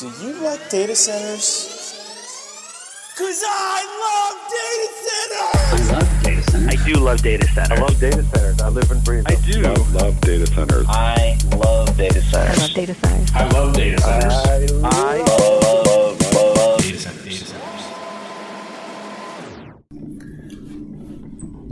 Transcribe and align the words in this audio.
Do 0.00 0.08
you 0.24 0.32
like 0.42 0.70
data 0.70 0.96
centers? 0.96 1.68
Cause 3.18 3.42
I 3.46 3.84
love 4.00 4.40
data 4.56 4.88
centers! 5.04 5.90
I 5.90 5.92
love 5.92 6.22
data 6.22 6.42
centers. 6.50 6.80
I 6.80 6.86
do 6.86 6.94
love 7.00 7.20
data 7.22 7.46
centers. 7.48 7.78
I 7.78 7.82
love 7.82 8.00
data 8.00 8.22
centers. 8.22 8.60
I 8.62 8.68
live 8.70 8.90
and 8.90 9.04
breathe. 9.04 9.24
I 9.26 9.34
do. 9.34 9.60
Love, 9.60 9.94
love 9.94 10.18
data 10.22 10.46
centers. 10.46 10.86
I 10.88 11.36
love 11.54 11.94
data 11.98 12.22
centers. 12.22 12.58
I 12.58 12.62
love 12.62 12.74
data 12.74 12.94
centers. 12.94 13.30
I 13.34 13.48
love 13.50 13.74
data 13.74 14.00
centers. 14.00 14.32
I, 14.32 14.88
I 14.88 15.18
love, 15.18 15.62
love, 15.62 16.34
love 16.34 16.80
data 16.80 16.98
centers. 16.98 17.24
Data 17.24 17.44
centers. 17.44 17.69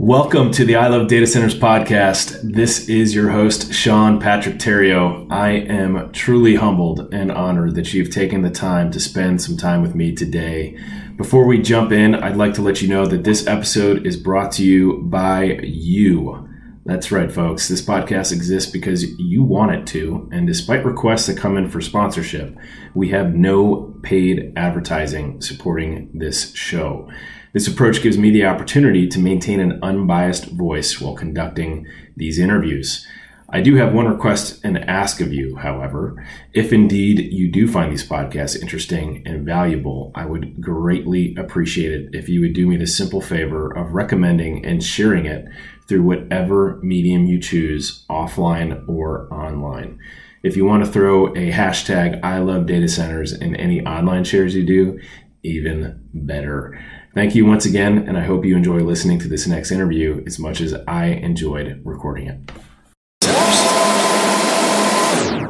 Welcome 0.01 0.51
to 0.51 0.63
the 0.63 0.77
I 0.77 0.87
Love 0.87 1.09
Data 1.09 1.27
Centers 1.27 1.59
podcast. 1.59 2.39
This 2.41 2.87
is 2.87 3.13
your 3.13 3.31
host, 3.31 3.73
Sean 3.73 4.17
Patrick 4.17 4.57
Tario. 4.57 5.27
I 5.29 5.49
am 5.49 6.13
truly 6.13 6.55
humbled 6.55 7.13
and 7.13 7.29
honored 7.29 7.75
that 7.75 7.93
you've 7.93 8.09
taken 8.09 8.41
the 8.41 8.49
time 8.49 8.91
to 8.91 8.99
spend 9.01 9.41
some 9.41 9.57
time 9.57 9.81
with 9.81 9.95
me 9.95 10.15
today. 10.15 10.79
Before 11.17 11.45
we 11.45 11.61
jump 11.61 11.91
in, 11.91 12.15
I'd 12.15 12.37
like 12.37 12.53
to 12.53 12.61
let 12.61 12.81
you 12.81 12.87
know 12.87 13.07
that 13.07 13.25
this 13.25 13.45
episode 13.45 14.07
is 14.07 14.15
brought 14.15 14.53
to 14.53 14.63
you 14.63 15.01
by 15.01 15.59
you. 15.63 16.47
That's 16.85 17.11
right, 17.11 17.29
folks. 17.29 17.67
This 17.67 17.81
podcast 17.81 18.31
exists 18.31 18.71
because 18.71 19.03
you 19.19 19.43
want 19.43 19.73
it 19.73 19.85
to. 19.87 20.29
And 20.31 20.47
despite 20.47 20.85
requests 20.85 21.27
that 21.27 21.37
come 21.37 21.57
in 21.57 21.69
for 21.69 21.81
sponsorship, 21.81 22.55
we 22.95 23.09
have 23.09 23.35
no 23.35 23.93
paid 24.01 24.53
advertising 24.55 25.41
supporting 25.41 26.09
this 26.13 26.55
show. 26.55 27.09
This 27.53 27.67
approach 27.67 28.03
gives 28.03 28.17
me 28.17 28.29
the 28.29 28.45
opportunity 28.45 29.07
to 29.07 29.19
maintain 29.19 29.59
an 29.59 29.79
unbiased 29.81 30.45
voice 30.51 31.01
while 31.01 31.15
conducting 31.15 31.87
these 32.15 32.37
interviews. 32.37 33.07
I 33.51 33.61
do 33.61 33.75
have 33.77 33.93
one 33.93 34.07
request 34.07 34.63
and 34.63 34.77
ask 34.77 35.21
of 35.21 35.33
you, 35.33 35.55
however. 35.55 36.23
If 36.53 36.71
indeed 36.71 37.33
you 37.33 37.51
do 37.51 37.67
find 37.67 37.91
these 37.91 38.07
podcasts 38.07 38.61
interesting 38.61 39.23
and 39.25 39.43
valuable, 39.43 40.11
I 40.13 40.25
would 40.25 40.61
greatly 40.61 41.35
appreciate 41.35 41.91
it 41.91 42.09
if 42.13 42.29
you 42.29 42.41
would 42.41 42.53
do 42.53 42.67
me 42.67 42.77
the 42.77 42.85
simple 42.85 43.21
favor 43.21 43.75
of 43.75 43.93
recommending 43.95 44.63
and 44.63 44.83
sharing 44.83 45.25
it 45.25 45.45
through 45.87 46.03
whatever 46.03 46.79
medium 46.83 47.25
you 47.25 47.39
choose, 47.39 48.05
offline 48.07 48.87
or 48.87 49.27
online. 49.33 49.97
If 50.43 50.55
you 50.55 50.65
want 50.65 50.85
to 50.85 50.91
throw 50.91 51.29
a 51.29 51.51
hashtag 51.51 52.23
I 52.23 52.37
love 52.37 52.67
data 52.67 52.87
centers 52.87 53.33
in 53.33 53.55
any 53.55 53.83
online 53.83 54.23
shares 54.23 54.53
you 54.53 54.63
do, 54.63 54.99
even 55.41 56.07
better. 56.13 56.79
Thank 57.15 57.33
you 57.33 57.43
once 57.43 57.65
again, 57.65 58.07
and 58.07 58.19
I 58.19 58.23
hope 58.23 58.45
you 58.45 58.55
enjoy 58.55 58.81
listening 58.81 59.17
to 59.21 59.27
this 59.27 59.47
next 59.47 59.71
interview 59.71 60.23
as 60.27 60.37
much 60.37 60.61
as 60.61 60.75
I 60.87 61.07
enjoyed 61.07 61.81
recording 61.83 62.27
it. 62.27 62.39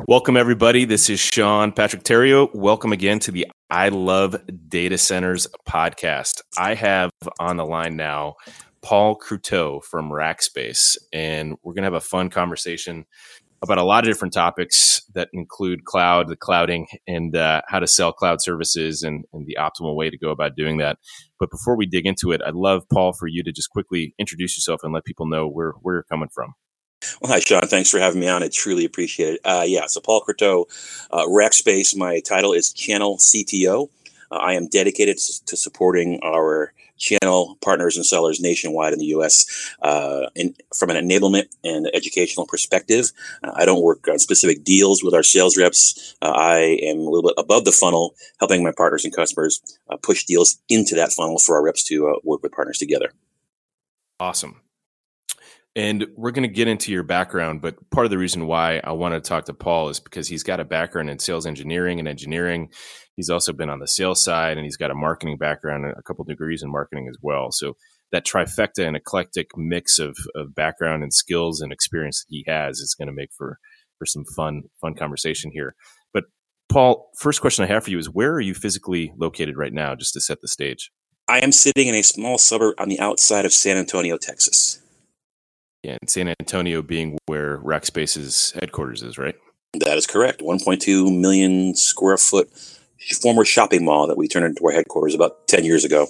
Welcome, 0.08 0.38
everybody. 0.38 0.86
This 0.86 1.10
is 1.10 1.20
Sean 1.20 1.74
Patrick 1.74 2.04
Tario. 2.04 2.50
Welcome 2.54 2.94
again 2.94 3.20
to 3.20 3.32
the 3.32 3.46
I 3.70 3.90
Love 3.90 4.38
Data 4.70 4.98
Centers 4.98 5.48
podcast. 5.68 6.42
I 6.58 6.76
have 6.76 7.12
on 7.42 7.58
the 7.58 7.66
line 7.66 7.98
now 7.98 8.36
Paul 8.82 9.20
Croteau 9.20 9.84
from 9.84 10.10
Rackspace, 10.10 10.96
and 11.12 11.58
we're 11.62 11.74
going 11.74 11.84
to 11.84 11.88
have 11.88 11.94
a 11.94 12.00
fun 12.00 12.30
conversation 12.30 13.06
about 13.62 13.78
a 13.78 13.84
lot 13.84 14.06
of 14.06 14.10
different 14.10 14.34
topics 14.34 15.02
that 15.14 15.28
include 15.34 15.84
cloud, 15.84 16.30
the 16.30 16.38
clouding, 16.38 16.88
and 17.08 17.36
uh, 17.36 17.62
how 17.68 17.80
to 17.80 17.88
sell 17.88 18.14
cloud 18.14 18.42
services 18.42 19.04
and, 19.04 19.26
and, 19.34 19.46
the 19.46 19.58
optimal 19.60 19.96
way 19.96 20.10
to 20.10 20.18
go 20.18 20.30
about 20.30 20.56
doing 20.56 20.78
that. 20.78 20.98
But 21.40 21.50
before 21.50 21.76
we 21.76 21.86
dig 21.86 22.06
into 22.06 22.32
it, 22.32 22.42
I'd 22.45 22.56
love, 22.56 22.88
Paul, 22.90 23.14
for 23.14 23.28
you 23.28 23.44
to 23.44 23.52
just 23.52 23.70
quickly 23.70 24.14
introduce 24.20 24.58
yourself 24.58 24.84
and 24.84 24.94
let 24.94 25.06
people 25.06 25.26
know 25.26 25.48
where, 25.48 25.72
where 25.81 25.96
you're 25.96 26.04
coming 26.04 26.30
from. 26.30 26.54
Well, 27.22 27.31
hi, 27.31 27.40
Sean. 27.40 27.62
Thanks 27.62 27.90
for 27.90 28.00
having 28.00 28.20
me 28.20 28.28
on. 28.28 28.44
I 28.44 28.50
truly 28.50 28.86
appreciate 28.86 29.36
it. 29.36 29.42
Uh, 29.46 29.64
yeah, 29.66 29.86
so 29.88 30.02
Paul 30.02 30.22
Croteau, 30.22 30.66
uh, 31.12 31.26
Rackspace. 31.26 31.96
My 31.96 32.20
title 32.20 32.52
is 32.52 32.73
Channel 32.73 33.18
CTO. 33.18 33.90
Uh, 34.31 34.36
I 34.36 34.54
am 34.54 34.68
dedicated 34.68 35.18
to 35.46 35.56
supporting 35.56 36.20
our 36.23 36.73
channel 37.00 37.58
partners 37.61 37.95
and 37.95 38.05
sellers 38.05 38.39
nationwide 38.39 38.94
in 38.94 39.00
the 39.00 39.05
U.S. 39.05 39.73
Uh, 39.81 40.28
in, 40.36 40.53
from 40.78 40.90
an 40.90 40.97
enablement 40.97 41.46
and 41.63 41.90
educational 41.94 42.46
perspective. 42.46 43.12
Uh, 43.44 43.51
I 43.56 43.66
don't 43.66 43.81
work 43.81 44.07
on 44.07 44.19
specific 44.19 44.63
deals 44.63 45.03
with 45.03 45.13
our 45.13 45.24
sales 45.24 45.57
reps. 45.57 46.16
Uh, 46.22 46.29
I 46.29 46.79
am 46.84 46.97
a 46.97 47.09
little 47.09 47.29
bit 47.29 47.44
above 47.44 47.66
the 47.66 47.72
funnel, 47.72 48.16
helping 48.40 48.63
my 48.63 48.74
partners 48.75 49.06
and 49.06 49.16
customers 49.16 49.62
uh, 49.90 49.97
push 49.97 50.25
deals 50.25 50.59
into 50.69 50.96
that 50.96 51.12
funnel 51.12 51.40
for 51.40 51.56
our 51.56 51.63
reps 51.63 51.84
to 51.85 52.09
uh, 52.09 52.19
work 52.24 52.44
with 52.44 52.51
partners 52.51 52.78
together. 52.78 53.12
Awesome. 54.19 54.62
And 55.75 56.07
we're 56.16 56.31
going 56.31 56.47
to 56.47 56.53
get 56.53 56.68
into 56.68 56.91
your 56.91 57.03
background, 57.03 57.62
but 57.62 57.90
part 57.91 58.06
of 58.06 58.09
the 58.09 58.18
reason 58.18 58.47
why 58.47 58.81
I 58.84 58.91
want 58.91 59.13
to 59.13 59.22
talk 59.22 59.45
to 59.45 59.53
Paul 59.53 59.90
is 59.90 60.00
because 60.00 60.28
he's 60.28 60.44
got 60.44 60.59
a 60.59 60.66
background 60.66 61.09
in 61.09 61.19
sales 61.19 61.45
engineering 61.45 62.00
and 62.00 62.07
engineering. 62.07 62.69
He's 63.19 63.30
also 63.30 63.52
been 63.52 63.69
on 63.69 63.80
the 63.80 63.88
sales 63.88 64.24
side 64.24 64.56
and 64.56 64.63
he's 64.63 64.78
got 64.78 64.91
a 64.91 64.96
marketing 64.96 65.35
background 65.35 65.84
and 65.84 65.94
a 65.97 66.02
couple 66.02 66.24
degrees 66.24 66.63
in 66.63 66.72
marketing 66.72 67.09
as 67.09 67.18
well. 67.22 67.52
So 67.52 67.75
that 68.13 68.25
trifecta 68.25 68.88
and 68.88 68.96
eclectic 68.96 69.50
mix 69.57 70.00
of, 70.00 70.16
of 70.35 70.56
background 70.56 71.03
and 71.03 71.13
skills 71.13 71.59
and 71.59 71.74
experience 71.74 72.24
that 72.24 72.34
he 72.34 72.46
has 72.47 72.80
is 72.80 72.96
going 72.97 73.09
to 73.09 73.13
make 73.13 73.31
for, 73.38 73.59
for 73.97 74.06
some 74.06 74.24
fun, 74.24 74.63
fun 74.80 74.96
conversation 74.96 75.52
here. 75.52 75.75
But 76.13 76.28
Paul, 76.72 77.09
first 77.18 77.41
question 77.41 77.66
I 77.66 77.68
have 77.68 77.84
for 77.84 77.91
you 77.91 78.00
is 78.00 78.09
where 78.09 78.31
are 78.31 78.40
you 78.40 78.53
physically 78.53 79.12
located 79.18 79.57
right 79.57 79.74
now, 79.74 79.96
just 79.96 80.13
to 80.13 80.22
set 80.22 80.40
the 80.40 80.47
stage? 80.47 80.90
I 81.28 81.40
am 81.40 81.51
sitting 81.51 81.90
in 81.90 81.96
a 81.96 82.03
small 82.03 82.38
suburb 82.38 82.75
on 82.80 82.88
the 82.88 83.01
outside 83.01 83.44
of 83.44 83.51
San 83.51 83.75
Antonio, 83.75 84.16
Texas. 84.16 84.80
Yeah, 85.84 85.97
and 86.00 86.09
San 86.09 86.34
Antonio 86.40 86.81
being 86.81 87.18
where 87.25 87.57
Rackspace's 87.57 88.53
headquarters 88.53 89.03
is, 89.03 89.18
right? 89.18 89.36
That 89.74 89.97
is 89.97 90.07
correct. 90.07 90.40
1.2 90.40 91.19
million 91.19 91.75
square 91.75 92.18
foot 92.18 92.50
former 93.22 93.46
shopping 93.46 93.86
mall 93.86 94.08
that 94.08 94.18
we 94.18 94.28
turned 94.28 94.46
into 94.46 94.66
our 94.66 94.72
headquarters 94.72 95.16
about 95.16 95.48
10 95.48 95.66
years 95.66 95.86
ago. 95.86 96.08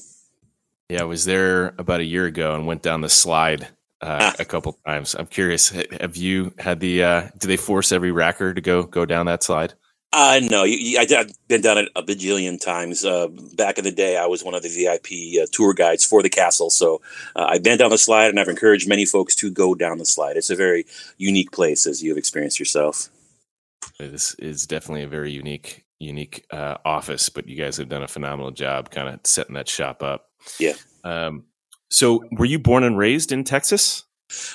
Yeah, 0.90 1.02
I 1.02 1.06
was 1.06 1.26
there 1.26 1.74
about 1.78 2.00
a 2.00 2.06
year 2.06 2.26
ago 2.26 2.56
and 2.56 2.66
went 2.66 2.82
down 2.82 3.02
the 3.02 3.10
slide 3.10 3.64
uh, 4.02 4.18
ah. 4.22 4.36
a 4.40 4.46
couple 4.46 4.78
times. 4.86 5.16
I'm 5.16 5.28
curious, 5.28 5.70
have 5.70 6.18
you 6.18 6.54
had 6.58 6.80
the? 6.80 7.04
Uh, 7.04 7.30
do 7.38 7.48
they 7.48 7.58
force 7.58 7.92
every 7.92 8.12
racker 8.12 8.56
to 8.56 8.62
go 8.62 8.84
go 8.84 9.06
down 9.06 9.28
that 9.28 9.44
slide? 9.44 9.74
Uh, 10.12 10.40
no, 10.44 10.64
you, 10.64 10.78
you, 10.78 10.98
I, 10.98 11.06
have 11.10 11.32
been 11.48 11.62
down 11.62 11.78
it 11.78 11.90
a 11.96 12.02
bajillion 12.02 12.60
times. 12.60 13.06
Uh, 13.06 13.28
back 13.56 13.78
in 13.78 13.84
the 13.84 13.92
day, 13.92 14.18
I 14.18 14.26
was 14.26 14.44
one 14.44 14.56
of 14.56 14.64
the 14.64 14.70
VIP 14.70 15.42
uh, 15.42 15.46
tour 15.52 15.74
guides 15.74 16.04
for 16.04 16.24
the 16.24 16.30
castle. 16.30 16.72
So 16.72 17.02
uh, 17.36 17.46
I've 17.50 17.62
been 17.62 17.78
down 17.78 17.92
the 17.92 17.98
slide 17.98 18.30
and 18.30 18.40
I've 18.40 18.48
encouraged 18.48 18.90
many 18.90 19.06
folks 19.06 19.36
to 19.36 19.52
go 19.52 19.76
down 19.76 20.00
the 20.00 20.06
slide. 20.06 20.36
It's 20.36 20.50
a 20.50 20.56
very 20.56 20.86
unique 21.18 21.52
place, 21.52 21.86
as 21.86 22.02
you've 22.02 22.18
experienced 22.18 22.60
yourself. 22.60 23.10
This 24.00 24.34
is 24.36 24.66
definitely 24.66 25.04
a 25.04 25.08
very 25.08 25.32
unique, 25.32 25.84
unique 26.00 26.46
uh, 26.52 26.78
office, 26.86 27.30
but 27.30 27.48
you 27.48 27.56
guys 27.56 27.78
have 27.78 27.90
done 27.90 28.04
a 28.04 28.08
phenomenal 28.08 28.52
job 28.52 28.90
kind 28.90 29.08
of 29.08 29.20
setting 29.24 29.56
that 29.56 29.70
shop 29.70 30.02
up. 30.02 30.30
Yeah. 30.60 30.74
Um, 31.04 31.46
so 31.90 32.24
were 32.32 32.46
you 32.46 32.60
born 32.60 32.84
and 32.84 32.98
raised 32.98 33.32
in 33.32 33.44
Texas? 33.44 34.04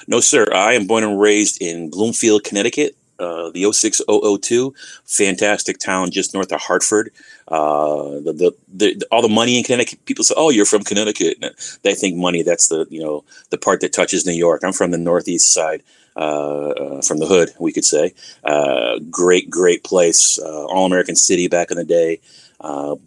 No, 0.07 0.21
sir. 0.21 0.47
I 0.55 0.75
am 0.75 0.87
born 0.87 1.05
and 1.05 1.21
raised 1.21 1.61
in 1.61 1.91
Bloomfield, 1.91 2.45
Connecticut 2.45 2.97
uh, 3.19 3.51
the 3.51 3.71
06002, 3.73 4.75
fantastic 5.05 5.79
town 5.79 6.11
just 6.11 6.35
north 6.35 6.53
of 6.53 6.61
Hartford. 6.61 7.13
Uh, 7.49 8.21
the, 8.21 8.33
the, 8.33 8.57
the, 8.97 9.07
all 9.11 9.23
the 9.23 9.29
money 9.29 9.59
in 9.59 9.65
Connecticut, 9.65 10.05
people 10.05 10.25
say, 10.25 10.35
"Oh, 10.37 10.51
you're 10.51 10.65
from 10.65 10.83
Connecticut." 10.83 11.39
And 11.41 11.55
they 11.83 11.95
think 11.95 12.17
money 12.17 12.43
that's 12.43 12.69
the 12.69 12.87
you 12.91 13.01
know 13.01 13.25
the 13.51 13.59
part 13.59 13.81
that 13.81 13.93
touches 13.93 14.27
New 14.27 14.33
York. 14.33 14.63
I'm 14.65 14.73
from 14.73 14.91
the 14.91 14.99
northeast 14.99 15.53
side, 15.53 15.83
uh, 16.17 16.69
uh 16.71 17.03
from 17.03 17.19
the 17.19 17.27
hood, 17.27 17.51
we 17.59 17.73
could 17.73 17.85
say. 17.85 18.15
Uh, 18.45 18.99
great, 19.11 19.51
great 19.51 19.85
place, 19.85 20.39
uh, 20.39 20.65
all 20.67 20.87
American 20.87 21.17
city 21.17 21.49
back 21.49 21.71
in 21.71 21.77
the 21.77 21.85
day. 21.85 22.21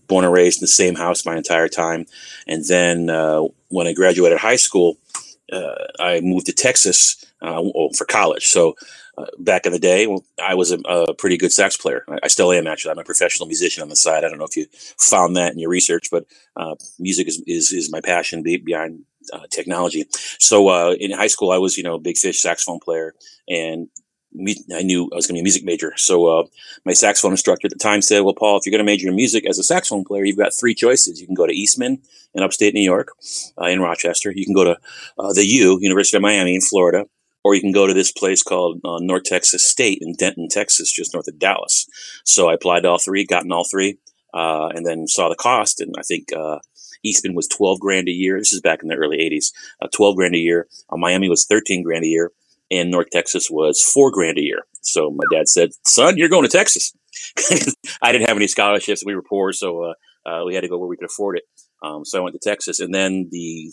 born 0.07 0.25
and 0.25 0.33
raised 0.33 0.59
in 0.59 0.63
the 0.63 0.67
same 0.67 0.95
house 0.95 1.25
my 1.25 1.35
entire 1.35 1.67
time, 1.67 2.05
and 2.47 2.65
then 2.65 3.07
when 3.69 3.87
I 3.87 3.93
graduated 3.93 4.39
high 4.39 4.57
school, 4.57 4.97
I 5.99 6.21
moved 6.21 6.45
to 6.47 6.53
Texas 6.53 7.25
for 7.41 8.05
college. 8.05 8.47
So 8.47 8.75
uh, 9.17 9.25
back 9.39 9.65
in 9.65 9.71
the 9.71 9.79
day, 9.79 10.07
I 10.41 10.53
was 10.53 10.71
a, 10.71 10.77
a, 10.85 11.13
pretty 11.13 11.37
good 11.37 11.51
sax 11.51 11.75
player. 11.75 12.05
I, 12.21 12.27
still 12.27 12.51
am 12.51 12.67
actually. 12.67 12.91
I'm 12.91 12.99
a 12.99 13.03
professional 13.03 13.47
musician 13.47 13.81
on 13.81 13.89
the 13.89 13.95
side. 13.95 14.23
I 14.23 14.29
don't 14.29 14.37
know 14.37 14.45
if 14.45 14.55
you 14.55 14.67
found 14.99 15.35
that 15.37 15.53
in 15.53 15.59
your 15.59 15.71
research, 15.71 16.09
but 16.11 16.25
uh, 16.55 16.75
music 16.99 17.27
is, 17.27 17.41
is, 17.47 17.71
is 17.71 17.91
my 17.91 17.99
passion 17.99 18.43
behind 18.43 19.05
uh, 19.33 19.47
technology. 19.51 20.05
So 20.39 20.69
uh, 20.69 20.95
in 20.99 21.11
high 21.11 21.27
school, 21.27 21.51
I 21.51 21.57
was 21.57 21.77
you 21.77 21.83
know 21.83 21.95
a 21.95 21.99
big 21.99 22.17
fish 22.17 22.41
saxophone 22.41 22.79
player, 22.79 23.13
and 23.47 23.87
me, 24.33 24.55
I 24.75 24.83
knew 24.83 25.09
I 25.11 25.15
was 25.15 25.25
going 25.25 25.35
to 25.35 25.39
be 25.39 25.41
a 25.41 25.43
music 25.43 25.63
major. 25.63 25.93
So 25.97 26.27
uh, 26.27 26.43
my 26.85 26.93
saxophone 26.93 27.31
instructor 27.31 27.67
at 27.67 27.71
the 27.71 27.79
time 27.79 28.01
said, 28.01 28.21
"Well, 28.21 28.35
Paul, 28.35 28.57
if 28.57 28.65
you're 28.65 28.71
going 28.71 28.85
to 28.85 28.91
major 28.91 29.09
in 29.09 29.15
music 29.15 29.45
as 29.47 29.59
a 29.59 29.63
saxophone 29.63 30.05
player, 30.05 30.25
you've 30.25 30.37
got 30.37 30.53
three 30.53 30.75
choices. 30.75 31.19
You 31.19 31.27
can 31.27 31.35
go 31.35 31.47
to 31.47 31.53
Eastman 31.53 32.01
in 32.33 32.43
upstate 32.43 32.73
New 32.73 32.81
York, 32.81 33.09
in 33.61 33.81
Rochester. 33.81 34.31
You 34.31 34.45
can 34.45 34.53
go 34.53 34.63
to 34.63 34.77
the 35.17 35.45
U, 35.45 35.79
University 35.81 36.17
of 36.17 36.23
Miami 36.23 36.55
in 36.55 36.61
Florida." 36.61 37.05
or 37.47 37.55
you 37.55 37.61
can 37.61 37.71
go 37.71 37.87
to 37.87 37.93
this 37.93 38.11
place 38.11 38.43
called 38.43 38.81
uh, 38.83 38.97
North 38.99 39.23
Texas 39.23 39.65
State 39.65 39.99
in 40.01 40.15
Denton, 40.15 40.49
Texas, 40.49 40.91
just 40.91 41.13
north 41.13 41.29
of 41.29 41.39
Dallas. 41.39 41.87
So 42.25 42.49
I 42.49 42.53
applied 42.53 42.81
to 42.81 42.89
all 42.89 42.99
three, 42.99 43.25
gotten 43.25 43.53
all 43.53 43.63
three, 43.63 43.99
uh, 44.33 44.67
and 44.75 44.85
then 44.85 45.07
saw 45.07 45.29
the 45.29 45.35
cost. 45.35 45.79
And 45.79 45.95
I 45.97 46.01
think 46.01 46.33
uh, 46.35 46.59
Eastman 47.03 47.35
was 47.35 47.47
12 47.47 47.79
grand 47.79 48.07
a 48.07 48.11
year. 48.11 48.39
This 48.39 48.53
is 48.53 48.61
back 48.61 48.81
in 48.81 48.89
the 48.89 48.95
early 48.95 49.17
80s. 49.17 49.51
Uh, 49.81 49.87
12 49.93 50.15
grand 50.15 50.35
a 50.35 50.39
year. 50.39 50.67
Uh, 50.89 50.97
Miami 50.97 51.29
was 51.29 51.45
13 51.45 51.83
grand 51.83 52.03
a 52.03 52.07
year. 52.07 52.31
And 52.69 52.91
North 52.91 53.09
Texas 53.11 53.49
was 53.49 53.81
four 53.81 54.11
grand 54.11 54.37
a 54.37 54.41
year. 54.41 54.65
So 54.81 55.09
my 55.09 55.23
dad 55.31 55.47
said, 55.47 55.69
son, 55.85 56.17
you're 56.17 56.29
going 56.29 56.43
to 56.43 56.49
Texas. 56.49 56.93
I 58.01 58.11
didn't 58.11 58.27
have 58.27 58.37
any 58.37 58.47
scholarships. 58.47 59.03
We 59.05 59.15
were 59.15 59.23
poor, 59.23 59.53
so 59.53 59.83
uh, 59.83 60.29
uh, 60.29 60.45
we 60.45 60.53
had 60.53 60.61
to 60.61 60.67
go 60.67 60.77
where 60.77 60.87
we 60.87 60.97
could 60.97 61.09
afford 61.09 61.37
it. 61.37 61.43
Um, 61.81 62.05
so 62.05 62.19
I 62.19 62.21
went 62.21 62.33
to 62.33 62.49
Texas, 62.49 62.79
and 62.79 62.93
then 62.93 63.29
the 63.31 63.71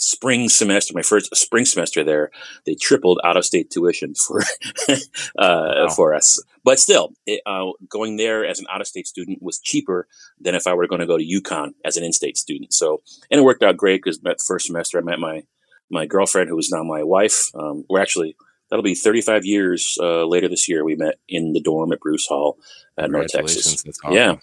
spring 0.00 0.48
semester, 0.48 0.94
my 0.94 1.02
first 1.02 1.34
spring 1.36 1.64
semester 1.64 2.02
there, 2.02 2.30
they 2.66 2.74
tripled 2.74 3.20
out 3.22 3.36
of 3.36 3.44
state 3.44 3.70
tuition 3.70 4.14
for 4.14 4.42
uh, 5.38 5.88
for 5.90 6.14
us. 6.14 6.42
But 6.64 6.78
still, 6.78 7.12
it, 7.26 7.42
uh, 7.46 7.66
going 7.88 8.16
there 8.16 8.44
as 8.44 8.58
an 8.58 8.66
out 8.70 8.80
of 8.80 8.86
state 8.86 9.06
student 9.06 9.42
was 9.42 9.60
cheaper 9.60 10.08
than 10.40 10.54
if 10.54 10.66
I 10.66 10.74
were 10.74 10.86
going 10.86 11.00
to 11.00 11.06
go 11.06 11.18
to 11.18 11.24
UConn 11.24 11.72
as 11.84 11.96
an 11.96 12.04
in 12.04 12.12
state 12.12 12.36
student. 12.36 12.72
So, 12.72 13.02
and 13.30 13.40
it 13.40 13.44
worked 13.44 13.62
out 13.62 13.76
great 13.76 14.02
because 14.02 14.18
that 14.20 14.40
first 14.40 14.66
semester 14.66 14.98
I 14.98 15.02
met 15.02 15.20
my 15.20 15.44
my 15.90 16.06
girlfriend, 16.06 16.48
who 16.48 16.58
is 16.58 16.70
now 16.72 16.82
my 16.82 17.02
wife. 17.02 17.50
Um, 17.54 17.84
we're 17.88 18.00
actually 18.00 18.36
that'll 18.70 18.82
be 18.82 18.94
35 18.94 19.44
years 19.44 19.98
uh, 20.00 20.24
later 20.24 20.48
this 20.48 20.68
year. 20.68 20.84
We 20.84 20.96
met 20.96 21.16
in 21.28 21.52
the 21.52 21.60
dorm 21.60 21.92
at 21.92 22.00
Bruce 22.00 22.26
Hall 22.26 22.58
at 22.96 23.10
North 23.10 23.28
Texas. 23.28 23.84
Awesome. 24.04 24.16
Yeah. 24.16 24.36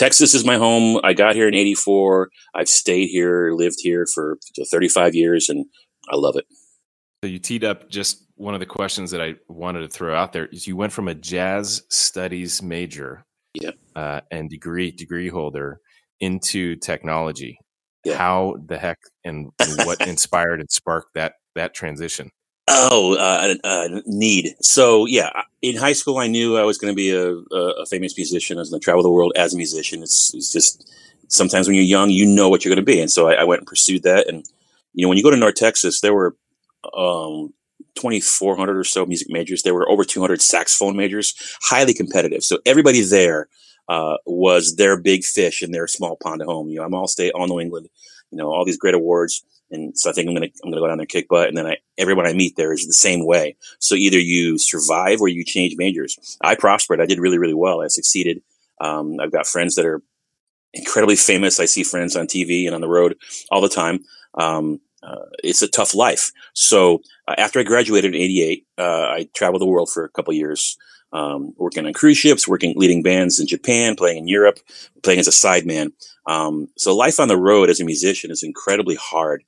Texas 0.00 0.32
is 0.32 0.46
my 0.46 0.56
home. 0.56 0.98
I 1.04 1.12
got 1.12 1.34
here 1.34 1.46
in 1.46 1.54
84. 1.54 2.30
I've 2.54 2.70
stayed 2.70 3.08
here, 3.08 3.52
lived 3.52 3.76
here 3.80 4.06
for 4.06 4.38
35 4.70 5.14
years, 5.14 5.50
and 5.50 5.66
I 6.10 6.16
love 6.16 6.36
it. 6.36 6.46
So 7.22 7.28
you 7.28 7.38
teed 7.38 7.64
up 7.64 7.90
just 7.90 8.24
one 8.36 8.54
of 8.54 8.60
the 8.60 8.66
questions 8.66 9.10
that 9.10 9.20
I 9.20 9.34
wanted 9.48 9.80
to 9.80 9.88
throw 9.88 10.16
out 10.16 10.32
there 10.32 10.46
is 10.46 10.66
you 10.66 10.74
went 10.74 10.94
from 10.94 11.06
a 11.06 11.14
jazz 11.14 11.82
studies 11.90 12.62
major 12.62 13.26
Yeah. 13.52 13.72
uh, 13.94 14.22
and 14.30 14.48
degree 14.48 14.90
degree 14.90 15.28
holder 15.28 15.80
into 16.18 16.76
technology. 16.76 17.58
Yeah. 18.02 18.16
How 18.16 18.56
the 18.66 18.78
heck 18.78 19.00
and, 19.26 19.50
and 19.58 19.86
what 19.86 20.00
inspired 20.08 20.60
and 20.60 20.70
sparked 20.70 21.10
that 21.14 21.34
that 21.56 21.74
transition? 21.74 22.30
Oh, 22.72 23.16
uh, 23.16 23.54
uh, 23.64 24.00
need. 24.06 24.54
So 24.60 25.04
yeah, 25.06 25.30
in 25.60 25.76
high 25.76 25.92
school, 25.92 26.18
I 26.18 26.28
knew 26.28 26.56
I 26.56 26.62
was 26.62 26.78
going 26.78 26.92
to 26.92 26.96
be 26.96 27.10
a, 27.10 27.32
a, 27.32 27.82
a 27.82 27.86
famous 27.86 28.16
musician. 28.16 28.58
I 28.58 28.60
was 28.60 28.70
going 28.70 28.80
to 28.80 28.84
travel 28.84 29.02
the 29.02 29.10
world 29.10 29.32
as 29.34 29.54
a 29.54 29.56
musician. 29.56 30.02
It's, 30.04 30.32
it's 30.34 30.52
just 30.52 30.88
sometimes 31.26 31.66
when 31.66 31.74
you're 31.74 31.84
young, 31.84 32.10
you 32.10 32.26
know 32.26 32.48
what 32.48 32.64
you're 32.64 32.74
going 32.74 32.84
to 32.84 32.92
be, 32.92 33.00
and 33.00 33.10
so 33.10 33.28
I, 33.28 33.34
I 33.34 33.44
went 33.44 33.60
and 33.62 33.66
pursued 33.66 34.04
that. 34.04 34.28
And 34.28 34.44
you 34.94 35.04
know, 35.04 35.08
when 35.08 35.18
you 35.18 35.24
go 35.24 35.32
to 35.32 35.36
North 35.36 35.56
Texas, 35.56 36.00
there 36.00 36.14
were 36.14 36.36
um, 36.96 37.52
2,400 37.96 38.76
or 38.76 38.84
so 38.84 39.04
music 39.04 39.28
majors. 39.30 39.62
There 39.62 39.74
were 39.74 39.90
over 39.90 40.04
200 40.04 40.40
saxophone 40.40 40.96
majors, 40.96 41.34
highly 41.62 41.92
competitive. 41.92 42.44
So 42.44 42.58
everybody 42.66 43.02
there 43.02 43.48
uh, 43.88 44.18
was 44.26 44.76
their 44.76 44.96
big 44.96 45.24
fish 45.24 45.60
in 45.62 45.72
their 45.72 45.88
small 45.88 46.16
pond 46.22 46.40
at 46.40 46.46
home. 46.46 46.68
You 46.68 46.76
know, 46.76 46.84
I'm 46.84 46.94
all 46.94 47.08
state, 47.08 47.32
all 47.34 47.48
New 47.48 47.58
England. 47.58 47.88
You 48.30 48.38
know, 48.38 48.52
all 48.52 48.64
these 48.64 48.78
great 48.78 48.94
awards. 48.94 49.44
And 49.70 49.96
so 49.98 50.10
I 50.10 50.12
think 50.12 50.28
I'm 50.28 50.34
gonna 50.34 50.48
I'm 50.64 50.70
gonna 50.70 50.80
go 50.80 50.88
down 50.88 50.98
there 50.98 51.04
and 51.04 51.08
kick 51.08 51.28
butt. 51.28 51.48
And 51.48 51.56
then 51.56 51.66
I 51.66 51.78
everyone 51.98 52.26
I 52.26 52.32
meet 52.32 52.56
there 52.56 52.72
is 52.72 52.86
the 52.86 52.92
same 52.92 53.26
way. 53.26 53.56
So 53.78 53.94
either 53.94 54.18
you 54.18 54.58
survive 54.58 55.20
or 55.20 55.28
you 55.28 55.44
change 55.44 55.74
majors. 55.76 56.38
I 56.42 56.54
prospered. 56.54 57.00
I 57.00 57.06
did 57.06 57.20
really 57.20 57.38
really 57.38 57.54
well. 57.54 57.82
I 57.82 57.88
succeeded. 57.88 58.42
Um, 58.80 59.18
I've 59.20 59.32
got 59.32 59.46
friends 59.46 59.74
that 59.74 59.86
are 59.86 60.02
incredibly 60.72 61.16
famous. 61.16 61.60
I 61.60 61.66
see 61.66 61.82
friends 61.82 62.16
on 62.16 62.26
TV 62.26 62.66
and 62.66 62.74
on 62.74 62.80
the 62.80 62.88
road 62.88 63.16
all 63.50 63.60
the 63.60 63.68
time. 63.68 64.00
Um, 64.34 64.80
uh, 65.02 65.26
it's 65.42 65.62
a 65.62 65.68
tough 65.68 65.94
life. 65.94 66.30
So 66.54 67.00
uh, 67.26 67.34
after 67.38 67.58
I 67.60 67.62
graduated 67.62 68.14
in 68.14 68.20
'88, 68.20 68.66
uh, 68.78 68.82
I 68.82 69.28
traveled 69.34 69.62
the 69.62 69.66
world 69.66 69.90
for 69.90 70.04
a 70.04 70.10
couple 70.10 70.34
years, 70.34 70.76
um, 71.12 71.54
working 71.56 71.86
on 71.86 71.92
cruise 71.92 72.18
ships, 72.18 72.46
working 72.46 72.74
leading 72.76 73.02
bands 73.02 73.40
in 73.40 73.46
Japan, 73.46 73.96
playing 73.96 74.18
in 74.18 74.28
Europe, 74.28 74.58
playing 75.02 75.20
as 75.20 75.28
a 75.28 75.30
sideman. 75.30 75.92
Um, 76.26 76.68
so 76.76 76.94
life 76.94 77.18
on 77.18 77.28
the 77.28 77.36
road 77.36 77.70
as 77.70 77.80
a 77.80 77.84
musician 77.84 78.30
is 78.30 78.42
incredibly 78.42 78.96
hard. 78.96 79.44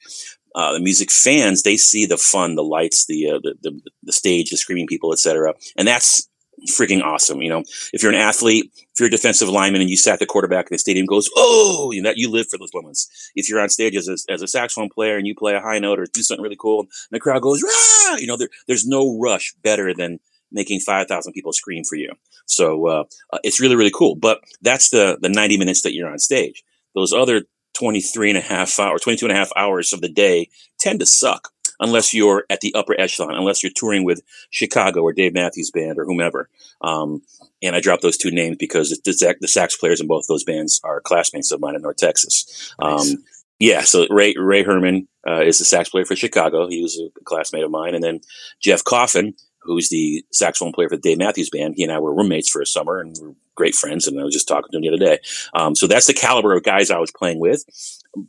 Uh, 0.55 0.73
the 0.73 0.81
music 0.81 1.11
fans 1.11 1.63
they 1.63 1.77
see 1.77 2.05
the 2.05 2.19
fun, 2.19 2.57
the 2.57 2.65
lights, 2.65 3.07
the 3.07 3.31
uh, 3.31 3.39
the, 3.43 3.55
the 3.63 3.81
the 4.03 4.13
stage, 4.13 4.51
the 4.51 4.57
screaming 4.57 4.87
people, 4.87 5.13
etc., 5.13 5.55
and 5.77 5.89
that's 5.89 6.29
freaking 6.71 7.03
awesome. 7.03 7.43
You 7.43 7.49
know, 7.49 7.65
if 7.93 8.03
you're 8.03 8.13
an 8.13 8.19
athlete, 8.19 8.71
if 8.75 9.01
you're 9.01 9.09
a 9.09 9.11
defensive 9.11 9.49
lineman 9.49 9.81
and 9.81 9.91
you 9.91 9.97
sat 9.97 10.19
the 10.19 10.27
quarterback 10.27 10.67
in 10.67 10.75
the 10.75 10.79
stadium 10.79 11.07
goes, 11.07 11.31
oh, 11.37 11.91
you 11.93 12.03
know, 12.03 12.11
that 12.11 12.19
you 12.19 12.31
live 12.31 12.49
for 12.49 12.59
those 12.59 12.73
moments. 12.75 13.31
If 13.35 13.49
you're 13.49 13.61
on 13.61 13.69
stage 13.69 13.97
as 13.97 14.09
a, 14.09 14.17
as 14.33 14.43
a 14.43 14.47
saxophone 14.47 14.91
player 14.91 15.17
and 15.17 15.27
you 15.27 15.35
play 15.35 15.55
a 15.55 15.61
high 15.61 15.79
note 15.79 15.99
or 15.99 16.07
do 16.07 16.23
something 16.23 16.43
really 16.43 16.57
cool, 16.59 16.81
and 16.81 16.89
the 17.11 17.21
crowd 17.21 17.43
goes, 17.43 17.63
Rah! 17.63 18.17
you 18.17 18.27
know, 18.27 18.37
there, 18.37 18.51
there's 18.67 18.87
no 18.87 19.19
rush 19.19 19.55
better 19.63 19.95
than 19.95 20.21
making 20.53 20.81
5,000 20.81 21.33
people 21.33 21.53
scream 21.53 21.85
for 21.85 21.97
you. 21.97 22.13
So 22.47 22.87
uh, 22.87 23.05
uh, 23.33 23.39
it's 23.43 23.61
really, 23.61 23.77
really 23.77 23.93
cool. 23.95 24.15
But 24.15 24.41
that's 24.61 24.91
the, 24.91 25.19
the 25.21 25.29
90 25.29 25.59
minutes 25.59 25.83
that 25.83 25.95
you're 25.95 26.11
on 26.11 26.19
stage. 26.19 26.63
Those 26.95 27.13
other 27.13 27.43
23 27.75 28.31
and 28.31 28.39
a 28.39 28.43
half 28.43 28.79
hours, 28.79 29.01
22 29.03 29.27
and 29.27 29.33
a 29.33 29.39
half 29.39 29.51
hours 29.57 29.93
of 29.93 30.01
the 30.01 30.09
day 30.09 30.49
tend 30.79 31.01
to 31.01 31.07
suck 31.07 31.49
unless 31.81 32.15
you're 32.15 32.45
at 32.49 32.61
the 32.61 32.75
upper 32.75 32.99
echelon, 33.01 33.35
unless 33.35 33.63
you're 33.63 33.73
touring 33.75 34.05
with 34.05 34.23
Chicago 34.51 35.03
or 35.03 35.13
Dave 35.13 35.35
Matthews 35.35 35.71
Band 35.71 35.99
or 35.99 36.05
whomever. 36.05 36.49
Um, 36.81 37.23
and 37.63 37.75
I 37.75 37.81
dropped 37.81 38.03
those 38.03 38.17
two 38.17 38.31
names 38.31 38.57
because 38.59 39.01
the, 39.05 39.13
sax- 39.13 39.41
the 39.41 39.49
sax 39.49 39.77
players 39.77 40.01
in 40.01 40.07
both 40.07 40.27
those 40.29 40.45
bands 40.45 40.81
are 40.85 41.01
classmates 41.01 41.51
of 41.51 41.61
mine 41.61 41.75
in 41.75 41.83
North 41.83 41.97
Texas. 41.97 42.75
Nice. 42.81 43.13
Um, 43.13 43.25
yeah, 43.59 43.83
so 43.83 44.09
Ray 44.11 44.35
Ray 44.37 44.65
Herrmann 44.65 45.07
uh, 45.25 45.43
is 45.43 45.61
the 45.61 45.65
sax 45.65 45.89
player 45.89 46.05
for 46.05 46.17
Chicago. 46.17 46.67
He 46.67 46.83
was 46.83 47.01
a 47.01 47.11
classmate 47.23 47.63
of 47.63 47.71
mine, 47.71 47.95
and 47.95 48.03
then 48.03 48.21
Jeff 48.61 48.83
Coffin, 48.83 49.35
who's 49.65 49.89
the 49.89 50.25
saxophone 50.33 50.73
player 50.73 50.89
for 50.89 50.97
the 50.97 51.03
Dave 51.03 51.19
Matthews 51.19 51.51
Band. 51.51 51.75
He 51.77 51.83
and 51.83 51.93
I 51.93 51.99
were 51.99 52.15
roommates 52.15 52.49
for 52.49 52.61
a 52.61 52.67
summer, 52.67 52.99
and 53.01 53.17
we're 53.21 53.35
great 53.55 53.75
friends. 53.75 54.07
And 54.07 54.19
I 54.21 54.25
was 54.25 54.35
just 54.35 54.49
talking 54.49 54.69
to 54.71 54.77
him 54.77 54.83
the 54.83 54.89
other 54.89 55.05
day. 55.05 55.19
Um, 55.55 55.75
so 55.75 55.87
that's 55.87 56.07
the 56.07 56.15
caliber 56.15 56.55
of 56.55 56.63
guys 56.63 56.91
I 56.91 56.99
was 56.99 57.11
playing 57.11 57.39
with. 57.39 57.65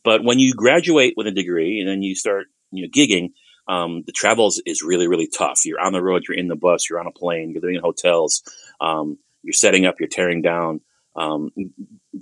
But 0.03 0.23
when 0.23 0.39
you 0.39 0.53
graduate 0.53 1.13
with 1.17 1.27
a 1.27 1.31
degree 1.31 1.79
and 1.79 1.89
then 1.89 2.01
you 2.01 2.15
start, 2.15 2.47
you 2.71 2.83
know, 2.83 2.89
gigging, 2.89 3.31
um, 3.67 4.03
the 4.05 4.11
travels 4.11 4.61
is, 4.65 4.81
really, 4.81 5.07
really 5.07 5.27
tough. 5.27 5.61
You're 5.65 5.79
on 5.79 5.93
the 5.93 6.03
road, 6.03 6.23
you're 6.27 6.37
in 6.37 6.47
the 6.47 6.55
bus, 6.55 6.89
you're 6.89 6.99
on 6.99 7.07
a 7.07 7.11
plane, 7.11 7.51
you're 7.51 7.61
living 7.61 7.75
in 7.75 7.81
hotels, 7.81 8.43
um, 8.81 9.17
you're 9.41 9.53
setting 9.53 9.85
up, 9.85 9.95
you're 9.99 10.09
tearing 10.09 10.41
down. 10.41 10.81
Um, 11.15 11.51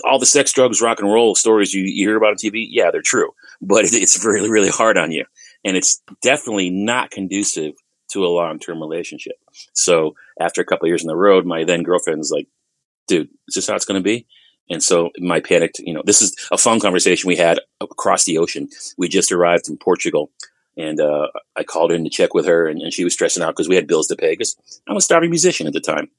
all 0.04 0.20
the 0.20 0.26
sex, 0.26 0.52
drugs, 0.52 0.82
rock 0.82 1.00
and 1.00 1.12
roll 1.12 1.34
stories 1.34 1.74
you, 1.74 1.84
you 1.84 2.08
hear 2.08 2.18
about 2.18 2.32
on 2.32 2.36
TV, 2.36 2.68
yeah, 2.70 2.92
they're 2.92 3.02
true, 3.02 3.32
but 3.62 3.86
it's 3.92 4.24
really, 4.26 4.50
really 4.50 4.70
hard 4.70 4.98
on 4.98 5.12
you. 5.12 5.26
And 5.64 5.78
it's 5.78 6.02
definitely 6.22 6.70
not 6.70 7.12
conducive 7.12 7.74
to 8.12 8.26
a 8.26 8.28
long 8.28 8.60
term 8.60 8.80
relationship. 8.80 9.36
So 9.74 10.16
after 10.40 10.62
a 10.62 10.66
couple 10.66 10.88
years 10.88 11.04
on 11.04 11.08
the 11.08 11.16
road, 11.16 11.46
my 11.46 11.64
then 11.64 11.84
girlfriend's 11.84 12.32
like, 12.32 12.48
dude, 13.08 13.30
is 13.48 13.56
this 13.56 13.68
how 13.68 13.76
it's 13.76 13.86
going 13.86 14.02
to 14.02 14.04
be? 14.04 14.28
And 14.70 14.82
so 14.82 15.12
my 15.20 15.40
panicked, 15.40 15.80
you 15.80 15.94
know, 15.94 16.02
this 16.06 16.22
is 16.22 16.36
a 16.52 16.58
phone 16.58 16.80
conversation 16.80 17.28
we 17.28 17.36
had 17.36 17.60
across 17.82 18.24
the 18.24 18.38
ocean. 18.38 18.70
We 18.98 19.10
just 19.10 19.32
arrived 19.32 19.68
in 19.68 19.78
Portugal 19.78 20.32
and 20.78 21.00
uh, 21.00 21.28
I 21.56 21.64
called 21.64 21.92
in 21.92 22.04
to 22.04 22.10
check 22.10 22.34
with 22.34 22.46
her 22.46 22.68
and, 22.68 22.82
and 22.82 22.94
she 22.94 23.04
was 23.04 23.14
stressing 23.14 23.44
out 23.44 23.56
because 23.56 23.68
we 23.68 23.76
had 23.76 23.88
bills 23.88 24.08
to 24.08 24.16
pay 24.16 24.32
because 24.32 24.56
I'm 24.88 24.98
a 24.98 25.02
starving 25.02 25.30
musician 25.30 25.68
at 25.68 25.74
the 25.74 25.82
time. 25.82 26.10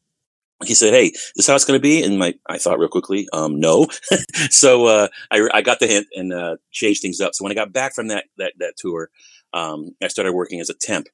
He 0.64 0.74
said, 0.74 0.94
"Hey, 0.94 1.10
this 1.10 1.32
is 1.38 1.46
how 1.48 1.56
it's 1.56 1.64
going 1.64 1.78
to 1.78 1.82
be." 1.82 2.04
And 2.04 2.20
my, 2.20 2.34
I 2.46 2.56
thought 2.56 2.78
real 2.78 2.88
quickly, 2.88 3.26
um, 3.32 3.58
no. 3.58 3.88
so 4.50 4.86
uh, 4.86 5.08
I, 5.28 5.48
I 5.52 5.60
got 5.60 5.80
the 5.80 5.88
hint 5.88 6.06
and 6.14 6.32
uh, 6.32 6.58
changed 6.70 7.02
things 7.02 7.20
up. 7.20 7.34
So 7.34 7.42
when 7.42 7.50
I 7.50 7.56
got 7.56 7.72
back 7.72 7.94
from 7.94 8.06
that 8.08 8.26
that 8.38 8.52
that 8.60 8.76
tour, 8.76 9.10
um, 9.52 9.96
I 10.00 10.06
started 10.06 10.34
working 10.34 10.60
as 10.60 10.70
a 10.70 10.74
temp 10.74 11.08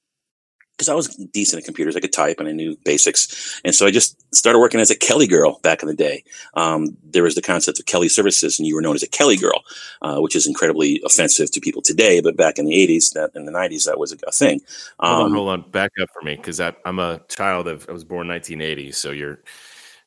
because 0.78 0.88
I 0.88 0.94
was 0.94 1.08
decent 1.32 1.60
at 1.60 1.64
computers. 1.64 1.96
I 1.96 2.00
could 2.00 2.12
type 2.12 2.38
and 2.38 2.48
I 2.48 2.52
knew 2.52 2.78
basics. 2.84 3.60
And 3.64 3.74
so 3.74 3.84
I 3.84 3.90
just 3.90 4.16
started 4.32 4.60
working 4.60 4.78
as 4.78 4.92
a 4.92 4.96
Kelly 4.96 5.26
girl 5.26 5.58
back 5.64 5.82
in 5.82 5.88
the 5.88 5.94
day. 5.94 6.22
Um, 6.54 6.96
there 7.02 7.24
was 7.24 7.34
the 7.34 7.42
concept 7.42 7.80
of 7.80 7.86
Kelly 7.86 8.08
services 8.08 8.60
and 8.60 8.66
you 8.68 8.76
were 8.76 8.80
known 8.80 8.94
as 8.94 9.02
a 9.02 9.08
Kelly 9.08 9.36
girl, 9.36 9.64
uh, 10.02 10.20
which 10.20 10.36
is 10.36 10.46
incredibly 10.46 11.02
offensive 11.04 11.50
to 11.50 11.60
people 11.60 11.82
today. 11.82 12.20
But 12.20 12.36
back 12.36 12.60
in 12.60 12.64
the 12.64 12.76
80s, 12.76 13.12
that 13.14 13.32
in 13.34 13.44
the 13.44 13.50
90s, 13.50 13.86
that 13.86 13.98
was 13.98 14.12
a, 14.12 14.18
a 14.28 14.30
thing. 14.30 14.60
hold 15.00 15.20
on, 15.20 15.26
Um, 15.26 15.34
hold 15.34 15.48
on, 15.48 15.70
back 15.72 15.90
up 16.00 16.10
for 16.12 16.24
me 16.24 16.36
because 16.36 16.60
I'm 16.60 17.00
a 17.00 17.20
child 17.28 17.66
of 17.66 17.84
I 17.88 17.92
was 17.92 18.04
born 18.04 18.28
1980, 18.28 18.92
so 18.92 19.10
you're 19.10 19.40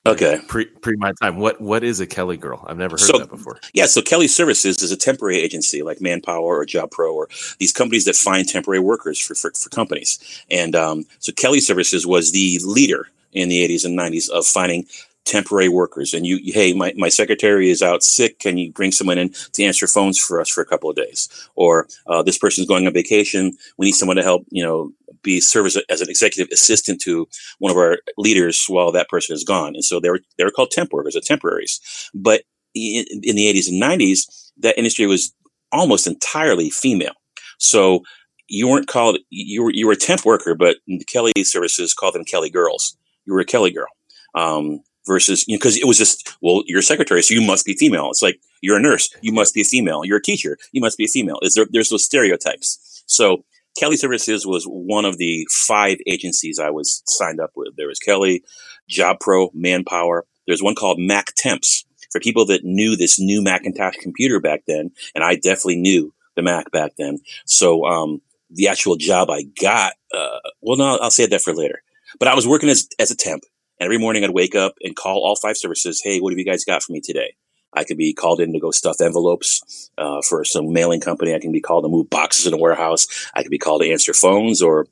Okay. 0.06 0.40
pre 0.48 0.66
pre 0.66 0.96
my 0.96 1.12
time. 1.22 1.38
What 1.38 1.62
what 1.62 1.84
is 1.84 2.00
a 2.00 2.08
Kelly 2.08 2.38
girl? 2.38 2.64
I've 2.68 2.78
never 2.78 2.94
heard 2.94 3.02
So- 3.02 3.20
that 3.20 3.30
before. 3.30 3.60
Yeah, 3.74 3.86
so 3.86 4.02
Kelly 4.02 4.28
Services 4.28 4.82
is 4.82 4.92
a 4.92 4.98
temporary 4.98 5.38
agency 5.40 5.84
like 5.84 6.02
Manpower 6.02 6.58
or 6.58 6.66
Job 6.66 6.90
Pro 6.92 7.14
or 7.14 7.30
these 7.60 7.72
companies 7.72 8.06
that 8.06 8.16
find 8.16 8.48
temporary 8.48 8.80
workers 8.80 9.20
for, 9.20 9.36
for, 9.36 9.52
for 9.52 9.70
companies. 9.70 10.18
And 10.50 10.76
um, 10.76 11.06
so 11.20 11.32
Kelly 11.32 11.60
Services 11.60 12.08
was 12.08 12.32
the 12.32 12.60
leader 12.66 13.08
in 13.34 13.48
the 13.48 13.66
80s 13.68 13.86
and 13.86 13.98
90s 13.98 14.30
of 14.30 14.46
finding 14.46 14.86
temporary 15.24 15.70
workers. 15.70 16.14
And 16.14 16.26
you, 16.26 16.40
hey, 16.46 16.74
my, 16.74 16.94
my 16.98 17.08
secretary 17.10 17.70
is 17.70 17.82
out 17.82 18.04
sick. 18.04 18.40
Can 18.40 18.58
you 18.58 18.72
bring 18.72 18.92
someone 18.92 19.18
in 19.20 19.30
to 19.54 19.64
answer 19.64 19.88
phones 19.88 20.18
for 20.18 20.42
us 20.42 20.50
for 20.50 20.62
a 20.62 20.66
couple 20.66 20.90
of 20.90 20.96
days? 20.96 21.30
Or 21.56 21.88
uh, 22.08 22.24
this 22.24 22.38
person's 22.40 22.68
going 22.68 22.88
on 22.88 22.94
vacation. 22.94 23.56
We 23.78 23.86
need 23.86 23.92
someone 23.94 24.18
to 24.18 24.24
help, 24.24 24.46
you 24.50 24.64
know, 24.64 24.92
be 25.24 25.40
serve 25.40 25.68
as, 25.68 25.76
a- 25.76 25.92
as 25.92 26.02
an 26.02 26.10
executive 26.10 26.52
assistant 26.52 27.02
to 27.02 27.28
one 27.60 27.72
of 27.72 27.78
our 27.78 28.00
leaders 28.18 28.66
while 28.68 28.92
that 28.92 29.10
person 29.10 29.36
is 29.36 29.44
gone. 29.44 29.76
And 29.76 29.84
so 29.84 30.00
they 30.00 30.10
were, 30.10 30.20
they 30.38 30.44
were 30.44 30.52
called 30.52 30.72
temp 30.72 30.92
workers 30.94 31.16
or 31.16 31.22
temporaries. 31.22 31.80
But 32.14 32.44
in, 32.74 33.06
in 33.24 33.36
the 33.36 33.52
80s 33.54 33.68
and 33.70 33.82
90s, 33.82 34.52
that 34.58 34.78
industry 34.78 35.06
was 35.06 35.34
almost 35.72 36.08
entirely 36.08 36.70
female. 36.70 37.14
So 37.58 38.02
you 38.48 38.68
weren't 38.68 38.88
called 38.88 39.18
you 39.30 39.64
were 39.64 39.72
you 39.72 39.88
were 39.88 39.94
a 39.94 39.98
temp 39.98 40.26
worker, 40.26 40.56
but 40.56 40.78
Kelly 41.08 41.32
services 41.44 41.94
called 41.94 42.16
them 42.16 42.26
Kelly 42.26 42.50
girls. 42.50 42.98
You 43.26 43.34
were 43.34 43.40
a 43.40 43.46
Kelly 43.46 43.72
girl. 43.72 43.88
Um, 44.36 44.82
versus 45.08 45.46
you 45.48 45.56
know 45.56 45.58
because 45.58 45.78
it 45.78 45.88
was 45.88 45.98
just 45.98 46.38
well 46.42 46.62
you're 46.68 46.80
a 46.80 46.84
secretary 46.84 47.24
so 47.24 47.34
you 47.34 47.42
must 47.42 47.66
be 47.66 47.74
female 47.74 48.10
it's 48.12 48.22
like 48.22 48.40
you're 48.62 48.78
a 48.78 48.82
nurse 48.82 49.10
you 49.22 49.32
must 49.32 49.54
be 49.54 49.62
a 49.62 49.66
female 49.66 50.06
you're 50.06 50.20
a 50.20 50.22
teacher 50.22 50.58
you 50.74 50.80
must 50.80 50.98
be 50.98 51.06
a 51.06 51.08
female 51.08 51.40
is 51.42 51.56
there 51.56 51.66
there's 51.72 51.90
those 51.90 52.06
stereotypes 52.06 53.04
so 53.08 53.44
kelly 53.80 53.98
services 53.98 54.46
was 54.46 54.66
one 54.66 55.06
of 55.06 55.18
the 55.18 55.48
five 55.50 55.98
agencies 56.08 56.60
i 56.60 56.70
was 56.70 57.04
signed 57.06 57.40
up 57.40 57.52
with 57.56 57.76
there 57.78 57.88
was 57.88 58.00
kelly 58.00 58.44
Job 58.92 59.18
Pro, 59.20 59.50
Manpower. 59.54 60.26
There's 60.46 60.62
one 60.62 60.76
called 60.76 61.00
Mac 61.00 61.34
Temps 61.36 61.86
for 62.12 62.20
people 62.20 62.46
that 62.48 62.64
knew 62.64 62.96
this 62.96 63.20
new 63.20 63.42
Macintosh 63.42 63.96
computer 63.98 64.40
back 64.40 64.64
then, 64.68 64.92
and 65.16 65.24
I 65.24 65.36
definitely 65.36 65.78
knew 65.78 66.14
the 66.36 66.42
Mac 66.42 66.72
back 66.72 66.92
then. 66.98 67.20
So 67.46 67.86
um, 67.86 68.22
the 68.50 68.68
actual 68.68 68.98
job 68.98 69.30
I 69.30 69.44
got, 69.62 69.94
uh, 70.14 70.40
well, 70.62 70.78
no, 70.78 70.98
I'll 70.98 71.10
save 71.10 71.30
that 71.30 71.42
for 71.42 71.54
later. 71.54 71.82
But 72.20 72.28
I 72.28 72.36
was 72.36 72.46
working 72.46 72.70
as 72.70 72.88
as 73.00 73.12
a 73.12 73.16
temp, 73.16 73.44
and 73.80 73.86
every 73.86 73.98
morning 73.98 74.24
I'd 74.24 74.32
wake 74.32 74.56
up 74.56 74.74
and 74.82 74.96
call 74.96 75.24
all 75.24 75.38
five 75.38 75.58
services. 75.58 76.02
Hey, 76.04 76.20
what 76.20 76.34
have 76.34 76.40
you 76.40 76.46
guys 76.46 76.66
got 76.66 76.84
for 76.84 76.92
me 76.92 77.00
today? 77.02 77.36
I 77.74 77.84
could 77.84 77.98
be 77.98 78.14
called 78.14 78.42
in 78.42 78.54
to 78.54 78.60
go 78.60 78.72
stuff 78.72 79.02
envelopes 79.02 79.90
uh, 79.98 80.22
for 80.22 80.44
some 80.44 80.74
mailing 80.74 81.02
company. 81.02 81.34
I 81.34 81.40
can 81.40 81.52
be 81.52 81.62
called 81.62 81.86
to 81.86 81.90
move 81.90 82.10
boxes 82.10 82.48
in 82.48 82.54
a 82.54 82.58
warehouse. 82.58 83.08
I 83.34 83.44
could 83.44 83.52
be 83.52 83.58
called 83.58 83.82
to 83.82 83.92
answer 83.92 84.14
phones, 84.14 84.62
or 84.62 84.88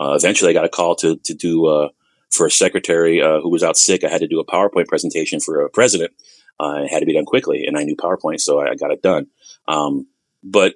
uh, 0.00 0.14
eventually 0.14 0.50
I 0.50 0.54
got 0.54 0.64
a 0.64 0.68
call 0.68 0.94
to 0.96 1.16
to 1.16 1.34
do 1.34 1.66
uh, 1.66 1.88
for 2.30 2.46
a 2.46 2.50
secretary 2.50 3.22
uh, 3.22 3.40
who 3.40 3.50
was 3.50 3.62
out 3.62 3.76
sick. 3.76 4.04
I 4.04 4.08
had 4.08 4.20
to 4.20 4.28
do 4.28 4.40
a 4.40 4.46
PowerPoint 4.46 4.88
presentation 4.88 5.40
for 5.40 5.62
a 5.62 5.70
president. 5.70 6.12
Uh, 6.60 6.82
it 6.84 6.90
had 6.90 7.00
to 7.00 7.06
be 7.06 7.14
done 7.14 7.24
quickly, 7.24 7.64
and 7.66 7.78
I 7.78 7.84
knew 7.84 7.96
PowerPoint, 7.96 8.40
so 8.40 8.60
I 8.60 8.74
got 8.74 8.90
it 8.90 9.02
done. 9.02 9.28
Um, 9.66 10.06
but 10.42 10.74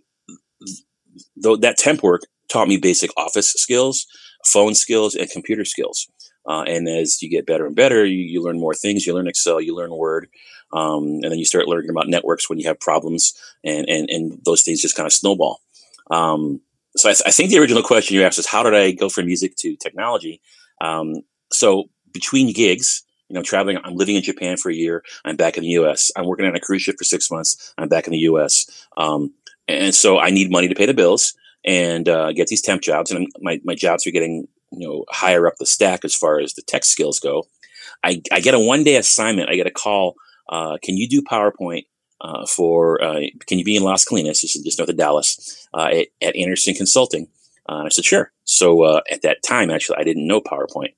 though 1.36 1.56
that 1.56 1.78
temp 1.78 2.02
work 2.02 2.22
taught 2.48 2.68
me 2.68 2.76
basic 2.76 3.10
office 3.16 3.50
skills, 3.50 4.06
phone 4.44 4.74
skills, 4.74 5.14
and 5.14 5.30
computer 5.30 5.64
skills. 5.64 6.08
Uh, 6.46 6.62
and 6.62 6.88
as 6.88 7.22
you 7.22 7.30
get 7.30 7.46
better 7.46 7.66
and 7.66 7.76
better, 7.76 8.04
you, 8.04 8.18
you, 8.18 8.42
learn 8.42 8.58
more 8.58 8.74
things. 8.74 9.06
You 9.06 9.14
learn 9.14 9.28
Excel, 9.28 9.60
you 9.60 9.76
learn 9.76 9.92
Word, 9.92 10.28
um, 10.72 11.04
and 11.04 11.24
then 11.24 11.38
you 11.38 11.44
start 11.44 11.68
learning 11.68 11.90
about 11.90 12.08
networks 12.08 12.48
when 12.48 12.58
you 12.58 12.66
have 12.68 12.80
problems, 12.80 13.34
and 13.64 13.88
and, 13.88 14.08
and 14.10 14.40
those 14.44 14.62
things 14.62 14.80
just 14.80 14.96
kind 14.96 15.06
of 15.06 15.12
snowball. 15.12 15.60
Um, 16.10 16.60
so 16.96 17.08
I, 17.08 17.12
th- 17.12 17.22
I, 17.26 17.30
think 17.30 17.50
the 17.50 17.58
original 17.58 17.82
question 17.82 18.16
you 18.16 18.22
asked 18.22 18.38
is 18.38 18.46
how 18.46 18.62
did 18.62 18.74
I 18.74 18.92
go 18.92 19.08
from 19.08 19.26
music 19.26 19.56
to 19.56 19.76
technology? 19.76 20.42
Um, 20.80 21.22
so 21.50 21.84
between 22.12 22.52
gigs, 22.52 23.02
you 23.28 23.34
know, 23.34 23.42
traveling, 23.42 23.78
I'm 23.82 23.94
living 23.94 24.16
in 24.16 24.22
Japan 24.22 24.58
for 24.58 24.70
a 24.70 24.74
year. 24.74 25.02
I'm 25.24 25.36
back 25.36 25.56
in 25.56 25.62
the 25.62 25.70
U.S. 25.70 26.12
I'm 26.16 26.26
working 26.26 26.44
on 26.44 26.54
a 26.54 26.60
cruise 26.60 26.82
ship 26.82 26.96
for 26.98 27.04
six 27.04 27.30
months. 27.30 27.72
I'm 27.78 27.88
back 27.88 28.06
in 28.06 28.12
the 28.12 28.18
U.S. 28.18 28.66
Um, 28.98 29.32
and 29.68 29.94
so 29.94 30.18
I 30.18 30.30
need 30.30 30.50
money 30.50 30.68
to 30.68 30.74
pay 30.74 30.84
the 30.84 30.92
bills 30.92 31.34
and 31.64 32.08
uh, 32.08 32.32
get 32.32 32.48
these 32.48 32.60
temp 32.60 32.82
jobs. 32.82 33.10
And 33.10 33.26
my 33.40 33.60
my 33.64 33.74
jobs 33.74 34.06
are 34.06 34.10
getting 34.10 34.48
you 34.70 34.86
know 34.86 35.04
higher 35.08 35.46
up 35.46 35.56
the 35.58 35.66
stack 35.66 36.04
as 36.04 36.14
far 36.14 36.40
as 36.40 36.54
the 36.54 36.62
tech 36.62 36.84
skills 36.84 37.18
go. 37.18 37.46
I, 38.04 38.20
I 38.32 38.40
get 38.40 38.54
a 38.54 38.58
one 38.58 38.84
day 38.84 38.96
assignment. 38.96 39.48
I 39.48 39.56
get 39.56 39.66
a 39.66 39.70
call. 39.70 40.16
Uh, 40.48 40.78
can 40.82 40.96
you 40.96 41.08
do 41.08 41.22
PowerPoint 41.22 41.86
uh, 42.20 42.46
for? 42.46 43.02
Uh, 43.02 43.20
can 43.46 43.58
you 43.58 43.64
be 43.64 43.76
in 43.76 43.82
Las 43.82 44.04
Colinas, 44.04 44.40
just 44.40 44.78
north 44.78 44.90
of 44.90 44.96
Dallas, 44.96 45.68
uh, 45.74 45.88
at, 45.92 46.08
at, 46.20 46.36
Andersen 46.36 46.74
Consulting? 46.74 47.28
Uh, 47.68 47.84
I 47.84 47.88
said 47.88 48.04
sure. 48.04 48.32
So 48.44 48.98
at 49.10 49.22
that 49.22 49.42
time, 49.42 49.70
actually, 49.70 49.98
I 49.98 50.04
didn't 50.04 50.26
know 50.26 50.40
PowerPoint. 50.40 50.94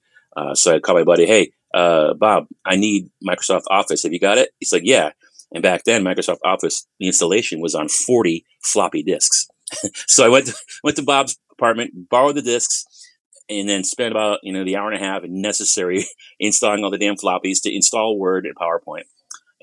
so 0.55 0.75
I 0.75 0.81
called 0.81 0.99
my 0.99 1.05
buddy. 1.05 1.27
Hey, 1.27 1.53
Bob, 1.73 2.47
I 2.65 2.77
need 2.77 3.11
Microsoft 3.27 3.65
Office. 3.71 4.03
Have 4.03 4.13
you 4.13 4.21
got 4.21 4.39
it? 4.39 4.51
He's 4.59 4.73
like, 4.73 4.83
yeah. 4.85 5.11
And 5.53 5.63
back 5.63 5.85
then, 5.85 6.03
Microsoft 6.03 6.39
Office, 6.45 6.87
the 6.99 7.07
installation 7.07 7.61
was 7.61 7.75
on 7.75 7.89
40 7.89 8.45
floppy 8.61 9.03
disks. 9.03 9.47
so 10.07 10.25
I 10.25 10.29
went 10.29 10.47
to, 10.47 10.55
went 10.85 10.97
to 10.97 11.03
Bob's 11.03 11.39
apartment, 11.53 12.09
borrowed 12.11 12.37
the 12.37 12.43
disks, 12.43 12.85
and 13.49 13.69
then 13.69 13.85
spent 13.85 14.13
about 14.13 14.41
you 14.43 14.53
know 14.53 14.65
the 14.65 14.77
hour 14.77 14.91
and 14.91 15.01
a 15.01 15.05
half 15.05 15.23
necessary 15.25 16.05
installing 16.41 16.85
all 16.85 16.91
the 16.91 16.99
damn 16.99 17.17
floppies 17.17 17.63
to 17.63 17.75
install 17.75 18.19
Word 18.19 18.47
and 18.47 18.57
PowerPoint. 18.57 19.05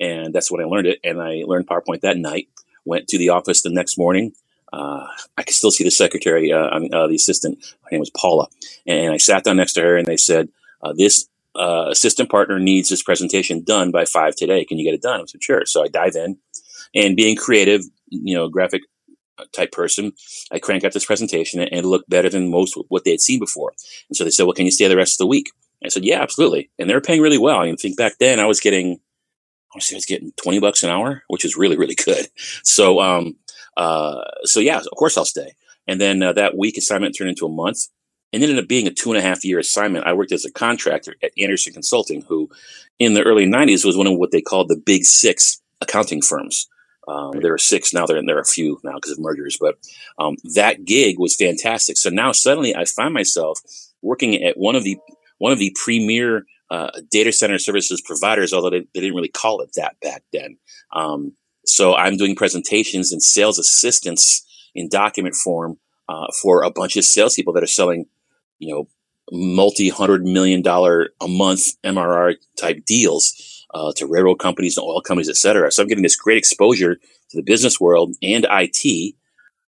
And 0.00 0.34
that's 0.34 0.50
when 0.50 0.60
I 0.60 0.64
learned 0.64 0.86
it. 0.86 1.00
And 1.04 1.20
I 1.20 1.42
learned 1.46 1.66
PowerPoint 1.66 2.00
that 2.00 2.16
night. 2.16 2.48
Went 2.84 3.08
to 3.08 3.18
the 3.18 3.28
office 3.28 3.62
the 3.62 3.70
next 3.70 3.96
morning. 3.96 4.32
Uh, 4.72 5.06
I 5.36 5.42
could 5.42 5.54
still 5.54 5.70
see 5.70 5.84
the 5.84 5.90
secretary, 5.90 6.52
uh, 6.52 6.66
uh, 6.66 7.06
the 7.06 7.14
assistant. 7.14 7.64
Her 7.82 7.88
name 7.92 8.00
was 8.00 8.10
Paula, 8.10 8.48
and 8.86 9.12
I 9.12 9.18
sat 9.18 9.44
down 9.44 9.58
next 9.58 9.74
to 9.74 9.82
her, 9.82 9.96
and 9.96 10.08
they 10.08 10.16
said, 10.16 10.48
uh, 10.82 10.94
"This 10.94 11.28
uh, 11.54 11.88
assistant 11.90 12.30
partner 12.30 12.58
needs 12.58 12.88
this 12.88 13.02
presentation 13.02 13.62
done 13.62 13.90
by 13.90 14.06
five 14.06 14.34
today. 14.34 14.64
Can 14.64 14.78
you 14.78 14.84
get 14.84 14.94
it 14.94 15.02
done?" 15.02 15.20
I 15.20 15.24
said, 15.26 15.44
"Sure." 15.44 15.66
So 15.66 15.84
I 15.84 15.88
dive 15.88 16.16
in, 16.16 16.38
and 16.94 17.16
being 17.16 17.36
creative, 17.36 17.82
you 18.08 18.34
know, 18.34 18.48
graphic 18.48 18.82
type 19.52 19.72
person, 19.72 20.12
I 20.50 20.58
crank 20.58 20.84
out 20.84 20.92
this 20.92 21.04
presentation 21.04 21.60
and 21.60 21.72
it 21.72 21.84
looked 21.84 22.08
better 22.08 22.28
than 22.28 22.50
most 22.50 22.76
what 22.88 23.04
they 23.04 23.10
had 23.10 23.20
seen 23.20 23.38
before. 23.38 23.72
And 24.08 24.16
so 24.16 24.24
they 24.24 24.30
said, 24.30 24.44
"Well, 24.44 24.54
can 24.54 24.64
you 24.64 24.70
stay 24.70 24.88
the 24.88 24.96
rest 24.96 25.14
of 25.14 25.18
the 25.18 25.26
week?" 25.26 25.50
I 25.84 25.88
said, 25.88 26.04
"Yeah, 26.04 26.22
absolutely." 26.22 26.70
And 26.78 26.88
they 26.88 26.94
were 26.94 27.00
paying 27.00 27.20
really 27.20 27.38
well. 27.38 27.58
I 27.58 27.66
mean, 27.66 27.76
think 27.76 27.96
back 27.96 28.18
then 28.18 28.40
I 28.40 28.46
was 28.46 28.60
getting, 28.60 29.00
I 29.74 29.78
was 29.94 30.06
getting 30.06 30.32
twenty 30.36 30.60
bucks 30.60 30.82
an 30.82 30.90
hour, 30.90 31.22
which 31.28 31.44
is 31.44 31.56
really 31.56 31.76
really 31.76 31.94
good. 31.94 32.26
So, 32.62 33.00
um, 33.00 33.36
uh, 33.76 34.22
so 34.44 34.60
yeah, 34.60 34.78
of 34.78 34.86
course 34.96 35.16
I'll 35.16 35.24
stay. 35.24 35.52
And 35.86 36.00
then 36.00 36.22
uh, 36.22 36.32
that 36.34 36.56
week 36.56 36.76
assignment 36.76 37.16
turned 37.16 37.30
into 37.30 37.46
a 37.46 37.50
month 37.50 37.88
and 38.32 38.42
ended 38.42 38.58
up 38.58 38.68
being 38.68 38.86
a 38.86 38.90
two 38.90 39.10
and 39.10 39.18
a 39.18 39.22
half 39.22 39.44
year 39.44 39.58
assignment. 39.58 40.06
I 40.06 40.12
worked 40.12 40.32
as 40.32 40.44
a 40.44 40.52
contractor 40.52 41.16
at 41.22 41.32
Andersen 41.38 41.72
Consulting, 41.72 42.22
who 42.22 42.50
in 42.98 43.14
the 43.14 43.22
early 43.22 43.46
90s 43.46 43.84
was 43.84 43.96
one 43.96 44.06
of 44.06 44.16
what 44.16 44.30
they 44.30 44.40
called 44.40 44.68
the 44.68 44.76
big 44.76 45.04
six 45.04 45.60
accounting 45.80 46.22
firms. 46.22 46.68
Um, 47.08 47.40
there 47.40 47.52
are 47.52 47.58
six 47.58 47.92
now. 47.92 48.06
There 48.06 48.16
and 48.16 48.28
there 48.28 48.36
are 48.36 48.42
a 48.42 48.44
few 48.44 48.78
now 48.84 48.94
because 48.94 49.10
of 49.10 49.18
mergers, 49.18 49.58
but 49.60 49.76
um, 50.18 50.36
that 50.54 50.84
gig 50.84 51.18
was 51.18 51.34
fantastic. 51.34 51.96
So 51.96 52.10
now 52.10 52.30
suddenly 52.30 52.76
I 52.76 52.84
find 52.84 53.12
myself 53.12 53.58
working 54.02 54.40
at 54.42 54.56
one 54.56 54.76
of 54.76 54.84
the 54.84 54.98
one 55.38 55.52
of 55.52 55.58
the 55.58 55.76
premier 55.82 56.46
uh, 56.72 56.90
data 57.10 57.32
center 57.32 57.58
services 57.58 58.00
providers, 58.00 58.52
although 58.52 58.70
they, 58.70 58.80
they, 58.94 59.00
didn't 59.00 59.14
really 59.14 59.28
call 59.28 59.60
it 59.60 59.70
that 59.76 60.00
back 60.00 60.22
then. 60.32 60.56
Um, 60.92 61.34
so 61.66 61.94
I'm 61.94 62.16
doing 62.16 62.34
presentations 62.34 63.12
and 63.12 63.22
sales 63.22 63.58
assistance 63.58 64.44
in 64.74 64.88
document 64.88 65.34
form 65.34 65.78
uh, 66.08 66.28
for 66.40 66.62
a 66.62 66.70
bunch 66.70 66.96
of 66.96 67.04
salespeople 67.04 67.52
that 67.52 67.62
are 67.62 67.66
selling 67.66 68.06
you 68.62 68.72
know, 68.72 68.88
multi 69.32 69.88
hundred 69.88 70.24
million 70.24 70.62
dollar 70.62 71.10
a 71.20 71.28
month 71.28 71.80
MRR 71.82 72.36
type 72.58 72.84
deals 72.86 73.66
uh, 73.74 73.92
to 73.96 74.06
railroad 74.06 74.36
companies 74.36 74.78
and 74.78 74.84
oil 74.84 75.00
companies, 75.00 75.28
et 75.28 75.36
cetera. 75.36 75.70
So 75.72 75.82
I'm 75.82 75.88
getting 75.88 76.04
this 76.04 76.16
great 76.16 76.38
exposure 76.38 76.94
to 76.94 77.36
the 77.36 77.42
business 77.42 77.80
world 77.80 78.14
and 78.22 78.46
IT. 78.48 79.14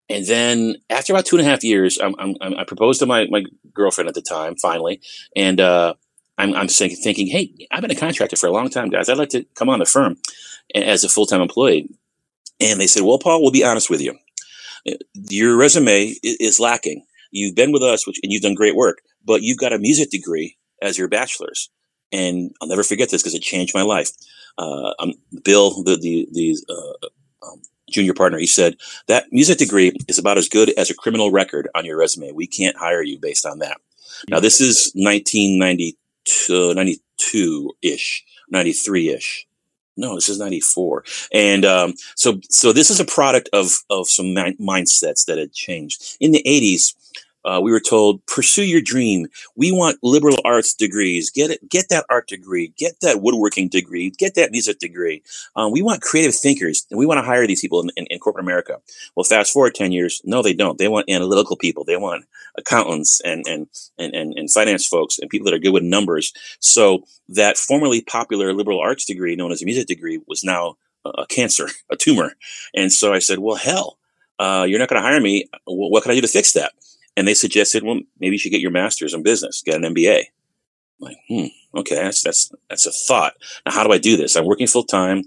And 0.10 0.26
then 0.26 0.76
after 0.90 1.14
about 1.14 1.26
two 1.26 1.38
and 1.38 1.48
a 1.48 1.50
half 1.50 1.64
years, 1.64 1.98
I'm, 2.00 2.16
I'm, 2.20 2.36
i 2.42 2.66
proposed 2.66 3.00
to 3.00 3.06
my, 3.06 3.28
my 3.30 3.46
girlfriend 3.74 4.10
at 4.10 4.14
the 4.14 4.22
time, 4.22 4.58
finally. 4.58 5.00
And 5.38 5.62
uh, 5.62 5.94
I'm, 6.42 6.56
I'm 6.56 6.68
thinking, 6.68 7.28
hey, 7.28 7.52
I've 7.72 7.82
been 7.82 7.92
a 7.92 7.96
contractor 7.96 8.36
for 8.36 8.48
a 8.48 8.52
long 8.52 8.70
time, 8.70 8.90
guys. 8.90 9.10
I'd 9.10 9.18
like 9.18 9.30
to 9.30 9.46
come 9.56 9.70
on 9.70 9.80
the 9.80 9.86
firm 9.86 10.18
as 10.76 11.04
a 11.04 11.10
full 11.10 11.26
time 11.26 11.42
employee. 11.42 11.90
And 12.60 12.80
they 12.80 12.88
said, 12.88 13.04
well, 13.04 13.20
Paul, 13.20 13.42
we'll 13.42 13.52
be 13.52 13.64
honest 13.64 13.90
with 13.90 14.02
you. 14.02 14.18
Your 15.14 15.58
resume 15.58 16.16
is 16.24 16.60
lacking 16.60 17.06
you've 17.32 17.56
been 17.56 17.72
with 17.72 17.82
us, 17.82 18.06
which, 18.06 18.20
and 18.22 18.32
you've 18.32 18.44
done 18.44 18.56
great 18.56 18.76
work, 18.76 19.02
but 19.26 19.42
you've 19.42 19.58
got 19.58 19.74
a 19.74 19.80
music 19.80 20.12
degree 20.12 20.58
as 20.82 20.98
your 20.98 21.08
bachelor's. 21.08 21.70
And 22.12 22.52
I'll 22.62 22.68
never 22.68 22.84
forget 22.84 23.10
this 23.10 23.22
because 23.22 23.34
it 23.34 23.42
changed 23.42 23.74
my 23.74 23.84
life. 23.84 24.12
Uh, 24.58 24.94
um, 25.00 25.14
Bill, 25.44 25.84
the, 25.84 25.96
the, 25.96 26.28
the 26.32 26.58
uh, 26.70 27.08
um, 27.48 27.62
junior 27.90 28.14
partner, 28.14 28.38
he 28.38 28.48
said, 28.48 28.76
that 29.08 29.32
music 29.32 29.58
degree 29.58 29.94
is 30.10 30.20
about 30.20 30.38
as 30.38 30.50
good 30.50 30.72
as 30.78 30.90
a 30.90 30.96
criminal 30.96 31.32
record 31.32 31.70
on 31.74 31.86
your 31.86 31.98
resume. 31.98 32.32
We 32.34 32.48
can't 32.48 32.76
hire 32.76 33.02
you 33.02 33.18
based 33.18 33.46
on 33.46 33.60
that. 33.60 33.78
Now, 34.30 34.40
this 34.40 34.60
is 34.60 34.92
1992, 34.94 35.98
92 36.50 37.72
ish, 37.82 38.24
93 38.50 39.10
ish. 39.10 39.48
No, 39.98 40.16
this 40.16 40.30
is 40.30 40.40
94. 40.40 41.04
And 41.34 41.66
um, 41.66 41.94
so, 42.16 42.40
so 42.50 42.72
this 42.72 42.90
is 42.90 43.00
a 43.00 43.06
product 43.06 43.50
of, 43.54 43.84
of 43.90 44.08
some 44.08 44.34
mi- 44.34 44.56
mindsets 44.60 45.26
that 45.26 45.38
had 45.38 45.54
changed. 45.54 46.18
In 46.20 46.32
the 46.32 46.44
80s, 46.44 46.96
uh, 47.46 47.60
we 47.62 47.72
were 47.72 47.80
told 47.80 48.26
pursue 48.26 48.64
your 48.64 48.82
dream. 48.82 49.28
We 49.56 49.72
want 49.72 50.00
liberal 50.04 50.40
arts 50.46 50.74
degrees. 50.74 51.30
Get 51.30 51.52
it. 51.52 51.70
Get 51.70 51.90
that 51.90 52.06
art 52.10 52.28
degree. 52.28 52.74
Get 52.78 53.00
that 53.02 53.22
woodworking 53.22 53.70
degree. 53.70 54.12
Get 54.12 54.36
that 54.36 54.52
music 54.52 54.80
degree. 54.80 55.24
Um, 55.56 55.72
we 55.72 55.82
want 55.82 56.02
creative 56.02 56.36
thinkers, 56.36 56.86
and 56.90 56.98
we 56.98 57.06
want 57.06 57.18
to 57.18 57.24
hire 57.24 57.48
these 57.48 57.62
people 57.62 57.82
in, 57.82 57.90
in, 57.96 58.06
in, 58.08 58.20
corporate 58.20 58.46
America. 58.46 58.80
Well, 59.16 59.24
fast 59.24 59.54
forward 59.54 59.76
ten 59.76 59.92
years, 59.92 60.22
no, 60.24 60.42
they 60.42 60.54
don't. 60.54 60.78
They 60.78 60.88
want 60.88 61.10
analytical 61.10 61.56
people. 61.56 61.84
They 61.84 61.98
want 61.98 62.26
accountants 62.58 63.22
and 63.22 63.46
and 63.48 63.68
and 63.98 64.14
and, 64.14 64.34
and 64.38 64.52
finance 64.52 64.86
folks 64.86 65.20
and 65.20 65.30
people 65.30 65.46
that 65.46 65.54
are 65.54 65.60
good 65.60 65.74
with 65.74 65.84
numbers. 65.84 66.34
So 66.60 67.04
that 67.30 67.58
formerly 67.58 68.02
popular 68.02 68.54
liberal 68.54 68.80
arts 68.80 69.06
degree, 69.06 69.36
known 69.36 69.52
as 69.52 69.62
a 69.62 69.66
music 69.66 69.88
degree, 69.88 70.20
was 70.28 70.44
now 70.44 70.78
a 71.06 71.26
cancer, 71.26 71.68
a 71.90 71.96
tumor. 71.96 72.34
And 72.76 72.92
so 72.92 73.14
I 73.14 73.20
said, 73.20 73.40
well, 73.40 73.56
hell, 73.56 73.98
uh, 74.40 74.66
you're 74.68 74.80
not 74.80 74.90
going 74.90 75.02
to 75.02 75.08
hire 75.08 75.22
me. 75.22 75.50
What 75.66 76.04
can 76.04 76.12
I 76.12 76.16
do 76.16 76.22
to 76.22 76.28
fix 76.28 76.54
that? 76.54 76.74
And 77.18 77.28
they 77.28 77.34
suggested, 77.34 77.84
well, 77.84 78.00
maybe 78.20 78.36
you 78.36 78.40
should 78.40 78.52
get 78.52 78.62
your 78.62 78.72
master's 78.72 79.14
in 79.14 79.24
business, 79.24 79.62
get 79.66 79.76
an 79.76 79.94
MBA. 79.94 80.20
I'm 80.20 81.08
like, 81.08 81.18
hmm, 81.28 81.80
okay, 81.80 81.96
that's 81.96 82.22
that's 82.24 82.52
that's 82.70 82.86
a 82.86 82.92
thought. 82.92 83.34
Now, 83.66 83.74
how 83.74 83.84
do 83.84 83.92
I 83.92 83.98
do 83.98 84.18
this? 84.18 84.36
I'm 84.36 84.46
working 84.46 84.68
full 84.68 84.84
time. 84.84 85.24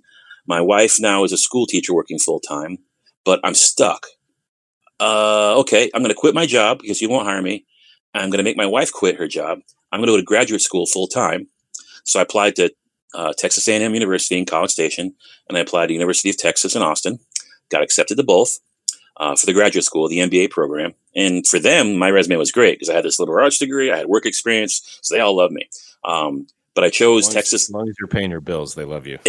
My 0.47 0.61
wife 0.61 1.01
now 1.01 1.25
is 1.25 1.33
a 1.33 1.39
school 1.39 1.67
teacher 1.67 1.95
working 1.95 2.19
full 2.19 2.41
time, 2.41 2.79
but 3.25 3.41
I'm 3.45 3.55
stuck. 3.55 4.07
Uh, 5.01 5.55
okay, 5.59 5.91
I'm 5.93 6.03
going 6.03 6.15
to 6.15 6.19
quit 6.19 6.35
my 6.35 6.47
job 6.47 6.81
because 6.81 7.03
you 7.03 7.09
won't 7.09 7.27
hire 7.27 7.43
me. 7.43 7.65
I'm 8.15 8.31
going 8.31 8.39
to 8.39 8.45
make 8.45 8.57
my 8.57 8.67
wife 8.67 8.93
quit 8.93 9.17
her 9.17 9.27
job. 9.27 9.59
I'm 9.91 10.01
going 10.01 10.07
to 10.07 10.13
go 10.13 10.17
to 10.17 10.23
graduate 10.23 10.61
school 10.61 10.87
full 10.87 11.09
time. 11.09 11.49
So 12.05 12.21
I 12.21 12.23
applied 12.23 12.57
to 12.57 12.73
uh, 13.15 13.33
Texas 13.37 13.67
A&M 13.67 13.95
University 13.95 14.39
in 14.39 14.45
College 14.45 14.71
Station, 14.71 15.15
and 15.49 15.59
I 15.59 15.61
applied 15.61 15.87
to 15.87 15.93
University 15.95 16.31
of 16.31 16.37
Texas 16.37 16.77
in 16.77 16.83
Austin. 16.83 17.19
Got 17.71 17.83
accepted 17.83 18.17
to 18.17 18.23
both 18.23 18.61
uh, 19.17 19.37
for 19.37 19.47
the 19.47 19.53
graduate 19.53 19.85
school, 19.85 20.09
the 20.09 20.19
MBA 20.19 20.51
program. 20.51 20.95
And 21.15 21.47
for 21.47 21.59
them, 21.59 21.97
my 21.97 22.11
resume 22.11 22.37
was 22.37 22.51
great 22.51 22.77
because 22.79 22.91
I 22.91 22.95
had 22.95 23.05
this 23.05 23.19
liberal 23.19 23.45
arts 23.45 23.59
degree, 23.59 23.91
I 23.93 23.99
had 23.99 24.07
work 24.07 24.27
experience, 24.27 24.99
so 25.03 25.15
they 25.15 25.21
all 25.21 25.37
love 25.37 25.51
me. 25.51 25.69
Um, 26.05 26.47
but 26.75 26.85
I 26.85 26.91
chose 26.91 27.29
as- 27.29 27.35
Texas. 27.35 27.69
As 27.69 27.71
long 27.71 27.89
as 27.89 27.95
you're 28.01 28.09
paying 28.09 28.31
your 28.31 28.41
bills, 28.41 28.75
they 28.75 28.85
love 28.85 29.07
you. 29.07 29.19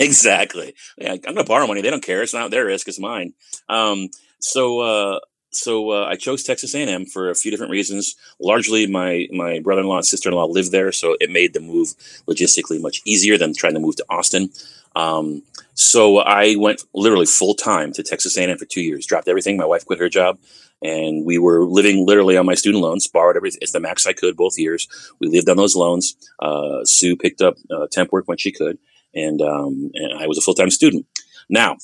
exactly. 0.00 0.74
Yeah, 0.98 1.12
I'm 1.12 1.20
going 1.20 1.36
to 1.36 1.44
borrow 1.44 1.66
money. 1.66 1.80
They 1.80 1.90
don't 1.90 2.02
care. 2.02 2.22
It's 2.22 2.34
not 2.34 2.50
their 2.50 2.66
risk. 2.66 2.88
It's 2.88 2.98
mine. 2.98 3.34
Um, 3.68 4.08
so, 4.40 4.80
uh, 4.80 5.20
so 5.50 5.90
uh, 5.90 6.04
I 6.04 6.16
chose 6.16 6.42
Texas 6.42 6.74
A&M 6.74 7.06
for 7.06 7.30
a 7.30 7.34
few 7.34 7.50
different 7.50 7.72
reasons. 7.72 8.14
Largely, 8.40 8.86
my 8.86 9.28
my 9.32 9.60
brother-in-law 9.60 9.96
and 9.96 10.06
sister-in-law 10.06 10.46
live 10.46 10.70
there, 10.70 10.92
so 10.92 11.16
it 11.20 11.30
made 11.30 11.54
the 11.54 11.60
move 11.60 11.88
logistically 12.28 12.80
much 12.80 13.00
easier 13.04 13.38
than 13.38 13.54
trying 13.54 13.74
to 13.74 13.80
move 13.80 13.96
to 13.96 14.04
Austin. 14.10 14.50
Um, 14.94 15.42
so 15.74 16.18
I 16.18 16.56
went 16.56 16.82
literally 16.94 17.26
full 17.26 17.54
time 17.54 17.92
to 17.92 18.02
Texas 18.02 18.36
A&M 18.36 18.58
for 18.58 18.64
two 18.64 18.80
years. 18.80 19.06
Dropped 19.06 19.28
everything. 19.28 19.56
My 19.56 19.66
wife 19.66 19.84
quit 19.84 19.98
her 19.98 20.08
job, 20.08 20.38
and 20.82 21.24
we 21.24 21.38
were 21.38 21.64
living 21.64 22.06
literally 22.06 22.36
on 22.36 22.46
my 22.46 22.54
student 22.54 22.82
loans. 22.82 23.06
Borrowed 23.06 23.36
everything. 23.36 23.58
It's 23.62 23.72
the 23.72 23.80
max 23.80 24.06
I 24.06 24.12
could 24.12 24.36
both 24.36 24.58
years. 24.58 24.88
We 25.20 25.28
lived 25.28 25.48
on 25.48 25.56
those 25.56 25.76
loans. 25.76 26.16
Uh, 26.38 26.84
Sue 26.84 27.16
picked 27.16 27.40
up 27.40 27.56
uh, 27.70 27.86
temp 27.90 28.12
work 28.12 28.26
when 28.26 28.38
she 28.38 28.52
could, 28.52 28.78
and 29.14 29.40
um, 29.42 29.90
and 29.94 30.18
I 30.18 30.26
was 30.26 30.38
a 30.38 30.42
full 30.42 30.54
time 30.54 30.70
student. 30.70 31.06
Now, 31.48 31.76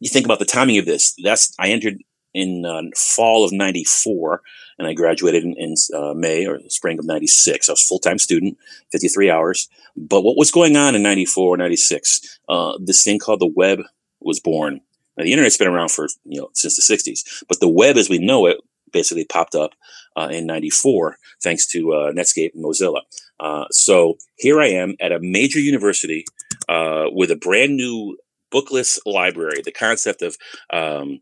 you 0.00 0.08
think 0.08 0.24
about 0.24 0.38
the 0.38 0.44
timing 0.44 0.78
of 0.78 0.86
this. 0.86 1.14
That's 1.22 1.54
I 1.58 1.70
entered 1.70 1.98
in 2.38 2.64
uh, 2.64 2.82
fall 2.96 3.44
of 3.44 3.52
'94, 3.52 4.42
and 4.78 4.86
I 4.86 4.94
graduated 4.94 5.44
in, 5.44 5.54
in 5.58 5.74
uh, 5.94 6.14
May 6.14 6.46
or 6.46 6.60
spring 6.68 6.98
of 6.98 7.04
'96. 7.04 7.68
I 7.68 7.72
was 7.72 7.82
a 7.82 7.86
full 7.86 7.98
time 7.98 8.18
student, 8.18 8.56
53 8.92 9.30
hours. 9.30 9.68
But 9.96 10.22
what 10.22 10.36
was 10.36 10.50
going 10.50 10.76
on 10.76 10.94
in 10.94 11.02
'94, 11.02 11.56
'96? 11.56 12.38
Uh, 12.48 12.78
this 12.80 13.02
thing 13.02 13.18
called 13.18 13.40
the 13.40 13.52
web 13.54 13.80
was 14.20 14.40
born. 14.40 14.80
Now, 15.16 15.24
the 15.24 15.32
internet's 15.32 15.56
been 15.56 15.68
around 15.68 15.90
for 15.90 16.08
you 16.24 16.40
know 16.40 16.50
since 16.54 16.76
the 16.76 16.96
'60s, 16.96 17.44
but 17.48 17.60
the 17.60 17.68
web 17.68 17.96
as 17.96 18.08
we 18.08 18.18
know 18.18 18.46
it 18.46 18.58
basically 18.92 19.24
popped 19.24 19.54
up 19.54 19.72
uh, 20.16 20.28
in 20.30 20.46
'94 20.46 21.18
thanks 21.42 21.66
to 21.66 21.92
uh, 21.92 22.12
Netscape 22.12 22.54
and 22.54 22.64
Mozilla. 22.64 23.00
Uh, 23.40 23.64
so 23.70 24.16
here 24.36 24.60
I 24.60 24.68
am 24.68 24.94
at 25.00 25.12
a 25.12 25.20
major 25.20 25.60
university 25.60 26.24
uh, 26.68 27.06
with 27.12 27.30
a 27.30 27.36
brand 27.36 27.76
new 27.76 28.16
bookless 28.50 28.98
library. 29.04 29.62
The 29.62 29.72
concept 29.72 30.22
of 30.22 30.36
um, 30.72 31.20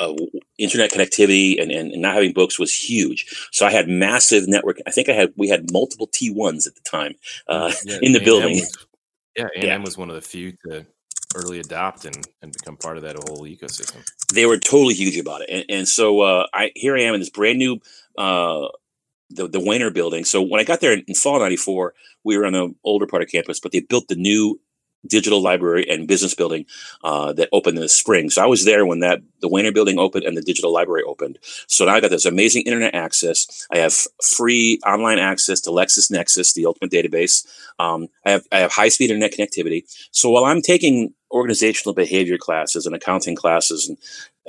uh, 0.00 0.14
internet 0.58 0.90
connectivity 0.92 1.60
and, 1.60 1.70
and, 1.70 1.92
and 1.92 2.02
not 2.02 2.14
having 2.14 2.32
books 2.32 2.58
was 2.58 2.72
huge. 2.74 3.26
So 3.52 3.66
I 3.66 3.70
had 3.70 3.88
massive 3.88 4.46
network. 4.48 4.78
I 4.86 4.90
think 4.90 5.08
I 5.08 5.12
had 5.12 5.32
we 5.36 5.48
had 5.48 5.72
multiple 5.72 6.08
T1s 6.08 6.66
at 6.66 6.74
the 6.74 6.80
time 6.88 7.14
uh, 7.48 7.72
Yeah, 7.84 7.98
in 8.02 8.12
the 8.12 8.18
A&M 8.18 8.24
building. 8.24 8.50
was- 8.60 8.76
yeah, 9.36 9.44
A&M 9.56 9.64
Yeah. 9.66 9.78
was 9.78 9.96
one 9.96 10.08
of 10.08 10.14
the 10.16 10.20
few 10.22 10.52
to 10.68 10.84
early 11.36 11.60
adopt 11.60 12.04
and, 12.06 12.26
and 12.42 12.52
become 12.52 12.76
part 12.76 12.96
of 12.96 13.02
that 13.02 13.14
whole 13.16 13.42
ecosystem. 13.44 14.02
they 14.32 14.46
were 14.46 14.58
totally 14.58 14.94
huge 14.94 15.16
about 15.18 15.42
it. 15.42 15.50
And, 15.50 15.64
and 15.68 15.88
so 15.88 16.20
uh, 16.22 16.46
I 16.54 16.70
here 16.74 16.96
I 16.96 17.02
am 17.02 17.14
in 17.14 17.20
this 17.20 17.30
brand 17.30 17.58
new 17.58 17.74
uh, 18.16 18.68
the 19.30 19.46
the 19.46 19.58
Wehner 19.60 19.92
building. 19.92 20.24
So 20.24 20.40
when 20.42 20.60
I 20.60 20.64
got 20.64 20.80
there 20.80 20.92
in, 20.94 21.04
in 21.06 21.14
fall 21.14 21.38
'94, 21.38 21.92
we 22.24 22.36
were 22.38 22.46
on 22.46 22.54
the 22.54 22.74
older 22.82 23.06
part 23.06 23.22
of 23.22 23.28
campus, 23.30 23.60
but 23.60 23.72
they 23.72 23.80
built 23.80 24.08
the 24.08 24.16
new 24.16 24.58
digital 25.08 25.40
library 25.42 25.88
and 25.88 26.06
business 26.06 26.34
building 26.34 26.66
uh, 27.04 27.32
that 27.34 27.48
opened 27.52 27.76
in 27.76 27.82
the 27.82 27.88
spring. 27.88 28.30
So 28.30 28.42
I 28.42 28.46
was 28.46 28.64
there 28.64 28.86
when 28.86 29.00
that 29.00 29.20
the 29.40 29.48
Wehner 29.48 29.72
building 29.72 29.98
opened 29.98 30.24
and 30.24 30.36
the 30.36 30.42
digital 30.42 30.72
library 30.72 31.02
opened. 31.06 31.38
So 31.66 31.84
now 31.84 31.94
I 31.94 32.00
got 32.00 32.10
this 32.10 32.24
amazing 32.24 32.62
internet 32.62 32.94
access. 32.94 33.66
I 33.72 33.78
have 33.78 33.94
free 34.22 34.80
online 34.86 35.18
access 35.18 35.60
to 35.62 35.70
LexisNexis, 35.70 36.54
the 36.54 36.66
ultimate 36.66 36.92
database. 36.92 37.46
Um, 37.78 38.08
I 38.24 38.30
have 38.32 38.46
I 38.52 38.58
have 38.58 38.72
high 38.72 38.88
speed 38.88 39.10
internet 39.10 39.32
connectivity. 39.32 39.84
So 40.10 40.30
while 40.30 40.44
I'm 40.44 40.62
taking 40.62 41.14
organizational 41.30 41.94
behavior 41.94 42.38
classes 42.38 42.86
and 42.86 42.94
accounting 42.94 43.36
classes 43.36 43.88
and 43.88 43.98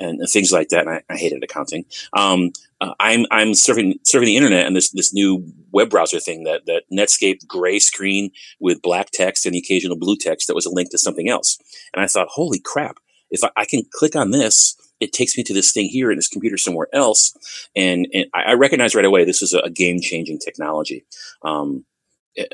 and, 0.00 0.20
and 0.20 0.28
things 0.28 0.50
like 0.50 0.68
that, 0.70 0.86
and 0.86 0.90
I, 0.90 1.02
I 1.08 1.16
hated 1.16 1.44
accounting. 1.44 1.84
Um, 2.14 2.52
uh, 2.80 2.94
I'm 2.98 3.26
I'm 3.30 3.48
surfing 3.48 4.00
surfing 4.02 4.26
the 4.26 4.36
internet 4.36 4.66
and 4.66 4.74
this 4.74 4.90
this 4.90 5.12
new 5.12 5.52
web 5.70 5.90
browser 5.90 6.18
thing 6.18 6.44
that 6.44 6.66
that 6.66 6.84
Netscape 6.92 7.46
gray 7.46 7.78
screen 7.78 8.30
with 8.58 8.82
black 8.82 9.10
text 9.12 9.46
and 9.46 9.54
the 9.54 9.58
occasional 9.58 9.98
blue 9.98 10.16
text 10.16 10.48
that 10.48 10.54
was 10.54 10.66
a 10.66 10.70
link 10.70 10.90
to 10.90 10.98
something 10.98 11.28
else. 11.28 11.58
And 11.92 12.02
I 12.02 12.06
thought, 12.06 12.28
holy 12.28 12.58
crap! 12.58 12.96
If 13.30 13.44
I, 13.44 13.50
I 13.56 13.64
can 13.66 13.82
click 13.92 14.16
on 14.16 14.30
this, 14.30 14.76
it 14.98 15.12
takes 15.12 15.36
me 15.36 15.44
to 15.44 15.54
this 15.54 15.72
thing 15.72 15.88
here 15.88 16.10
in 16.10 16.16
this 16.16 16.28
computer 16.28 16.56
somewhere 16.56 16.88
else, 16.92 17.68
and, 17.76 18.08
and 18.14 18.26
I, 18.34 18.42
I 18.42 18.52
recognize 18.54 18.94
right 18.94 19.04
away 19.04 19.24
this 19.24 19.42
is 19.42 19.52
a, 19.52 19.60
a 19.60 19.70
game 19.70 20.00
changing 20.00 20.38
technology. 20.38 21.04
Um, 21.42 21.84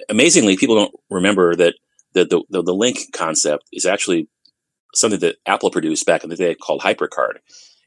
amazingly, 0.08 0.56
people 0.56 0.76
don't 0.76 0.94
remember 1.08 1.54
that 1.54 1.74
the, 2.14 2.24
the 2.24 2.42
the 2.50 2.62
the 2.62 2.74
link 2.74 2.98
concept 3.12 3.64
is 3.72 3.86
actually 3.86 4.28
something 4.96 5.20
that 5.20 5.36
Apple 5.46 5.70
produced 5.70 6.06
back 6.06 6.24
in 6.24 6.30
the 6.30 6.36
day 6.36 6.54
called 6.54 6.80
HyperCard. 6.82 7.38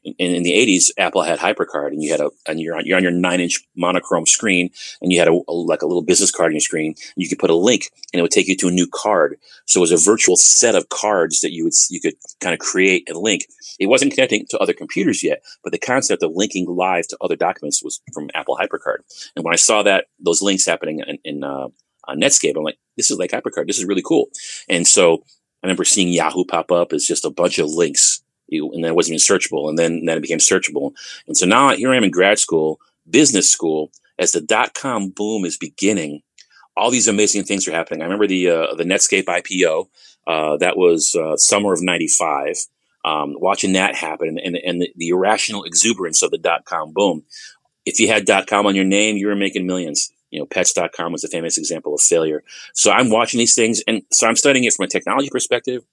In, 0.02 0.14
in 0.18 0.42
the 0.44 0.52
80s, 0.52 0.90
Apple 0.96 1.20
had 1.20 1.38
HyperCard, 1.40 1.88
and 1.88 2.02
you 2.02 2.10
had 2.10 2.22
a 2.22 2.30
and 2.46 2.58
you're 2.58 2.74
on 2.74 2.86
you're 2.86 2.96
on 2.96 3.02
your 3.02 3.12
nine 3.12 3.38
inch 3.38 3.60
monochrome 3.76 4.24
screen, 4.24 4.70
and 5.02 5.12
you 5.12 5.18
had 5.18 5.28
a, 5.28 5.32
a- 5.46 5.52
like 5.52 5.82
a 5.82 5.86
little 5.86 6.00
business 6.00 6.30
card 6.30 6.46
on 6.48 6.52
your 6.54 6.60
screen. 6.62 6.94
You 7.16 7.28
could 7.28 7.38
put 7.38 7.50
a 7.50 7.54
link, 7.54 7.90
and 8.10 8.18
it 8.18 8.22
would 8.22 8.30
take 8.30 8.48
you 8.48 8.56
to 8.56 8.68
a 8.68 8.70
new 8.70 8.86
card. 8.90 9.36
So 9.66 9.80
it 9.80 9.82
was 9.82 9.92
a 9.92 9.98
virtual 9.98 10.38
set 10.38 10.74
of 10.74 10.88
cards 10.88 11.40
that 11.40 11.52
you 11.52 11.64
would 11.64 11.74
you 11.90 12.00
could 12.00 12.14
kind 12.40 12.54
of 12.54 12.60
create 12.60 13.10
and 13.10 13.18
link. 13.18 13.44
It 13.78 13.88
wasn't 13.88 14.14
connecting 14.14 14.46
to 14.48 14.58
other 14.58 14.72
computers 14.72 15.22
yet, 15.22 15.42
but 15.62 15.70
the 15.72 15.78
concept 15.78 16.22
of 16.22 16.32
linking 16.34 16.64
live 16.66 17.06
to 17.08 17.18
other 17.20 17.36
documents 17.36 17.84
was 17.84 18.00
from 18.14 18.30
Apple 18.34 18.56
HyperCard. 18.56 19.00
And 19.36 19.44
when 19.44 19.52
I 19.52 19.56
saw 19.58 19.82
that 19.82 20.06
those 20.18 20.40
links 20.40 20.64
happening 20.64 21.00
in, 21.06 21.18
in 21.24 21.44
uh, 21.44 21.68
on 22.08 22.20
Netscape, 22.20 22.56
I'm 22.56 22.64
like, 22.64 22.78
this 22.96 23.10
is 23.10 23.18
like 23.18 23.32
HyperCard. 23.32 23.66
This 23.66 23.78
is 23.78 23.84
really 23.84 24.02
cool. 24.02 24.28
And 24.66 24.86
so 24.86 25.24
I 25.62 25.66
remember 25.66 25.84
seeing 25.84 26.08
Yahoo 26.08 26.44
pop 26.44 26.72
up 26.72 26.92
as 26.92 27.06
just 27.06 27.24
a 27.24 27.30
bunch 27.30 27.58
of 27.58 27.68
links, 27.68 28.22
and 28.50 28.82
then 28.82 28.90
it 28.90 28.94
wasn't 28.94 29.14
even 29.14 29.36
searchable, 29.38 29.68
and 29.68 29.78
then 29.78 30.04
then 30.04 30.18
it 30.18 30.22
became 30.22 30.38
searchable. 30.38 30.94
And 31.26 31.36
so 31.36 31.46
now 31.46 31.70
here 31.74 31.92
I 31.92 31.96
am 31.96 32.04
in 32.04 32.10
grad 32.10 32.38
school, 32.38 32.80
business 33.08 33.48
school, 33.48 33.90
as 34.18 34.32
the 34.32 34.40
dot 34.40 34.74
com 34.74 35.10
boom 35.10 35.44
is 35.44 35.56
beginning. 35.56 36.22
All 36.76 36.90
these 36.90 37.08
amazing 37.08 37.44
things 37.44 37.68
are 37.68 37.72
happening. 37.72 38.00
I 38.00 38.04
remember 38.04 38.26
the 38.26 38.48
uh, 38.48 38.74
the 38.74 38.84
Netscape 38.84 39.24
IPO. 39.24 39.88
Uh, 40.26 40.56
that 40.58 40.76
was 40.76 41.14
uh, 41.14 41.36
summer 41.36 41.72
of 41.72 41.82
'95. 41.82 42.56
Um, 43.02 43.34
watching 43.38 43.72
that 43.72 43.94
happen 43.94 44.38
and, 44.38 44.56
and 44.56 44.82
the, 44.82 44.92
the 44.94 45.08
irrational 45.08 45.64
exuberance 45.64 46.22
of 46.22 46.30
the 46.30 46.36
dot 46.36 46.66
com 46.66 46.92
boom. 46.92 47.22
If 47.86 47.98
you 47.98 48.08
had 48.08 48.26
dot 48.26 48.46
com 48.46 48.66
on 48.66 48.74
your 48.74 48.84
name, 48.84 49.16
you 49.16 49.26
were 49.26 49.34
making 49.34 49.66
millions. 49.66 50.12
You 50.30 50.40
know, 50.40 50.46
pets.com 50.46 51.12
was 51.12 51.24
a 51.24 51.28
famous 51.28 51.58
example 51.58 51.94
of 51.94 52.00
failure. 52.00 52.42
So 52.74 52.90
I'm 52.90 53.10
watching 53.10 53.38
these 53.38 53.54
things, 53.54 53.82
and 53.86 54.02
so 54.12 54.26
I'm 54.26 54.36
studying 54.36 54.64
it 54.64 54.74
from 54.74 54.84
a 54.84 54.88
technology 54.88 55.28
perspective 55.30 55.84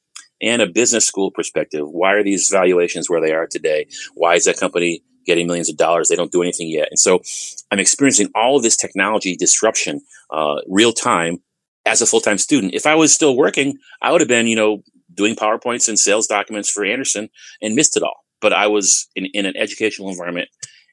and 0.41 0.61
a 0.61 0.67
business 0.67 1.05
school 1.05 1.31
perspective. 1.31 1.87
Why 1.89 2.13
are 2.13 2.23
these 2.23 2.49
valuations 2.49 3.09
where 3.09 3.21
they 3.21 3.33
are 3.33 3.47
today? 3.47 3.87
Why 4.13 4.35
is 4.35 4.45
that 4.45 4.59
company 4.59 5.03
getting 5.25 5.47
millions 5.47 5.69
of 5.69 5.77
dollars? 5.77 6.07
They 6.07 6.15
don't 6.15 6.31
do 6.31 6.41
anything 6.41 6.69
yet. 6.69 6.87
And 6.89 6.99
so 6.99 7.21
I'm 7.71 7.79
experiencing 7.79 8.29
all 8.35 8.57
of 8.57 8.63
this 8.63 8.77
technology 8.77 9.35
disruption 9.35 10.01
uh, 10.29 10.57
real 10.67 10.93
time 10.93 11.39
as 11.85 12.01
a 12.01 12.05
full 12.05 12.21
time 12.21 12.37
student. 12.37 12.73
If 12.73 12.85
I 12.85 12.95
was 12.95 13.13
still 13.13 13.35
working, 13.35 13.77
I 14.01 14.11
would 14.11 14.21
have 14.21 14.27
been, 14.27 14.47
you 14.47 14.55
know, 14.55 14.83
doing 15.13 15.35
PowerPoints 15.35 15.87
and 15.87 15.97
sales 15.97 16.27
documents 16.27 16.69
for 16.69 16.85
Andersen 16.85 17.29
and 17.61 17.75
missed 17.75 17.97
it 17.97 18.03
all. 18.03 18.23
But 18.39 18.53
I 18.53 18.67
was 18.67 19.07
in, 19.15 19.25
in 19.33 19.45
an 19.47 19.57
educational 19.57 20.09
environment 20.09 20.49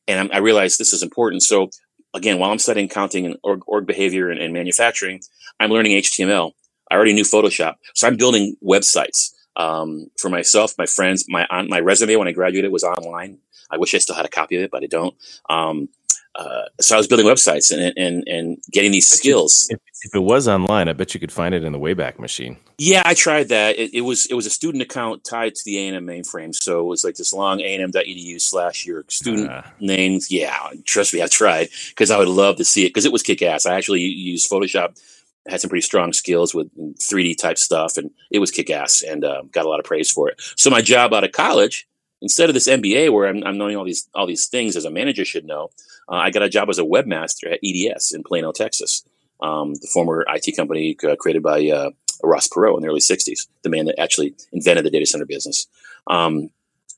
and 0.08 0.32
I 0.32 0.38
realized 0.38 0.78
this 0.78 0.92
is 0.92 1.02
important. 1.02 1.42
So 1.42 1.70
again, 2.14 2.38
while 2.38 2.50
I'm 2.50 2.58
studying 2.58 2.88
counting 2.88 3.26
and 3.26 3.36
org, 3.42 3.62
org 3.66 3.86
behavior 3.86 4.30
and, 4.30 4.40
and 4.40 4.54
manufacturing, 4.54 5.20
I'm 5.60 5.70
learning 5.70 5.92
HTML. 5.98 6.52
I 6.90 6.94
already 6.94 7.14
knew 7.14 7.24
Photoshop, 7.24 7.74
so 7.94 8.06
I'm 8.06 8.16
building 8.16 8.56
websites 8.62 9.32
um, 9.56 10.06
for 10.18 10.28
myself, 10.28 10.74
my 10.78 10.86
friends. 10.86 11.24
My 11.28 11.46
on 11.50 11.68
my 11.68 11.80
resume 11.80 12.16
when 12.16 12.28
I 12.28 12.32
graduated 12.32 12.72
was 12.72 12.84
online. 12.84 13.38
I 13.70 13.78
wish 13.78 13.94
I 13.94 13.98
still 13.98 14.14
had 14.14 14.26
a 14.26 14.30
copy 14.30 14.56
of 14.56 14.62
it, 14.62 14.70
but 14.70 14.84
I 14.84 14.86
don't. 14.86 15.14
Um, 15.50 15.88
uh, 16.36 16.62
so 16.80 16.96
I 16.96 16.98
was 16.98 17.06
building 17.06 17.26
websites 17.26 17.72
and 17.72 17.96
and 17.96 18.26
and 18.26 18.58
getting 18.72 18.90
these 18.90 19.08
skills. 19.08 19.66
If, 19.70 19.78
if 20.02 20.14
it 20.14 20.20
was 20.20 20.48
online, 20.48 20.88
I 20.88 20.92
bet 20.92 21.14
you 21.14 21.20
could 21.20 21.32
find 21.32 21.54
it 21.54 21.64
in 21.64 21.72
the 21.72 21.78
Wayback 21.78 22.18
Machine. 22.18 22.56
Yeah, 22.78 23.02
I 23.04 23.14
tried 23.14 23.48
that. 23.50 23.78
It, 23.78 23.94
it 23.94 24.00
was 24.02 24.26
it 24.26 24.34
was 24.34 24.44
a 24.46 24.50
student 24.50 24.82
account 24.82 25.24
tied 25.24 25.54
to 25.54 25.62
the 25.64 25.78
A 25.78 25.88
and 25.88 25.96
M 25.96 26.06
mainframe, 26.06 26.54
so 26.54 26.80
it 26.80 26.84
was 26.84 27.04
like 27.04 27.14
this 27.14 27.32
long 27.32 27.60
A 27.60 27.74
and 27.74 27.82
M.edu 27.84 28.40
slash 28.40 28.84
your 28.84 29.04
student 29.08 29.50
Uh, 29.50 29.62
names. 29.80 30.30
Yeah, 30.30 30.58
trust 30.84 31.14
me, 31.14 31.22
I 31.22 31.26
tried 31.28 31.68
because 31.90 32.10
I 32.10 32.18
would 32.18 32.28
love 32.28 32.56
to 32.56 32.64
see 32.64 32.84
it 32.84 32.88
because 32.90 33.06
it 33.06 33.12
was 33.12 33.22
kick 33.22 33.40
ass. 33.42 33.64
I 33.66 33.74
actually 33.76 34.00
used 34.00 34.50
Photoshop, 34.50 35.00
had 35.48 35.60
some 35.60 35.68
pretty 35.70 35.82
strong 35.82 36.12
skills 36.12 36.52
with 36.54 36.68
3D 36.98 37.38
type 37.38 37.58
stuff, 37.58 37.96
and 37.96 38.10
it 38.30 38.40
was 38.40 38.50
kick 38.50 38.70
ass 38.70 39.02
and 39.02 39.24
uh, 39.24 39.42
got 39.52 39.66
a 39.66 39.68
lot 39.68 39.78
of 39.78 39.86
praise 39.86 40.10
for 40.10 40.28
it. 40.28 40.40
So 40.56 40.68
my 40.68 40.82
job 40.82 41.14
out 41.14 41.22
of 41.24 41.32
college, 41.32 41.86
instead 42.20 42.48
of 42.48 42.54
this 42.54 42.68
MBA 42.68 43.12
where 43.12 43.28
I'm, 43.28 43.42
I'm 43.44 43.58
knowing 43.58 43.76
all 43.76 43.84
these 43.84 44.08
all 44.14 44.26
these 44.26 44.46
things 44.46 44.76
as 44.76 44.84
a 44.84 44.90
manager 44.90 45.24
should 45.24 45.44
know, 45.44 45.70
uh, 46.08 46.16
I 46.16 46.30
got 46.30 46.42
a 46.42 46.48
job 46.48 46.68
as 46.68 46.78
a 46.78 46.84
webmaster 46.84 47.52
at 47.52 47.60
EDS 47.64 48.12
in 48.12 48.22
Plano, 48.22 48.52
Texas, 48.52 49.04
um, 49.42 49.74
the 49.74 49.88
former 49.92 50.24
IT 50.28 50.56
company 50.56 50.96
uh, 51.08 51.16
created 51.16 51.42
by 51.42 51.68
uh, 51.68 51.90
Ross 52.22 52.48
Perot 52.48 52.76
in 52.76 52.82
the 52.82 52.88
early 52.88 53.00
'60s, 53.00 53.46
the 53.62 53.70
man 53.70 53.86
that 53.86 54.00
actually 54.00 54.34
invented 54.52 54.84
the 54.84 54.90
data 54.90 55.06
center 55.06 55.26
business. 55.26 55.66
Um, 56.06 56.50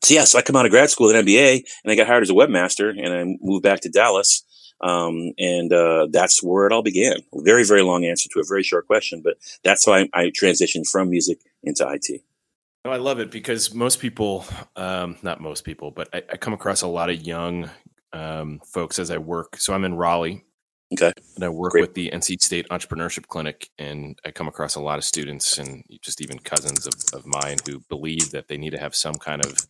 so 0.02 0.14
yeah, 0.14 0.24
so 0.24 0.38
I 0.38 0.42
come 0.42 0.56
out 0.56 0.66
of 0.66 0.70
grad 0.70 0.90
school 0.90 1.08
with 1.08 1.16
an 1.16 1.26
MBA, 1.26 1.64
and 1.84 1.92
I 1.92 1.96
got 1.96 2.06
hired 2.06 2.22
as 2.22 2.30
a 2.30 2.34
webmaster, 2.34 2.90
and 2.90 3.12
I 3.12 3.24
moved 3.40 3.62
back 3.62 3.80
to 3.80 3.88
Dallas, 3.88 4.44
um, 4.80 5.32
and 5.38 5.72
uh, 5.72 6.06
that's 6.10 6.42
where 6.42 6.66
it 6.66 6.72
all 6.72 6.82
began. 6.82 7.16
Very, 7.34 7.64
very 7.64 7.82
long 7.82 8.04
answer 8.04 8.28
to 8.32 8.40
a 8.40 8.44
very 8.46 8.62
short 8.62 8.86
question, 8.86 9.22
but 9.22 9.38
that's 9.64 9.86
how 9.86 9.94
I, 9.94 10.08
I 10.12 10.30
transitioned 10.30 10.86
from 10.86 11.10
music 11.10 11.40
into 11.62 11.88
IT. 11.88 12.22
No, 12.86 12.92
I 12.92 12.98
love 12.98 13.18
it 13.18 13.32
because 13.32 13.74
most 13.74 13.98
people, 13.98 14.44
um, 14.76 15.16
not 15.20 15.40
most 15.40 15.64
people, 15.64 15.90
but 15.90 16.08
I, 16.14 16.22
I 16.30 16.36
come 16.36 16.52
across 16.52 16.82
a 16.82 16.86
lot 16.86 17.10
of 17.10 17.20
young 17.20 17.68
um, 18.12 18.60
folks 18.64 19.00
as 19.00 19.10
I 19.10 19.18
work. 19.18 19.56
So 19.56 19.74
I'm 19.74 19.84
in 19.84 19.96
Raleigh, 19.96 20.44
Okay. 20.92 21.12
And 21.34 21.44
I 21.44 21.48
work 21.48 21.72
Great. 21.72 21.80
with 21.80 21.94
the 21.94 22.10
NC 22.10 22.40
State 22.40 22.68
Entrepreneurship 22.68 23.26
Clinic, 23.26 23.70
and 23.76 24.16
I 24.24 24.30
come 24.30 24.46
across 24.46 24.76
a 24.76 24.80
lot 24.80 24.98
of 24.98 25.04
students 25.04 25.58
and 25.58 25.82
just 26.00 26.22
even 26.22 26.38
cousins 26.38 26.86
of, 26.86 26.94
of 27.12 27.26
mine 27.26 27.56
who 27.66 27.80
believe 27.88 28.30
that 28.30 28.46
they 28.46 28.56
need 28.56 28.70
to 28.70 28.78
have 28.78 28.94
some 28.94 29.14
kind 29.14 29.44
of 29.44 29.66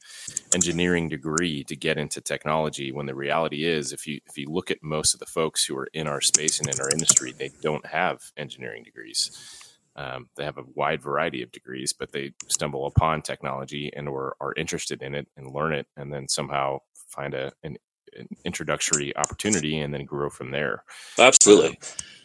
engineering 0.54 1.08
degree 1.08 1.64
to 1.64 1.74
get 1.74 1.96
into 1.96 2.20
technology. 2.20 2.92
When 2.92 3.06
the 3.06 3.14
reality 3.14 3.64
is, 3.64 3.94
if 3.94 4.06
you 4.06 4.20
if 4.26 4.36
you 4.36 4.48
look 4.50 4.70
at 4.70 4.82
most 4.82 5.14
of 5.14 5.20
the 5.20 5.26
folks 5.26 5.64
who 5.64 5.74
are 5.78 5.88
in 5.94 6.06
our 6.06 6.20
space 6.20 6.60
and 6.60 6.68
in 6.68 6.78
our 6.78 6.90
industry, 6.90 7.32
they 7.32 7.50
don't 7.62 7.86
have 7.86 8.20
engineering 8.36 8.82
degrees. 8.82 9.65
Um, 9.96 10.28
they 10.36 10.44
have 10.44 10.58
a 10.58 10.64
wide 10.74 11.02
variety 11.02 11.42
of 11.42 11.50
degrees, 11.52 11.92
but 11.92 12.12
they 12.12 12.34
stumble 12.48 12.86
upon 12.86 13.22
technology 13.22 13.90
and 13.96 14.08
or 14.08 14.36
are 14.40 14.52
interested 14.54 15.02
in 15.02 15.14
it 15.14 15.26
and 15.36 15.50
learn 15.50 15.72
it, 15.72 15.86
and 15.96 16.12
then 16.12 16.28
somehow 16.28 16.80
find 17.08 17.34
a 17.34 17.52
an, 17.62 17.78
an 18.16 18.28
introductory 18.44 19.16
opportunity 19.16 19.78
and 19.80 19.94
then 19.94 20.04
grow 20.04 20.28
from 20.28 20.50
there. 20.50 20.84
Absolutely. 21.18 21.70
Um, 21.70 21.76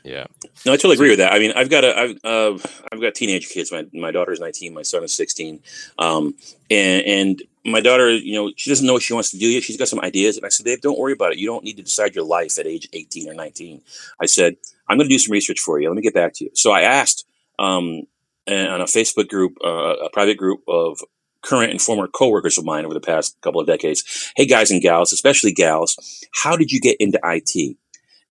yeah. 0.03 0.25
No, 0.65 0.73
I 0.73 0.77
totally 0.77 0.95
agree 0.95 1.09
with 1.09 1.19
that. 1.19 1.31
I 1.31 1.39
mean, 1.39 1.53
I've 1.55 1.69
got 1.69 1.83
a, 1.83 1.97
I've, 1.97 2.17
uh, 2.23 2.57
I've 2.91 3.01
got 3.01 3.13
teenage 3.13 3.49
kids. 3.49 3.71
My 3.71 3.85
my 3.93 4.11
daughter's 4.11 4.39
nineteen. 4.39 4.73
My 4.73 4.81
son 4.81 5.03
is 5.03 5.13
sixteen. 5.13 5.61
Um, 5.97 6.35
and 6.69 7.05
and 7.05 7.43
my 7.63 7.79
daughter, 7.79 8.09
you 8.09 8.33
know, 8.33 8.51
she 8.57 8.71
doesn't 8.71 8.85
know 8.85 8.93
what 8.93 9.03
she 9.03 9.13
wants 9.13 9.29
to 9.31 9.37
do 9.37 9.47
yet. 9.47 9.63
She's 9.63 9.77
got 9.77 9.87
some 9.87 9.99
ideas, 10.01 10.37
and 10.37 10.45
I 10.45 10.49
said, 10.49 10.65
Dave, 10.65 10.81
don't 10.81 10.97
worry 10.97 11.13
about 11.13 11.33
it. 11.33 11.37
You 11.37 11.47
don't 11.47 11.63
need 11.63 11.77
to 11.77 11.83
decide 11.83 12.15
your 12.15 12.25
life 12.25 12.57
at 12.57 12.65
age 12.65 12.89
eighteen 12.93 13.29
or 13.29 13.35
nineteen. 13.35 13.81
I 14.19 14.25
said, 14.25 14.55
I'm 14.89 14.97
going 14.97 15.07
to 15.07 15.13
do 15.13 15.19
some 15.19 15.31
research 15.31 15.59
for 15.59 15.79
you. 15.79 15.87
Let 15.87 15.95
me 15.95 16.01
get 16.01 16.15
back 16.15 16.33
to 16.35 16.45
you. 16.45 16.51
So 16.53 16.71
I 16.71 16.81
asked 16.81 17.25
um, 17.61 18.01
on 18.47 18.81
a 18.81 18.85
Facebook 18.85 19.29
group, 19.29 19.57
uh, 19.63 19.95
a 19.97 20.09
private 20.09 20.37
group 20.37 20.61
of 20.67 20.99
current 21.43 21.71
and 21.71 21.81
former 21.81 22.07
coworkers 22.07 22.57
of 22.57 22.65
mine 22.65 22.85
over 22.85 22.93
the 22.93 22.99
past 22.99 23.37
couple 23.41 23.61
of 23.61 23.67
decades. 23.67 24.31
Hey, 24.35 24.45
guys 24.45 24.71
and 24.71 24.81
gals, 24.81 25.13
especially 25.13 25.53
gals, 25.53 25.97
how 26.33 26.55
did 26.55 26.71
you 26.71 26.79
get 26.79 26.97
into 26.99 27.19
IT? 27.23 27.77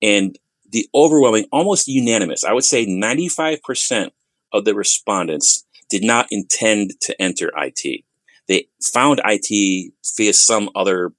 And 0.03 0.39
the 0.71 0.89
overwhelming, 0.95 1.47
almost 1.53 1.89
unanimous, 1.89 2.45
I 2.45 2.53
would 2.53 2.65
say 2.65 2.87
95% 2.87 4.11
of 4.53 4.65
the 4.65 4.75
respondents 4.75 5.65
did 5.89 6.05
not 6.05 6.27
intend 6.31 6.93
to 7.03 7.21
enter 7.21 7.53
IT. 7.57 8.05
They 8.49 8.69
found 8.83 9.21
IT 9.25 9.93
via 10.17 10.33
some 10.33 10.71
other 10.75 11.13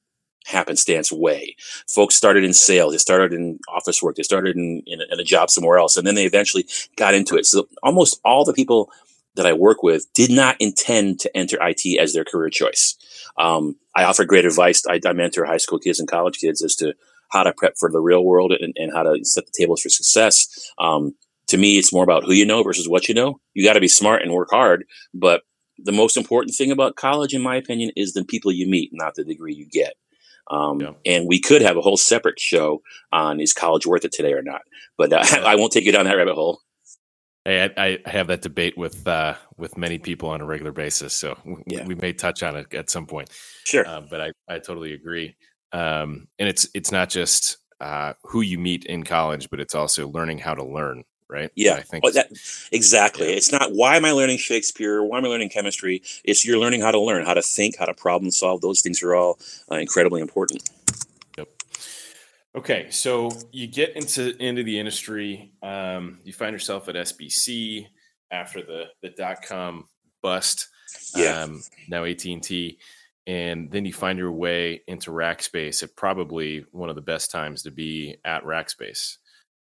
happenstance 0.45 1.12
way. 1.12 1.56
Folks 1.88 2.15
started 2.15 2.43
in 2.43 2.54
sales, 2.54 2.93
they 2.93 2.97
started 2.97 3.34
in 3.34 3.60
office 3.69 4.01
work, 4.01 4.15
they 4.15 4.23
started 4.23 4.56
in, 4.56 4.82
in, 4.86 5.01
a, 5.01 5.06
in 5.13 5.19
a 5.19 5.23
job 5.23 5.49
somewhere 5.49 5.77
else, 5.77 5.97
and 5.97 6.06
then 6.06 6.15
they 6.15 6.25
eventually 6.25 6.65
got 6.95 7.13
into 7.13 7.38
it. 7.38 7.45
So 7.45 7.67
almost 7.84 8.19
all 8.25 8.45
the 8.45 8.54
people 8.54 8.91
that 9.36 9.45
I 9.45 9.54
work 9.54 9.84
with 9.84 10.12
did 10.13 10.32
not 10.32 10.58
intend 10.60 11.19
to 11.21 11.38
enter 11.38 11.58
IT 11.62 11.99
as 11.99 12.13
their 12.13 12.25
career 12.25 12.49
choice. 12.49 12.97
Um, 13.38 13.77
I 13.95 14.04
offer 14.04 14.25
great 14.25 14.45
advice. 14.45 14.84
I, 14.86 14.99
I 15.06 15.13
mentor 15.13 15.45
high 15.45 15.58
school 15.58 15.80
kids 15.80 15.99
and 15.99 16.10
college 16.10 16.38
kids 16.39 16.62
as 16.62 16.75
to 16.77 16.93
how 17.30 17.43
to 17.43 17.54
prep 17.54 17.75
for 17.77 17.89
the 17.89 18.01
real 18.01 18.25
world 18.25 18.51
and, 18.51 18.73
and 18.77 18.91
how 18.93 19.04
to 19.04 19.23
set 19.23 19.45
the 19.45 19.54
tables 19.58 19.82
for 19.82 19.89
success. 19.89 20.71
Um, 20.77 21.15
to 21.47 21.58
me, 21.58 21.77
it's 21.77 21.93
more 21.93 22.04
about 22.04 22.25
who 22.25 22.34
you 22.34 22.45
know 22.45 22.63
versus 22.63 22.89
what 22.89 23.08
you 23.08 23.15
know. 23.15 23.39
You 23.54 23.65
got 23.65 23.73
to 23.73 23.80
be 23.80 23.88
smart 23.88 24.21
and 24.21 24.34
work 24.34 24.49
hard, 24.51 24.86
but 25.13 25.43
the 25.77 25.91
most 25.91 26.17
important 26.17 26.56
thing 26.56 26.71
about 26.71 26.95
college, 26.95 27.34
in 27.34 27.41
my 27.41 27.56
opinion, 27.56 27.91
is 27.95 28.13
the 28.13 28.23
people 28.23 28.51
you 28.51 28.67
meet, 28.67 28.91
not 28.93 29.15
the 29.15 29.23
degree 29.23 29.54
you 29.54 29.65
get. 29.65 29.93
Um, 30.51 30.81
Yeah. 30.81 30.91
And 31.05 31.27
we 31.27 31.39
could 31.39 31.61
have 31.61 31.77
a 31.77 31.81
whole 31.81 31.97
separate 31.97 32.39
show 32.39 32.81
on 33.11 33.39
is 33.39 33.53
college 33.53 33.87
worth 33.87 34.05
it 34.05 34.11
today 34.11 34.33
or 34.33 34.41
not, 34.43 34.61
but 34.97 35.13
uh, 35.13 35.23
I 35.45 35.55
won't 35.55 35.71
take 35.71 35.85
you 35.85 35.91
down 35.93 36.05
that 36.05 36.17
rabbit 36.17 36.35
hole. 36.35 36.59
Hey, 37.45 37.71
I, 37.75 37.97
I 38.05 38.09
have 38.09 38.27
that 38.27 38.43
debate 38.43 38.77
with 38.77 39.07
uh, 39.07 39.33
with 39.57 39.75
many 39.77 39.97
people 39.97 40.29
on 40.29 40.41
a 40.41 40.45
regular 40.45 40.71
basis, 40.71 41.13
so 41.13 41.29
w- 41.43 41.63
Yeah. 41.65 41.85
we 41.87 41.95
may 41.95 42.13
touch 42.13 42.43
on 42.43 42.55
it 42.55 42.71
at 42.75 42.91
some 42.91 43.07
point. 43.07 43.31
Sure. 43.65 43.87
Uh, 43.87 44.01
but 44.01 44.21
I, 44.21 44.31
I 44.47 44.59
totally 44.59 44.93
agree. 44.93 45.35
Um, 45.71 46.27
and 46.37 46.47
it's 46.47 46.67
it's 46.75 46.91
not 46.91 47.09
just 47.09 47.57
uh, 47.79 48.13
who 48.25 48.41
you 48.41 48.59
meet 48.59 48.85
in 48.85 49.03
college, 49.03 49.49
but 49.49 49.59
it's 49.59 49.73
also 49.73 50.07
learning 50.09 50.37
how 50.37 50.53
to 50.53 50.63
learn, 50.63 51.03
right? 51.32 51.50
Yeah, 51.56 51.76
I 51.76 51.82
think 51.82 52.04
Oh, 52.06 52.12
that, 52.12 52.32
exactly. 52.72 53.30
Yeah. 53.30 53.36
It's 53.36 53.52
not 53.52 53.72
why 53.74 53.96
am 53.96 54.06
I 54.06 54.12
learning 54.12 54.38
Shakespeare? 54.38 55.02
Why 55.02 55.17
am 55.17 55.26
I 55.26 55.30
learning 55.30 55.50
chemistry? 55.50 56.04
It's 56.24 56.46
you're 56.46 56.60
learning 56.60 56.82
how 56.82 56.91
to 56.91 57.00
learn, 57.00 57.26
how 57.26 57.34
to 57.34 57.41
think, 57.41 57.78
how 57.78 57.86
to 57.86 57.94
problem 57.94 58.30
solve. 58.32 58.62
Those 58.62 58.82
things 58.82 59.02
are 59.02 59.15
all 59.15 59.39
uh, 59.72 59.76
incredibly 59.76 60.22
important. 60.22 60.70
Yep. 61.38 61.48
Okay, 62.58 62.88
so 62.89 63.32
you 63.52 63.67
get 63.67 63.96
into 63.96 64.36
into 64.44 64.63
the 64.63 64.78
industry. 64.78 65.54
Um, 65.63 66.20
you 66.24 66.34
find 66.34 66.52
yourself 66.54 66.89
at 66.89 66.96
SBC 66.96 67.88
after 68.30 68.62
the 68.62 68.86
the 69.02 69.10
dot 69.10 69.41
com 69.41 69.86
bust. 70.22 70.67
Yeah. 71.15 71.44
Um, 71.44 71.63
now 71.88 72.04
AT 72.04 72.26
and 72.26 72.44
T, 72.44 72.78
and 73.26 73.72
then 73.72 73.86
you 73.86 73.94
find 73.94 74.20
your 74.20 74.34
way 74.34 74.82
into 74.88 75.12
Rackspace 75.12 75.84
at 75.84 75.96
probably 75.96 76.65
one 76.72 76.89
of 76.89 76.96
the 76.96 77.02
best 77.02 77.32
times 77.32 77.63
to 77.63 77.72
be 77.72 78.17
at 78.26 78.44
Rackspace. 78.44 79.17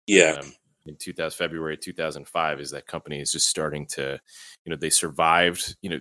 Yeah, 0.08 0.40
Um, 0.42 0.52
in 0.90 0.98
2000 0.98 1.38
February 1.38 1.78
2005 1.78 2.60
is 2.60 2.72
that 2.72 2.88
company 2.88 3.22
is 3.22 3.32
just 3.32 3.48
starting 3.48 3.86
to, 3.86 4.20
you 4.66 4.70
know, 4.70 4.76
they 4.76 4.90
survived. 4.90 5.76
You 5.82 5.90
know, 5.90 6.00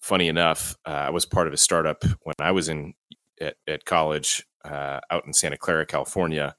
funny 0.00 0.28
enough, 0.28 0.76
uh, 0.86 0.90
I 0.90 1.10
was 1.10 1.26
part 1.26 1.46
of 1.46 1.52
a 1.52 1.58
startup 1.58 2.02
when 2.22 2.34
I 2.38 2.52
was 2.52 2.68
in 2.68 2.94
at, 3.40 3.56
at 3.66 3.84
college 3.84 4.46
uh, 4.64 5.00
out 5.10 5.26
in 5.26 5.32
Santa 5.32 5.58
Clara, 5.58 5.86
California, 5.86 6.54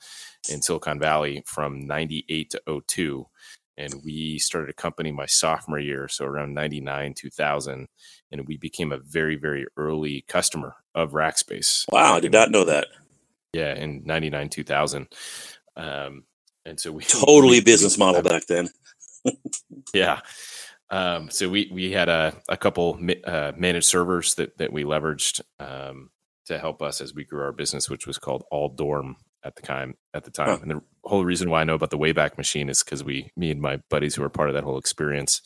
in 0.50 0.62
Silicon 0.62 1.00
Valley 1.00 1.44
from 1.46 1.88
98 1.88 2.52
to 2.52 2.82
02. 2.88 3.26
And 3.78 3.96
we 4.04 4.38
started 4.38 4.70
a 4.70 4.74
company 4.74 5.12
my 5.12 5.26
sophomore 5.26 5.80
year, 5.80 6.08
so 6.08 6.26
around 6.26 6.54
99, 6.54 7.14
2000. 7.16 7.88
And 8.32 8.48
we 8.48 8.58
became 8.58 8.92
a 8.92 9.00
very, 9.00 9.36
very 9.36 9.66
early 9.78 10.24
customer 10.28 10.76
of 10.94 11.12
Rackspace. 11.12 11.86
wow, 11.92 12.16
I 12.16 12.20
did 12.20 12.34
not 12.34 12.52
know 12.52 12.66
that. 12.66 12.88
Yeah, 13.54 13.74
in 13.76 14.04
99, 14.06 14.50
2000. 14.50 15.08
Um, 15.78 16.24
and 16.66 16.80
so 16.80 16.92
we 16.92 17.04
Totally 17.04 17.60
we- 17.60 17.62
business 17.62 17.98
we- 17.98 18.04
model 18.06 18.22
back 18.22 18.46
then. 18.48 18.70
yeah. 19.94 20.20
Um, 20.90 21.30
so 21.30 21.48
we 21.48 21.70
we 21.72 21.92
had 21.92 22.10
a, 22.10 22.36
a 22.50 22.58
couple 22.58 23.00
uh, 23.26 23.52
managed 23.56 23.86
servers 23.88 24.36
that 24.36 24.58
that 24.58 24.74
we 24.74 24.84
leveraged 24.84 25.42
um, 25.60 26.10
to 26.48 26.58
help 26.60 26.82
us 26.82 27.00
as 27.02 27.14
we 27.14 27.24
grew 27.24 27.42
our 27.44 27.52
business, 27.54 27.90
which 27.90 28.06
was 28.08 28.18
called 28.18 28.44
All 28.52 28.68
Dorm 28.70 29.16
at 29.44 29.56
the 29.56 29.62
time. 29.62 29.96
At 30.14 30.24
the 30.26 30.32
time, 30.32 30.48
Huh. 30.50 30.58
and 30.62 30.72
the 30.72 30.82
whole 31.06 31.24
reason 31.24 31.50
why 31.50 31.62
I 31.62 31.64
know 31.64 31.76
about 31.76 31.92
the 31.92 31.98
Wayback 31.98 32.38
Machine 32.38 32.68
is 32.68 32.84
because 32.84 33.04
we, 33.04 33.32
me 33.38 33.52
and 33.52 33.62
my 33.62 33.78
buddies 33.90 34.16
who 34.16 34.22
were 34.22 34.30
part 34.30 34.50
of 34.50 34.56
that 34.56 34.64
whole 34.66 34.78
experience, 34.78 35.42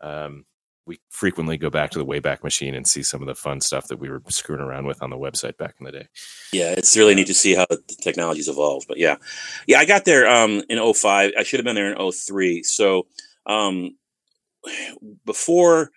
um, 0.00 0.44
we 0.88 0.98
frequently 1.10 1.58
go 1.58 1.68
back 1.68 1.90
to 1.90 1.98
the 1.98 2.04
Wayback 2.04 2.42
Machine 2.42 2.74
and 2.74 2.88
see 2.88 3.02
some 3.02 3.20
of 3.20 3.28
the 3.28 3.34
fun 3.34 3.60
stuff 3.60 3.88
that 3.88 4.00
we 4.00 4.08
were 4.08 4.22
screwing 4.28 4.62
around 4.62 4.86
with 4.86 5.02
on 5.02 5.10
the 5.10 5.16
website 5.16 5.58
back 5.58 5.74
in 5.78 5.84
the 5.84 5.92
day. 5.92 6.08
Yeah, 6.52 6.72
it's 6.76 6.96
really 6.96 7.14
neat 7.14 7.26
to 7.26 7.34
see 7.34 7.54
how 7.54 7.66
the 7.68 7.80
technology's 8.00 8.48
evolved. 8.48 8.88
But 8.88 8.96
yeah, 8.96 9.16
yeah, 9.66 9.78
I 9.78 9.84
got 9.84 10.06
there 10.06 10.26
um, 10.26 10.62
in 10.70 10.92
05. 10.92 11.32
I 11.38 11.42
should 11.42 11.60
have 11.60 11.64
been 11.64 11.76
there 11.76 11.92
in 11.92 12.12
03. 12.12 12.62
So 12.62 13.06
um, 13.44 13.96
before, 15.26 15.90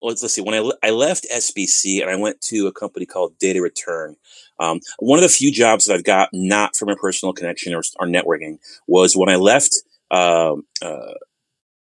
let's, 0.00 0.22
let's 0.22 0.34
see, 0.34 0.40
when 0.40 0.54
I, 0.54 0.88
I 0.88 0.90
left 0.90 1.26
SBC 1.32 2.00
and 2.00 2.10
I 2.10 2.16
went 2.16 2.40
to 2.42 2.66
a 2.66 2.72
company 2.72 3.04
called 3.04 3.38
Data 3.38 3.60
Return, 3.60 4.16
um, 4.58 4.80
one 4.98 5.18
of 5.18 5.22
the 5.22 5.28
few 5.28 5.52
jobs 5.52 5.84
that 5.84 5.94
I've 5.94 6.04
got 6.04 6.30
not 6.32 6.74
from 6.74 6.88
a 6.88 6.96
personal 6.96 7.34
connection 7.34 7.74
or, 7.74 7.82
or 8.00 8.06
networking 8.06 8.58
was 8.86 9.14
when 9.14 9.28
I 9.28 9.36
left 9.36 9.76
um, 10.10 10.64
uh, 10.80 11.14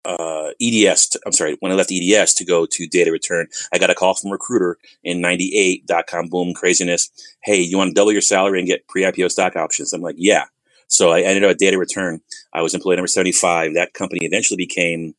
uh, 0.08 0.52
EDS. 0.62 1.10
To, 1.10 1.20
I'm 1.26 1.32
sorry, 1.32 1.58
when 1.60 1.72
I 1.72 1.76
left 1.76 1.92
EDS 1.92 2.34
to 2.36 2.46
go 2.46 2.66
to 2.66 2.88
Data 2.88 3.12
Return, 3.12 3.48
I 3.74 3.78
got 3.78 3.90
a 3.90 3.96
call 3.96 4.14
from 4.14 4.32
recruiter 4.32 4.78
in 5.04 5.22
98, 5.22 5.86
dot 5.86 6.08
com 6.08 6.28
boom 6.28 6.54
craziness. 6.54 7.10
Hey, 7.44 7.60
you 7.62 7.78
want 7.78 7.90
to 7.90 7.94
double 7.94 8.12
your 8.12 8.22
salary 8.22 8.60
and 8.60 8.68
get 8.68 8.88
pre 8.88 9.04
IPO 9.04 9.32
stock 9.32 9.56
options? 9.56 9.94
I'm 9.94 10.02
like, 10.02 10.16
yeah. 10.18 10.46
So 10.88 11.12
I 11.12 11.22
ended 11.22 11.44
up 11.44 11.52
at 11.52 11.58
Data 11.60 11.78
Return. 11.78 12.22
I 12.54 12.62
was 12.62 12.74
employee 12.74 12.96
number 12.96 13.08
75. 13.08 13.74
That 13.74 13.94
company 13.94 14.26
eventually 14.26 14.58
became 14.58 15.14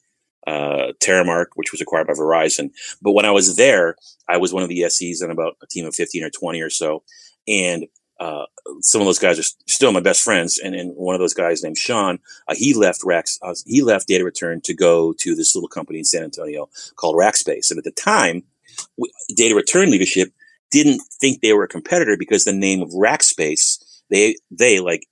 uh, 0.47 0.93
Terremark, 1.03 1.47
which 1.55 1.73
was 1.73 1.81
acquired 1.81 2.07
by 2.07 2.13
Verizon. 2.15 2.71
But 3.01 3.13
when 3.13 3.25
I 3.25 3.31
was 3.31 3.57
there, 3.57 3.97
I 4.29 4.37
was 4.37 4.53
one 4.53 4.63
of 4.63 4.69
the 4.69 4.89
SEs 4.89 5.23
on 5.23 5.31
about 5.31 5.57
a 5.63 5.67
team 5.67 5.87
of 5.87 5.95
15 5.95 6.25
or 6.25 6.31
20 6.31 6.61
or 6.61 6.71
so. 6.71 7.03
And 7.47 7.87
uh, 8.19 8.45
some 8.81 9.01
of 9.01 9.05
those 9.05 9.19
guys 9.19 9.39
are 9.39 9.49
still 9.67 9.91
my 9.91 9.99
best 9.99 10.21
friends. 10.21 10.59
And, 10.63 10.75
and 10.75 10.95
one 10.95 11.15
of 11.15 11.19
those 11.19 11.33
guys 11.33 11.63
named 11.63 11.77
Sean, 11.77 12.19
uh, 12.47 12.55
he 12.55 12.73
left 12.73 13.01
Rax, 13.03 13.39
uh, 13.41 13.55
he 13.65 13.81
left 13.81 14.07
Data 14.07 14.23
Return 14.23 14.61
to 14.61 14.73
go 14.73 15.13
to 15.13 15.35
this 15.35 15.55
little 15.55 15.69
company 15.69 15.99
in 15.99 16.05
San 16.05 16.23
Antonio 16.23 16.69
called 16.95 17.15
Rackspace. 17.15 17.71
And 17.71 17.77
at 17.77 17.83
the 17.83 17.91
time, 17.91 18.43
w- 18.97 19.13
Data 19.35 19.55
Return 19.55 19.89
leadership 19.89 20.33
didn't 20.71 21.01
think 21.19 21.41
they 21.41 21.53
were 21.53 21.63
a 21.63 21.69
competitor 21.69 22.17
because 22.17 22.43
the 22.43 22.53
name 22.53 22.81
of 22.81 22.89
Rackspace, 22.89 23.83
they, 24.09 24.35
they 24.51 24.79
like 24.79 25.07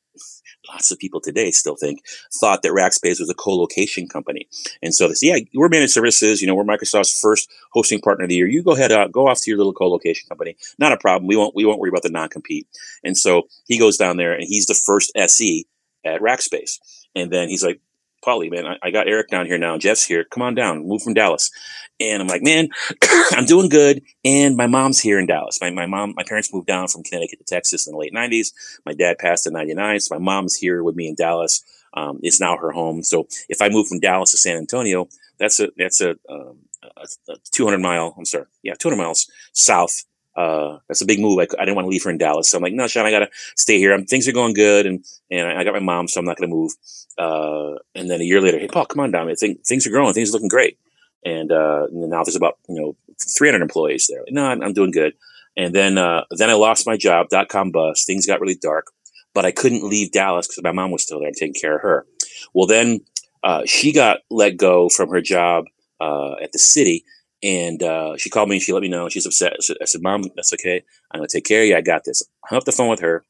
lots 0.70 0.92
of 0.92 1.00
people 1.00 1.22
today 1.22 1.52
still 1.52 1.76
think 1.76 2.02
thought 2.40 2.62
that 2.64 2.72
Rackspace 2.72 3.20
was 3.20 3.30
a 3.30 3.34
co-location 3.34 4.08
company. 4.08 4.48
And 4.82 4.94
so 4.94 5.08
they 5.08 5.14
say, 5.14 5.28
yeah, 5.28 5.38
we're 5.54 5.70
managed 5.70 5.94
services. 5.94 6.42
You 6.42 6.48
know, 6.48 6.56
we're 6.56 6.64
Microsoft's 6.64 7.20
first 7.20 7.50
hosting 7.72 8.02
partner 8.02 8.24
of 8.24 8.30
the 8.30 8.36
year. 8.36 8.48
You 8.48 8.64
go 8.64 8.76
ahead, 8.76 8.92
uh, 8.92 9.08
go 9.08 9.28
off 9.28 9.42
to 9.42 9.52
your 9.52 9.58
little 9.58 9.74
co-location 9.74 10.28
company. 10.28 10.58
Not 10.80 10.92
a 10.92 10.98
problem. 10.98 11.28
We 11.28 11.36
won't, 11.36 11.56
we 11.56 11.66
won't 11.66 11.80
worry 11.80 11.90
about 11.90 12.04
the 12.04 12.10
non-compete. 12.10 12.68
And 13.04 13.18
so 13.18 13.48
he 13.68 13.78
goes 13.78 13.98
down 13.98 14.18
there 14.18 14.34
and 14.34 14.46
he's 14.48 14.66
the 14.66 14.80
first 14.86 15.12
SE 15.16 15.66
at 16.06 16.22
Rackspace. 16.22 16.80
And 17.16 17.32
then 17.32 17.50
he's 17.50 17.64
like, 17.64 17.82
Paulie, 18.26 18.52
man, 18.52 18.66
I, 18.66 18.78
I 18.84 18.92
got 18.92 19.08
Eric 19.08 19.30
down 19.30 19.46
here 19.46 19.58
now. 19.58 19.78
Jeff's 19.78 20.06
here. 20.06 20.24
Come 20.24 20.44
on 20.44 20.56
down. 20.56 20.88
Move 20.88 21.02
from 21.02 21.14
Dallas. 21.14 21.52
And 22.00 22.22
I'm 22.22 22.28
like, 22.28 22.44
man, 22.44 22.70
I'm 23.32 23.46
doing 23.46 23.70
good. 23.70 24.02
And 24.26 24.56
my 24.56 24.68
mom's 24.68 25.00
here 25.00 25.20
in 25.20 25.26
Dallas. 25.26 25.60
My, 25.62 25.70
my 25.70 25.86
mom, 25.86 26.14
my 26.16 26.24
parents 26.24 26.54
moved 26.54 26.68
down 26.68 26.88
from 26.88 27.04
Connecticut 27.04 27.40
to 27.40 27.46
Texas 27.46 27.88
in 27.88 27.94
the 27.94 28.00
late 28.00 28.14
90s. 28.14 28.52
My 28.86 28.94
dad 28.94 29.18
passed 29.18 29.48
in 29.48 29.54
99. 29.54 30.00
So 30.02 30.16
my 30.16 30.22
mom's 30.24 30.56
here 30.56 30.84
with 30.84 30.96
me 30.96 31.08
in 31.08 31.16
Dallas. 31.16 31.64
Um, 31.94 32.20
it's 32.22 32.40
now 32.40 32.58
her 32.58 32.72
home. 32.72 33.04
So 33.04 33.28
if 33.50 33.62
I 33.62 33.70
move 33.70 33.88
from 33.88 34.00
Dallas 34.00 34.32
to 34.32 34.38
San 34.38 34.58
Antonio, 34.58 35.08
that's 35.40 35.60
a, 35.60 35.70
that's 35.78 36.02
a, 36.02 36.16
um, 36.30 36.60
a 37.30 37.36
200 37.52 37.78
mile, 37.80 38.16
I'm 38.18 38.26
sorry. 38.26 38.46
Yeah, 38.64 38.74
200 38.76 39.02
miles 39.02 39.30
south 39.54 40.04
uh, 40.38 40.78
that's 40.88 41.02
a 41.02 41.06
big 41.06 41.20
move. 41.20 41.40
I, 41.40 41.48
I 41.60 41.66
didn't 41.66 41.76
want 41.76 41.86
to 41.86 41.90
leave 41.90 42.04
her 42.04 42.12
in 42.12 42.20
Dallas. 42.20 42.50
So 42.50 42.58
I'm 42.58 42.64
like, 42.64 42.74
no, 42.74 42.86
Sean, 42.88 43.08
I 43.08 43.12
got 43.12 43.20
to 43.20 43.30
stay 43.56 43.80
here. 43.80 43.92
I'm, 43.92 44.06
things 44.06 44.28
are 44.28 44.34
going 44.34 44.54
good. 44.54 44.86
And, 44.86 45.04
and 45.32 45.48
I 45.48 45.64
got 45.64 45.74
my 45.74 45.80
mom, 45.80 46.08
so 46.08 46.20
I'm 46.20 46.26
not 46.26 46.38
to 46.38 46.48
move. 46.48 46.74
Uh, 47.18 47.80
and 47.96 48.10
then 48.10 48.22
a 48.22 48.24
year 48.24 48.40
later, 48.40 48.60
hey, 48.60 48.68
Paul, 48.68 48.86
come 48.86 49.00
on 49.00 49.12
down. 49.12 49.36
Think 49.36 49.66
things 49.66 49.88
are 49.88 49.90
growing. 49.90 50.14
Things 50.14 50.30
are 50.30 50.34
looking 50.34 50.48
great. 50.48 50.78
And, 51.26 51.52
uh, 51.52 51.88
and 51.92 52.10
now 52.10 52.24
there's 52.24 52.36
about, 52.36 52.60
you 52.70 52.80
know, 52.80 52.96
300 53.36 53.64
employees 53.64 54.08
there. 54.08 54.24
no, 54.30 54.46
I'm, 54.46 54.62
I'm, 54.62 54.74
doing 54.74 54.92
good. 54.92 55.14
And 55.58 55.74
then, 55.74 55.98
uh, 55.98 56.26
then 56.30 56.52
I 56.52 56.54
lost 56.54 56.86
my 56.86 56.98
job, 56.98 57.30
dot 57.30 57.50
com 57.50 57.72
bust. 57.72 58.06
Things 58.06 58.28
got 58.28 58.40
really 58.40 58.56
dark, 58.56 58.92
but 59.34 59.44
I 59.44 59.52
couldn't 59.52 59.84
leave 59.84 60.12
Dallas 60.12 60.46
because 60.46 60.64
my 60.64 60.72
mom 60.72 60.92
was 60.92 61.02
still 61.02 61.20
there. 61.20 61.32
Taking 61.32 61.60
care 61.60 61.78
of 61.78 61.82
her. 61.82 62.06
Well, 62.54 62.68
then, 62.68 63.00
uh, 63.44 63.64
she 63.66 63.92
got 63.92 64.20
let 64.30 64.56
go 64.58 64.88
from 64.88 65.10
her 65.10 65.22
job, 65.22 65.66
uh, 66.00 66.34
at 66.34 66.52
the 66.52 66.60
city 66.60 67.04
and 67.44 67.82
uh, 67.84 68.18
she 68.18 68.30
called 68.30 68.50
me 68.50 68.56
and 68.56 68.62
she 68.64 68.74
let 68.74 68.82
me 68.82 68.88
know. 68.88 69.10
She's 69.10 69.26
upset. 69.26 69.58
I 69.82 69.86
said, 69.86 70.02
Mom, 70.02 70.24
that's 70.36 70.54
okay. 70.54 70.84
I'm 71.12 71.20
going 71.20 71.28
to 71.28 71.38
take 71.38 71.46
care 71.46 71.62
of 71.62 71.68
you. 71.68 71.76
I 71.76 71.82
got 71.82 72.04
this. 72.04 72.24
I 72.44 72.48
hung 72.50 72.58
up 72.58 72.66
the 72.66 72.72
phone 72.72 72.90
with 72.90 73.02
her, 73.02 73.24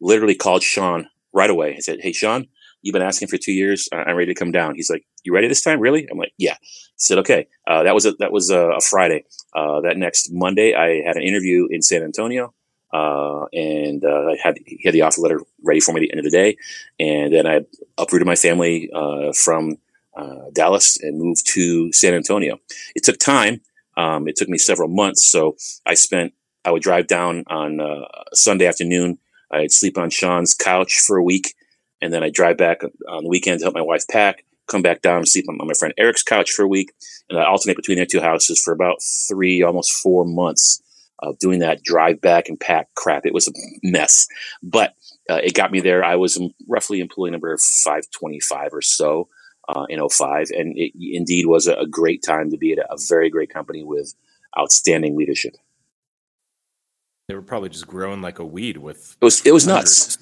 literally 0.00 0.34
called 0.34 0.62
Sean 0.62 1.08
right 1.32 1.50
away. 1.50 1.74
I 1.76 1.80
said, 1.80 2.00
Hey, 2.00 2.12
Sean, 2.12 2.46
you've 2.82 2.92
been 2.92 3.02
asking 3.02 3.28
for 3.28 3.38
two 3.38 3.52
years. 3.52 3.88
I'm 3.92 4.16
ready 4.16 4.32
to 4.32 4.38
come 4.38 4.52
down. 4.52 4.74
He's 4.74 4.90
like, 4.90 5.04
You 5.24 5.34
ready 5.34 5.48
this 5.48 5.62
time? 5.62 5.80
Really? 5.80 6.06
I'm 6.10 6.18
like, 6.18 6.32
Yeah. 6.38 6.56
He 6.60 6.96
said, 6.96 7.18
Okay. 7.18 7.46
Uh, 7.66 7.84
that 7.84 7.94
was 7.94 8.06
a, 8.06 8.12
that 8.14 8.32
was 8.32 8.50
a, 8.50 8.70
a 8.70 8.80
Friday. 8.80 9.24
Uh, 9.54 9.80
that 9.82 9.96
next 9.96 10.30
Monday, 10.32 10.74
I 10.74 11.02
had 11.06 11.16
an 11.16 11.22
interview 11.22 11.68
in 11.70 11.82
San 11.82 12.02
Antonio. 12.02 12.54
Uh, 12.92 13.46
and 13.54 14.04
uh, 14.04 14.32
I 14.32 14.36
had 14.42 14.58
he 14.66 14.78
had 14.84 14.92
the 14.92 15.00
offer 15.00 15.22
letter 15.22 15.40
ready 15.64 15.80
for 15.80 15.92
me 15.92 16.00
at 16.00 16.02
the 16.02 16.10
end 16.10 16.18
of 16.18 16.24
the 16.24 16.30
day, 16.30 16.58
and 17.00 17.32
then 17.32 17.46
I 17.46 17.60
uprooted 17.96 18.26
my 18.26 18.34
family 18.34 18.90
uh, 18.94 19.32
from 19.32 19.78
uh, 20.16 20.50
Dallas 20.52 20.98
and 21.00 21.18
moved 21.18 21.46
to 21.54 21.92
San 21.92 22.14
Antonio. 22.14 22.58
It 22.94 23.04
took 23.04 23.18
time. 23.18 23.60
Um, 23.96 24.28
it 24.28 24.36
took 24.36 24.48
me 24.48 24.58
several 24.58 24.88
months. 24.88 25.30
So 25.30 25.56
I 25.86 25.94
spent, 25.94 26.32
I 26.64 26.70
would 26.70 26.82
drive 26.82 27.06
down 27.06 27.44
on 27.48 27.80
uh, 27.80 28.06
Sunday 28.32 28.66
afternoon. 28.66 29.18
I'd 29.50 29.72
sleep 29.72 29.98
on 29.98 30.10
Sean's 30.10 30.54
couch 30.54 31.00
for 31.00 31.16
a 31.16 31.22
week. 31.22 31.54
And 32.00 32.12
then 32.12 32.22
I'd 32.22 32.34
drive 32.34 32.56
back 32.56 32.82
on 33.08 33.24
the 33.24 33.28
weekend 33.28 33.60
to 33.60 33.66
help 33.66 33.74
my 33.74 33.82
wife 33.82 34.08
pack, 34.10 34.44
come 34.66 34.82
back 34.82 35.02
down 35.02 35.18
and 35.18 35.28
sleep 35.28 35.44
on 35.48 35.56
my 35.58 35.74
friend 35.74 35.94
Eric's 35.96 36.22
couch 36.22 36.50
for 36.50 36.62
a 36.62 36.68
week. 36.68 36.92
And 37.30 37.38
I 37.38 37.44
alternate 37.44 37.76
between 37.76 37.96
their 37.96 38.06
two 38.06 38.20
houses 38.20 38.60
for 38.60 38.72
about 38.72 38.96
three, 39.28 39.62
almost 39.62 39.92
four 39.92 40.24
months 40.24 40.82
of 41.20 41.38
doing 41.38 41.60
that 41.60 41.84
drive 41.84 42.20
back 42.20 42.48
and 42.48 42.58
pack 42.58 42.88
crap. 42.96 43.24
It 43.24 43.34
was 43.34 43.46
a 43.46 43.52
mess, 43.84 44.26
but 44.62 44.94
uh, 45.30 45.40
it 45.42 45.54
got 45.54 45.70
me 45.70 45.80
there. 45.80 46.02
I 46.02 46.16
was 46.16 46.40
roughly 46.68 46.98
employee 46.98 47.30
number 47.30 47.56
525 47.56 48.70
or 48.72 48.82
so 48.82 49.28
uh, 49.68 49.86
in 49.88 50.06
05. 50.06 50.50
And 50.50 50.76
it 50.76 50.92
indeed 50.98 51.46
was 51.46 51.66
a, 51.66 51.74
a 51.74 51.86
great 51.86 52.22
time 52.22 52.50
to 52.50 52.56
be 52.56 52.72
at 52.72 52.78
a, 52.78 52.92
a 52.92 52.96
very 53.08 53.30
great 53.30 53.50
company 53.50 53.82
with 53.82 54.14
outstanding 54.58 55.16
leadership. 55.16 55.56
They 57.28 57.34
were 57.34 57.42
probably 57.42 57.68
just 57.68 57.86
growing 57.86 58.20
like 58.20 58.38
a 58.38 58.44
weed 58.44 58.76
with 58.76 59.16
it 59.20 59.24
was 59.24 59.46
it 59.46 59.52
was 59.52 59.66
nuts. 59.66 60.18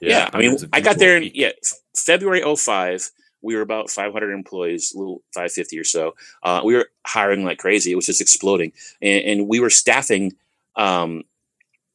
Yeah, 0.00 0.10
yeah 0.10 0.30
I 0.32 0.38
mean, 0.38 0.56
I 0.72 0.80
got 0.80 0.98
there 0.98 1.16
in 1.16 1.30
yeah 1.34 1.50
February 1.96 2.42
05. 2.42 3.10
We 3.44 3.56
were 3.56 3.62
about 3.62 3.90
500 3.90 4.32
employees, 4.32 4.92
a 4.94 4.98
little 4.98 5.22
550 5.34 5.78
or 5.78 5.84
so. 5.84 6.14
Uh, 6.44 6.60
we 6.64 6.74
were 6.74 6.88
hiring 7.04 7.44
like 7.44 7.58
crazy. 7.58 7.90
It 7.90 7.96
was 7.96 8.06
just 8.06 8.20
exploding, 8.20 8.72
and, 9.00 9.24
and 9.24 9.48
we 9.48 9.58
were 9.58 9.70
staffing 9.70 10.34
um, 10.76 11.24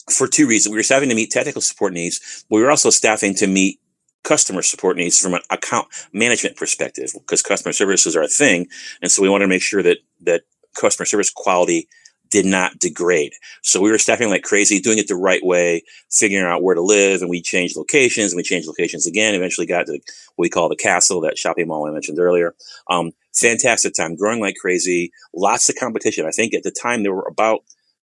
for 0.10 0.27
two 0.27 0.47
reasons. 0.47 0.71
We 0.71 0.77
were 0.77 0.83
staffing 0.83 1.10
to 1.10 1.15
meet 1.15 1.31
technical 1.31 1.62
support 1.62 1.93
needs. 1.93 2.45
But 2.49 2.57
we 2.57 2.62
were 2.62 2.69
also 2.69 2.89
staffing 2.89 3.36
to 3.36 3.47
meet 3.47 3.79
customer 4.27 4.61
support 4.61 4.97
needs 4.97 5.17
from 5.19 5.33
an 5.33 5.41
account 5.49 5.87
management 6.11 6.57
perspective 6.57 7.11
because 7.13 7.41
customer 7.41 7.71
services 7.71 8.15
are 8.15 8.23
a 8.23 8.27
thing 8.27 8.67
and 9.01 9.09
so 9.09 9.21
we 9.21 9.29
wanted 9.29 9.45
to 9.45 9.49
make 9.49 9.61
sure 9.61 9.81
that 9.81 9.99
that 10.21 10.41
customer 10.75 11.05
service 11.05 11.29
quality 11.29 11.87
did 12.29 12.45
not 12.45 12.77
degrade. 12.79 13.31
So 13.63 13.81
we 13.81 13.89
were 13.89 13.97
staffing 13.97 14.29
like 14.29 14.43
crazy 14.43 14.79
doing 14.79 14.97
it 14.97 15.07
the 15.07 15.15
right 15.15 15.43
way 15.45 15.83
figuring 16.11 16.45
out 16.45 16.61
where 16.61 16.75
to 16.75 16.81
live 16.81 17.21
and 17.21 17.29
we 17.29 17.41
changed 17.41 17.77
locations 17.77 18.31
and 18.31 18.37
we 18.37 18.43
changed 18.43 18.67
locations 18.67 19.07
again 19.07 19.33
eventually 19.33 19.65
got 19.65 19.85
to 19.85 19.93
what 19.93 20.01
we 20.43 20.49
call 20.49 20.67
the 20.67 20.75
castle 20.75 21.21
that 21.21 21.37
shopping 21.37 21.67
mall 21.67 21.87
i 21.87 21.91
mentioned 21.91 22.19
earlier. 22.19 22.53
Um, 22.89 23.11
fantastic 23.33 23.93
time 23.93 24.15
growing 24.15 24.41
like 24.41 24.55
crazy 24.55 25.11
lots 25.33 25.69
of 25.69 25.75
competition. 25.75 26.25
I 26.25 26.31
think 26.31 26.53
at 26.53 26.63
the 26.63 26.71
time 26.71 27.03
there 27.03 27.13
were 27.13 27.27
about 27.29 27.61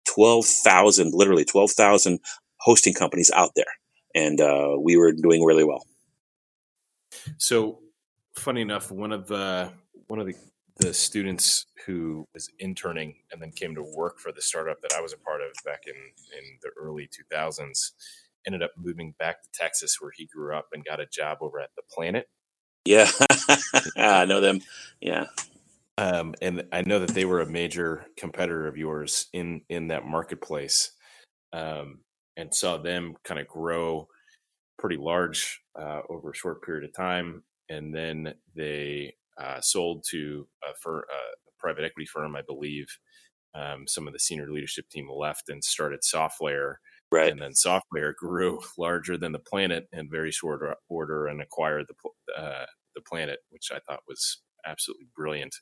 12000 0.06 1.14
literally 1.14 1.46
12000 1.46 2.20
hosting 2.58 2.94
companies 2.94 3.32
out 3.36 3.52
there 3.56 3.66
and 4.14 4.40
uh, 4.40 4.76
we 4.80 4.98
were 4.98 5.12
doing 5.12 5.44
really 5.44 5.64
well 5.64 5.84
so, 7.38 7.80
funny 8.36 8.62
enough, 8.62 8.92
one 8.92 9.12
of 9.12 9.28
the 9.28 9.72
one 10.08 10.20
of 10.20 10.28
the 10.28 10.36
the 10.78 10.94
students 10.94 11.68
who 11.86 12.28
was 12.34 12.50
interning 12.60 13.16
and 13.32 13.42
then 13.42 13.52
came 13.52 13.76
to 13.76 13.84
work 13.96 14.20
for 14.20 14.32
the 14.32 14.42
startup 14.42 14.82
that 14.82 14.94
I 14.94 15.02
was 15.02 15.14
a 15.14 15.18
part 15.18 15.42
of 15.42 15.52
back 15.66 15.84
in 15.86 15.96
in 15.96 16.58
the 16.62 16.70
early 16.80 17.08
2000s 17.08 17.92
ended 18.48 18.64
up 18.64 18.72
moving 18.78 19.14
back 19.20 19.42
to 19.44 19.50
Texas 19.54 19.98
where 20.00 20.12
he 20.16 20.26
grew 20.26 20.56
up 20.56 20.68
and 20.74 20.84
got 20.86 21.00
a 21.00 21.06
job 21.06 21.40
over 21.42 21.60
at 21.60 21.70
the 21.76 21.84
Planet. 21.92 22.28
Yeah, 22.86 23.10
I 23.98 24.26
know 24.26 24.42
them. 24.42 24.62
Yeah. 25.00 25.26
Um, 25.98 26.34
and 26.42 26.64
I 26.72 26.82
know 26.82 27.00
that 27.00 27.14
they 27.14 27.26
were 27.26 27.42
a 27.42 27.46
major 27.46 28.06
competitor 28.18 28.68
of 28.68 28.78
yours 28.78 29.28
in 29.34 29.62
in 29.70 29.90
that 29.90 30.06
marketplace, 30.06 30.92
um, 31.54 32.00
and 32.38 32.54
saw 32.54 32.78
them 32.78 33.16
kind 33.24 33.40
of 33.40 33.48
grow 33.48 34.08
pretty 34.82 34.98
large 34.98 35.62
uh, 35.80 36.02
over 36.10 36.32
a 36.32 36.36
short 36.36 36.64
period 36.64 36.84
of 36.84 36.94
time, 36.94 37.44
and 37.70 37.96
then 37.96 38.34
they 38.56 39.14
uh, 39.40 39.62
sold 39.62 40.04
to 40.10 40.48
a, 40.64 40.76
fir- 40.76 41.00
uh, 41.00 41.32
a, 41.48 41.52
private 41.60 41.86
equity 41.86 42.08
firm, 42.08 42.36
I 42.36 42.42
believe. 42.42 42.88
Um, 43.54 43.86
some 43.86 44.08
of 44.08 44.14
the 44.14 44.20
senior 44.20 44.50
leadership 44.50 44.90
team 44.90 45.10
left 45.10 45.50
and 45.50 45.64
started 45.64 46.02
SoftLayer. 46.02 46.76
Right. 47.12 47.32
And 47.32 47.42
then 47.42 47.52
SoftLayer 47.52 48.16
grew 48.18 48.60
larger 48.78 49.18
than 49.18 49.32
the 49.32 49.40
planet 49.40 49.88
in 49.94 50.10
very 50.10 50.32
short 50.32 50.62
order 50.90 51.28
and 51.28 51.42
acquired 51.42 51.88
the 51.88 52.42
uh, 52.42 52.66
the 52.96 53.02
planet, 53.02 53.40
which 53.50 53.72
I 53.74 53.80
thought 53.80 54.02
was 54.08 54.42
absolutely 54.66 55.08
brilliant. 55.16 55.56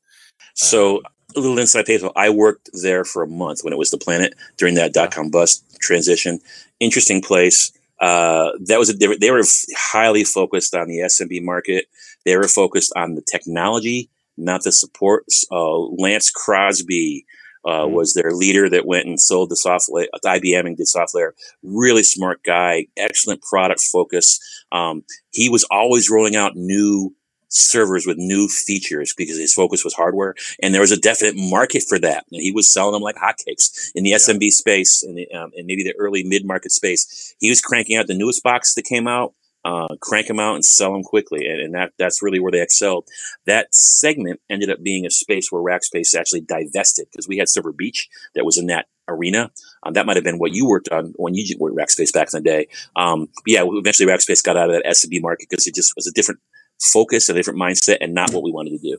So, 0.55 0.97
um, 0.97 1.03
a 1.35 1.39
little 1.39 1.59
inside 1.59 1.85
baseball. 1.85 2.11
I 2.15 2.29
worked 2.29 2.69
there 2.73 3.03
for 3.05 3.23
a 3.23 3.27
month 3.27 3.59
when 3.63 3.73
it 3.73 3.77
was 3.77 3.91
the 3.91 3.97
planet 3.97 4.33
during 4.57 4.75
that 4.75 4.93
dot 4.93 5.11
com 5.11 5.29
bust 5.29 5.63
transition. 5.79 6.39
Interesting 6.79 7.21
place. 7.21 7.71
Uh, 7.99 8.51
that 8.65 8.79
was 8.79 8.89
a 8.89 8.97
different, 8.97 9.21
they 9.21 9.31
were 9.31 9.43
highly 9.75 10.23
focused 10.23 10.73
on 10.73 10.87
the 10.87 10.99
SMB 10.99 11.43
market. 11.43 11.85
They 12.25 12.37
were 12.37 12.47
focused 12.47 12.93
on 12.95 13.15
the 13.15 13.21
technology, 13.21 14.09
not 14.37 14.63
the 14.63 14.71
support. 14.71 15.25
Uh, 15.51 15.77
Lance 15.77 16.29
Crosby, 16.29 17.25
uh, 17.65 17.69
mm-hmm. 17.69 17.93
was 17.93 18.13
their 18.13 18.31
leader 18.31 18.69
that 18.69 18.85
went 18.85 19.07
and 19.07 19.19
sold 19.19 19.49
the 19.49 19.55
software 19.55 20.07
IBM 20.25 20.65
and 20.65 20.77
did 20.77 20.87
SoftLayer. 20.87 21.31
Really 21.63 22.03
smart 22.03 22.41
guy, 22.43 22.87
excellent 22.97 23.41
product 23.41 23.81
focus. 23.81 24.39
Um, 24.71 25.03
he 25.31 25.49
was 25.49 25.65
always 25.69 26.09
rolling 26.09 26.35
out 26.35 26.55
new 26.55 27.13
servers 27.49 28.05
with 28.05 28.17
new 28.17 28.47
features 28.47 29.13
because 29.17 29.37
his 29.37 29.53
focus 29.53 29.83
was 29.83 29.93
hardware 29.93 30.35
and 30.61 30.73
there 30.73 30.81
was 30.81 30.91
a 30.91 30.99
definite 30.99 31.35
market 31.35 31.83
for 31.87 31.99
that 31.99 32.25
and 32.31 32.41
he 32.41 32.51
was 32.51 32.71
selling 32.71 32.93
them 32.93 33.01
like 33.01 33.15
hotcakes 33.15 33.91
in 33.95 34.03
the 34.03 34.11
yeah. 34.11 34.17
smb 34.17 34.49
space 34.49 35.03
and, 35.03 35.19
um, 35.35 35.51
and 35.55 35.65
maybe 35.65 35.83
the 35.83 35.95
early 35.97 36.23
mid-market 36.23 36.71
space 36.71 37.35
he 37.39 37.49
was 37.49 37.61
cranking 37.61 37.97
out 37.97 38.07
the 38.07 38.17
newest 38.17 38.43
box 38.43 38.73
that 38.75 38.85
came 38.85 39.07
out 39.07 39.33
uh, 39.65 39.87
crank 39.99 40.27
them 40.27 40.39
out 40.39 40.55
and 40.55 40.63
sell 40.63 40.93
them 40.93 41.03
quickly 41.03 41.45
and, 41.45 41.59
and, 41.59 41.73
that 41.73 41.91
that's 41.97 42.23
really 42.23 42.39
where 42.39 42.51
they 42.51 42.61
excelled 42.61 43.05
that 43.45 43.67
segment 43.75 44.39
ended 44.49 44.69
up 44.69 44.81
being 44.81 45.05
a 45.05 45.09
space 45.09 45.51
where 45.51 45.61
rackspace 45.61 46.15
actually 46.15 46.39
divested 46.39 47.07
because 47.11 47.27
we 47.27 47.37
had 47.37 47.49
silver 47.49 47.73
beach 47.73 48.07
that 48.35 48.45
was 48.45 48.57
in 48.57 48.67
that 48.67 48.85
arena. 49.09 49.51
Um, 49.83 49.93
that 49.93 50.05
might 50.05 50.17
have 50.17 50.23
been 50.23 50.39
what 50.39 50.53
you 50.53 50.67
worked 50.67 50.89
on 50.89 51.13
when 51.15 51.33
you 51.33 51.55
worked 51.59 51.77
Rackspace 51.77 52.13
back 52.13 52.29
in 52.33 52.43
the 52.43 52.49
day. 52.49 52.67
Um, 52.95 53.27
yeah, 53.45 53.63
eventually 53.65 54.09
Rackspace 54.09 54.43
got 54.43 54.57
out 54.57 54.69
of 54.69 54.75
that 54.75 54.85
SMB 54.85 55.21
market 55.21 55.47
because 55.49 55.67
it 55.67 55.75
just 55.75 55.93
was 55.95 56.07
a 56.07 56.11
different 56.11 56.39
focus, 56.81 57.29
a 57.29 57.33
different 57.33 57.59
mindset, 57.59 57.97
and 58.01 58.13
not 58.13 58.31
what 58.31 58.43
we 58.43 58.51
wanted 58.51 58.71
to 58.71 58.77
do. 58.77 58.97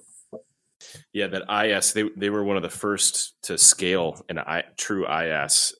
Yeah, 1.12 1.26
that 1.28 1.42
IS 1.64 1.92
they 1.92 2.04
they 2.16 2.30
were 2.30 2.44
one 2.44 2.56
of 2.56 2.62
the 2.62 2.70
first 2.70 3.34
to 3.42 3.58
scale 3.58 4.24
an 4.28 4.38
I, 4.38 4.64
true 4.76 5.06
IS, 5.06 5.74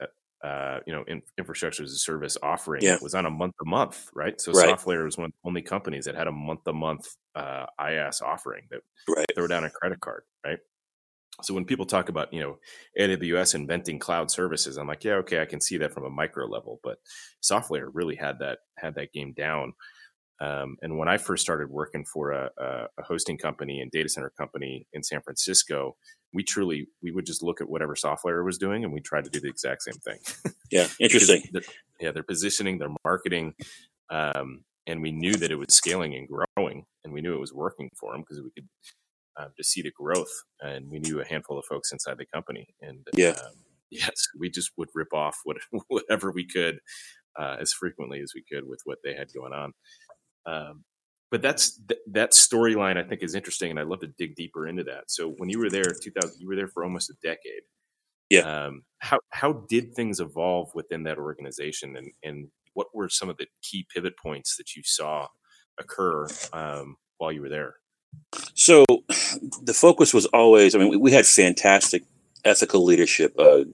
uh, 0.44 0.80
you 0.86 0.92
know, 0.92 1.04
in, 1.06 1.22
infrastructure 1.38 1.82
as 1.82 1.92
a 1.92 1.96
service 1.96 2.36
offering. 2.42 2.82
Yeah. 2.82 2.94
It 2.94 3.02
was 3.02 3.14
on 3.14 3.26
a 3.26 3.30
month 3.30 3.54
to 3.60 3.68
month, 3.68 4.08
right? 4.14 4.40
So 4.40 4.52
right. 4.52 4.68
SoftLayer 4.68 5.04
was 5.04 5.16
one 5.16 5.26
of 5.26 5.32
the 5.32 5.48
only 5.48 5.62
companies 5.62 6.04
that 6.04 6.14
had 6.14 6.26
a 6.26 6.32
month 6.32 6.64
to 6.64 6.72
month 6.72 7.16
uh, 7.34 7.66
IS 7.84 8.20
offering 8.20 8.64
that 8.70 8.80
right. 9.08 9.26
throw 9.34 9.46
down 9.46 9.64
a 9.64 9.70
credit 9.70 10.00
card, 10.00 10.22
right? 10.44 10.58
So 11.42 11.54
when 11.54 11.64
people 11.64 11.86
talk 11.86 12.08
about 12.08 12.32
you 12.32 12.40
know 12.40 12.58
AWS 12.98 13.54
inventing 13.54 13.98
cloud 13.98 14.30
services, 14.30 14.76
I'm 14.76 14.86
like, 14.86 15.04
yeah, 15.04 15.14
okay, 15.14 15.40
I 15.40 15.46
can 15.46 15.60
see 15.60 15.78
that 15.78 15.92
from 15.92 16.04
a 16.04 16.10
micro 16.10 16.46
level, 16.46 16.80
but 16.82 16.98
SoftLayer 17.42 17.88
really 17.92 18.16
had 18.16 18.38
that 18.40 18.58
had 18.76 18.94
that 18.96 19.12
game 19.12 19.32
down. 19.32 19.72
Um, 20.40 20.76
and 20.80 20.96
when 20.96 21.08
I 21.08 21.18
first 21.18 21.42
started 21.42 21.68
working 21.68 22.04
for 22.04 22.30
a, 22.30 22.50
a, 22.58 23.02
hosting 23.02 23.36
company 23.36 23.80
and 23.80 23.90
data 23.90 24.08
center 24.08 24.30
company 24.30 24.86
in 24.94 25.02
San 25.02 25.20
Francisco, 25.20 25.96
we 26.32 26.42
truly 26.42 26.88
we 27.02 27.10
would 27.12 27.26
just 27.26 27.42
look 27.42 27.60
at 27.60 27.68
whatever 27.68 27.94
SoftLayer 27.94 28.42
was 28.42 28.56
doing 28.56 28.82
and 28.82 28.92
we 28.92 29.00
tried 29.00 29.24
to 29.24 29.30
do 29.30 29.40
the 29.40 29.48
exact 29.48 29.82
same 29.82 29.94
thing. 29.94 30.18
Yeah, 30.72 30.86
interesting. 31.00 31.42
they're, 31.52 31.62
yeah, 32.00 32.12
they're 32.12 32.22
positioning, 32.22 32.78
their 32.78 32.94
marketing, 33.04 33.54
um, 34.08 34.62
and 34.86 35.02
we 35.02 35.10
knew 35.10 35.34
that 35.34 35.50
it 35.50 35.56
was 35.56 35.74
scaling 35.74 36.14
and 36.14 36.28
growing, 36.28 36.84
and 37.02 37.12
we 37.12 37.20
knew 37.20 37.34
it 37.34 37.40
was 37.40 37.52
working 37.52 37.90
for 37.98 38.12
them 38.12 38.20
because 38.20 38.40
we 38.40 38.52
could 38.52 38.68
uh, 39.36 39.48
just 39.56 39.72
see 39.72 39.82
the 39.82 39.90
growth, 39.90 40.30
and 40.60 40.88
we 40.88 41.00
knew 41.00 41.20
a 41.20 41.26
handful 41.26 41.58
of 41.58 41.64
folks 41.64 41.90
inside 41.90 42.18
the 42.18 42.26
company, 42.32 42.68
and 42.80 43.04
yeah. 43.14 43.30
Um, 43.30 43.64
yes, 43.90 44.28
we 44.38 44.48
just 44.48 44.70
would 44.76 44.88
rip 44.94 45.12
off 45.12 45.36
what, 45.42 45.56
whatever 45.88 46.30
we 46.30 46.46
could 46.46 46.78
uh, 47.38 47.56
as 47.60 47.72
frequently 47.72 48.20
as 48.20 48.32
we 48.34 48.42
could 48.50 48.68
with 48.68 48.80
what 48.84 48.98
they 49.04 49.14
had 49.14 49.32
going 49.32 49.52
on. 49.52 49.72
Um, 50.50 50.84
but 51.30 51.42
that's 51.42 51.78
th- 51.86 52.00
that 52.08 52.32
storyline 52.32 52.96
I 52.96 53.04
think 53.04 53.22
is 53.22 53.34
interesting, 53.34 53.70
and 53.70 53.78
I'd 53.78 53.86
love 53.86 54.00
to 54.00 54.08
dig 54.18 54.34
deeper 54.34 54.66
into 54.66 54.82
that. 54.84 55.04
So 55.10 55.30
when 55.38 55.48
you 55.48 55.58
were 55.58 55.70
there, 55.70 55.84
2000, 55.84 56.40
you 56.40 56.48
were 56.48 56.56
there 56.56 56.68
for 56.68 56.82
almost 56.82 57.10
a 57.10 57.14
decade. 57.22 57.62
Yeah. 58.30 58.40
Um, 58.40 58.82
how 58.98 59.20
how 59.30 59.64
did 59.68 59.94
things 59.94 60.20
evolve 60.20 60.70
within 60.74 61.04
that 61.04 61.18
organization, 61.18 61.96
and 61.96 62.10
and 62.22 62.48
what 62.74 62.88
were 62.94 63.08
some 63.08 63.28
of 63.28 63.36
the 63.36 63.46
key 63.62 63.86
pivot 63.94 64.14
points 64.18 64.56
that 64.56 64.74
you 64.74 64.82
saw 64.84 65.28
occur 65.78 66.26
um, 66.52 66.96
while 67.18 67.32
you 67.32 67.42
were 67.42 67.48
there? 67.48 67.76
So 68.54 68.84
the 69.62 69.74
focus 69.74 70.12
was 70.12 70.26
always. 70.26 70.74
I 70.74 70.78
mean, 70.78 70.90
we, 70.90 70.96
we 70.96 71.12
had 71.12 71.26
fantastic 71.26 72.04
ethical 72.44 72.84
leadership. 72.84 73.34
Uh, 73.38 73.64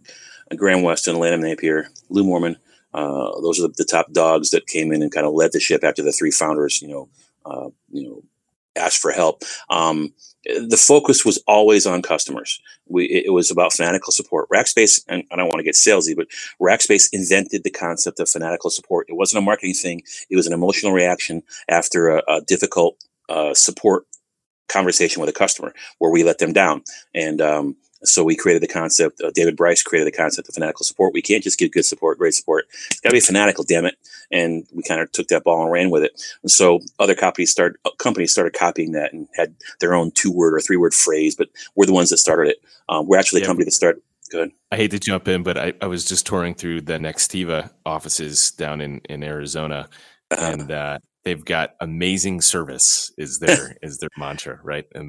Graham 0.55 0.83
Weston, 0.83 1.19
Lanham 1.19 1.43
Napier, 1.43 1.89
Lew 2.09 2.25
Moorman. 2.25 2.57
Uh, 2.97 3.41
those 3.43 3.61
are 3.61 3.69
the, 3.69 3.75
the, 3.77 3.85
top 3.85 4.11
dogs 4.13 4.51
that 4.51 4.67
came 4.67 4.91
in 4.91 5.03
and 5.03 5.13
kind 5.13 5.27
of 5.27 5.35
led 5.35 5.53
the 5.53 5.61
ship 5.61 5.85
after 5.85 6.03
the 6.03 6.13
three 6.13 6.31
founders, 6.31 6.81
you 6.81 6.89
know, 6.89 7.09
uh, 7.45 7.69
you 7.91 8.03
know, 8.03 8.23
asked 8.75 8.99
for 8.99 9.11
help. 9.11 9.43
Um, 9.69 10.15
the 10.45 10.79
focus 10.79 11.25
was 11.25 11.43
always 11.47 11.87
on 11.87 12.01
customers. 12.01 12.59
We, 12.87 13.05
it 13.05 13.33
was 13.33 13.51
about 13.51 13.75
fanatical 13.75 14.13
support. 14.13 14.49
Rackspace, 14.49 15.05
and 15.09 15.25
I 15.31 15.37
don't 15.37 15.49
want 15.49 15.59
to 15.59 15.65
get 15.65 15.75
salesy, 15.75 16.17
but 16.17 16.29
Rackspace 16.61 17.09
invented 17.13 17.65
the 17.65 17.71
concept 17.71 18.19
of 18.19 18.31
fanatical 18.31 18.71
support. 18.71 19.09
It 19.11 19.17
wasn't 19.17 19.43
a 19.43 19.45
marketing 19.45 19.75
thing. 19.75 20.03
It 20.31 20.37
was 20.37 20.47
an 20.47 20.55
emotional 20.55 20.93
reaction 20.93 21.43
after 21.69 22.17
a, 22.17 22.23
a 22.29 22.41
difficult 22.41 22.97
uh, 23.29 23.53
support 23.55 24.07
conversation 24.69 25.21
with 25.21 25.29
a 25.29 25.35
customer 25.35 25.75
where 25.99 26.11
we 26.11 26.25
let 26.25 26.39
them 26.39 26.53
down. 26.53 26.83
And 27.15 27.41
um, 27.41 27.77
so 28.05 28.23
we 28.25 28.37
created 28.37 28.63
the 28.63 28.73
concept. 28.73 29.21
Uh, 29.21 29.31
David 29.35 29.57
Bryce 29.57 29.83
created 29.83 30.07
the 30.07 30.17
concept 30.17 30.49
of 30.49 30.55
fanatical 30.55 30.85
support. 30.85 31.15
We 31.15 31.23
can't 31.23 31.43
just 31.43 31.59
give 31.59 31.73
good 31.73 31.85
support, 31.85 32.19
great 32.19 32.35
support. 32.35 32.67
It's 32.91 33.01
got 33.01 33.11
to 33.11 33.17
be 33.17 33.21
fanatical, 33.21 33.65
damn 33.65 33.87
it. 33.87 33.97
And 34.31 34.67
we 34.73 34.83
kind 34.83 35.01
of 35.01 35.11
took 35.13 35.29
that 35.29 35.45
ball 35.45 35.63
and 35.63 35.73
ran 35.73 35.91
with 35.91 36.03
it. 36.03 36.21
And 36.43 36.51
so 36.51 36.81
other 36.99 37.15
companies 37.15 37.51
started 37.51 37.79
uh, 37.85 37.91
companies 37.99 38.33
started 38.33 38.55
copying 38.55 38.93
that 38.93 39.13
and 39.13 39.29
had 39.35 39.55
their 39.81 39.95
own 39.95 40.11
two 40.11 40.33
word 40.33 40.55
or 40.55 40.61
three 40.61 40.77
word 40.77 40.95
phrase. 40.95 41.35
But 41.35 41.49
we're 41.75 41.87
the 41.87 41.93
ones 41.93 42.11
that 42.11 42.19
started 42.19 42.51
it. 42.51 42.59
Um, 42.89 43.07
we're 43.07 43.19
actually 43.19 43.41
yeah. 43.41 43.47
a 43.47 43.49
company 43.49 43.65
that 43.65 43.73
started. 43.73 44.03
Good. 44.29 44.51
I 44.73 44.77
hate 44.77 44.91
to 44.91 44.99
jump 44.99 45.29
in, 45.29 45.45
but 45.45 45.57
I, 45.57 45.73
I 45.81 45.87
was 45.87 46.05
just 46.05 46.27
touring 46.27 46.55
through 46.55 46.81
the 46.81 46.95
Nextiva 46.95 47.71
offices 47.85 48.51
down 48.51 48.81
in 48.81 49.01
in 49.09 49.23
Arizona, 49.23 49.89
uh-huh. 50.33 50.45
and 50.45 50.73
uh, 50.73 50.99
they've 51.23 51.45
got 51.45 51.77
amazing 51.81 52.41
service 52.41 53.13
is 53.17 53.39
their 53.39 53.77
is 53.83 53.99
their 53.99 54.09
mantra, 54.17 54.59
right? 54.65 54.87
And 54.95 55.09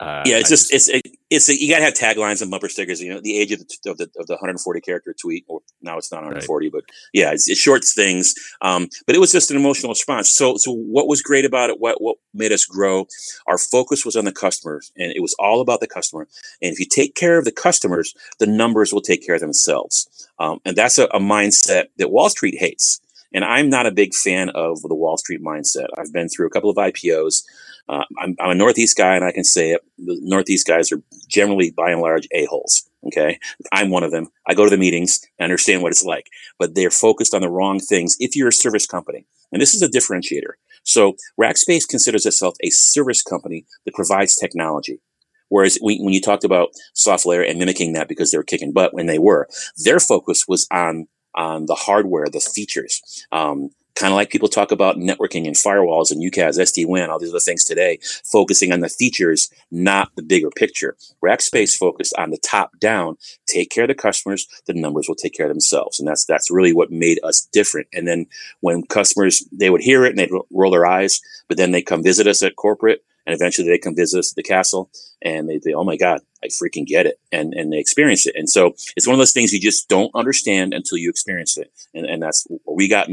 uh, 0.00 0.22
yeah, 0.24 0.38
it's 0.38 0.48
just, 0.48 0.70
just, 0.70 0.88
it's 0.88 1.18
it's 1.28 1.48
a, 1.50 1.60
you 1.60 1.70
gotta 1.70 1.84
have 1.84 1.92
taglines 1.94 2.40
and 2.40 2.50
bumper 2.50 2.70
stickers. 2.70 3.02
You 3.02 3.12
know, 3.12 3.20
the 3.20 3.38
age 3.38 3.52
of 3.52 3.60
the 3.60 3.90
of 3.90 3.98
the, 3.98 4.04
of 4.18 4.26
the 4.26 4.34
140 4.34 4.80
character 4.80 5.14
tweet, 5.18 5.44
or 5.46 5.60
now 5.82 5.98
it's 5.98 6.10
not 6.10 6.22
140, 6.22 6.66
right. 6.66 6.72
but 6.72 6.84
yeah, 7.12 7.32
it's, 7.32 7.48
it's 7.48 7.60
short 7.60 7.84
things. 7.84 8.34
Um, 8.62 8.88
but 9.06 9.14
it 9.14 9.18
was 9.18 9.30
just 9.30 9.50
an 9.50 9.58
emotional 9.58 9.90
response. 9.90 10.30
So 10.30 10.56
so 10.56 10.72
what 10.72 11.06
was 11.06 11.20
great 11.20 11.44
about 11.44 11.68
it? 11.68 11.80
What 11.80 12.00
what 12.00 12.16
made 12.32 12.50
us 12.50 12.64
grow? 12.64 13.06
Our 13.46 13.58
focus 13.58 14.06
was 14.06 14.16
on 14.16 14.24
the 14.24 14.32
customers, 14.32 14.90
and 14.96 15.12
it 15.12 15.20
was 15.20 15.36
all 15.38 15.60
about 15.60 15.80
the 15.80 15.86
customer. 15.86 16.26
And 16.62 16.72
if 16.72 16.80
you 16.80 16.86
take 16.86 17.14
care 17.14 17.38
of 17.38 17.44
the 17.44 17.52
customers, 17.52 18.14
the 18.38 18.46
numbers 18.46 18.92
will 18.92 19.02
take 19.02 19.24
care 19.24 19.34
of 19.34 19.42
themselves. 19.42 20.28
Um, 20.38 20.60
and 20.64 20.76
that's 20.76 20.98
a, 20.98 21.04
a 21.06 21.20
mindset 21.20 21.88
that 21.98 22.10
Wall 22.10 22.30
Street 22.30 22.56
hates. 22.58 23.00
And 23.32 23.44
I'm 23.44 23.68
not 23.68 23.86
a 23.86 23.92
big 23.92 24.14
fan 24.14 24.48
of 24.50 24.82
the 24.82 24.94
Wall 24.94 25.16
Street 25.16 25.42
mindset. 25.42 25.86
I've 25.96 26.12
been 26.12 26.28
through 26.28 26.46
a 26.46 26.50
couple 26.50 26.70
of 26.70 26.76
IPOs. 26.76 27.44
Uh, 27.88 28.04
I'm, 28.18 28.36
I'm, 28.40 28.50
a 28.50 28.54
Northeast 28.54 28.96
guy, 28.96 29.16
and 29.16 29.24
I 29.24 29.32
can 29.32 29.44
say 29.44 29.72
it. 29.72 29.82
The 29.98 30.18
Northeast 30.22 30.66
guys 30.66 30.92
are 30.92 31.02
generally, 31.28 31.70
by 31.70 31.90
and 31.90 32.00
large, 32.00 32.28
a 32.32 32.44
holes. 32.46 32.88
Okay, 33.06 33.38
I'm 33.72 33.90
one 33.90 34.02
of 34.02 34.10
them. 34.10 34.28
I 34.46 34.54
go 34.54 34.64
to 34.64 34.70
the 34.70 34.76
meetings, 34.76 35.20
and 35.38 35.44
understand 35.44 35.82
what 35.82 35.92
it's 35.92 36.04
like, 36.04 36.26
but 36.58 36.74
they're 36.74 36.90
focused 36.90 37.34
on 37.34 37.40
the 37.40 37.48
wrong 37.48 37.80
things. 37.80 38.16
If 38.20 38.36
you're 38.36 38.48
a 38.48 38.52
service 38.52 38.86
company, 38.86 39.26
and 39.52 39.60
this 39.60 39.74
is 39.74 39.82
a 39.82 39.88
differentiator, 39.88 40.52
so 40.84 41.16
Rackspace 41.40 41.88
considers 41.88 42.26
itself 42.26 42.54
a 42.62 42.70
service 42.70 43.22
company 43.22 43.64
that 43.84 43.94
provides 43.94 44.36
technology. 44.36 45.00
Whereas 45.48 45.78
when 45.80 46.12
you 46.12 46.20
talked 46.20 46.44
about 46.44 46.70
SoftLayer 46.94 47.48
and 47.48 47.58
mimicking 47.58 47.92
that 47.94 48.08
because 48.08 48.30
they 48.30 48.38
were 48.38 48.44
kicking 48.44 48.72
butt 48.72 48.94
when 48.94 49.06
they 49.06 49.18
were, 49.18 49.48
their 49.76 49.98
focus 49.98 50.46
was 50.46 50.66
on 50.70 51.08
on 51.34 51.66
the 51.66 51.74
hardware, 51.74 52.26
the 52.26 52.40
features. 52.40 53.24
Um, 53.30 53.70
kind 53.94 54.12
of 54.12 54.16
like 54.16 54.30
people 54.30 54.48
talk 54.48 54.72
about 54.72 54.96
networking 54.96 55.46
and 55.46 55.56
firewalls 55.56 56.10
and 56.10 56.22
UCaaS, 56.22 56.58
SD-WAN, 56.58 57.10
all 57.10 57.18
these 57.18 57.30
other 57.30 57.40
things 57.40 57.64
today, 57.64 57.98
focusing 58.24 58.72
on 58.72 58.80
the 58.80 58.88
features, 58.88 59.50
not 59.70 60.14
the 60.16 60.22
bigger 60.22 60.50
picture. 60.50 60.96
Rackspace 61.24 61.76
focused 61.76 62.14
on 62.18 62.30
the 62.30 62.38
top 62.38 62.78
down, 62.78 63.16
take 63.46 63.70
care 63.70 63.84
of 63.84 63.88
the 63.88 63.94
customers, 63.94 64.46
the 64.66 64.74
numbers 64.74 65.06
will 65.08 65.14
take 65.14 65.34
care 65.34 65.46
of 65.46 65.52
themselves. 65.52 65.98
And 65.98 66.08
that's, 66.08 66.24
that's 66.24 66.50
really 66.50 66.72
what 66.72 66.90
made 66.90 67.20
us 67.22 67.48
different. 67.52 67.88
And 67.92 68.06
then 68.06 68.26
when 68.60 68.84
customers, 68.84 69.46
they 69.52 69.70
would 69.70 69.82
hear 69.82 70.04
it 70.04 70.10
and 70.10 70.18
they'd 70.18 70.30
roll 70.50 70.70
their 70.70 70.86
eyes, 70.86 71.20
but 71.48 71.56
then 71.56 71.72
they 71.72 71.82
come 71.82 72.02
visit 72.02 72.26
us 72.26 72.42
at 72.42 72.56
corporate 72.56 73.04
and 73.26 73.34
eventually 73.34 73.68
they 73.68 73.78
come 73.78 73.94
visit 73.94 74.18
us 74.18 74.32
at 74.32 74.36
the 74.36 74.42
castle 74.42 74.90
and 75.22 75.48
they 75.48 75.60
say, 75.60 75.72
Oh 75.72 75.84
my 75.84 75.96
God, 75.96 76.20
I 76.42 76.48
freaking 76.48 76.86
get 76.86 77.06
it. 77.06 77.20
And, 77.30 77.52
and 77.54 77.72
they 77.72 77.78
experience 77.78 78.26
it. 78.26 78.34
And 78.36 78.48
so 78.48 78.74
it's 78.96 79.06
one 79.06 79.14
of 79.14 79.18
those 79.18 79.32
things 79.32 79.52
you 79.52 79.60
just 79.60 79.88
don't 79.88 80.10
understand 80.14 80.72
until 80.74 80.98
you 80.98 81.10
experience 81.10 81.56
it. 81.56 81.70
And, 81.94 82.06
and 82.06 82.22
that's 82.22 82.46
what 82.64 82.76
we 82.76 82.88
got 82.88 83.08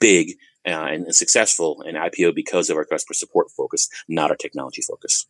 big 0.00 0.34
uh, 0.66 0.70
and 0.70 1.14
successful 1.14 1.82
in 1.82 1.94
IPO 1.94 2.34
because 2.34 2.70
of 2.70 2.76
our 2.76 2.84
customer 2.84 3.14
support 3.14 3.50
focus, 3.50 3.88
not 4.08 4.30
our 4.30 4.36
technology 4.36 4.82
focus. 4.82 5.26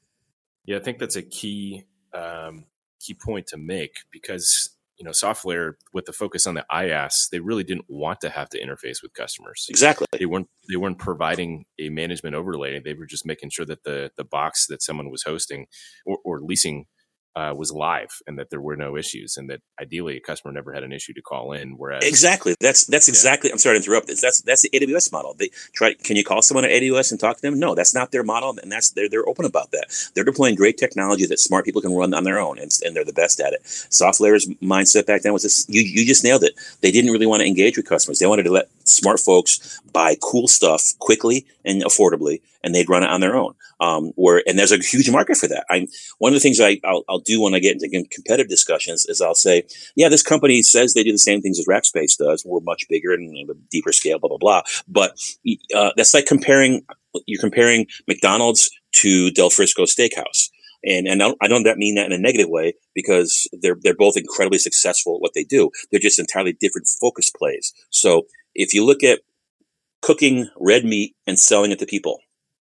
Yeah, 0.64 0.76
I 0.76 0.80
think 0.80 0.98
that's 0.98 1.16
a 1.16 1.22
key 1.22 1.84
um, 2.12 2.64
key 3.00 3.14
point 3.14 3.46
to 3.48 3.56
make 3.56 3.92
because 4.10 4.76
you 4.98 5.04
know 5.04 5.12
SoftLayer 5.12 5.74
with 5.92 6.06
the 6.06 6.12
focus 6.12 6.46
on 6.46 6.54
the 6.54 6.66
IaaS, 6.70 7.30
they 7.30 7.40
really 7.40 7.64
didn't 7.64 7.86
want 7.88 8.20
to 8.22 8.30
have 8.30 8.48
to 8.50 8.60
interface 8.60 9.02
with 9.02 9.14
customers. 9.14 9.66
Exactly, 9.70 10.06
they 10.18 10.26
weren't 10.26 10.48
they 10.68 10.76
weren't 10.76 10.98
providing 10.98 11.64
a 11.78 11.88
management 11.88 12.34
overlay. 12.34 12.80
They 12.80 12.94
were 12.94 13.06
just 13.06 13.24
making 13.24 13.50
sure 13.50 13.66
that 13.66 13.84
the 13.84 14.10
the 14.16 14.24
box 14.24 14.66
that 14.66 14.82
someone 14.82 15.10
was 15.10 15.22
hosting 15.22 15.66
or, 16.04 16.18
or 16.24 16.40
leasing 16.40 16.86
uh, 17.36 17.54
was 17.56 17.70
live 17.70 18.10
and 18.26 18.38
that 18.38 18.50
there 18.50 18.60
were 18.60 18.76
no 18.76 18.96
issues 18.96 19.36
and 19.36 19.48
that 19.48 19.60
ideally 19.80 20.16
a 20.16 20.20
customer 20.20 20.52
never 20.52 20.72
had 20.72 20.82
an 20.82 20.92
issue 20.92 21.12
to 21.12 21.22
call 21.22 21.52
in 21.52 21.76
whereas 21.76 22.04
exactly. 22.04 22.54
That's 22.60 22.86
that's 22.86 23.08
exactly 23.08 23.48
yeah. 23.48 23.54
i'm 23.54 23.58
sorry 23.58 23.78
to 23.78 23.84
interrupt 23.84 24.08
this. 24.08 24.20
That's 24.20 24.42
that's 24.42 24.62
the 24.62 24.70
aws 24.70 25.12
model. 25.12 25.34
They 25.38 25.50
try 25.72 25.94
can 25.94 26.16
you 26.16 26.24
call 26.24 26.42
someone 26.42 26.64
at 26.64 26.70
aws 26.70 27.10
and 27.10 27.20
talk 27.20 27.36
to 27.36 27.42
them? 27.42 27.58
No 27.58 27.74
that's 27.74 27.94
not 27.94 28.10
their 28.10 28.24
model 28.24 28.56
and 28.60 28.72
that's 28.72 28.90
they're, 28.90 29.08
they're 29.08 29.28
open 29.28 29.44
about 29.44 29.70
that. 29.70 29.86
They're 30.14 30.24
deploying 30.24 30.56
great 30.56 30.78
technology 30.78 31.26
that 31.26 31.38
smart 31.38 31.64
people 31.64 31.80
can 31.80 31.94
run 31.94 32.12
on 32.14 32.24
their 32.24 32.38
own 32.38 32.58
and, 32.58 32.72
and 32.84 32.96
they're 32.96 33.04
the 33.04 33.12
best 33.12 33.40
at 33.40 33.52
it. 33.52 33.62
SoftLayer's 33.62 34.48
mindset 34.62 35.06
back 35.06 35.22
then 35.22 35.32
was 35.32 35.42
this 35.44 35.66
you, 35.68 35.82
you 35.82 36.06
just 36.06 36.24
nailed 36.24 36.42
it. 36.42 36.54
They 36.80 36.90
didn't 36.90 37.12
really 37.12 37.26
want 37.26 37.40
to 37.40 37.46
engage 37.46 37.76
with 37.76 37.86
customers. 37.86 38.18
They 38.18 38.26
wanted 38.26 38.44
to 38.44 38.52
let 38.52 38.68
smart 38.84 39.20
folks 39.20 39.80
buy 39.92 40.16
cool 40.20 40.48
stuff 40.48 40.94
quickly 40.98 41.46
and 41.68 41.82
affordably 41.82 42.40
and 42.64 42.74
they'd 42.74 42.88
run 42.88 43.02
it 43.02 43.10
on 43.10 43.20
their 43.20 43.36
own 43.36 43.54
um, 43.80 44.12
where 44.16 44.42
and 44.46 44.58
there's 44.58 44.72
a 44.72 44.78
huge 44.78 45.10
market 45.10 45.36
for 45.36 45.46
that. 45.48 45.64
I'm 45.70 45.86
one 46.18 46.32
of 46.32 46.34
the 46.34 46.40
things 46.40 46.60
I 46.60 46.80
I'll, 46.84 47.04
I'll 47.08 47.18
do 47.20 47.40
when 47.40 47.54
I 47.54 47.60
get 47.60 47.80
into 47.80 48.08
competitive 48.10 48.48
discussions 48.48 49.06
is 49.06 49.20
I'll 49.20 49.34
say, 49.34 49.64
yeah, 49.94 50.08
this 50.08 50.22
company 50.22 50.62
says 50.62 50.94
they 50.94 51.04
do 51.04 51.12
the 51.12 51.18
same 51.18 51.40
things 51.40 51.58
as 51.58 51.66
Rackspace 51.66 52.16
does. 52.18 52.44
We're 52.44 52.60
much 52.60 52.86
bigger 52.88 53.12
and 53.12 53.50
a 53.50 53.54
deeper 53.70 53.92
scale, 53.92 54.18
blah 54.18 54.28
blah 54.28 54.38
blah. 54.38 54.62
But 54.88 55.18
uh, 55.74 55.92
that's 55.96 56.14
like 56.14 56.26
comparing 56.26 56.84
you're 57.26 57.40
comparing 57.40 57.86
McDonald's 58.06 58.70
to 58.92 59.30
Del 59.30 59.50
Frisco 59.50 59.84
Steakhouse. 59.84 60.50
And, 60.84 61.08
and 61.08 61.22
I 61.22 61.26
don't, 61.26 61.38
I 61.42 61.48
don't 61.48 61.78
mean 61.78 61.96
that 61.96 62.06
in 62.06 62.12
a 62.12 62.18
negative 62.18 62.48
way 62.48 62.74
because 62.94 63.48
they're, 63.60 63.76
they're 63.82 63.96
both 63.96 64.16
incredibly 64.16 64.58
successful 64.58 65.16
at 65.16 65.20
what 65.20 65.32
they 65.34 65.44
do. 65.44 65.70
They're 65.90 66.00
just 66.00 66.20
entirely 66.20 66.52
different 66.52 66.88
focus 67.00 67.30
plays. 67.30 67.74
So 67.90 68.26
if 68.54 68.72
you 68.72 68.84
look 68.84 69.02
at 69.02 69.20
cooking 70.02 70.48
red 70.58 70.84
meat 70.84 71.14
and 71.26 71.38
selling 71.38 71.72
it 71.72 71.78
to 71.80 71.86
people, 71.86 72.20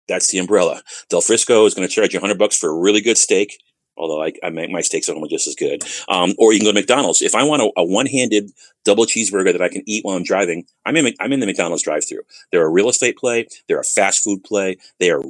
that's 0.08 0.30
the 0.32 0.38
umbrella. 0.38 0.82
Del 1.10 1.22
Frisco 1.22 1.66
is 1.66 1.74
going 1.74 1.88
to 1.88 1.94
charge 1.94 2.14
you 2.14 2.20
100 2.20 2.38
bucks 2.38 2.58
for 2.58 2.70
a 2.70 2.78
really 2.78 3.02
good 3.02 3.18
steak, 3.18 3.58
although 3.98 4.22
I, 4.24 4.34
I 4.44 4.50
make 4.50 4.70
my 4.70 4.82
steaks 4.82 5.10
at 5.10 5.16
home 5.16 5.28
just 5.30 5.48
as 5.48 5.56
good. 5.56 5.84
Um, 6.10 6.34
or 6.38 6.54
you 6.54 6.60
can 6.60 6.68
go 6.68 6.72
to 6.72 6.80
McDonald's. 6.80 7.22
If 7.22 7.36
I 7.36 7.44
want 7.44 7.62
a, 7.62 7.72
a 7.78 7.86
one-handed 7.86 8.52
double 8.86 9.06
cheeseburger 9.06 9.52
that 9.54 9.62
I 9.62 9.70
can 9.70 9.84
eat 9.88 10.04
while 10.04 10.18
I'm 10.18 10.24
driving, 10.24 10.66
I'm 10.86 10.98
in, 10.98 11.14
I'm 11.20 11.32
in 11.32 11.40
the 11.40 11.46
McDonald's 11.46 11.84
drive-through. 11.84 12.22
They're 12.52 12.66
a 12.66 12.70
real 12.70 12.90
estate 12.90 13.18
play. 13.18 13.48
They're 13.68 13.80
a 13.80 13.86
fast 13.86 14.24
food 14.24 14.44
play. 14.44 14.78
They 15.00 15.12
are 15.12 15.22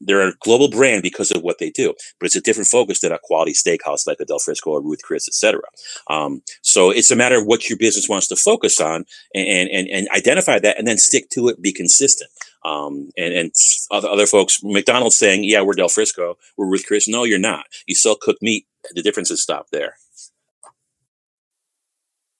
they're 0.00 0.28
a 0.28 0.34
global 0.40 0.68
brand 0.68 1.02
because 1.02 1.30
of 1.30 1.42
what 1.42 1.58
they 1.58 1.70
do, 1.70 1.94
but 2.18 2.26
it's 2.26 2.36
a 2.36 2.40
different 2.40 2.68
focus 2.68 3.00
than 3.00 3.12
a 3.12 3.18
quality 3.22 3.52
steakhouse 3.52 4.06
like 4.06 4.18
a 4.20 4.24
Del 4.24 4.38
Frisco 4.38 4.70
or 4.70 4.82
Ruth 4.82 5.02
Chris, 5.02 5.28
etc. 5.28 5.60
Um, 6.08 6.42
so 6.62 6.90
it's 6.90 7.10
a 7.10 7.16
matter 7.16 7.38
of 7.38 7.46
what 7.46 7.68
your 7.68 7.78
business 7.78 8.08
wants 8.08 8.26
to 8.28 8.36
focus 8.36 8.80
on 8.80 9.04
and, 9.34 9.68
and, 9.68 9.88
and 9.88 10.08
identify 10.16 10.58
that 10.58 10.78
and 10.78 10.86
then 10.86 10.98
stick 10.98 11.28
to 11.30 11.48
it, 11.48 11.60
be 11.60 11.72
consistent. 11.72 12.30
Um, 12.64 13.10
and 13.16 13.32
and 13.32 13.54
other 13.90 14.08
other 14.08 14.26
folks, 14.26 14.60
McDonald's 14.62 15.16
saying, 15.16 15.44
"Yeah, 15.44 15.62
we're 15.62 15.74
Del 15.74 15.88
Frisco, 15.88 16.36
we're 16.58 16.66
Ruth 16.66 16.84
Chris." 16.86 17.08
No, 17.08 17.24
you're 17.24 17.38
not. 17.38 17.64
You 17.86 17.94
sell 17.94 18.16
cooked 18.20 18.42
meat. 18.42 18.66
The 18.94 19.02
differences 19.02 19.42
stop 19.42 19.68
there. 19.72 19.94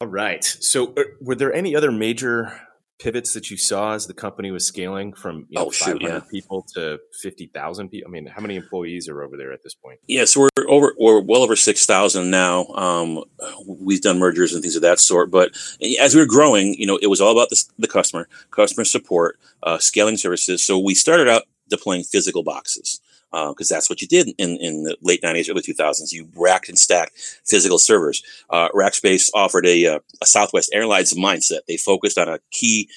All 0.01 0.09
right. 0.09 0.45
So, 0.45 0.93
uh, 0.95 1.05
were 1.21 1.35
there 1.35 1.53
any 1.53 1.75
other 1.75 1.91
major 1.91 2.61
pivots 3.01 3.33
that 3.35 3.51
you 3.51 3.57
saw 3.57 3.95
as 3.95 4.07
the 4.07 4.15
company 4.15 4.51
was 4.51 4.67
scaling 4.67 5.13
from 5.13 5.47
you 5.49 5.59
know, 5.59 5.67
Oh, 5.67 5.71
shoot, 5.71 6.01
500 6.01 6.09
yeah. 6.09 6.21
people 6.31 6.63
to 6.75 6.99
50,000 7.21 7.89
people? 7.89 8.09
I 8.09 8.13
mean, 8.13 8.27
how 8.27 8.41
many 8.41 8.57
employees 8.57 9.09
are 9.09 9.23
over 9.23 9.37
there 9.37 9.53
at 9.53 9.63
this 9.63 9.75
point? 9.75 9.99
Yeah, 10.07 10.27
so 10.27 10.43
we're 10.43 10.69
over, 10.69 10.95
we're 10.99 11.21
well 11.21 11.43
over 11.43 11.57
six 11.57 11.87
thousand 11.87 12.31
now. 12.31 12.67
Um, 12.67 13.25
we've 13.67 14.03
done 14.03 14.19
mergers 14.19 14.53
and 14.53 14.63
things 14.63 14.77
of 14.77 14.83
that 14.83 15.01
sort, 15.01 15.31
but 15.31 15.51
as 15.99 16.15
we 16.15 16.21
were 16.21 16.27
growing, 16.27 16.75
you 16.75 16.87
know, 16.87 16.99
it 17.03 17.09
was 17.09 17.21
all 17.21 17.33
about 17.33 17.49
the, 17.51 17.65
the 17.79 17.89
customer, 17.89 18.29
customer 18.51 18.85
support, 18.85 19.39
uh, 19.63 19.79
scaling 19.79 20.17
services. 20.17 20.65
So 20.65 20.79
we 20.79 20.95
started 20.95 21.29
out 21.29 21.43
deploying 21.69 22.03
physical 22.05 22.43
boxes 22.43 23.01
because 23.31 23.69
that's 23.69 23.89
what 23.89 24.03
you 24.03 24.09
did 24.09 24.29
in, 24.39 24.57
in 24.59 24.85
the 24.85 24.97
late 25.03 25.23
'90s, 25.23 25.51
early 25.51 25.63
2000s. 25.63 26.13
You 26.13 26.29
racked 26.35 26.69
and 26.69 26.79
stacked 26.79 27.13
physical 27.45 27.79
servers. 27.79 28.23
Uh, 28.49 28.69
Rackspace 28.71 29.31
offered 29.35 29.67
a, 29.67 29.87
uh, 29.87 29.99
a 30.23 30.27
Southwest 30.27 30.71
Airlines 30.73 31.15
mindset. 31.15 31.61
They 31.69 31.77
focused 31.77 32.19
on 32.19 32.29
a 32.29 32.41
key 32.51 32.89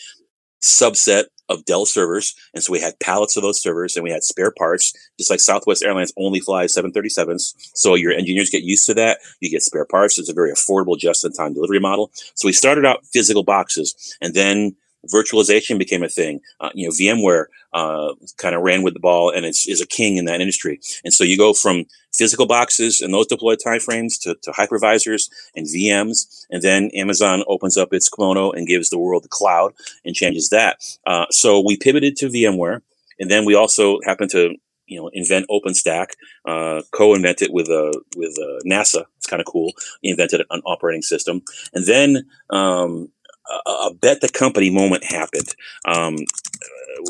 subset 0.62 1.26
of 1.50 1.66
Dell 1.66 1.86
servers. 1.86 2.36
And 2.54 2.64
so 2.64 2.72
we 2.72 2.80
had 2.80 3.00
pallets 3.00 3.36
of 3.36 3.44
those 3.44 3.62
servers 3.62 3.96
and 3.96 4.04
we 4.04 4.12
had 4.12 4.24
spare 4.24 4.52
parts, 4.52 4.94
just 5.18 5.30
like 5.30 5.42
Southwest 5.42 5.84
Airlines 5.84 6.14
only 6.18 6.40
flies 6.40 6.76
737s. 6.76 7.54
So 7.74 7.96
your 7.96 8.14
engineers 8.14 8.50
get 8.50 8.64
used 8.64 8.86
to 8.88 8.94
that. 8.96 9.20
You 9.42 9.50
get 9.50 9.62
spare 9.62 9.86
parts. 9.86 10.18
It's 10.18 10.30
a 10.30 10.34
very 10.34 10.52
affordable 10.52 10.98
just 10.98 11.26
in 11.26 11.34
time 11.34 11.54
delivery 11.54 11.80
model. 11.80 12.12
So 12.36 12.48
we 12.48 12.54
started 12.54 12.86
out 12.86 13.06
physical 13.08 13.44
boxes 13.44 14.18
and 14.22 14.34
then 14.34 14.76
virtualization 15.12 15.78
became 15.78 16.04
a 16.04 16.10
thing. 16.10 16.40
Uh, 16.60 16.70
you 16.74 16.88
know, 16.88 16.94
VMware 16.94 17.46
uh, 17.74 18.14
kind 18.38 18.56
of 18.56 18.62
ran 18.62 18.84
with 18.84 18.94
the 18.94 19.00
ball 19.00 19.30
and 19.30 19.46
is, 19.46 19.66
is 19.68 19.82
a 19.82 19.88
king 19.88 20.18
in 20.18 20.26
that 20.26 20.42
industry. 20.42 20.80
And 21.04 21.14
so 21.14 21.24
you 21.24 21.38
go 21.38 21.54
from 21.54 21.86
physical 22.14 22.46
boxes 22.46 23.02
and 23.02 23.14
those 23.14 23.28
deployed 23.28 23.60
timeframes 23.66 24.20
to, 24.22 24.36
to 24.44 24.52
hypervisors 24.52 25.30
and 25.56 25.66
VMs. 25.66 26.46
And 26.50 26.62
then 26.62 26.90
Amazon 26.94 27.44
opens 27.48 27.78
up 27.78 27.94
its 27.94 28.10
kimono 28.10 28.52
and 28.52 28.68
gives 28.68 28.90
the 28.90 29.00
world 29.00 29.24
the 29.24 29.30
cloud 29.30 29.74
and 30.06 30.16
changes 30.16 30.50
that. 30.50 30.78
Uh, 31.06 31.26
so 31.32 31.60
we 31.60 31.78
pivoted 31.78 32.16
to 32.18 32.30
VMware. 32.30 32.82
And 33.20 33.30
then 33.30 33.46
we 33.46 33.56
also 33.56 34.00
happened 34.06 34.32
to 34.32 34.56
you 34.88 35.00
know 35.00 35.10
invent 35.14 35.48
OpenStack, 35.50 36.08
uh, 36.46 36.82
co-invent 36.92 37.42
it 37.42 37.52
with 37.54 37.70
uh, 37.70 37.92
with 38.16 38.38
uh, 38.40 38.60
NASA. 38.66 39.06
It's 39.18 39.28
kind 39.28 39.40
of 39.40 39.46
cool. 39.46 39.74
Invented 40.02 40.42
an 40.50 40.62
operating 40.66 41.02
system, 41.02 41.42
and 41.74 41.86
then 41.86 42.26
um, 42.50 43.10
a, 43.50 43.70
a 43.70 43.94
bet 43.94 44.22
the 44.22 44.30
company 44.30 44.70
moment 44.70 45.04
happened. 45.04 45.56
Um, 45.86 46.16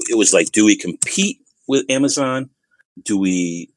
it 0.09 0.17
was 0.17 0.33
like, 0.33 0.51
do 0.51 0.65
we 0.65 0.75
compete 0.75 1.39
with 1.67 1.89
Amazon? 1.89 2.49
Do 3.03 3.17
we 3.17 3.69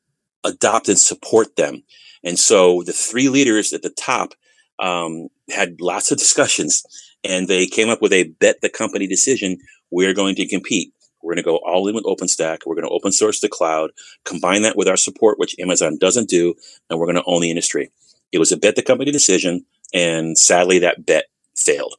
adopt 0.44 0.88
and 0.88 0.98
support 0.98 1.56
them? 1.56 1.82
And 2.24 2.38
so 2.38 2.82
the 2.82 2.92
three 2.92 3.28
leaders 3.28 3.72
at 3.72 3.82
the 3.82 3.90
top 3.90 4.34
um, 4.78 5.28
had 5.50 5.80
lots 5.80 6.10
of 6.10 6.18
discussions, 6.18 6.82
and 7.24 7.48
they 7.48 7.66
came 7.66 7.88
up 7.88 8.02
with 8.02 8.12
a 8.12 8.24
bet 8.24 8.60
the 8.60 8.68
company 8.68 9.06
decision. 9.06 9.58
We're 9.90 10.14
going 10.14 10.34
to 10.36 10.48
compete. 10.48 10.92
We're 11.22 11.34
going 11.34 11.42
to 11.42 11.50
go 11.50 11.56
all 11.58 11.88
in 11.88 11.94
with 11.94 12.04
OpenStack. 12.04 12.58
We're 12.66 12.74
going 12.74 12.86
to 12.86 12.90
open 12.90 13.12
source 13.12 13.40
the 13.40 13.48
cloud, 13.48 13.90
combine 14.24 14.62
that 14.62 14.76
with 14.76 14.88
our 14.88 14.96
support, 14.96 15.38
which 15.38 15.58
Amazon 15.58 15.98
doesn't 15.98 16.28
do, 16.28 16.54
and 16.88 16.98
we're 16.98 17.06
going 17.06 17.16
to 17.16 17.24
own 17.26 17.40
the 17.40 17.50
industry. 17.50 17.90
It 18.32 18.38
was 18.38 18.52
a 18.52 18.56
bet 18.56 18.76
the 18.76 18.82
company 18.82 19.10
decision, 19.10 19.64
and 19.94 20.38
sadly, 20.38 20.78
that 20.80 21.06
bet 21.06 21.26
failed. 21.56 21.94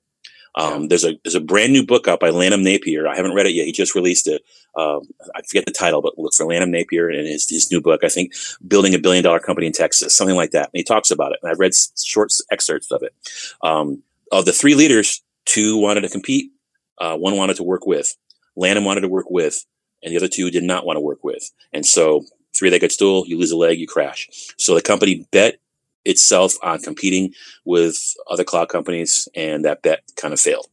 Um, 0.58 0.88
There's 0.88 1.06
a 1.06 1.20
there's 1.24 1.36
a 1.36 1.40
brand 1.40 1.72
new 1.72 1.86
book 1.86 2.08
out 2.08 2.20
by 2.20 2.32
Lanham 2.32 2.64
Napier. 2.64 3.08
I 3.08 3.16
haven't 3.16 3.36
read 3.36 3.46
it 3.46 3.54
yet. 3.54 3.68
He 3.68 3.72
just 3.72 3.94
released 3.94 4.28
it. 4.28 4.44
Um, 4.76 5.02
I 5.36 5.42
forget 5.44 5.66
the 5.66 5.72
title, 5.72 6.02
but 6.02 6.18
look 6.18 6.34
for 6.34 6.48
Lanham 6.48 6.72
Napier 6.72 7.10
and 7.10 7.28
his, 7.28 7.48
his 7.48 7.72
new 7.72 7.80
book. 7.80 8.04
I 8.04 8.10
think 8.10 8.34
building 8.68 8.96
a 8.96 9.00
billion 9.00 9.24
dollar 9.24 9.40
company 9.40 9.68
in 9.68 9.74
Texas, 9.74 10.16
something 10.16 10.36
like 10.36 10.52
that. 10.52 10.70
And 10.74 10.80
he 10.80 10.84
talks 10.84 11.12
about 11.12 11.32
it. 11.32 11.40
And 11.44 11.52
I've 11.52 11.60
read 11.60 11.74
short 12.04 12.34
excerpts 12.52 12.92
of 12.92 13.04
it. 13.04 13.14
Um, 13.62 14.02
of 14.32 14.46
the 14.46 14.52
three 14.52 14.74
leaders, 14.74 15.22
two 15.46 15.78
wanted 15.78 16.02
to 16.02 16.10
compete, 16.10 16.52
uh, 16.98 17.16
one 17.16 17.38
wanted 17.38 17.58
to 17.58 17.64
work 17.64 17.86
with. 17.86 18.16
Lanham 18.56 18.84
wanted 18.84 19.02
to 19.02 19.08
work 19.08 19.30
with, 19.30 19.64
and 20.02 20.12
the 20.12 20.18
other 20.18 20.28
two 20.28 20.50
did 20.50 20.64
not 20.64 20.86
want 20.86 20.98
to 20.98 21.02
work 21.02 21.24
with. 21.24 21.52
And 21.72 21.86
so, 21.86 22.26
three 22.56 22.72
legged 22.72 22.92
stool, 22.92 23.26
you 23.28 23.38
lose 23.38 23.52
a 23.52 23.58
leg, 23.58 23.80
you 23.80 23.88
crash. 23.88 24.28
So 24.58 24.74
the 24.74 24.82
company 24.82 25.28
bet 25.32 25.60
itself 26.08 26.56
on 26.64 26.80
competing 26.80 27.34
with 27.66 27.98
other 28.30 28.44
cloud 28.44 28.70
companies, 28.70 29.28
and 29.36 29.64
that 29.66 29.82
bet 29.82 30.02
kind 30.16 30.34
of 30.34 30.40
failed. 30.40 30.68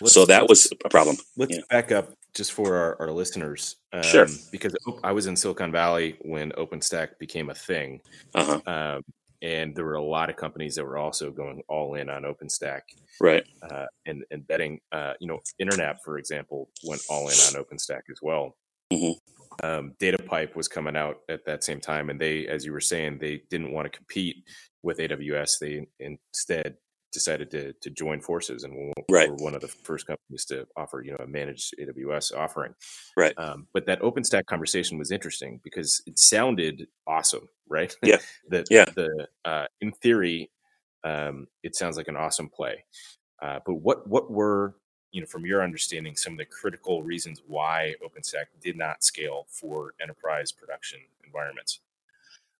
Let's- 0.00 0.12
so 0.14 0.26
that 0.26 0.48
was 0.48 0.70
a 0.84 0.88
problem. 0.88 1.16
Let's 1.36 1.54
Yeah. 1.54 1.62
back 1.70 1.90
up 1.90 2.12
just 2.34 2.52
for 2.52 2.76
our, 2.76 3.00
our 3.00 3.10
listeners. 3.10 3.76
Um, 3.92 4.02
Sure. 4.02 4.26
Because 4.52 4.74
I 5.02 5.12
was 5.12 5.26
in 5.26 5.36
Silicon 5.36 5.72
Valley 5.72 6.16
when 6.20 6.52
OpenStack 6.52 7.18
became 7.18 7.48
a 7.50 7.54
thing. 7.54 8.00
Uh 8.34 8.44
huh. 8.44 8.60
Um, 8.96 9.04
and 9.42 9.74
there 9.74 9.84
were 9.84 9.94
a 9.94 10.02
lot 10.02 10.28
of 10.30 10.36
companies 10.36 10.74
that 10.76 10.84
were 10.84 10.98
also 10.98 11.30
going 11.30 11.62
all 11.68 11.94
in 11.94 12.08
on 12.10 12.22
OpenStack 12.24 12.82
Right. 13.20 13.44
uh, 13.62 13.86
and, 14.04 14.24
and 14.30 14.46
betting. 14.46 14.80
Uh, 14.92 15.14
you 15.20 15.26
know, 15.28 15.40
Internap, 15.60 16.00
for 16.04 16.18
example, 16.18 16.68
went 16.84 17.02
all 17.08 17.28
in 17.28 17.34
on 17.48 17.54
OpenStack 17.62 18.02
as 18.10 18.18
well. 18.22 18.56
Mhm. 18.92 19.14
Um, 19.62 19.94
DataPipe 19.98 20.54
was 20.54 20.68
coming 20.68 20.96
out 20.96 21.20
at 21.28 21.44
that 21.46 21.64
same 21.64 21.80
time, 21.80 22.10
and 22.10 22.20
they, 22.20 22.46
as 22.46 22.64
you 22.64 22.72
were 22.72 22.80
saying, 22.80 23.18
they 23.18 23.42
didn't 23.50 23.72
want 23.72 23.90
to 23.90 23.96
compete 23.96 24.44
with 24.82 24.98
AWS. 24.98 25.58
They 25.60 25.86
instead 26.00 26.76
decided 27.12 27.50
to 27.50 27.72
to 27.80 27.88
join 27.90 28.20
forces 28.20 28.64
and 28.64 28.74
were 28.76 28.92
Right. 29.10 29.30
were 29.30 29.36
one 29.36 29.54
of 29.54 29.62
the 29.62 29.68
first 29.68 30.06
companies 30.06 30.44
to 30.46 30.66
offer 30.76 31.00
you 31.02 31.12
know 31.12 31.18
a 31.20 31.26
managed 31.26 31.74
AWS 31.78 32.32
offering. 32.36 32.74
Right. 33.16 33.32
Um, 33.38 33.68
but 33.72 33.86
that 33.86 34.00
OpenStack 34.02 34.44
conversation 34.46 34.98
was 34.98 35.10
interesting 35.10 35.60
because 35.64 36.02
it 36.06 36.18
sounded 36.18 36.86
awesome, 37.06 37.48
right? 37.68 37.94
Yeah. 38.02 38.18
the, 38.50 38.66
Yeah. 38.70 38.84
The 38.94 39.28
uh, 39.44 39.66
in 39.80 39.92
theory, 39.92 40.50
um, 41.04 41.46
it 41.62 41.74
sounds 41.74 41.96
like 41.96 42.08
an 42.08 42.16
awesome 42.16 42.50
play. 42.50 42.84
Uh, 43.42 43.60
but 43.64 43.74
what 43.74 44.06
what 44.08 44.30
were 44.30 44.74
you 45.16 45.22
know 45.22 45.26
from 45.26 45.46
your 45.46 45.64
understanding 45.64 46.14
some 46.14 46.34
of 46.34 46.38
the 46.38 46.44
critical 46.44 47.02
reasons 47.02 47.40
why 47.46 47.94
OpenStack 48.04 48.46
did 48.60 48.76
not 48.76 49.02
scale 49.02 49.46
for 49.48 49.94
enterprise 49.98 50.52
production 50.52 51.00
environments? 51.24 51.80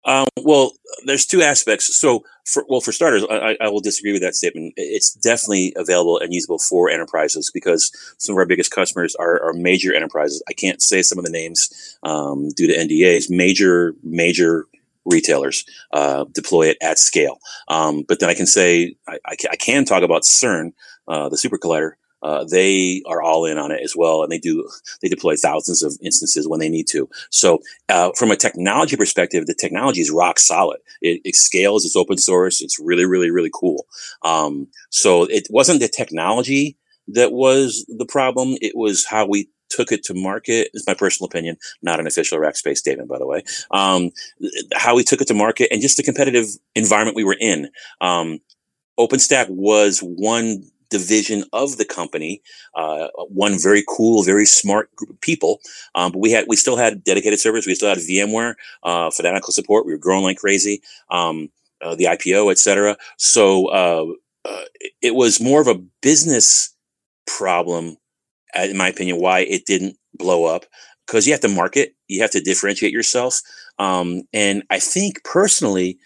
Um, 0.07 0.29
well, 0.41 0.73
there's 1.05 1.27
two 1.27 1.43
aspects. 1.43 1.95
So, 1.95 2.25
for, 2.47 2.65
well, 2.69 2.81
for 2.81 2.93
starters, 2.93 3.27
I, 3.29 3.59
I 3.61 3.69
will 3.69 3.81
disagree 3.81 4.13
with 4.13 4.23
that 4.23 4.37
statement. 4.37 4.73
It's 4.77 5.13
definitely 5.13 5.75
available 5.77 6.19
and 6.19 6.33
usable 6.33 6.59
for 6.59 6.89
enterprises 6.89 7.51
because 7.53 7.93
some 8.17 8.35
of 8.35 8.39
our 8.39 8.47
biggest 8.47 8.71
customers 8.71 9.15
are, 9.17 9.43
are 9.43 9.53
major 9.53 9.93
enterprises. 9.95 10.43
I 10.49 10.55
can't 10.55 10.81
say 10.81 11.03
some 11.03 11.19
of 11.19 11.25
the 11.25 11.31
names 11.31 11.99
um, 12.05 12.49
due 12.51 12.69
to 12.69 12.73
NDAs. 12.73 13.29
Major, 13.29 13.95
major 14.03 14.67
retailers 15.05 15.67
uh, 15.93 16.25
deploy 16.33 16.69
it 16.69 16.79
at 16.81 16.99
scale. 16.99 17.39
Um, 17.69 18.05
but 18.09 18.21
then 18.21 18.31
I 18.31 18.35
can 18.35 18.47
say 18.47 18.97
I, 19.07 19.19
I, 19.27 19.37
ca- 19.37 19.51
I 19.51 19.57
can 19.57 19.85
talk 19.85 20.05
about 20.05 20.23
CERN, 20.23 20.73
uh, 21.07 21.29
the 21.29 21.37
super 21.37 21.59
collider. 21.59 21.93
Uh, 22.27 22.43
they 22.43 23.03
are 23.07 23.23
all 23.23 23.45
in 23.45 23.57
on 23.57 23.71
it 23.71 23.81
as 23.85 23.95
well, 23.97 24.25
and 24.25 24.33
they 24.33 24.39
do 24.39 24.69
they 25.01 25.09
deploy 25.09 25.37
thousands 25.37 25.81
of 25.85 25.97
instances 26.03 26.49
when 26.49 26.59
they 26.59 26.69
need 26.69 26.89
to. 26.89 27.09
So 27.31 27.61
uh, 27.89 28.11
from 28.19 28.33
a 28.33 28.37
technology 28.37 28.97
perspective, 28.97 29.47
the 29.47 29.55
technology 29.55 30.01
is 30.01 30.11
rock 30.11 30.41
solid. 30.41 30.81
It, 31.01 31.21
it 31.25 31.37
scales. 31.37 31.85
It's 31.85 31.95
open 31.95 32.19
source. 32.19 32.61
It's 32.61 32.81
really, 32.81 33.07
really, 33.07 33.31
really 33.31 33.51
cool. 33.55 33.87
Um, 34.23 34.67
so 34.91 35.25
it 35.25 35.47
wasn't 35.51 35.79
the 35.79 35.89
technology 35.89 36.77
that 37.07 37.31
was 37.31 37.87
the 37.87 38.07
problem. 38.07 38.57
It 38.61 38.77
was 38.77 39.07
how 39.07 39.25
we 39.27 39.49
took 39.69 39.93
it 39.93 40.03
to 40.05 40.15
market. 40.15 40.71
It's 40.75 40.87
my 40.87 40.95
personal 40.95 41.29
opinion, 41.29 41.59
not 41.81 42.01
an 42.01 42.09
official 42.09 42.39
Rackspace 42.39 42.79
statement, 42.79 43.09
by 43.09 43.19
the 43.19 43.27
way. 43.27 43.45
Um, 43.71 44.11
how 44.75 44.97
we 44.97 45.05
took 45.05 45.21
it 45.21 45.29
to 45.29 45.35
market 45.35 45.69
and 45.71 45.81
just 45.81 45.97
the 45.97 46.03
competitive 46.03 46.47
environment 46.75 47.17
we 47.17 47.25
were 47.25 47.37
in. 47.39 47.71
Um, 48.01 48.41
OpenStack 48.99 49.49
was 49.51 50.01
one 50.01 50.65
division 50.91 51.45
of 51.53 51.77
the 51.77 51.85
company, 51.85 52.43
uh, 52.75 53.09
one 53.29 53.59
very 53.59 53.85
cool, 53.89 54.23
very 54.23 54.47
smart 54.47 54.95
group 54.97 55.11
of 55.11 55.21
people. 55.21 55.61
Um, 55.95 56.13
but 56.13 56.19
we 56.19 56.31
had, 56.31 56.47
we 56.49 56.57
still 56.57 56.77
had 56.77 57.05
dedicated 57.05 57.41
servers. 57.41 57.67
We 57.67 57.75
still 57.75 57.89
had 57.89 57.99
VMware, 57.99 58.55
uh, 58.83 59.11
fanatical 59.11 59.53
support. 59.53 59.87
We 59.87 59.93
were 59.93 59.99
growing 59.99 60.25
like 60.25 60.39
crazy. 60.39 60.83
Um, 61.11 61.51
uh, 61.83 61.95
the 61.95 62.05
IPO, 62.05 62.51
et 62.51 62.59
cetera. 62.59 62.97
So, 63.19 63.67
uh, 63.69 64.07
uh, 64.47 64.65
it 65.03 65.15
was 65.15 65.41
more 65.41 65.61
of 65.61 65.67
a 65.67 65.83
business 66.03 66.75
problem, 67.27 67.97
in 68.55 68.77
my 68.77 68.89
opinion, 68.89 69.21
why 69.21 69.41
it 69.41 69.67
didn't 69.67 69.97
blow 70.15 70.45
up. 70.45 70.65
Because 71.07 71.27
you 71.27 71.33
have 71.33 71.43
to 71.43 71.49
market, 71.49 71.95
you 72.09 72.23
have 72.23 72.31
to 72.33 72.41
differentiate 72.41 72.93
yourself. 72.93 73.41
Um, 73.79 74.23
and 74.33 74.63
I 74.71 74.79
think 74.79 75.23
personally, 75.25 75.99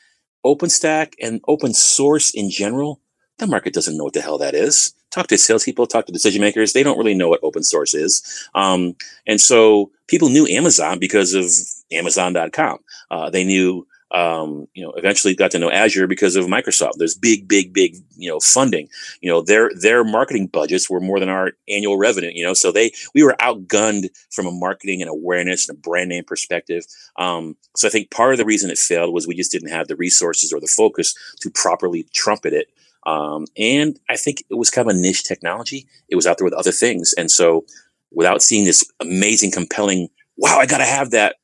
OpenStack 0.45 1.15
and 1.21 1.41
open 1.49 1.73
source 1.73 2.35
in 2.35 2.51
general, 2.51 3.01
the 3.41 3.47
market 3.47 3.75
doesn't 3.75 3.97
know 3.97 4.05
what 4.05 4.13
the 4.13 4.21
hell 4.21 4.39
that 4.39 4.55
is. 4.55 4.95
Talk 5.11 5.27
to 5.29 5.39
salespeople, 5.39 5.87
talk 5.87 6.07
to 6.07 6.13
decision 6.13 6.41
makers. 6.41 6.73
They 6.73 6.83
don't 6.83 6.99
really 6.99 7.15
know 7.15 7.29
what 7.29 7.41
open 7.43 7.63
source 7.63 7.95
is. 7.95 8.49
Um, 8.55 8.95
and 9.27 9.41
so 9.41 9.91
people 10.07 10.29
knew 10.29 10.47
Amazon 10.47 10.99
because 10.99 11.35
of 11.35 11.47
Amazon.com. 11.91 12.79
Uh, 13.11 13.31
they 13.31 13.45
knew 13.45 13.87
um, 14.13 14.67
you 14.75 14.83
know, 14.83 14.93
eventually 14.93 15.35
got 15.35 15.53
to 15.53 15.59
know 15.59 15.71
Azure 15.71 16.07
because 16.07 16.35
of 16.35 16.47
Microsoft. 16.47 16.95
There's 16.97 17.17
big, 17.17 17.47
big, 17.47 17.73
big, 17.73 17.97
you 18.17 18.29
know, 18.29 18.41
funding. 18.41 18.89
You 19.21 19.31
know, 19.31 19.41
their 19.41 19.71
their 19.75 20.03
marketing 20.03 20.49
budgets 20.49 20.91
were 20.91 21.01
more 21.01 21.21
than 21.21 21.29
our 21.29 21.53
annual 21.69 21.97
revenue. 21.97 22.33
You 22.33 22.45
know, 22.45 22.55
so 22.55 22.73
they 22.73 22.93
we 23.15 23.23
were 23.23 23.37
outgunned 23.41 24.09
from 24.31 24.47
a 24.47 24.53
marketing 24.53 25.01
and 25.01 25.11
awareness 25.11 25.69
and 25.69 25.79
a 25.79 25.81
brand 25.81 26.09
name 26.09 26.25
perspective. 26.25 26.85
Um, 27.17 27.57
so 27.77 27.87
I 27.87 27.91
think 27.91 28.11
part 28.11 28.33
of 28.33 28.39
the 28.39 28.45
reason 28.45 28.71
it 28.71 28.79
failed 28.79 29.15
was 29.15 29.29
we 29.29 29.37
just 29.37 29.53
didn't 29.53 29.71
have 29.71 29.87
the 29.87 29.97
resources 29.97 30.53
or 30.53 30.61
the 30.61 30.67
focus 30.67 31.15
to 31.41 31.51
properly 31.51 32.07
trumpet 32.13 32.53
it. 32.53 32.69
Um, 33.07 33.47
and 33.57 33.99
I 34.09 34.17
think 34.17 34.45
it 34.51 34.55
was 34.55 34.71
kind 34.71 34.89
of 34.89 34.95
a 34.95 34.99
niche 34.99 35.25
technology. 35.25 35.87
It 36.09 36.17
was 36.17 36.27
out 36.27 36.39
there 36.39 36.45
with 36.45 36.55
other 36.55 36.73
things, 36.73 37.15
and 37.17 37.31
so 37.31 37.65
without 38.13 38.43
seeing 38.43 38.65
this 38.65 38.85
amazing, 39.01 39.53
compelling, 39.53 40.09
wow, 40.37 40.59
I 40.59 40.67
got 40.67 40.79
to 40.79 40.85
have 40.85 41.11
that 41.13 41.37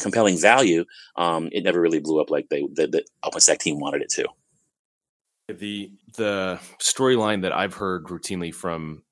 compelling 0.00 0.38
value, 0.38 0.84
um, 1.16 1.48
it 1.52 1.64
never 1.64 1.80
really 1.80 2.00
blew 2.00 2.20
up 2.20 2.30
like 2.30 2.48
they 2.48 2.62
the, 2.72 2.86
the 2.86 3.04
OpenStack 3.24 3.58
team 3.58 3.78
wanted 3.78 4.02
it 4.02 4.10
to. 4.10 4.26
The 5.48 5.90
the 6.16 6.60
storyline 6.80 7.42
that 7.42 7.52
I've 7.52 7.74
heard 7.74 8.06
routinely 8.06 8.54
from 8.54 9.02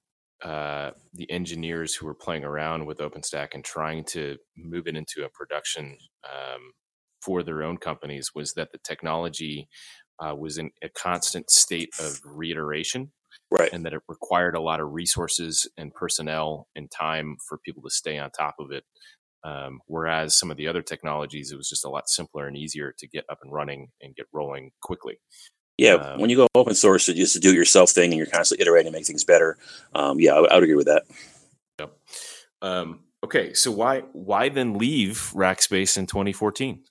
uh, 0.42 0.92
the 1.12 1.30
engineers 1.30 1.94
who 1.94 2.06
were 2.06 2.14
playing 2.14 2.44
around 2.44 2.86
with 2.86 2.98
OpenStack 2.98 3.48
and 3.52 3.64
trying 3.64 4.04
to 4.04 4.38
move 4.56 4.86
it 4.86 4.96
into 4.96 5.24
a 5.24 5.28
production 5.28 5.96
um, 6.24 6.72
for 7.20 7.42
their 7.42 7.62
own 7.62 7.76
companies 7.76 8.30
was 8.34 8.54
that 8.54 8.72
the 8.72 8.78
technology 8.78 9.68
uh, 10.20 10.34
was 10.34 10.58
in 10.58 10.70
a 10.82 10.88
constant 10.88 11.50
state 11.50 11.90
of 11.98 12.20
reiteration. 12.24 13.12
Right. 13.52 13.72
And 13.72 13.84
that 13.84 13.92
it 13.92 14.02
required 14.08 14.54
a 14.54 14.60
lot 14.60 14.78
of 14.78 14.92
resources 14.92 15.68
and 15.76 15.92
personnel 15.92 16.68
and 16.76 16.88
time 16.88 17.36
for 17.48 17.58
people 17.58 17.82
to 17.82 17.90
stay 17.90 18.16
on 18.16 18.30
top 18.30 18.54
of 18.60 18.70
it. 18.70 18.84
Um, 19.42 19.80
whereas 19.86 20.38
some 20.38 20.50
of 20.52 20.56
the 20.56 20.68
other 20.68 20.82
technologies, 20.82 21.50
it 21.50 21.56
was 21.56 21.68
just 21.68 21.84
a 21.84 21.88
lot 21.88 22.08
simpler 22.08 22.46
and 22.46 22.56
easier 22.56 22.94
to 22.98 23.08
get 23.08 23.24
up 23.28 23.38
and 23.42 23.52
running 23.52 23.88
and 24.00 24.14
get 24.14 24.26
rolling 24.32 24.70
quickly. 24.82 25.18
Yeah, 25.78 25.94
um, 25.94 26.20
when 26.20 26.28
you 26.28 26.36
go 26.36 26.46
open 26.54 26.74
source, 26.74 27.08
it's 27.08 27.18
just 27.18 27.36
a 27.36 27.40
do-it-yourself 27.40 27.90
thing, 27.90 28.10
and 28.10 28.18
you're 28.18 28.26
constantly 28.26 28.62
iterating 28.62 28.92
to 28.92 28.98
make 28.98 29.06
things 29.06 29.24
better. 29.24 29.56
Um, 29.94 30.20
yeah, 30.20 30.34
I, 30.34 30.44
I, 30.44 30.54
would 30.56 30.64
agree 30.64 30.74
with 30.74 30.88
that. 30.88 31.04
Yep. 31.78 31.96
Um, 32.60 33.00
okay, 33.24 33.54
so 33.54 33.70
why 33.70 34.00
why 34.12 34.50
then 34.50 34.74
leave 34.74 35.32
Rackspace 35.34 35.96
in 35.96 36.04
2014? 36.04 36.84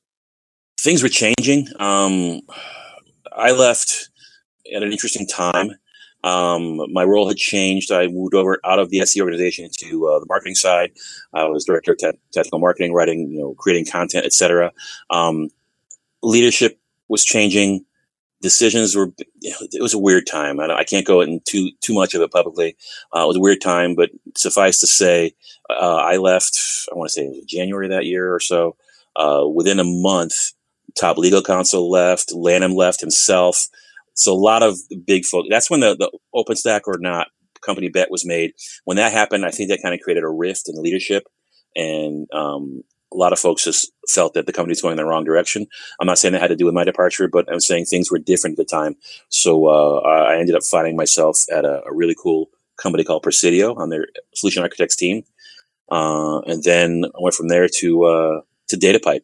Things 0.79 1.03
were 1.03 1.09
changing. 1.09 1.67
I 3.39 3.51
left 3.51 4.09
at 4.75 4.83
an 4.83 4.91
interesting 4.91 5.27
time. 5.27 5.71
Um, 6.23 6.81
my 6.91 7.03
role 7.03 7.27
had 7.27 7.37
changed. 7.37 7.91
I 7.91 8.07
moved 8.07 8.33
over 8.33 8.59
out 8.65 8.79
of 8.79 8.89
the 8.89 8.99
SE 9.01 9.21
organization 9.21 9.69
to 9.79 10.07
uh, 10.07 10.19
the 10.19 10.25
marketing 10.27 10.55
side. 10.55 10.91
I 11.33 11.45
was 11.45 11.65
director 11.65 11.93
of 11.93 11.97
te- 11.97 12.19
technical 12.33 12.59
marketing, 12.59 12.93
writing, 12.93 13.31
you 13.31 13.39
know, 13.39 13.53
creating 13.53 13.85
content, 13.85 14.25
etc. 14.25 14.73
Um, 15.09 15.49
leadership 16.21 16.77
was 17.07 17.23
changing. 17.23 17.85
Decisions 18.41 18.95
were. 18.95 19.11
It 19.41 19.81
was 19.81 19.93
a 19.93 19.99
weird 19.99 20.27
time. 20.27 20.59
I, 20.59 20.73
I, 20.73 20.83
can't 20.83 21.05
go 21.05 21.19
into 21.19 21.41
too 21.45 21.71
too 21.81 21.93
much 21.93 22.13
of 22.13 22.21
it 22.21 22.31
publicly. 22.31 22.77
Uh, 23.13 23.23
it 23.23 23.27
was 23.27 23.35
a 23.35 23.41
weird 23.41 23.59
time, 23.59 23.95
but 23.95 24.11
suffice 24.35 24.79
to 24.79 24.87
say, 24.87 25.33
uh, 25.69 25.97
I 25.97 26.17
left. 26.17 26.57
I 26.91 26.95
want 26.95 27.09
to 27.09 27.13
say 27.13 27.23
it 27.23 27.35
was 27.35 27.45
January 27.45 27.89
that 27.89 28.05
year 28.05 28.33
or 28.33 28.39
so. 28.39 28.77
Uh, 29.15 29.43
within 29.45 29.79
a 29.79 29.83
month, 29.83 30.53
top 30.97 31.17
legal 31.17 31.41
counsel 31.41 31.89
left. 31.89 32.33
Lanham 32.33 32.75
left 32.75 33.01
himself. 33.01 33.67
So 34.13 34.33
a 34.33 34.35
lot 34.35 34.63
of 34.63 34.77
big 35.05 35.25
folks. 35.25 35.47
That's 35.49 35.69
when 35.69 35.79
the, 35.79 35.95
the 35.95 36.11
OpenStack 36.35 36.81
or 36.85 36.97
not 36.99 37.27
company 37.61 37.89
bet 37.89 38.11
was 38.11 38.25
made. 38.25 38.53
When 38.85 38.97
that 38.97 39.11
happened, 39.11 39.45
I 39.45 39.51
think 39.51 39.69
that 39.69 39.81
kind 39.81 39.93
of 39.93 40.01
created 40.01 40.23
a 40.23 40.29
rift 40.29 40.67
in 40.67 40.81
leadership, 40.81 41.27
and 41.75 42.27
um, 42.33 42.83
a 43.13 43.17
lot 43.17 43.33
of 43.33 43.39
folks 43.39 43.63
just 43.63 43.91
felt 44.07 44.33
that 44.33 44.45
the 44.45 44.53
company 44.53 44.71
was 44.71 44.81
going 44.81 44.93
in 44.93 44.97
the 44.97 45.05
wrong 45.05 45.23
direction. 45.23 45.67
I'm 45.99 46.07
not 46.07 46.17
saying 46.17 46.33
that 46.33 46.41
had 46.41 46.49
to 46.49 46.55
do 46.55 46.65
with 46.65 46.73
my 46.73 46.83
departure, 46.83 47.27
but 47.27 47.51
I'm 47.51 47.59
saying 47.59 47.85
things 47.85 48.11
were 48.11 48.19
different 48.19 48.59
at 48.59 48.67
the 48.67 48.75
time. 48.75 48.95
So 49.29 49.67
uh, 49.67 50.01
I 50.01 50.37
ended 50.37 50.55
up 50.55 50.63
finding 50.63 50.95
myself 50.95 51.45
at 51.51 51.65
a, 51.65 51.81
a, 51.85 51.93
really 51.93 52.15
cool 52.21 52.49
company 52.81 53.03
called 53.03 53.23
Presidio 53.23 53.75
on 53.75 53.89
their 53.89 54.07
solution 54.35 54.63
architects 54.63 54.95
team, 54.95 55.23
uh, 55.91 56.39
and 56.41 56.63
then 56.63 57.05
I 57.05 57.19
went 57.19 57.35
from 57.35 57.47
there 57.47 57.67
to 57.79 58.03
uh, 58.05 58.41
to 58.69 58.77
DataPipe 58.77 59.23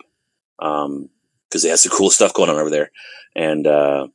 because 1.56 1.64
they 1.64 1.70
had 1.70 1.80
some 1.80 1.98
cool 1.98 2.10
stuff 2.10 2.34
going 2.34 2.50
on 2.50 2.58
over 2.58 2.70
there, 2.70 2.92
and 3.34 3.66
uh, 3.66 4.08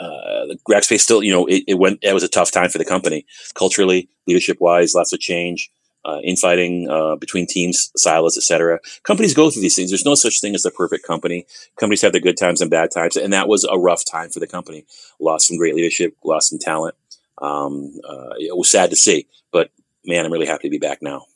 uh, 0.00 0.46
the 0.46 0.58
Rackspace 0.68 0.98
still, 0.98 1.22
you 1.22 1.30
know, 1.30 1.46
it, 1.46 1.62
it, 1.68 1.74
went. 1.74 2.00
It 2.02 2.12
was 2.12 2.24
a 2.24 2.28
tough 2.28 2.50
time 2.50 2.70
for 2.70 2.78
the 2.78 2.84
company 2.84 3.24
culturally, 3.54 4.08
leadership 4.26 4.56
wise, 4.60 4.94
lots 4.96 5.12
of 5.12 5.20
change, 5.20 5.70
uh, 6.04 6.18
infighting 6.24 6.90
uh, 6.90 7.14
between 7.14 7.46
teams, 7.46 7.92
silos, 7.96 8.36
etc. 8.36 8.80
Companies 9.04 9.32
go 9.32 9.48
through 9.48 9.62
these 9.62 9.76
things. 9.76 9.90
There's 9.90 10.04
no 10.04 10.16
such 10.16 10.40
thing 10.40 10.56
as 10.56 10.64
the 10.64 10.72
perfect 10.72 11.06
company. 11.06 11.46
Companies 11.78 12.02
have 12.02 12.10
their 12.10 12.20
good 12.20 12.36
times 12.36 12.60
and 12.60 12.68
bad 12.68 12.90
times, 12.90 13.16
and 13.16 13.32
that 13.32 13.46
was 13.46 13.64
a 13.64 13.78
rough 13.78 14.04
time 14.04 14.30
for 14.30 14.40
the 14.40 14.48
company. 14.48 14.84
Lost 15.20 15.46
some 15.46 15.56
great 15.56 15.76
leadership, 15.76 16.16
lost 16.24 16.50
some 16.50 16.58
talent. 16.58 16.96
Um, 17.40 17.92
uh, 18.08 18.34
it 18.38 18.56
was 18.56 18.68
sad 18.68 18.90
to 18.90 18.96
see, 18.96 19.28
but 19.52 19.70
man, 20.04 20.24
I'm 20.24 20.32
really 20.32 20.46
happy 20.46 20.66
to 20.66 20.72
be 20.72 20.78
back 20.78 21.00
now. 21.00 21.26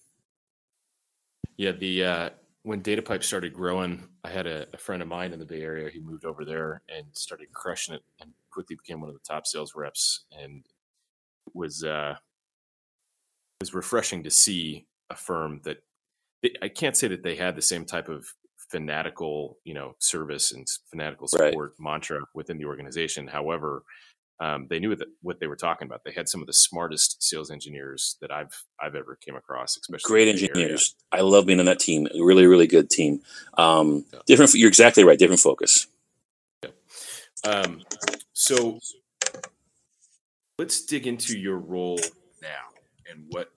Yeah, 1.56 1.70
the 1.70 2.32
when 2.64 2.82
DataPipe 2.82 3.24
started 3.24 3.52
growing, 3.52 4.08
I 4.24 4.30
had 4.30 4.46
a, 4.46 4.66
a, 4.72 4.78
friend 4.78 5.02
of 5.02 5.08
mine 5.08 5.32
in 5.32 5.38
the 5.38 5.44
Bay 5.44 5.62
Area. 5.62 5.90
He 5.90 6.00
moved 6.00 6.24
over 6.24 6.44
there 6.44 6.82
and 6.88 7.06
started 7.12 7.52
crushing 7.52 7.94
it, 7.94 8.02
and 8.20 8.30
quickly 8.50 8.76
became 8.76 9.00
one 9.00 9.08
of 9.08 9.14
the 9.14 9.20
top 9.26 9.46
sales 9.46 9.74
reps. 9.74 10.24
And 10.30 10.64
it 11.46 11.52
was 11.54 11.82
uh, 11.82 12.14
it 12.16 13.62
was 13.62 13.74
refreshing 13.74 14.22
to 14.22 14.30
see 14.30 14.86
a 15.10 15.16
firm 15.16 15.60
that 15.64 15.82
they, 16.42 16.52
I 16.62 16.68
can't 16.68 16.96
say 16.96 17.08
that 17.08 17.22
they 17.22 17.34
had 17.34 17.56
the 17.56 17.62
same 17.62 17.84
type 17.84 18.08
of 18.08 18.26
fanatical, 18.70 19.58
you 19.64 19.74
know, 19.74 19.96
service 19.98 20.52
and 20.52 20.66
fanatical 20.88 21.26
support 21.26 21.74
right. 21.78 21.92
mantra 21.92 22.20
within 22.34 22.58
the 22.58 22.64
organization. 22.64 23.26
However, 23.26 23.82
um, 24.42 24.66
they 24.68 24.80
knew 24.80 24.96
that 24.96 25.06
what 25.22 25.38
they 25.38 25.46
were 25.46 25.54
talking 25.54 25.86
about. 25.86 26.02
They 26.04 26.10
had 26.10 26.28
some 26.28 26.40
of 26.40 26.48
the 26.48 26.52
smartest 26.52 27.22
sales 27.22 27.48
engineers 27.48 28.16
that 28.20 28.32
I've 28.32 28.64
I've 28.80 28.96
ever 28.96 29.16
came 29.24 29.36
across. 29.36 29.76
Especially 29.76 30.08
great 30.08 30.26
engineers. 30.26 30.96
I 31.12 31.20
love 31.20 31.46
being 31.46 31.60
on 31.60 31.66
that 31.66 31.78
team. 31.78 32.08
Really 32.18 32.46
really 32.46 32.66
good 32.66 32.90
team. 32.90 33.20
Um, 33.56 34.04
yeah. 34.12 34.18
Different. 34.26 34.52
You're 34.54 34.66
exactly 34.66 35.04
right. 35.04 35.16
Different 35.16 35.40
focus. 35.40 35.86
Yeah. 36.64 36.70
Um, 37.44 37.82
so 38.32 38.80
let's 40.58 40.84
dig 40.86 41.06
into 41.06 41.38
your 41.38 41.58
role 41.58 42.00
now 42.42 42.48
and 43.08 43.26
what 43.28 43.52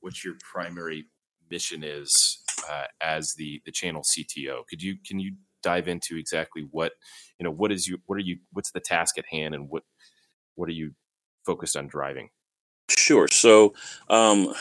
what 0.00 0.24
your 0.24 0.36
primary 0.40 1.04
mission 1.50 1.84
is 1.84 2.42
uh, 2.70 2.84
as 3.02 3.34
the 3.34 3.60
the 3.66 3.72
channel 3.72 4.02
CTO. 4.02 4.66
Could 4.70 4.82
you 4.82 4.96
can 5.06 5.20
you 5.20 5.34
dive 5.62 5.86
into 5.86 6.16
exactly 6.16 6.66
what 6.70 6.92
you 7.38 7.44
know 7.44 7.50
what 7.50 7.70
is 7.70 7.86
you 7.86 7.98
what 8.06 8.16
are 8.16 8.22
you 8.22 8.38
what's 8.54 8.70
the 8.70 8.80
task 8.80 9.18
at 9.18 9.26
hand 9.30 9.54
and 9.54 9.68
what 9.68 9.82
what 10.54 10.68
are 10.68 10.72
you 10.72 10.92
focused 11.44 11.76
on 11.76 11.86
driving? 11.86 12.30
Sure. 12.88 13.28
So, 13.28 13.74
um, 14.08 14.52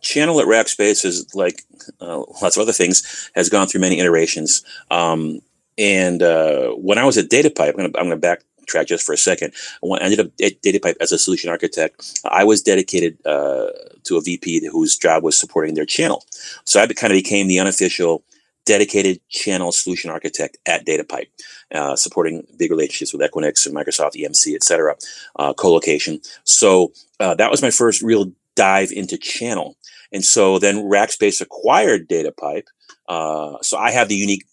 channel 0.00 0.40
at 0.40 0.46
Rackspace 0.46 1.04
is 1.04 1.34
like 1.34 1.62
uh, 2.00 2.22
lots 2.42 2.56
of 2.56 2.62
other 2.62 2.72
things 2.72 3.30
has 3.34 3.48
gone 3.48 3.66
through 3.66 3.80
many 3.80 3.98
iterations. 4.00 4.64
Um, 4.90 5.40
and 5.78 6.22
uh, 6.22 6.70
when 6.72 6.98
I 6.98 7.04
was 7.04 7.16
at 7.18 7.30
DataPipe, 7.30 7.68
I'm 7.68 7.76
going 7.76 7.92
to 7.92 7.98
I'm 7.98 8.08
going 8.08 8.20
to 8.20 8.38
backtrack 8.66 8.86
just 8.86 9.04
for 9.04 9.12
a 9.12 9.18
second. 9.18 9.54
When 9.80 10.00
I 10.00 10.04
ended 10.04 10.20
up 10.20 10.26
at 10.42 10.60
DataPipe 10.62 10.96
as 11.00 11.12
a 11.12 11.18
solution 11.18 11.50
architect, 11.50 12.20
I 12.24 12.44
was 12.44 12.62
dedicated 12.62 13.18
uh, 13.24 13.70
to 14.04 14.16
a 14.16 14.20
VP 14.20 14.66
whose 14.66 14.96
job 14.96 15.22
was 15.22 15.38
supporting 15.38 15.74
their 15.74 15.86
channel. 15.86 16.24
So 16.64 16.80
I 16.80 16.86
kind 16.86 17.12
of 17.12 17.16
became 17.16 17.48
the 17.48 17.58
unofficial 17.58 18.22
dedicated 18.66 19.20
channel 19.28 19.72
solution 19.72 20.10
architect 20.10 20.58
at 20.66 20.86
DataPipe, 20.86 21.28
uh, 21.74 21.96
supporting 21.96 22.46
big 22.58 22.70
relationships 22.70 23.12
with 23.12 23.22
Equinix 23.22 23.66
and 23.66 23.74
Microsoft 23.74 24.14
EMC, 24.14 24.54
et 24.54 24.64
cetera, 24.64 24.96
uh, 25.36 25.52
co-location. 25.54 26.20
So 26.44 26.92
uh, 27.18 27.34
that 27.34 27.50
was 27.50 27.62
my 27.62 27.70
first 27.70 28.02
real 28.02 28.32
dive 28.56 28.92
into 28.92 29.16
channel. 29.18 29.76
And 30.12 30.24
so 30.24 30.58
then 30.58 30.76
Rackspace 30.76 31.40
acquired 31.40 32.08
DataPipe. 32.08 32.66
Uh, 33.08 33.56
so 33.62 33.78
I 33.78 33.90
have 33.90 34.08
the 34.08 34.16
unique 34.16 34.44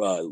uh, 0.00 0.24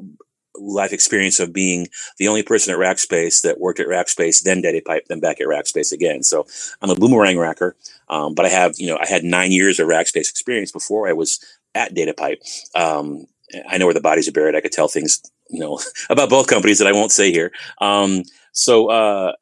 life 0.59 0.93
experience 0.93 1.41
of 1.41 1.53
being 1.53 1.87
the 2.19 2.29
only 2.29 2.43
person 2.43 2.73
at 2.73 2.81
Rackspace 2.81 3.43
that 3.43 3.61
worked 3.61 3.81
at 3.81 3.89
Rackspace, 3.89 4.43
then 4.43 4.63
DataPipe, 4.63 5.07
then 5.09 5.21
back 5.21 5.41
at 5.41 5.47
Rackspace 5.47 5.93
again. 5.93 6.23
So 6.23 6.47
I'm 6.81 6.91
a 6.91 6.95
boomerang 6.95 7.37
racker, 7.37 7.73
um, 8.09 8.35
but 8.35 8.47
I 8.47 8.49
have, 8.49 8.75
you 8.79 8.87
know, 8.87 8.99
I 8.99 9.07
had 9.07 9.25
nine 9.25 9.53
years 9.53 9.81
of 9.81 9.89
Rackspace 9.89 10.31
experience 10.31 10.73
before 10.73 11.09
I 11.09 11.13
was 11.13 11.41
at 11.77 11.95
DataPipe. 11.95 12.39
Um, 12.75 13.27
I 13.69 13.79
know 13.79 13.87
where 13.87 13.95
the 13.95 14.01
bodies 14.01 14.27
are 14.29 14.33
buried. 14.33 14.57
I 14.57 14.61
could 14.61 14.73
tell 14.73 14.89
things, 14.89 15.23
you 15.51 15.61
know, 15.61 15.79
about 16.11 16.31
both 16.31 16.49
companies 16.49 16.79
that 16.79 16.89
I 16.89 16.93
won't 16.93 17.13
say 17.13 17.31
here. 17.31 17.53
Um, 17.81 18.23
so, 18.53 18.89
uh, 18.91 19.33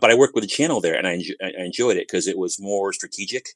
but 0.00 0.10
I 0.10 0.14
worked 0.14 0.34
with 0.34 0.44
the 0.44 0.48
channel 0.48 0.80
there, 0.80 0.94
and 0.94 1.06
I, 1.06 1.22
I 1.42 1.62
enjoyed 1.64 1.96
it 1.96 2.06
because 2.06 2.28
it 2.28 2.38
was 2.38 2.60
more 2.60 2.92
strategic, 2.92 3.48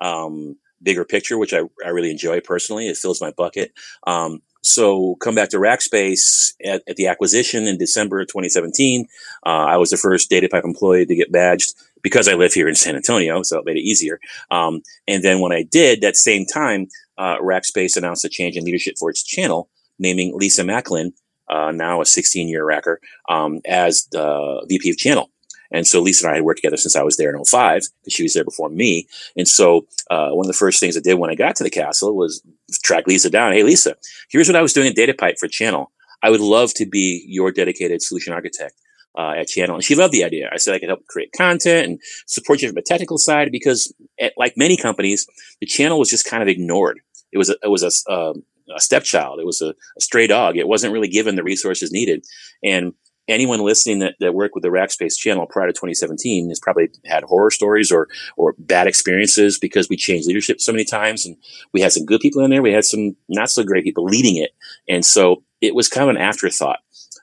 um, 0.00 0.56
bigger 0.82 1.04
picture, 1.04 1.38
which 1.38 1.52
I, 1.52 1.60
I 1.84 1.90
really 1.90 2.10
enjoy 2.10 2.40
personally. 2.40 2.88
It 2.88 2.96
fills 2.96 3.20
my 3.20 3.32
bucket. 3.36 3.72
Um, 4.06 4.40
so 4.62 5.16
come 5.16 5.34
back 5.34 5.50
to 5.50 5.58
Rackspace 5.58 6.54
at, 6.64 6.82
at, 6.88 6.96
the 6.96 7.08
acquisition 7.08 7.66
in 7.66 7.78
December 7.78 8.20
of 8.20 8.28
2017. 8.28 9.06
Uh, 9.44 9.48
I 9.48 9.76
was 9.76 9.90
the 9.90 9.96
first 9.96 10.30
DataPipe 10.30 10.64
employee 10.64 11.04
to 11.04 11.16
get 11.16 11.32
badged 11.32 11.74
because 12.00 12.28
I 12.28 12.34
live 12.34 12.52
here 12.52 12.68
in 12.68 12.74
San 12.74 12.96
Antonio, 12.96 13.42
so 13.42 13.58
it 13.58 13.66
made 13.66 13.76
it 13.76 13.82
easier. 13.82 14.20
Um, 14.50 14.82
and 15.08 15.22
then 15.22 15.40
when 15.40 15.52
I 15.52 15.62
did, 15.62 16.00
that 16.00 16.16
same 16.16 16.46
time, 16.46 16.88
uh, 17.22 17.38
Rackspace 17.38 17.96
announced 17.96 18.24
a 18.24 18.28
change 18.28 18.56
in 18.56 18.64
leadership 18.64 18.96
for 18.98 19.08
its 19.08 19.22
channel, 19.22 19.70
naming 19.98 20.36
Lisa 20.36 20.62
McLin 20.62 21.12
uh, 21.48 21.70
now 21.70 22.00
a 22.00 22.06
16 22.06 22.48
year 22.48 22.66
racker, 22.66 22.96
um, 23.28 23.60
as 23.66 24.08
the 24.10 24.64
VP 24.68 24.90
of 24.90 24.96
channel. 24.96 25.30
And 25.70 25.86
so 25.86 26.00
Lisa 26.00 26.26
and 26.26 26.32
I 26.32 26.36
had 26.36 26.44
worked 26.44 26.58
together 26.58 26.76
since 26.76 26.96
I 26.96 27.02
was 27.02 27.16
there 27.16 27.34
in 27.34 27.42
05 27.42 27.82
because 28.02 28.12
she 28.12 28.24
was 28.24 28.34
there 28.34 28.44
before 28.44 28.68
me. 28.68 29.06
And 29.36 29.48
so 29.48 29.86
uh, 30.10 30.30
one 30.30 30.44
of 30.44 30.48
the 30.48 30.58
first 30.58 30.80
things 30.80 30.96
I 30.96 31.00
did 31.00 31.14
when 31.14 31.30
I 31.30 31.34
got 31.34 31.56
to 31.56 31.64
the 31.64 31.70
castle 31.70 32.14
was 32.14 32.42
track 32.82 33.06
Lisa 33.06 33.30
down. 33.30 33.52
Hey, 33.52 33.62
Lisa, 33.62 33.96
here's 34.30 34.48
what 34.48 34.56
I 34.56 34.62
was 34.62 34.72
doing 34.72 34.88
at 34.88 34.96
DataPipe 34.96 35.38
for 35.38 35.48
channel. 35.48 35.90
I 36.22 36.30
would 36.30 36.40
love 36.40 36.74
to 36.74 36.86
be 36.86 37.24
your 37.26 37.52
dedicated 37.52 38.02
solution 38.02 38.32
architect. 38.32 38.74
Uh, 39.14 39.34
at 39.36 39.46
channel 39.46 39.74
and 39.74 39.84
she 39.84 39.94
loved 39.94 40.10
the 40.14 40.24
idea 40.24 40.48
i 40.54 40.56
said 40.56 40.74
i 40.74 40.78
could 40.78 40.88
help 40.88 41.06
create 41.06 41.30
content 41.36 41.86
and 41.86 42.00
support 42.26 42.62
you 42.62 42.68
from 42.68 42.78
a 42.78 42.80
technical 42.82 43.18
side 43.18 43.52
because 43.52 43.92
at, 44.18 44.32
like 44.38 44.54
many 44.56 44.74
companies 44.74 45.26
the 45.60 45.66
channel 45.66 45.98
was 45.98 46.08
just 46.08 46.24
kind 46.24 46.42
of 46.42 46.48
ignored 46.48 46.98
it 47.32 47.38
was 47.38 47.50
a, 47.50 47.56
it 47.62 47.68
was 47.68 47.82
a, 47.82 48.12
um, 48.12 48.44
a 48.74 48.80
stepchild 48.80 49.40
it 49.40 49.46
was 49.46 49.60
a, 49.60 49.74
a, 49.96 50.00
stray 50.00 50.26
dog 50.26 50.56
it 50.56 50.68
wasn't 50.68 50.92
really 50.92 51.08
given 51.08 51.36
the 51.36 51.42
resources 51.42 51.92
needed 51.92 52.24
and 52.62 52.94
anyone 53.28 53.60
listening 53.60 54.00
that, 54.00 54.14
that 54.20 54.34
worked 54.34 54.54
with 54.54 54.62
the 54.62 54.68
Rackspace 54.68 55.16
channel 55.16 55.46
prior 55.46 55.66
to 55.66 55.72
2017 55.72 56.48
has 56.48 56.60
probably 56.60 56.88
had 57.04 57.24
horror 57.24 57.50
stories 57.50 57.92
or 57.92 58.08
or 58.36 58.54
bad 58.58 58.86
experiences 58.86 59.58
because 59.58 59.88
we 59.88 59.96
changed 59.96 60.26
leadership 60.26 60.60
so 60.60 60.72
many 60.72 60.84
times 60.84 61.26
and 61.26 61.36
we 61.72 61.80
had 61.80 61.92
some 61.92 62.04
good 62.04 62.20
people 62.20 62.44
in 62.44 62.50
there. 62.50 62.62
We 62.62 62.72
had 62.72 62.84
some 62.84 63.16
not 63.28 63.50
so 63.50 63.64
great 63.64 63.84
people 63.84 64.04
leading 64.04 64.36
it. 64.36 64.50
And 64.88 65.04
so 65.04 65.42
it 65.60 65.74
was 65.74 65.88
kind 65.88 66.08
of 66.08 66.16
an 66.16 66.22
afterthought. 66.22 66.80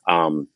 Um, 0.08 0.48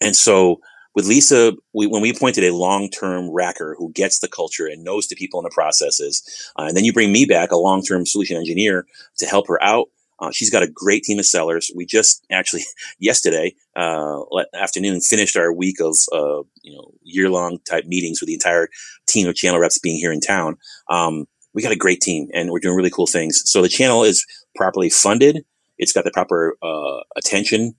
and 0.00 0.14
so 0.14 0.60
with 0.96 1.06
Lisa, 1.06 1.52
we, 1.74 1.86
when 1.86 2.02
we 2.02 2.10
appointed 2.10 2.42
a 2.42 2.54
long-term 2.54 3.28
racker 3.28 3.74
who 3.76 3.92
gets 3.92 4.18
the 4.18 4.28
culture 4.28 4.66
and 4.66 4.82
knows 4.82 5.06
the 5.06 5.14
people 5.14 5.38
and 5.38 5.44
the 5.44 5.54
processes, 5.54 6.50
uh, 6.58 6.62
and 6.62 6.76
then 6.76 6.84
you 6.84 6.92
bring 6.92 7.12
me 7.12 7.26
back, 7.26 7.52
a 7.52 7.56
long-term 7.56 8.06
solution 8.06 8.36
engineer 8.36 8.86
to 9.18 9.26
help 9.26 9.46
her 9.46 9.62
out, 9.62 9.88
uh, 10.18 10.30
she's 10.32 10.50
got 10.50 10.62
a 10.62 10.68
great 10.68 11.02
team 11.02 11.18
of 11.18 11.26
sellers. 11.26 11.70
We 11.74 11.84
just 11.84 12.24
actually 12.32 12.64
yesterday 12.98 13.54
uh, 13.76 14.22
afternoon 14.54 15.00
finished 15.00 15.36
our 15.36 15.52
week 15.52 15.80
of 15.80 15.94
uh, 16.12 16.42
you 16.62 16.74
know 16.74 16.92
year 17.02 17.28
long 17.28 17.58
type 17.68 17.84
meetings 17.86 18.20
with 18.20 18.28
the 18.28 18.34
entire 18.34 18.68
team 19.06 19.28
of 19.28 19.34
channel 19.34 19.60
reps 19.60 19.78
being 19.78 19.98
here 19.98 20.12
in 20.12 20.20
town. 20.20 20.56
Um, 20.88 21.26
we 21.54 21.62
got 21.62 21.72
a 21.72 21.76
great 21.76 22.00
team 22.00 22.28
and 22.34 22.50
we're 22.50 22.58
doing 22.58 22.76
really 22.76 22.90
cool 22.90 23.06
things. 23.06 23.42
So 23.44 23.62
the 23.62 23.68
channel 23.68 24.02
is 24.02 24.26
properly 24.54 24.90
funded. 24.90 25.44
It's 25.78 25.92
got 25.92 26.04
the 26.04 26.10
proper 26.10 26.56
uh, 26.62 27.00
attention 27.16 27.74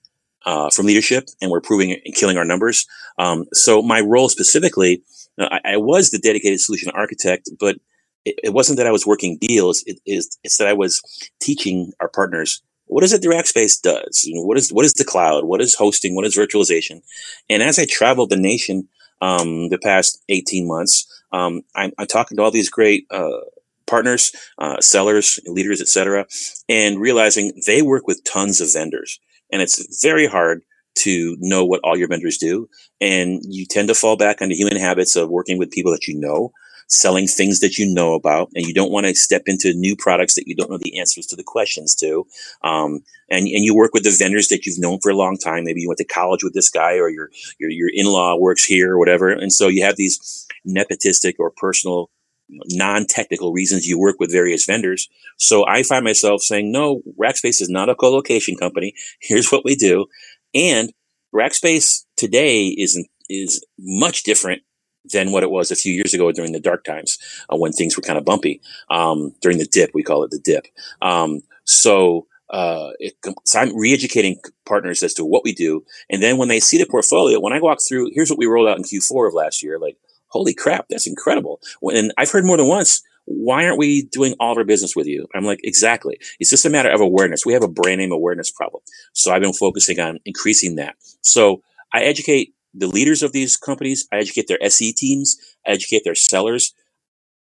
uh, 0.46 0.70
from 0.70 0.86
leadership, 0.86 1.28
and 1.40 1.50
we're 1.50 1.60
proving 1.60 1.92
and 1.92 2.14
killing 2.14 2.38
our 2.38 2.44
numbers. 2.44 2.86
Um, 3.18 3.46
so 3.52 3.82
my 3.82 4.00
role 4.00 4.28
specifically, 4.28 5.02
uh, 5.38 5.48
I, 5.64 5.74
I 5.74 5.76
was 5.76 6.10
the 6.10 6.18
dedicated 6.18 6.60
solution 6.60 6.90
architect, 6.94 7.50
but 7.58 7.76
it, 8.24 8.36
it 8.44 8.52
wasn't 8.52 8.78
that 8.78 8.86
I 8.86 8.92
was 8.92 9.06
working 9.06 9.38
deals. 9.38 9.82
It 9.86 10.00
is 10.06 10.38
it's 10.44 10.58
that 10.58 10.68
I 10.68 10.72
was 10.72 11.02
teaching 11.40 11.92
our 12.00 12.08
partners 12.08 12.62
what 12.88 13.04
is 13.04 13.12
it 13.12 13.22
the 13.22 13.28
Rackspace 13.28 13.80
does? 13.80 14.24
You 14.24 14.34
know, 14.34 14.42
what 14.42 14.56
is 14.58 14.72
what 14.72 14.84
is 14.84 14.94
the 14.94 15.04
cloud? 15.04 15.44
What 15.44 15.60
is 15.60 15.74
hosting? 15.74 16.14
What 16.14 16.24
is 16.24 16.36
virtualization? 16.36 17.02
And 17.48 17.62
as 17.62 17.78
I 17.78 17.84
traveled 17.84 18.30
the 18.30 18.36
nation 18.36 18.88
um, 19.20 19.68
the 19.68 19.78
past 19.78 20.22
eighteen 20.28 20.66
months, 20.66 21.06
um, 21.32 21.62
I'm, 21.74 21.92
I'm, 21.98 22.06
talking 22.06 22.36
to 22.36 22.42
all 22.42 22.50
these 22.50 22.70
great 22.70 23.06
uh, 23.10 23.40
partners, 23.86 24.32
uh, 24.58 24.80
sellers, 24.80 25.38
leaders, 25.46 25.80
etc., 25.80 26.26
and 26.68 26.98
realizing 26.98 27.52
they 27.66 27.82
work 27.82 28.06
with 28.06 28.24
tons 28.24 28.60
of 28.60 28.72
vendors, 28.72 29.20
and 29.50 29.62
it's 29.62 30.02
very 30.02 30.26
hard 30.26 30.62
to 30.96 31.36
know 31.38 31.64
what 31.64 31.80
all 31.84 31.96
your 31.96 32.08
vendors 32.08 32.38
do, 32.38 32.68
and 33.00 33.40
you 33.44 33.66
tend 33.66 33.88
to 33.88 33.94
fall 33.94 34.16
back 34.16 34.42
on 34.42 34.48
the 34.48 34.54
human 34.56 34.76
habits 34.76 35.16
of 35.16 35.28
working 35.28 35.58
with 35.58 35.70
people 35.70 35.92
that 35.92 36.08
you 36.08 36.18
know 36.18 36.52
selling 36.88 37.26
things 37.26 37.60
that 37.60 37.78
you 37.78 37.92
know 37.92 38.14
about, 38.14 38.48
and 38.54 38.66
you 38.66 38.74
don't 38.74 38.90
want 38.90 39.06
to 39.06 39.14
step 39.14 39.42
into 39.46 39.74
new 39.74 39.94
products 39.94 40.34
that 40.34 40.48
you 40.48 40.56
don't 40.56 40.70
know 40.70 40.78
the 40.78 40.98
answers 40.98 41.26
to 41.26 41.36
the 41.36 41.44
questions 41.44 41.94
to. 41.94 42.26
Um, 42.64 43.00
and, 43.30 43.46
and 43.46 43.64
you 43.64 43.76
work 43.76 43.92
with 43.92 44.04
the 44.04 44.16
vendors 44.18 44.48
that 44.48 44.64
you've 44.64 44.78
known 44.78 44.98
for 45.02 45.10
a 45.10 45.16
long 45.16 45.36
time. 45.36 45.64
Maybe 45.64 45.82
you 45.82 45.88
went 45.88 45.98
to 45.98 46.04
college 46.04 46.42
with 46.42 46.54
this 46.54 46.70
guy, 46.70 46.94
or 46.94 47.08
your 47.10 47.30
your, 47.58 47.70
your 47.70 47.90
in 47.92 48.06
law 48.06 48.36
works 48.36 48.64
here, 48.64 48.92
or 48.92 48.98
whatever. 48.98 49.28
And 49.28 49.52
so 49.52 49.68
you 49.68 49.84
have 49.84 49.96
these 49.96 50.46
nepotistic 50.66 51.34
or 51.38 51.50
personal 51.50 52.10
non-technical 52.50 53.52
reasons 53.52 53.86
you 53.86 53.98
work 53.98 54.16
with 54.18 54.32
various 54.32 54.64
vendors. 54.64 55.08
So 55.36 55.66
I 55.66 55.82
find 55.82 56.04
myself 56.04 56.42
saying, 56.42 56.72
no, 56.72 57.02
Rackspace 57.20 57.60
is 57.60 57.68
not 57.68 57.88
a 57.88 57.94
co-location 57.94 58.56
company. 58.56 58.94
Here's 59.20 59.50
what 59.50 59.64
we 59.64 59.74
do. 59.74 60.06
And 60.54 60.92
Rackspace 61.34 62.04
today 62.16 62.68
is, 62.68 63.06
is 63.28 63.64
much 63.78 64.22
different 64.22 64.62
than 65.12 65.32
what 65.32 65.42
it 65.42 65.50
was 65.50 65.70
a 65.70 65.76
few 65.76 65.92
years 65.92 66.14
ago 66.14 66.32
during 66.32 66.52
the 66.52 66.60
dark 66.60 66.84
times 66.84 67.18
uh, 67.52 67.56
when 67.56 67.72
things 67.72 67.96
were 67.96 68.02
kind 68.02 68.18
of 68.18 68.24
bumpy. 68.24 68.60
Um, 68.90 69.34
during 69.40 69.58
the 69.58 69.66
dip, 69.66 69.90
we 69.94 70.02
call 70.02 70.24
it 70.24 70.30
the 70.30 70.38
dip. 70.38 70.66
Um, 71.02 71.40
so, 71.64 72.26
uh, 72.50 72.90
it, 72.98 73.14
so 73.44 73.58
I'm 73.58 73.76
re-educating 73.76 74.40
partners 74.66 75.02
as 75.02 75.14
to 75.14 75.24
what 75.24 75.44
we 75.44 75.52
do, 75.52 75.84
and 76.08 76.22
then 76.22 76.38
when 76.38 76.48
they 76.48 76.60
see 76.60 76.78
the 76.78 76.86
portfolio, 76.86 77.40
when 77.40 77.52
I 77.52 77.60
walk 77.60 77.78
through, 77.86 78.10
here's 78.12 78.30
what 78.30 78.38
we 78.38 78.46
rolled 78.46 78.68
out 78.68 78.78
in 78.78 78.84
Q4 78.84 79.28
of 79.28 79.34
last 79.34 79.62
year. 79.62 79.78
Like, 79.78 79.98
holy 80.28 80.54
crap, 80.54 80.86
that's 80.88 81.06
incredible! 81.06 81.60
And 81.82 82.12
I've 82.16 82.30
heard 82.30 82.44
more 82.44 82.56
than 82.56 82.68
once. 82.68 83.02
Why 83.30 83.66
aren't 83.66 83.78
we 83.78 84.04
doing 84.04 84.34
all 84.40 84.52
of 84.52 84.58
our 84.58 84.64
business 84.64 84.96
with 84.96 85.06
you? 85.06 85.26
I'm 85.34 85.44
like, 85.44 85.60
exactly. 85.62 86.18
It's 86.40 86.48
just 86.48 86.64
a 86.64 86.70
matter 86.70 86.88
of 86.88 87.02
awareness. 87.02 87.44
We 87.44 87.52
have 87.52 87.62
a 87.62 87.68
brand 87.68 87.98
name 87.98 88.10
awareness 88.10 88.50
problem. 88.50 88.82
So 89.12 89.32
I've 89.32 89.42
been 89.42 89.52
focusing 89.52 90.00
on 90.00 90.18
increasing 90.24 90.76
that. 90.76 90.94
So 91.20 91.62
I 91.92 92.04
educate 92.04 92.54
the 92.72 92.86
leaders 92.86 93.22
of 93.22 93.32
these 93.32 93.56
companies, 93.56 94.08
I 94.12 94.16
educate 94.16 94.46
their 94.48 94.62
SE 94.62 94.92
teams, 94.94 95.36
I 95.66 95.72
educate 95.72 96.02
their 96.04 96.14
sellers 96.14 96.72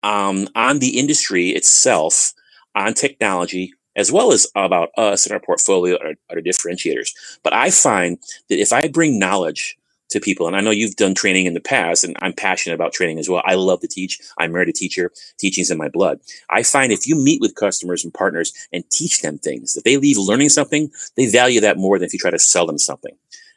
um, 0.03 0.49
on 0.55 0.79
the 0.79 0.99
industry 0.99 1.51
itself, 1.51 2.35
on 2.77 2.95
technology, 2.95 3.72
as 3.97 4.12
well 4.12 4.33
as 4.33 4.47
about 4.55 4.91
us 4.99 5.25
and 5.25 5.33
our 5.33 5.41
portfolio, 5.41 5.97
our, 5.99 6.14
our 6.31 6.43
differentiators. 6.43 7.11
But 7.43 7.55
I 7.55 7.70
find 7.70 8.18
that 8.49 8.61
if 8.61 8.72
I 8.72 8.89
bring 8.89 9.18
knowledge 9.18 9.77
to 10.11 10.21
people, 10.21 10.47
and 10.47 10.57
I 10.57 10.61
know 10.61 10.71
you've 10.71 10.97
done 10.97 11.15
training 11.15 11.47
in 11.47 11.55
the 11.55 11.61
past, 11.61 12.05
and 12.05 12.17
I'm 12.21 12.33
passionate 12.33 12.75
about 12.75 12.93
training 12.93 13.19
as 13.19 13.29
well. 13.29 13.43
I 13.45 13.55
love 13.55 13.81
to 13.81 13.89
teach. 13.89 14.21
I'm 14.39 14.53
married 14.53 14.69
a 14.69 14.73
teacher. 14.73 15.13
Teaching's 15.39 15.71
in 15.71 15.79
my 15.79 15.89
blood. 15.89 16.21
I 16.51 16.63
find 16.63 16.93
if 16.93 17.07
you 17.07 17.17
meet 17.17 17.41
with 17.41 17.55
customers 17.55 18.05
and 18.05 18.13
partners 18.13 18.53
and 18.73 18.89
teach 18.91 19.23
them 19.23 19.39
things, 19.39 19.77
if 19.77 19.85
they 19.85 19.97
leave 19.97 20.19
learning 20.19 20.51
something, 20.51 20.91
they 21.17 21.27
value 21.27 21.61
that 21.61 21.79
more 21.79 21.99
than 21.99 22.07
if 22.07 22.13
you 22.13 22.19
try 22.19 22.31
to 22.31 22.39
sell 22.39 22.67
them 22.67 22.79
something. 22.79 23.17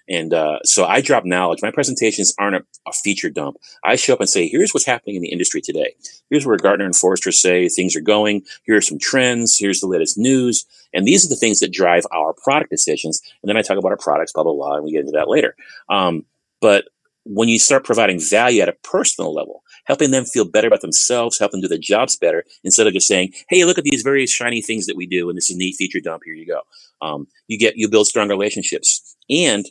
And 0.10 0.34
uh, 0.34 0.60
so 0.64 0.86
I 0.86 1.02
drop 1.02 1.26
knowledge. 1.26 1.62
My 1.62 1.72
presentations 1.72 2.34
aren't 2.40 2.56
a, 2.56 2.66
a, 2.88 2.94
feature 2.94 3.30
dump. 3.30 3.58
I 3.84 3.98
show 3.98 4.14
up 4.14 4.22
and 4.22 4.30
say, 4.30 4.48
here's 4.48 4.74
what's 4.74 4.86
happening 4.86 5.18
in 5.18 5.22
the 5.22 5.32
industry 5.32 5.60
today. 5.60 5.96
Here's 6.30 6.46
where 6.46 6.58
Gartner 6.58 6.86
and 6.86 6.96
Forrester 6.96 7.32
say 7.32 7.68
things 7.68 7.96
are 7.96 8.02
going. 8.02 8.44
Here 8.64 8.78
are 8.78 8.82
some 8.82 9.00
trends. 9.00 9.58
Here's 9.58 9.82
the 9.82 9.88
latest 9.88 10.18
news. 10.18 10.66
And 10.94 11.06
these 11.06 11.26
are 11.26 11.30
the 11.30 11.36
things 11.36 11.60
that 11.60 11.74
drive 11.74 12.06
our 12.12 12.34
product 12.34 12.70
decisions. 12.70 13.22
And 13.42 13.50
then 13.50 13.58
I 13.58 13.62
talk 13.62 13.78
about 13.78 13.92
our 13.92 13.98
products, 13.98 14.32
blah, 14.32 14.44
blah, 14.44 14.54
blah, 14.54 14.76
and 14.76 14.86
we 14.86 14.92
get 14.92 15.02
into 15.02 15.12
that 15.12 15.28
later. 15.28 15.56
Um, 15.90 16.26
but 16.62 16.86
when 17.30 17.50
you 17.50 17.60
start 17.60 17.84
providing 17.84 18.22
value 18.22 18.62
at 18.62 18.70
a 18.70 18.78
personal 18.84 19.34
level, 19.34 19.62
helping 19.86 20.12
them 20.12 20.24
feel 20.24 20.46
better 20.46 20.68
about 20.68 20.82
themselves, 20.82 21.38
help 21.38 21.52
them 21.52 21.60
do 21.60 21.68
their 21.68 21.78
jobs 21.78 22.16
better, 22.16 22.46
instead 22.64 22.88
of 22.88 22.94
just 22.94 23.08
saying, 23.08 23.34
"Hey, 23.50 23.66
look 23.66 23.78
at 23.78 23.84
these 23.84 24.02
various 24.02 24.32
shiny 24.32 24.62
things 24.62 24.86
that 24.86 24.96
we 24.96 25.06
do, 25.06 25.30
and 25.30 25.38
this 25.38 25.50
is 25.50 25.56
a 25.56 25.60
neat 25.60 25.76
feature 25.76 26.00
dump. 26.00 26.24
Here 26.26 26.34
you 26.34 26.46
go." 26.46 26.62
Um, 27.02 27.28
you 27.48 27.58
get 27.58 27.76
you 27.76 27.90
build 27.90 28.08
strong 28.08 28.30
relationships, 28.30 29.18
and 29.30 29.66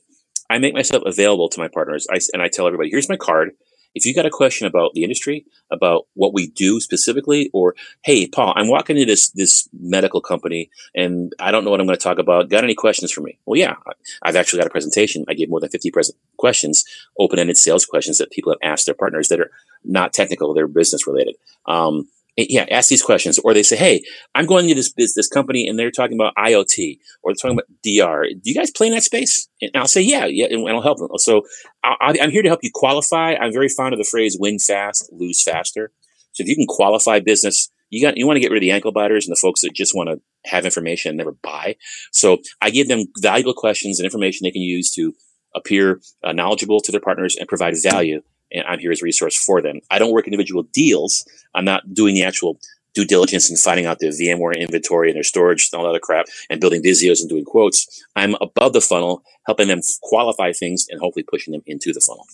I 0.51 0.59
make 0.59 0.75
myself 0.75 1.03
available 1.07 1.49
to 1.49 1.61
my 1.61 1.69
partners. 1.69 2.07
I, 2.11 2.21
and 2.33 2.43
I 2.43 2.49
tell 2.49 2.67
everybody, 2.67 2.91
here's 2.91 3.09
my 3.09 3.17
card. 3.17 3.53
If 3.97 4.05
you 4.05 4.15
got 4.15 4.27
a 4.27 4.31
question 4.31 4.67
about 4.67 4.93
the 4.93 5.03
industry, 5.03 5.47
about 5.71 6.07
what 6.13 6.35
we 6.35 6.49
do 6.49 6.81
specifically, 6.81 7.49
or 7.55 7.75
hey, 8.05 8.29
Paul, 8.29 8.53
I'm 8.55 8.69
walking 8.69 8.99
into 8.99 9.11
this 9.11 9.31
this 9.31 9.71
medical 9.73 10.21
company 10.21 10.69
and 10.95 11.33
I 11.41 11.51
don't 11.51 11.65
know 11.65 11.71
what 11.71 11.81
I'm 11.81 11.87
going 11.87 11.99
to 11.99 12.03
talk 12.03 12.19
about. 12.19 12.51
Got 12.51 12.63
any 12.63 12.75
questions 12.75 13.11
for 13.11 13.23
me? 13.23 13.39
Well, 13.47 13.59
yeah, 13.59 13.77
I've 14.23 14.37
actually 14.37 14.59
got 14.59 14.67
a 14.67 14.71
presentation. 14.71 15.25
I 15.29 15.35
gave 15.35 15.49
more 15.49 15.61
than 15.61 15.71
50 15.71 15.91
present 15.91 16.19
questions, 16.37 16.85
open 17.19 17.39
ended 17.39 17.57
sales 17.57 17.87
questions 17.87 18.19
that 18.19 18.31
people 18.31 18.53
have 18.53 18.71
asked 18.71 18.85
their 18.85 18.95
partners 18.95 19.29
that 19.29 19.41
are 19.41 19.51
not 19.83 20.13
technical, 20.13 20.53
they're 20.53 20.69
business 20.69 21.07
related. 21.07 21.37
Um, 21.65 22.09
yeah, 22.37 22.67
ask 22.71 22.89
these 22.89 23.03
questions. 23.03 23.39
Or 23.39 23.55
they 23.55 23.63
say, 23.63 23.77
Hey, 23.77 24.03
I'm 24.35 24.47
going 24.47 24.69
to 24.69 24.75
this, 24.75 24.93
this, 24.95 25.15
this 25.15 25.29
company 25.29 25.67
and 25.67 25.79
they're 25.79 25.91
talking 25.91 26.17
about 26.17 26.35
IoT 26.37 26.99
or 27.23 27.33
they're 27.33 27.37
talking 27.37 27.59
about 27.59 27.69
DR. 27.83 28.25
Do 28.29 28.51
you 28.51 28.55
guys 28.55 28.71
play 28.71 28.89
in 28.89 28.93
that 28.93 29.03
space? 29.03 29.49
And 29.63 29.71
I'll 29.75 29.87
say, 29.87 30.03
yeah, 30.03 30.27
yeah. 30.27 30.47
And 30.51 30.69
I'll 30.69 30.83
help 30.83 30.99
them. 30.99 31.09
So 31.17 31.43
I, 31.83 32.15
am 32.21 32.31
here 32.31 32.43
to 32.43 32.49
help 32.49 32.61
you 32.63 32.71
qualify. 32.75 33.35
I'm 33.35 33.53
very 33.53 33.69
fond 33.69 33.95
of 33.95 33.99
the 33.99 34.09
phrase 34.11 34.37
win 34.39 34.59
fast, 34.59 35.11
lose 35.13 35.43
faster. 35.43 35.93
So 36.33 36.43
if 36.43 36.49
you 36.49 36.57
can 36.57 36.67
qualify 36.67 37.21
business, 37.21 37.71
you 37.89 38.03
got, 38.05 38.19
you 38.19 38.27
want 38.27 38.37
to 38.37 38.41
get 38.41 38.51
rid 38.51 38.59
of 38.59 38.63
the 38.63 38.73
ankle 38.73 38.93
biters 38.93 39.27
and 39.27 39.33
the 39.33 39.41
folks 39.41 39.63
that 39.63 39.73
just 39.73 39.95
want 39.95 40.11
to 40.11 40.21
have 40.51 40.65
information 40.65 41.11
and 41.11 41.19
never 41.19 41.33
buy. 41.33 41.77
So 42.13 42.39
I 42.61 42.71
give 42.71 42.89
them 42.89 43.07
valuable 43.19 43.55
questions 43.55 43.99
and 43.99 44.05
information 44.05 44.45
they 44.45 44.51
can 44.51 44.63
use 44.63 44.91
to 44.93 45.15
appear 45.55 46.01
uh, 46.23 46.33
knowledgeable 46.33 46.81
to 46.81 46.93
their 46.93 47.01
partners 47.01 47.37
and 47.37 47.49
provide 47.49 47.75
value 47.83 48.21
and 48.53 48.65
I'm 48.67 48.79
here 48.79 48.93
as 48.93 49.03
a 49.03 49.05
resource 49.05 49.37
for 49.37 49.61
them. 49.61 49.81
I 49.91 49.99
don't 49.99 50.13
work 50.13 50.27
individual 50.27 50.65
deals. 50.65 51.27
I'm 51.55 51.65
not 51.65 51.95
doing 51.95 52.15
the 52.15 52.25
actual 52.25 52.59
due 52.95 53.05
diligence 53.05 53.51
and 53.51 53.59
finding 53.59 53.87
out 53.87 53.99
their 54.01 54.11
VMware 54.11 54.59
inventory 54.59 55.11
and 55.11 55.17
their 55.17 55.23
storage 55.23 55.69
and 55.71 55.79
all 55.79 55.85
that 55.85 55.91
other 55.91 56.01
crap 56.01 56.27
and 56.49 56.61
building 56.61 56.83
Visios 56.83 57.21
and 57.21 57.29
doing 57.29 57.45
quotes. 57.45 57.87
I'm 58.17 58.35
above 58.41 58.73
the 58.73 58.81
funnel, 58.81 59.23
helping 59.47 59.69
them 59.69 59.83
qualify 60.03 60.53
things 60.53 60.87
and 60.89 61.01
hopefully 61.01 61.25
pushing 61.29 61.53
them 61.53 61.63
into 61.67 61.93
the 61.93 62.01
funnel. 62.01 62.27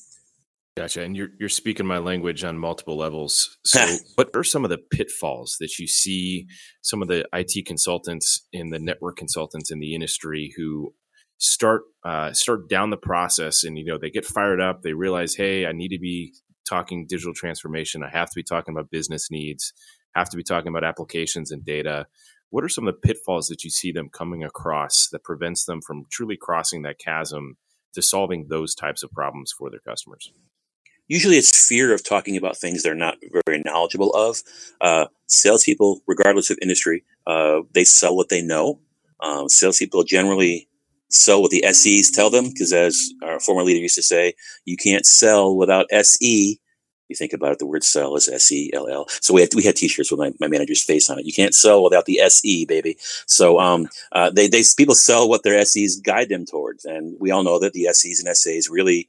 Gotcha. 0.76 1.02
And 1.02 1.14
you're 1.14 1.30
you're 1.38 1.50
speaking 1.50 1.84
my 1.84 1.98
language 1.98 2.44
on 2.44 2.58
multiple 2.58 2.96
levels. 2.96 3.58
So 3.64 3.84
what 4.14 4.30
are 4.34 4.44
some 4.44 4.64
of 4.64 4.70
the 4.70 4.78
pitfalls 4.78 5.56
that 5.60 5.78
you 5.78 5.86
see 5.86 6.46
some 6.80 7.02
of 7.02 7.08
the 7.08 7.26
IT 7.34 7.66
consultants 7.66 8.46
and 8.54 8.72
the 8.72 8.78
network 8.78 9.16
consultants 9.16 9.70
in 9.70 9.80
the 9.80 9.94
industry 9.94 10.54
who 10.56 10.94
start 11.42 11.82
uh, 12.04 12.32
start 12.32 12.68
down 12.68 12.90
the 12.90 12.96
process, 12.96 13.64
and 13.64 13.76
you 13.76 13.84
know 13.84 13.98
they 13.98 14.10
get 14.10 14.24
fired 14.24 14.60
up. 14.60 14.82
They 14.82 14.92
realize, 14.92 15.34
hey, 15.34 15.66
I 15.66 15.72
need 15.72 15.88
to 15.88 15.98
be 15.98 16.32
talking 16.68 17.06
digital 17.06 17.34
transformation. 17.34 18.02
I 18.02 18.10
have 18.10 18.28
to 18.28 18.36
be 18.36 18.42
talking 18.42 18.74
about 18.74 18.90
business 18.90 19.30
needs. 19.30 19.72
Have 20.14 20.30
to 20.30 20.36
be 20.36 20.44
talking 20.44 20.68
about 20.68 20.84
applications 20.84 21.50
and 21.50 21.64
data. 21.64 22.06
What 22.50 22.64
are 22.64 22.68
some 22.68 22.86
of 22.86 22.94
the 22.94 23.00
pitfalls 23.00 23.48
that 23.48 23.64
you 23.64 23.70
see 23.70 23.92
them 23.92 24.10
coming 24.10 24.44
across 24.44 25.08
that 25.08 25.24
prevents 25.24 25.64
them 25.64 25.80
from 25.80 26.04
truly 26.10 26.36
crossing 26.36 26.82
that 26.82 26.98
chasm 26.98 27.56
to 27.94 28.02
solving 28.02 28.46
those 28.48 28.74
types 28.74 29.02
of 29.02 29.10
problems 29.10 29.52
for 29.56 29.70
their 29.70 29.80
customers? 29.80 30.30
Usually, 31.08 31.36
it's 31.36 31.66
fear 31.66 31.92
of 31.92 32.04
talking 32.04 32.36
about 32.36 32.56
things 32.56 32.82
they're 32.82 32.94
not 32.94 33.16
very 33.46 33.62
knowledgeable 33.64 34.10
of. 34.10 34.42
Uh, 34.80 35.06
salespeople, 35.26 36.02
regardless 36.06 36.50
of 36.50 36.58
industry, 36.62 37.04
uh, 37.26 37.60
they 37.72 37.84
sell 37.84 38.14
what 38.14 38.28
they 38.28 38.42
know. 38.42 38.78
Um, 39.20 39.48
salespeople 39.48 40.04
generally 40.04 40.68
sell 41.14 41.42
what 41.42 41.50
the 41.50 41.64
SEs 41.72 42.10
tell 42.10 42.30
them, 42.30 42.48
because 42.48 42.72
as 42.72 42.98
our 43.22 43.38
former 43.40 43.62
leader 43.62 43.80
used 43.80 43.94
to 43.96 44.02
say, 44.02 44.34
you 44.64 44.76
can't 44.76 45.06
sell 45.06 45.54
without 45.56 45.86
SE. 45.92 46.58
You 47.08 47.16
think 47.16 47.34
about 47.34 47.52
it, 47.52 47.58
the 47.58 47.66
word 47.66 47.84
sell 47.84 48.16
is 48.16 48.26
S 48.26 48.50
E 48.50 48.70
L 48.72 48.88
L. 48.88 49.06
So 49.20 49.34
we 49.34 49.42
had 49.42 49.50
we 49.54 49.62
had 49.62 49.76
T-shirts 49.76 50.10
with 50.10 50.18
my, 50.18 50.32
my 50.40 50.48
manager's 50.48 50.82
face 50.82 51.10
on 51.10 51.18
it. 51.18 51.26
You 51.26 51.32
can't 51.34 51.54
sell 51.54 51.82
without 51.84 52.06
the 52.06 52.18
S 52.20 52.42
E, 52.42 52.64
baby. 52.64 52.96
So 53.26 53.60
um, 53.60 53.88
uh, 54.12 54.30
they 54.30 54.48
they 54.48 54.62
people 54.78 54.94
sell 54.94 55.28
what 55.28 55.42
their 55.42 55.62
SEs 55.64 55.96
guide 55.96 56.30
them 56.30 56.46
towards, 56.46 56.86
and 56.86 57.14
we 57.20 57.30
all 57.30 57.42
know 57.42 57.58
that 57.58 57.74
the 57.74 57.84
SEs 57.92 58.22
and 58.24 58.34
SAs 58.34 58.70
really 58.70 59.08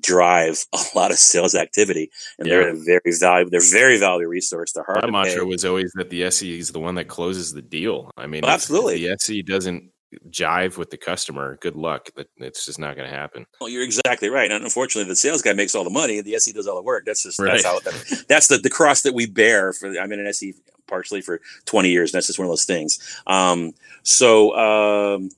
drive 0.00 0.64
a 0.72 0.78
lot 0.94 1.10
of 1.10 1.18
sales 1.18 1.56
activity, 1.56 2.10
and 2.38 2.46
Yeah. 2.46 2.54
they're 2.56 2.68
a 2.70 2.76
very 2.76 3.12
valuable. 3.18 3.50
They're 3.50 3.60
very 3.72 3.98
valuable 3.98 4.30
resource. 4.30 4.70
They're 4.72 4.84
hard 4.84 5.02
My 5.10 5.24
mantra 5.24 5.40
pay. 5.42 5.46
was 5.48 5.64
always 5.64 5.90
that 5.96 6.10
the 6.10 6.22
SE 6.24 6.56
is 6.58 6.70
the 6.70 6.78
one 6.78 6.94
that 6.96 7.08
closes 7.08 7.52
the 7.52 7.62
deal. 7.62 8.12
I 8.16 8.28
mean, 8.28 8.42
Well, 8.42 8.50
if 8.50 8.54
absolutely. 8.54 9.02
the 9.06 9.10
SE 9.18 9.42
doesn't 9.42 9.90
jive 10.30 10.76
with 10.76 10.90
the 10.90 10.96
customer, 10.96 11.56
good 11.60 11.76
luck. 11.76 12.08
It's 12.36 12.66
just 12.66 12.78
not 12.78 12.96
going 12.96 13.08
to 13.08 13.14
happen. 13.14 13.46
Well, 13.60 13.68
you're 13.68 13.84
exactly 13.84 14.28
right. 14.28 14.50
And 14.50 14.64
unfortunately, 14.64 15.08
the 15.08 15.16
sales 15.16 15.42
guy 15.42 15.52
makes 15.52 15.74
all 15.74 15.84
the 15.84 15.90
money, 15.90 16.18
and 16.18 16.26
the 16.26 16.34
SE 16.34 16.52
does 16.52 16.66
all 16.66 16.76
the 16.76 16.82
work. 16.82 17.04
That's 17.06 17.22
just 17.22 17.38
Right. 17.38 17.52
that's 17.52 17.64
how 17.64 17.78
that, 17.80 18.24
that's 18.28 18.48
the, 18.48 18.58
the 18.58 18.70
cross 18.70 19.02
that 19.02 19.14
we 19.14 19.26
bear. 19.26 19.72
For 19.72 19.88
I'm 19.98 20.12
in 20.12 20.20
an 20.20 20.26
SE 20.26 20.54
partially 20.86 21.20
for 21.20 21.40
20 21.66 21.88
years, 21.90 22.10
and 22.12 22.18
that's 22.18 22.26
just 22.26 22.38
one 22.38 22.46
of 22.46 22.50
those 22.50 22.64
things. 22.64 22.98
Um, 23.26 23.72
so, 24.02 24.56
um, 24.56 25.30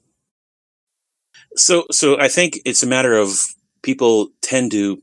so, 1.56 1.84
so 1.90 2.18
I 2.18 2.28
think 2.28 2.60
it's 2.64 2.82
a 2.82 2.86
matter 2.86 3.14
of 3.14 3.30
people 3.82 4.30
tend 4.40 4.70
to 4.72 5.02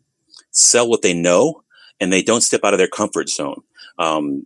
sell 0.52 0.90
what 0.90 1.04
they 1.04 1.14
know, 1.14 1.64
and 2.00 2.12
they 2.12 2.24
don't 2.24 2.42
step 2.42 2.62
out 2.64 2.74
of 2.74 2.80
their 2.80 2.88
comfort 2.88 3.30
zone. 3.30 3.62
Um, 4.00 4.44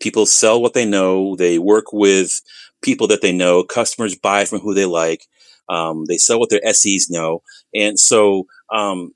people 0.00 0.26
sell 0.26 0.60
what 0.60 0.74
they 0.74 0.84
know. 0.84 1.36
They 1.36 1.58
work 1.58 1.92
with 1.92 2.40
people 2.82 3.06
that 3.08 3.22
they 3.22 3.32
know. 3.32 3.62
Customers 3.62 4.16
buy 4.16 4.44
from 4.44 4.60
who 4.60 4.74
they 4.74 4.86
like. 4.86 5.26
Um, 5.68 6.04
they 6.06 6.16
sell 6.16 6.40
what 6.40 6.50
their 6.50 6.72
SEs 6.72 7.08
know, 7.10 7.42
and 7.74 7.98
so 7.98 8.46
um, 8.72 9.14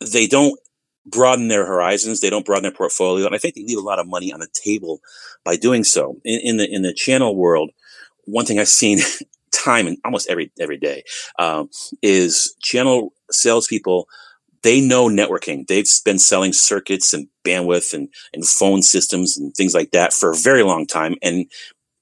they 0.00 0.26
don't 0.26 0.58
broaden 1.06 1.48
their 1.48 1.66
horizons. 1.66 2.20
They 2.20 2.30
don't 2.30 2.46
broaden 2.46 2.62
their 2.62 2.72
portfolio, 2.72 3.26
and 3.26 3.34
I 3.34 3.38
think 3.38 3.54
they 3.54 3.64
leave 3.64 3.78
a 3.78 3.82
lot 3.82 3.98
of 3.98 4.06
money 4.06 4.32
on 4.32 4.40
the 4.40 4.48
table 4.52 5.00
by 5.44 5.56
doing 5.56 5.84
so. 5.84 6.16
In, 6.24 6.40
in 6.42 6.56
the 6.56 6.74
in 6.74 6.82
the 6.82 6.94
channel 6.94 7.36
world, 7.36 7.70
one 8.24 8.46
thing 8.46 8.58
I've 8.58 8.68
seen 8.68 9.00
time 9.52 9.86
and 9.86 9.98
almost 10.04 10.28
every 10.28 10.50
every 10.60 10.78
day 10.78 11.04
um, 11.38 11.70
is 12.02 12.54
channel 12.60 13.12
salespeople. 13.30 14.08
They 14.62 14.80
know 14.80 15.08
networking. 15.08 15.66
They've 15.66 15.88
been 16.04 16.20
selling 16.20 16.52
circuits 16.52 17.12
and 17.12 17.26
bandwidth 17.44 17.92
and, 17.92 18.08
and 18.32 18.46
phone 18.46 18.82
systems 18.82 19.36
and 19.36 19.52
things 19.54 19.74
like 19.74 19.90
that 19.90 20.12
for 20.12 20.30
a 20.30 20.36
very 20.36 20.62
long 20.62 20.86
time. 20.86 21.16
And 21.20 21.46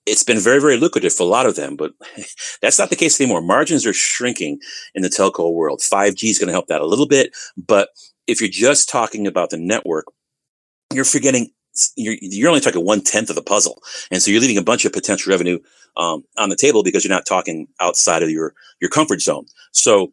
it's 0.06 0.24
been 0.24 0.38
very, 0.38 0.60
very 0.60 0.76
lucrative 0.76 1.14
for 1.14 1.24
a 1.24 1.26
lot 1.26 1.46
of 1.46 1.56
them, 1.56 1.76
but 1.76 1.92
that's 2.62 2.78
not 2.78 2.90
the 2.90 2.96
case 2.96 3.20
anymore. 3.20 3.42
Margins 3.42 3.86
are 3.86 3.92
shrinking 3.92 4.58
in 4.94 5.02
the 5.02 5.08
telco 5.08 5.52
world. 5.52 5.80
5G 5.80 6.30
is 6.30 6.38
going 6.38 6.48
to 6.48 6.52
help 6.52 6.68
that 6.68 6.80
a 6.80 6.86
little 6.86 7.06
bit. 7.06 7.36
But 7.56 7.90
if 8.26 8.40
you're 8.40 8.50
just 8.50 8.88
talking 8.88 9.26
about 9.26 9.50
the 9.50 9.58
network, 9.58 10.06
you're 10.92 11.04
forgetting, 11.04 11.50
you're, 11.96 12.16
you're 12.20 12.48
only 12.48 12.60
talking 12.60 12.84
one 12.84 13.02
tenth 13.02 13.30
of 13.30 13.36
the 13.36 13.42
puzzle. 13.42 13.82
And 14.10 14.22
so 14.22 14.30
you're 14.30 14.40
leaving 14.40 14.58
a 14.58 14.62
bunch 14.62 14.84
of 14.84 14.92
potential 14.92 15.30
revenue 15.30 15.58
um, 15.96 16.24
on 16.38 16.48
the 16.48 16.56
table 16.56 16.82
because 16.82 17.04
you're 17.04 17.14
not 17.14 17.26
talking 17.26 17.68
outside 17.80 18.22
of 18.22 18.30
your, 18.30 18.54
your 18.80 18.90
comfort 18.90 19.20
zone. 19.20 19.46
So, 19.72 20.12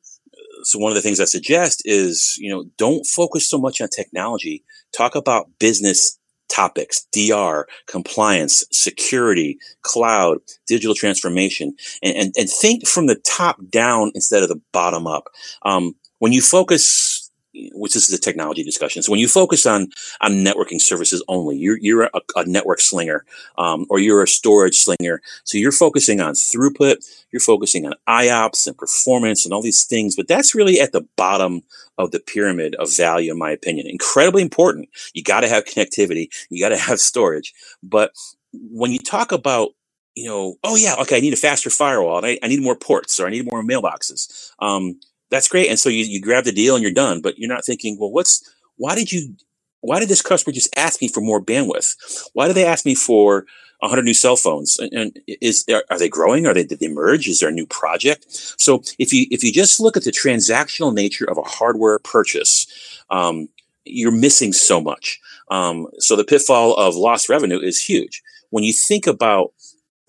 so 0.64 0.80
one 0.80 0.92
of 0.92 0.96
the 0.96 1.02
things 1.02 1.20
I 1.20 1.26
suggest 1.26 1.82
is, 1.86 2.36
you 2.40 2.50
know, 2.50 2.66
don't 2.78 3.06
focus 3.06 3.50
so 3.50 3.58
much 3.58 3.80
on 3.80 3.88
technology. 3.90 4.64
Talk 4.96 5.16
about 5.16 5.48
business 5.60 6.18
topics, 6.50 7.06
DR, 7.12 7.68
compliance, 7.88 8.64
security, 8.72 9.58
cloud, 9.82 10.38
digital 10.68 10.96
transformation, 10.96 11.76
and, 12.04 12.16
and, 12.16 12.34
and 12.38 12.50
think 12.50 12.88
from 12.88 13.08
the 13.08 13.16
top 13.26 13.58
down 13.70 14.12
instead 14.16 14.44
of 14.44 14.50
the 14.50 14.62
bottom 14.72 15.08
up. 15.08 15.28
Um, 15.64 15.96
when 16.20 16.34
you 16.34 16.42
focus, 16.42 17.27
which 17.74 17.94
this 17.94 18.10
is 18.10 18.16
a 18.16 18.22
technology 18.22 18.64
discussion, 18.64 19.02
so 19.02 19.12
when 19.12 19.20
you 19.20 19.28
focus 19.28 19.66
on 19.66 19.90
on 20.22 20.32
networking 20.44 20.82
services 20.82 21.24
only, 21.28 21.58
you're 21.58 21.78
you're 21.78 22.04
a, 22.04 22.22
a 22.36 22.46
network 22.46 22.80
slinger, 22.80 23.26
um, 23.58 23.86
or 23.90 24.00
you're 24.00 24.24
a 24.24 24.28
storage 24.28 24.80
slinger. 24.80 25.22
So 25.44 25.58
you're 25.58 25.72
focusing 25.72 26.22
on 26.22 26.34
throughput, 26.34 26.98
you're 27.32 27.40
focusing 27.40 27.86
on 27.86 27.94
IOPS 28.08 28.68
and 28.68 28.78
performance 28.78 29.46
and 29.46 29.54
all 29.54 29.62
these 29.62 29.84
things, 29.84 30.16
but 30.16 30.28
that's 30.28 30.56
really 30.56 30.80
at 30.80 30.92
the 30.92 31.06
bottom 31.16 31.62
of 31.98 32.12
the 32.12 32.20
pyramid 32.20 32.76
of 32.76 32.96
value, 32.96 33.32
in 33.32 33.38
my 33.38 33.52
opinion. 33.52 33.88
Incredibly 33.88 34.42
important. 34.42 34.90
You 35.14 35.24
got 35.24 35.42
to 35.42 35.48
have 35.48 35.66
connectivity, 35.66 36.30
you 36.50 36.62
got 36.62 36.70
to 36.70 36.78
have 36.78 37.00
storage. 37.00 37.54
But 37.82 38.12
when 38.54 38.92
you 38.92 39.00
talk 39.00 39.32
about, 39.32 39.72
you 40.16 40.26
know, 40.26 40.56
oh 40.64 40.76
yeah, 40.76 40.96
okay, 41.02 41.18
I 41.18 41.20
need 41.20 41.34
a 41.34 41.38
faster 41.38 41.70
firewall, 41.70 42.24
I, 42.26 42.40
I 42.42 42.48
need 42.48 42.62
more 42.62 42.76
ports, 42.76 43.20
or 43.20 43.28
I 43.28 43.30
need 43.30 43.50
more 43.50 43.64
mailboxes. 43.64 44.52
Um, 44.60 45.00
that's 45.30 45.48
great. 45.48 45.70
And 45.70 45.80
so 45.80 45.90
you, 45.90 46.06
you 46.06 46.22
grab 46.22 46.46
the 46.46 46.52
deal 46.52 46.76
and 46.76 46.84
you're 46.84 46.92
done. 46.92 47.22
But 47.22 47.38
you're 47.38 47.54
not 47.54 47.66
thinking, 47.66 47.98
well, 48.00 48.12
what's 48.12 48.54
why 48.78 48.96
did 48.96 49.12
you 49.12 49.36
why 49.82 50.00
did 50.00 50.10
this 50.10 50.22
customer 50.22 50.54
just 50.54 50.76
ask 50.78 51.02
me 51.02 51.08
for 51.08 51.22
more 51.22 51.42
bandwidth? 51.42 51.96
Why 52.34 52.48
did 52.48 52.56
they 52.56 52.66
ask 52.66 52.86
me 52.86 52.96
for 52.96 53.46
100 53.80 54.04
new 54.04 54.14
cell 54.14 54.36
phones? 54.36 54.80
And, 54.80 54.94
and 54.94 55.20
is 55.28 55.66
are, 55.70 55.84
are 55.90 56.00
they 56.00 56.10
growing? 56.10 56.48
Are 56.48 56.54
they 56.54 56.64
did 56.64 56.80
they 56.80 56.88
merge? 56.88 57.28
Is 57.28 57.40
there 57.40 57.50
a 57.50 57.54
new 57.54 57.68
project? 57.68 58.26
So 58.30 58.84
if 59.00 59.14
you 59.14 59.28
if 59.32 59.44
you 59.44 59.52
just 59.52 59.80
look 59.80 59.98
at 59.98 60.04
the 60.04 60.12
transactional 60.12 60.94
nature 60.94 61.30
of 61.30 61.38
a 61.38 61.44
hardware 61.44 62.00
purchase, 62.00 62.68
um, 63.10 63.50
you're 63.86 64.12
missing 64.12 64.54
so 64.54 64.82
much. 64.82 65.20
Um, 65.50 65.88
so 66.00 66.16
the 66.16 66.26
pitfall 66.26 66.76
of 66.76 66.96
lost 66.96 67.30
revenue 67.30 67.60
is 67.60 67.84
huge. 67.84 68.22
When 68.50 68.64
you 68.64 68.74
think 68.74 69.08
about 69.08 69.54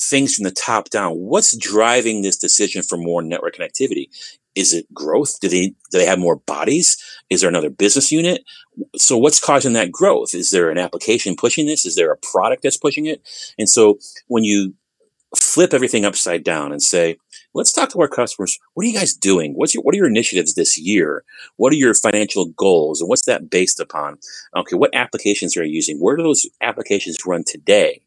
things 0.00 0.34
from 0.34 0.44
the 0.44 0.50
top 0.50 0.90
down, 0.90 1.12
what's 1.12 1.56
driving 1.56 2.22
this 2.22 2.36
decision 2.36 2.82
for 2.82 2.96
more 2.96 3.22
network 3.22 3.56
connectivity? 3.56 4.08
Is 4.58 4.72
it 4.72 4.92
growth? 4.92 5.38
Do 5.40 5.48
they 5.48 5.68
do 5.68 5.98
they 5.98 6.06
have 6.06 6.18
more 6.18 6.36
bodies? 6.36 6.96
Is 7.30 7.40
there 7.40 7.48
another 7.48 7.70
business 7.70 8.10
unit? 8.10 8.42
So 8.96 9.16
what's 9.16 9.38
causing 9.38 9.72
that 9.74 9.92
growth? 9.92 10.34
Is 10.34 10.50
there 10.50 10.68
an 10.68 10.78
application 10.78 11.36
pushing 11.36 11.66
this? 11.66 11.86
Is 11.86 11.94
there 11.94 12.10
a 12.10 12.16
product 12.16 12.64
that's 12.64 12.76
pushing 12.76 13.06
it? 13.06 13.22
And 13.56 13.68
so 13.68 13.98
when 14.26 14.42
you 14.42 14.74
flip 15.36 15.72
everything 15.72 16.04
upside 16.04 16.42
down 16.42 16.72
and 16.72 16.82
say, 16.82 17.18
let's 17.54 17.72
talk 17.72 17.90
to 17.90 18.00
our 18.00 18.08
customers. 18.08 18.58
What 18.74 18.84
are 18.84 18.88
you 18.88 18.98
guys 18.98 19.14
doing? 19.14 19.52
What's 19.54 19.74
your, 19.74 19.82
what 19.82 19.94
are 19.94 19.98
your 19.98 20.06
initiatives 20.06 20.54
this 20.54 20.78
year? 20.78 21.22
What 21.56 21.72
are 21.72 21.76
your 21.76 21.94
financial 21.94 22.46
goals? 22.46 23.00
And 23.00 23.08
what's 23.08 23.26
that 23.26 23.50
based 23.50 23.78
upon? 23.78 24.18
Okay. 24.56 24.74
What 24.74 24.94
applications 24.94 25.56
are 25.56 25.64
you 25.64 25.74
using? 25.74 25.98
Where 25.98 26.16
do 26.16 26.22
those 26.22 26.46
applications 26.60 27.18
run 27.26 27.44
today? 27.46 28.00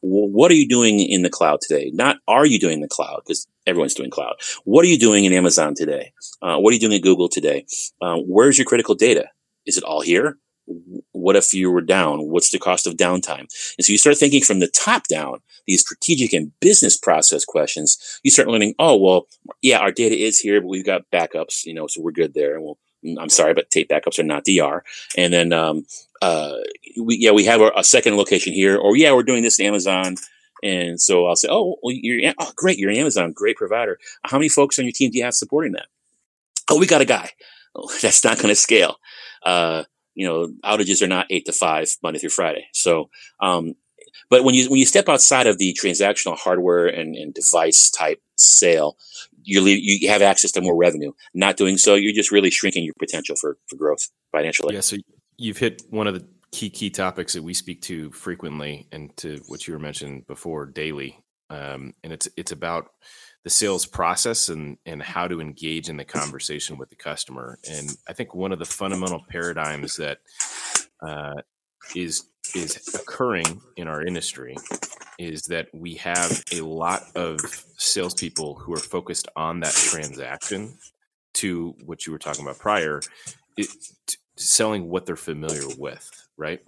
What 0.00 0.50
are 0.50 0.54
you 0.54 0.68
doing 0.68 1.00
in 1.00 1.22
the 1.22 1.30
cloud 1.30 1.60
today? 1.60 1.90
Not 1.92 2.18
are 2.26 2.46
you 2.46 2.58
doing 2.58 2.74
in 2.74 2.80
the 2.80 2.88
cloud 2.88 3.22
because 3.24 3.46
everyone's 3.66 3.94
doing 3.94 4.10
cloud. 4.10 4.36
What 4.64 4.84
are 4.84 4.88
you 4.88 4.98
doing 4.98 5.24
in 5.24 5.32
Amazon 5.32 5.74
today? 5.74 6.12
Uh, 6.40 6.56
what 6.58 6.70
are 6.70 6.74
you 6.74 6.80
doing 6.80 6.94
at 6.94 7.02
Google 7.02 7.28
today? 7.28 7.66
Uh, 8.00 8.16
where's 8.18 8.58
your 8.58 8.64
critical 8.64 8.94
data? 8.94 9.26
Is 9.66 9.76
it 9.76 9.84
all 9.84 10.00
here? 10.00 10.38
What 11.12 11.36
if 11.36 11.54
you 11.54 11.70
were 11.70 11.80
down? 11.80 12.28
What's 12.28 12.50
the 12.50 12.58
cost 12.58 12.86
of 12.86 12.94
downtime? 12.94 13.46
And 13.78 13.84
so 13.84 13.92
you 13.92 13.98
start 13.98 14.18
thinking 14.18 14.42
from 14.42 14.60
the 14.60 14.68
top 14.68 15.06
down, 15.06 15.40
these 15.66 15.82
strategic 15.82 16.32
and 16.32 16.52
business 16.60 16.96
process 16.96 17.44
questions. 17.44 18.20
You 18.24 18.30
start 18.30 18.48
learning, 18.48 18.74
oh, 18.78 18.96
well, 18.96 19.26
yeah, 19.62 19.78
our 19.78 19.92
data 19.92 20.16
is 20.16 20.40
here, 20.40 20.60
but 20.60 20.68
we've 20.68 20.86
got 20.86 21.10
backups, 21.12 21.64
you 21.64 21.74
know, 21.74 21.86
so 21.86 22.00
we're 22.02 22.10
good 22.10 22.34
there. 22.34 22.56
And 22.56 22.64
we'll, 22.64 22.78
I'm 23.20 23.28
sorry, 23.28 23.54
but 23.54 23.70
tape 23.70 23.88
backups 23.88 24.18
are 24.18 24.24
not 24.24 24.44
DR. 24.44 24.82
And 25.16 25.32
then, 25.32 25.52
um, 25.52 25.86
uh, 26.22 26.54
we, 27.00 27.16
yeah, 27.16 27.32
we 27.32 27.44
have 27.44 27.60
a, 27.60 27.70
a 27.76 27.84
second 27.84 28.16
location 28.16 28.52
here, 28.52 28.76
or 28.76 28.96
yeah, 28.96 29.12
we're 29.12 29.22
doing 29.22 29.42
this 29.42 29.58
in 29.58 29.66
Amazon. 29.66 30.16
And 30.62 31.00
so 31.00 31.26
I'll 31.26 31.36
say, 31.36 31.48
oh, 31.50 31.76
well, 31.82 31.94
you're, 31.94 32.32
oh, 32.38 32.52
great, 32.56 32.78
you're 32.78 32.90
Amazon, 32.90 33.32
great 33.32 33.56
provider. 33.56 33.98
How 34.22 34.38
many 34.38 34.48
folks 34.48 34.78
on 34.78 34.84
your 34.84 34.92
team 34.92 35.10
do 35.10 35.18
you 35.18 35.24
have 35.24 35.34
supporting 35.34 35.72
that? 35.72 35.86
Oh, 36.70 36.78
we 36.78 36.86
got 36.86 37.00
a 37.00 37.06
guy. 37.06 37.30
Oh, 37.78 37.92
that's 38.00 38.24
not 38.24 38.38
going 38.38 38.48
to 38.48 38.56
scale. 38.56 38.96
Uh, 39.42 39.84
you 40.14 40.26
know, 40.26 40.48
outages 40.64 41.02
are 41.02 41.06
not 41.06 41.26
eight 41.28 41.44
to 41.44 41.52
five 41.52 41.90
Monday 42.02 42.18
through 42.18 42.30
Friday. 42.30 42.68
So, 42.72 43.10
um, 43.38 43.74
but 44.30 44.44
when 44.44 44.54
you 44.54 44.70
when 44.70 44.80
you 44.80 44.86
step 44.86 45.10
outside 45.10 45.46
of 45.46 45.58
the 45.58 45.76
transactional 45.80 46.38
hardware 46.38 46.86
and, 46.86 47.14
and 47.14 47.34
device 47.34 47.90
type 47.90 48.22
sale, 48.34 48.96
you 49.46 49.60
leave, 49.60 49.78
you 49.80 50.08
have 50.10 50.22
access 50.22 50.50
to 50.52 50.60
more 50.60 50.76
revenue. 50.76 51.12
Not 51.32 51.56
doing 51.56 51.78
so, 51.78 51.94
you're 51.94 52.12
just 52.12 52.32
really 52.32 52.50
shrinking 52.50 52.84
your 52.84 52.94
potential 52.98 53.36
for 53.40 53.56
for 53.68 53.76
growth 53.76 54.10
financially. 54.32 54.74
Yeah, 54.74 54.80
so 54.80 54.96
you've 55.38 55.58
hit 55.58 55.82
one 55.88 56.06
of 56.06 56.14
the 56.14 56.26
key 56.50 56.68
key 56.68 56.90
topics 56.90 57.32
that 57.34 57.42
we 57.42 57.54
speak 57.54 57.82
to 57.82 58.10
frequently, 58.10 58.88
and 58.92 59.16
to 59.18 59.40
what 59.46 59.66
you 59.66 59.72
were 59.72 59.80
mentioning 59.80 60.24
before, 60.26 60.66
daily. 60.66 61.18
Um, 61.48 61.94
and 62.02 62.12
it's 62.12 62.28
it's 62.36 62.52
about 62.52 62.88
the 63.44 63.50
sales 63.50 63.86
process 63.86 64.48
and 64.48 64.78
and 64.84 65.00
how 65.00 65.28
to 65.28 65.40
engage 65.40 65.88
in 65.88 65.96
the 65.96 66.04
conversation 66.04 66.76
with 66.76 66.90
the 66.90 66.96
customer. 66.96 67.58
And 67.70 67.96
I 68.08 68.12
think 68.12 68.34
one 68.34 68.50
of 68.50 68.58
the 68.58 68.64
fundamental 68.64 69.22
paradigms 69.30 69.96
that 69.96 70.18
uh, 71.00 71.34
is 71.94 72.28
is 72.54 72.94
occurring 72.94 73.60
in 73.76 73.88
our 73.88 74.02
industry 74.02 74.56
is 75.18 75.42
that 75.42 75.68
we 75.72 75.94
have 75.94 76.42
a 76.52 76.60
lot 76.60 77.04
of 77.14 77.40
salespeople 77.76 78.54
who 78.54 78.74
are 78.74 78.78
focused 78.78 79.28
on 79.36 79.60
that 79.60 79.72
transaction 79.72 80.76
to 81.34 81.74
what 81.84 82.06
you 82.06 82.12
were 82.12 82.18
talking 82.18 82.44
about 82.44 82.58
prior, 82.58 83.00
it, 83.56 83.68
selling 84.36 84.88
what 84.88 85.06
they're 85.06 85.16
familiar 85.16 85.66
with, 85.78 86.08
right? 86.36 86.60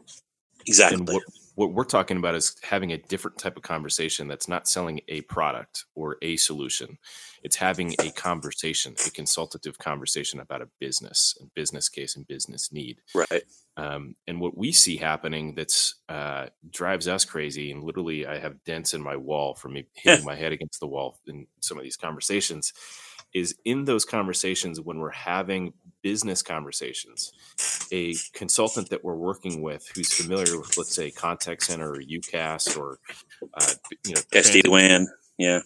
Exactly. 0.67 0.99
And 0.99 1.09
what, 1.09 1.23
what 1.55 1.73
we're 1.73 1.85
talking 1.85 2.17
about 2.17 2.35
is 2.35 2.57
having 2.63 2.93
a 2.93 2.99
different 2.99 3.39
type 3.39 3.57
of 3.57 3.63
conversation 3.63 4.29
that's 4.29 4.49
not 4.49 4.69
selling 4.69 5.01
a 5.09 5.23
product 5.23 5.85
or 5.95 6.17
a 6.23 6.37
solution. 6.37 6.99
It's 7.43 7.57
having 7.57 7.95
a 8.01 8.11
conversation, 8.11 8.95
a 9.07 9.11
consultative 9.11 9.79
conversation 9.79 10.41
about 10.41 10.63
a 10.63 10.69
business, 10.81 11.37
a 11.41 11.47
business 11.55 11.89
case, 11.89 12.17
and 12.17 12.27
business 12.27 12.73
need. 12.73 13.01
right. 13.15 13.43
Um, 13.77 14.17
and 14.27 14.41
what 14.41 14.59
we 14.59 14.73
see 14.73 14.97
happening 14.97 15.55
that's 15.55 15.95
uh, 16.09 16.47
drives 16.71 17.07
us 17.07 17.25
crazy, 17.25 17.71
and 17.71 17.85
literally 17.85 18.27
I 18.27 18.39
have 18.39 18.65
dents 18.65 18.93
in 18.93 19.01
my 19.01 19.17
wall 19.17 19.55
from 19.55 19.75
me 19.75 19.87
hitting 19.95 20.25
my 20.25 20.35
head 20.35 20.53
against 20.53 20.81
the 20.81 20.89
wall 20.89 21.19
in 21.27 21.47
some 21.61 21.79
of 21.79 21.85
these 21.85 21.97
conversations, 21.97 22.73
is 23.35 23.55
in 23.65 23.85
those 23.85 24.05
conversations 24.05 24.81
when 24.81 24.99
we're 24.99 25.11
having 25.11 25.73
business 26.03 26.43
conversations, 26.43 27.33
a 27.93 28.15
consultant 28.33 28.91
that 28.91 29.05
we're 29.05 29.15
working 29.15 29.63
with 29.63 29.87
who's 29.95 30.13
familiar 30.13 30.59
with, 30.59 30.77
let's 30.77 30.95
say, 30.95 31.11
contact 31.11 31.63
center 31.63 31.93
or 31.93 32.01
UCaaS 32.01 32.77
or 32.77 32.99
uh, 33.55 33.75
you 34.05 34.15
know 34.15 34.21
SD 34.33 34.69
WAN. 34.69 35.07
Yeah. 35.39 35.61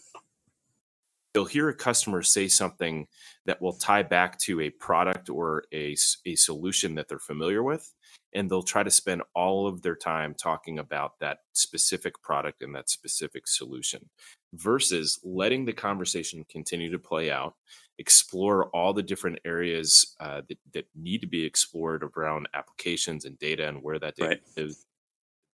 You'll 1.34 1.44
hear 1.46 1.68
a 1.68 1.74
customer 1.74 2.22
say 2.22 2.48
something 2.48 3.06
that 3.46 3.60
will 3.62 3.72
tie 3.74 4.02
back 4.02 4.38
to 4.40 4.60
a 4.60 4.70
product 4.70 5.30
or 5.30 5.64
a, 5.72 5.96
a 6.26 6.34
solution 6.36 6.94
that 6.96 7.08
they're 7.08 7.18
familiar 7.18 7.62
with 7.62 7.92
and 8.34 8.50
they'll 8.50 8.62
try 8.62 8.82
to 8.82 8.90
spend 8.90 9.22
all 9.34 9.66
of 9.66 9.82
their 9.82 9.96
time 9.96 10.34
talking 10.34 10.78
about 10.78 11.18
that 11.20 11.38
specific 11.52 12.20
product 12.22 12.62
and 12.62 12.74
that 12.74 12.90
specific 12.90 13.46
solution 13.46 14.08
versus 14.54 15.18
letting 15.24 15.64
the 15.64 15.72
conversation 15.72 16.44
continue 16.50 16.90
to 16.90 16.98
play 16.98 17.30
out 17.30 17.54
explore 17.98 18.68
all 18.70 18.92
the 18.92 19.02
different 19.02 19.38
areas 19.44 20.16
uh, 20.20 20.40
that, 20.48 20.58
that 20.72 20.86
need 20.94 21.20
to 21.20 21.26
be 21.26 21.44
explored 21.44 22.02
around 22.16 22.48
applications 22.54 23.24
and 23.24 23.38
data 23.38 23.68
and 23.68 23.82
where 23.82 23.98
that 23.98 24.16
data 24.16 24.30
Right. 24.30 24.40
is 24.56 24.86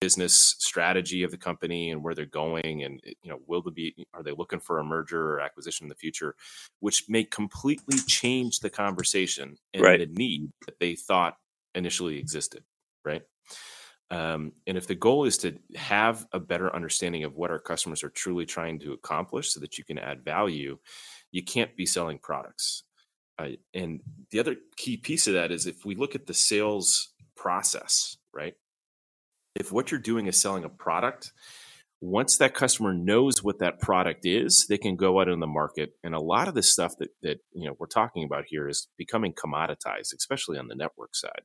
business 0.06 0.56
strategy 0.60 1.24
of 1.24 1.32
the 1.32 1.38
company 1.38 1.90
and 1.90 2.04
where 2.04 2.14
they're 2.14 2.28
going 2.28 2.84
and 2.84 3.02
you 3.24 3.28
know 3.32 3.40
will 3.48 3.64
they 3.64 3.72
be 3.72 4.08
are 4.14 4.22
they 4.22 4.34
looking 4.34 4.60
for 4.60 4.78
a 4.78 4.84
merger 4.84 5.32
or 5.32 5.40
acquisition 5.40 5.86
in 5.86 5.90
the 5.90 5.96
future 5.96 6.36
which 6.80 7.06
may 7.10 7.24
completely 7.24 7.98
change 8.06 8.60
the 8.60 8.70
conversation 8.70 9.58
and 9.74 9.82
Right. 9.84 9.98
the 10.00 10.06
need 10.06 10.52
that 10.68 10.78
they 10.80 10.94
thought 10.94 11.38
initially 11.74 12.20
existed 12.20 12.64
right 13.04 13.24
um, 14.12 14.52
and 14.68 14.78
if 14.78 14.86
the 14.86 14.94
goal 14.94 15.26
is 15.26 15.40
to 15.40 15.58
have 15.74 16.28
a 16.34 16.40
better 16.40 16.70
understanding 16.76 17.24
of 17.24 17.34
what 17.36 17.50
our 17.50 17.58
customers 17.58 18.04
are 18.04 18.10
truly 18.10 18.46
trying 18.46 18.78
to 18.78 18.94
accomplish 18.94 19.50
so 19.50 19.60
that 19.60 19.80
you 19.80 19.84
can 19.84 19.98
add 19.98 20.24
value 20.24 20.78
you 21.32 21.42
can't 21.42 21.76
be 21.76 21.88
selling 21.88 22.20
products 22.20 22.84
uh, 23.40 23.48
and 23.74 24.02
the 24.30 24.40
other 24.40 24.56
key 24.78 24.98
piece 24.98 25.26
of 25.26 25.34
that 25.34 25.52
is 25.52 25.66
if 25.66 25.84
we 25.84 25.96
look 25.96 26.14
at 26.14 26.28
the 26.28 26.34
sales 26.36 27.16
process 27.36 28.18
right 28.32 28.54
if 29.56 29.72
what 29.72 29.92
you're 29.92 30.00
doing 30.00 30.28
is 30.28 30.40
selling 30.40 30.64
a 30.64 30.70
product, 30.70 31.32
once 32.02 32.38
that 32.38 32.54
customer 32.54 32.94
knows 32.94 33.42
what 33.44 33.60
that 33.60 33.80
product 33.80 34.26
is, 34.26 34.68
they 34.68 34.78
can 34.78 34.96
go 34.96 35.20
out 35.20 35.30
in 35.30 35.40
the 35.40 35.48
market. 35.48 35.94
And 36.04 36.14
a 36.14 36.20
lot 36.20 36.48
of 36.48 36.54
the 36.54 36.64
stuff 36.64 36.98
that 37.00 37.10
that 37.24 37.40
you 37.54 37.68
know 37.68 37.76
we're 37.80 37.88
talking 37.88 38.24
about 38.24 38.46
here 38.48 38.68
is 38.68 38.88
becoming 38.98 39.34
commoditized, 39.34 40.14
especially 40.16 40.58
on 40.58 40.68
the 40.68 40.76
network 40.76 41.16
side. 41.16 41.42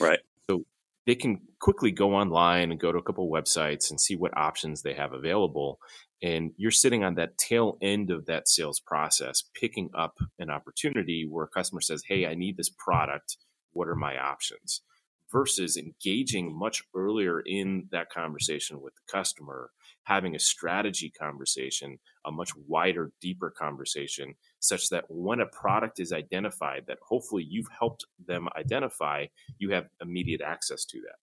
Right. 0.00 0.20
So 0.48 0.64
they 1.06 1.14
can 1.14 1.40
quickly 1.60 1.90
go 1.90 2.14
online 2.14 2.70
and 2.70 2.80
go 2.80 2.92
to 2.92 2.98
a 2.98 3.02
couple 3.02 3.30
websites 3.30 3.90
and 3.90 4.00
see 4.00 4.16
what 4.16 4.36
options 4.36 4.82
they 4.82 4.94
have 4.94 5.12
available. 5.12 5.78
And 6.22 6.52
you're 6.56 6.70
sitting 6.70 7.04
on 7.04 7.16
that 7.16 7.36
tail 7.36 7.76
end 7.82 8.10
of 8.10 8.26
that 8.26 8.48
sales 8.48 8.80
process, 8.80 9.42
picking 9.54 9.90
up 9.94 10.16
an 10.38 10.48
opportunity 10.48 11.26
where 11.28 11.44
a 11.44 11.48
customer 11.48 11.80
says, 11.80 12.02
Hey, 12.06 12.26
I 12.26 12.34
need 12.34 12.56
this 12.56 12.70
product. 12.70 13.36
What 13.72 13.88
are 13.88 13.96
my 13.96 14.16
options? 14.16 14.82
Versus 15.34 15.76
engaging 15.76 16.56
much 16.56 16.84
earlier 16.94 17.40
in 17.40 17.88
that 17.90 18.08
conversation 18.08 18.80
with 18.80 18.94
the 18.94 19.12
customer, 19.12 19.72
having 20.04 20.36
a 20.36 20.38
strategy 20.38 21.10
conversation, 21.10 21.98
a 22.24 22.30
much 22.30 22.50
wider, 22.68 23.10
deeper 23.20 23.50
conversation, 23.50 24.32
such 24.60 24.88
that 24.90 25.04
when 25.08 25.40
a 25.40 25.46
product 25.46 25.98
is 25.98 26.12
identified 26.12 26.84
that 26.86 26.98
hopefully 27.02 27.44
you've 27.50 27.66
helped 27.76 28.06
them 28.24 28.48
identify, 28.56 29.26
you 29.58 29.70
have 29.70 29.88
immediate 30.00 30.40
access 30.40 30.84
to 30.84 31.00
that. 31.00 31.16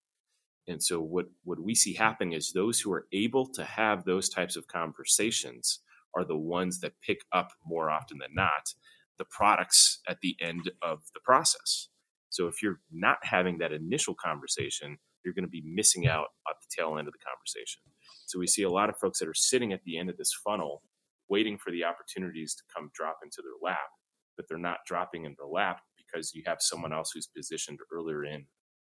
And 0.71 0.83
so 0.83 0.99
what, 0.99 1.27
what 1.45 1.61
we 1.61 1.73
see 1.73 1.93
happen 1.93 2.33
is 2.33 2.51
those 2.51 2.81
who 2.81 2.91
are 2.91 3.07
able 3.13 3.47
to 3.53 3.63
have 3.63 4.03
those 4.03 4.27
types 4.27 4.57
of 4.57 4.67
conversations 4.67 5.79
are 6.13 6.25
the 6.25 6.37
ones 6.37 6.81
that 6.81 6.99
pick 7.01 7.21
up 7.31 7.51
more 7.65 7.89
often 7.89 8.17
than 8.17 8.35
not 8.35 8.73
the 9.17 9.25
products 9.25 10.01
at 10.05 10.19
the 10.21 10.35
end 10.41 10.69
of 10.81 10.99
the 11.13 11.21
process. 11.23 11.87
So 12.31 12.47
if 12.47 12.63
you're 12.63 12.79
not 12.91 13.17
having 13.21 13.59
that 13.59 13.73
initial 13.73 14.15
conversation, 14.15 14.97
you're 15.23 15.33
going 15.33 15.45
to 15.45 15.49
be 15.49 15.63
missing 15.65 16.07
out 16.07 16.27
at 16.49 16.55
the 16.61 16.67
tail 16.75 16.97
end 16.97 17.07
of 17.07 17.13
the 17.13 17.19
conversation. 17.19 17.81
So 18.25 18.39
we 18.39 18.47
see 18.47 18.63
a 18.63 18.69
lot 18.69 18.89
of 18.89 18.97
folks 18.97 19.19
that 19.19 19.27
are 19.27 19.33
sitting 19.33 19.73
at 19.73 19.83
the 19.83 19.97
end 19.97 20.09
of 20.09 20.17
this 20.17 20.33
funnel 20.33 20.81
waiting 21.29 21.57
for 21.57 21.71
the 21.71 21.83
opportunities 21.83 22.55
to 22.55 22.63
come 22.75 22.89
drop 22.93 23.19
into 23.23 23.41
their 23.41 23.53
lap, 23.61 23.89
but 24.35 24.47
they're 24.47 24.57
not 24.57 24.79
dropping 24.87 25.25
in 25.25 25.35
their 25.37 25.47
lap 25.47 25.81
because 25.97 26.33
you 26.33 26.41
have 26.45 26.57
someone 26.59 26.91
else 26.91 27.11
who's 27.13 27.27
positioned 27.27 27.79
earlier 27.93 28.25
in 28.25 28.45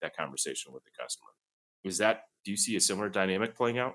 that 0.03 0.17
conversation 0.17 0.73
with 0.73 0.85
the 0.85 0.91
customer. 1.01 1.31
Is 1.85 1.99
that 1.99 2.25
do 2.45 2.51
you 2.51 2.57
see 2.57 2.77
a 2.77 2.81
similar 2.81 3.09
dynamic 3.09 3.57
playing 3.57 3.79
out? 3.79 3.95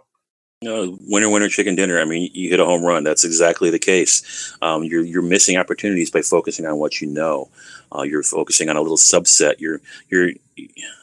No, 0.64 0.97
winner, 1.01 1.30
winner, 1.30 1.49
chicken 1.49 1.76
dinner. 1.76 1.99
I 1.99 2.05
mean, 2.05 2.32
you 2.34 2.49
hit 2.49 2.61
a 2.61 2.66
home 2.66 2.84
run. 2.84 3.03
That's 3.03 3.26
exactly 3.26 3.70
the 3.70 3.80
case. 3.80 4.55
Um, 4.61 4.86
you're 4.86 5.03
you're 5.03 5.22
missing 5.22 5.57
opportunities 5.57 6.09
by 6.09 6.22
focusing 6.22 6.66
on 6.66 6.78
what 6.78 7.01
you 7.01 7.07
know. 7.07 7.49
Uh, 7.93 8.03
you're 8.03 8.24
focusing 8.24 8.70
on 8.70 8.78
a 8.78 8.82
little 8.82 8.95
subset. 8.95 9.59
You're 9.59 9.82
you're 10.09 10.30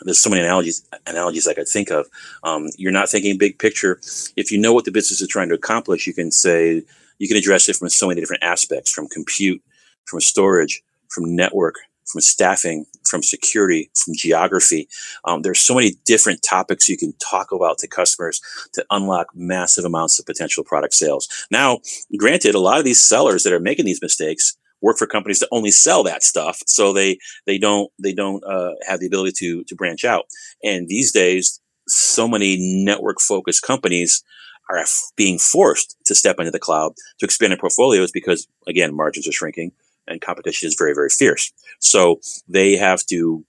there's 0.03 0.19
so 0.19 0.31
many 0.31 0.43
analogies 0.43 0.83
analogies 1.07 1.47
I 1.47 1.53
could 1.53 1.69
think 1.69 1.91
of. 1.91 2.07
Um, 2.43 2.71
you're 2.79 2.91
not 2.91 3.11
thinking 3.11 3.37
big 3.37 3.59
picture. 3.59 4.01
If 4.35 4.51
you 4.51 4.59
know 4.59 4.73
what 4.73 4.87
the 4.87 4.93
business 4.93 5.21
is 5.21 5.29
trying 5.29 5.51
to 5.51 5.55
accomplish, 5.57 6.07
you 6.07 6.15
can 6.15 6.31
say 6.31 6.83
you 7.19 7.29
can 7.29 7.37
address 7.37 7.69
it 7.69 7.77
from 7.77 7.91
so 7.91 8.09
many 8.09 8.19
different 8.19 8.43
aspects, 8.43 8.91
from 8.91 9.09
compute, 9.09 9.63
from 10.07 10.23
storage, 10.23 10.83
from 11.11 11.37
network, 11.37 11.75
from 12.07 12.23
staffing, 12.23 12.87
from 13.11 13.23
security, 13.23 13.91
from 13.95 14.15
geography. 14.17 14.89
Um, 15.25 15.43
there's 15.43 15.61
so 15.61 15.75
many 15.75 15.93
different 16.05 16.43
topics 16.43 16.89
you 16.89 16.97
can 16.97 17.13
talk 17.15 17.53
about 17.53 17.79
to 17.79 17.89
customers 17.89 18.41
to 18.75 18.85
unlock 18.91 19.29
massive 19.35 19.85
amounts 19.85 20.19
of 20.19 20.27
potential 20.27 20.65
product 20.65 20.95
sales. 20.95 21.29
Now, 21.51 21.81
granted, 22.17 22.55
a 22.55 22.61
lot 22.61 22.79
of 22.79 22.85
these 22.85 23.03
sellers 23.03 23.43
that 23.43 23.53
are 23.53 23.61
making 23.61 23.85
these 23.85 24.03
mistakes 24.03 24.57
work 24.81 24.97
for 24.97 25.07
companies 25.07 25.41
that 25.41 25.49
only 25.53 25.71
sell 25.71 26.03
that 26.05 26.23
stuff, 26.23 26.61
so 26.67 26.93
they 26.93 27.19
they 27.47 27.59
don't 27.59 27.91
they 28.03 28.15
don't 28.15 28.43
uh, 28.45 28.75
have 28.87 29.01
the 29.01 29.07
ability 29.07 29.33
to 29.33 29.65
to 29.65 29.75
branch 29.75 30.05
out. 30.05 30.27
And 30.63 30.89
these 30.89 31.13
days, 31.13 31.61
so 31.89 32.27
many 32.29 32.57
network 32.85 33.21
focused 33.21 33.63
companies 33.63 34.23
are 34.71 34.85
being 35.17 35.39
forced 35.39 35.97
to 36.07 36.15
step 36.15 36.37
into 36.39 36.51
the 36.51 36.59
cloud 36.59 36.93
to 37.19 37.25
expand 37.25 37.51
their 37.51 37.59
portfolios 37.59 38.13
because 38.13 38.47
again 38.67 38.95
margins 38.95 39.27
are 39.27 39.33
shrinking 39.33 39.73
and 40.11 40.21
competition 40.21 40.67
is 40.67 40.77
very 40.79 40.95
very 40.95 41.09
fierce. 41.09 41.53
So 41.79 42.21
they 42.49 42.77
have 42.77 43.05
to 43.07 43.45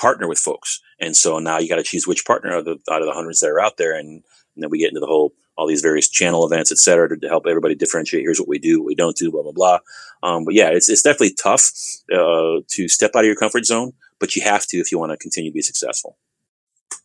partner 0.00 0.28
with 0.28 0.38
folks. 0.38 0.80
And 0.98 1.16
so 1.16 1.38
now 1.38 1.58
you 1.58 1.68
got 1.68 1.76
to 1.76 1.82
choose 1.82 2.06
which 2.06 2.24
partner 2.24 2.52
out 2.52 2.58
of, 2.60 2.64
the, 2.64 2.92
out 2.92 3.02
of 3.02 3.06
the 3.06 3.12
hundreds 3.12 3.40
that 3.40 3.50
are 3.50 3.60
out 3.60 3.76
there. 3.76 3.94
And, 3.94 4.08
and 4.54 4.62
then 4.62 4.70
we 4.70 4.78
get 4.78 4.88
into 4.88 5.00
the 5.00 5.06
whole 5.06 5.32
all 5.56 5.66
these 5.66 5.82
various 5.82 6.08
channel 6.08 6.46
events 6.46 6.72
et 6.72 6.78
cetera 6.78 7.06
to, 7.08 7.16
to 7.16 7.28
help 7.28 7.46
everybody 7.46 7.74
differentiate. 7.74 8.22
Here's 8.22 8.40
what 8.40 8.48
we 8.48 8.58
do 8.58 8.80
what 8.80 8.86
we 8.86 8.94
don't 8.94 9.16
do 9.16 9.30
blah 9.30 9.42
blah 9.42 9.52
blah. 9.52 9.78
Um, 10.22 10.44
but 10.44 10.54
yeah 10.54 10.70
it's, 10.70 10.88
it's 10.88 11.02
definitely 11.02 11.34
tough 11.34 11.70
uh, 12.12 12.60
to 12.66 12.88
step 12.88 13.12
out 13.14 13.20
of 13.20 13.26
your 13.26 13.36
comfort 13.36 13.66
zone 13.66 13.92
but 14.20 14.36
you 14.36 14.42
have 14.42 14.66
to 14.66 14.78
if 14.78 14.92
you 14.92 14.98
want 14.98 15.10
to 15.10 15.16
continue 15.16 15.50
to 15.50 15.54
be 15.54 15.62
successful. 15.62 16.16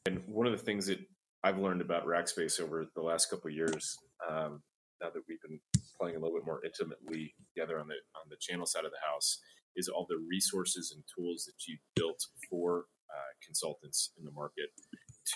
And 0.06 0.22
one 0.28 0.46
of 0.46 0.52
the 0.52 0.64
things 0.64 0.86
that 0.86 1.00
I've 1.44 1.58
learned 1.58 1.82
about 1.82 2.06
Rackspace 2.06 2.60
over 2.60 2.88
the 2.96 3.02
last 3.02 3.30
couple 3.30 3.50
of 3.50 3.56
years, 3.56 3.98
um, 4.30 4.62
now 5.02 5.10
that 5.10 5.22
we've 5.28 5.42
been 5.42 5.60
playing 6.00 6.16
a 6.16 6.20
little 6.20 6.36
bit 6.36 6.46
more 6.46 6.62
intimately 6.64 7.34
together 7.54 7.80
on 7.80 7.88
the 7.88 8.00
on 8.16 8.28
the 8.30 8.38
channel 8.40 8.66
side 8.66 8.86
of 8.86 8.92
the 8.92 9.06
house, 9.06 9.40
is 9.76 9.88
all 9.88 10.06
the 10.10 10.24
resources 10.30 10.94
and 10.96 11.04
tools 11.16 11.46
that 11.46 11.68
you've 11.68 11.84
built 11.96 12.20
for 12.50 12.86
uh, 13.10 13.32
consultants 13.46 14.12
in 14.18 14.26
the 14.26 14.32
market 14.32 14.70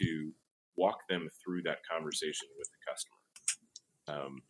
to 0.02 0.32
walk 0.78 1.00
them 1.10 1.30
through 1.44 1.62
that 1.64 1.80
conversation 1.90 2.48
with 2.58 2.68
the 2.72 2.92
customer. 2.92 3.20
Um, 4.08 4.42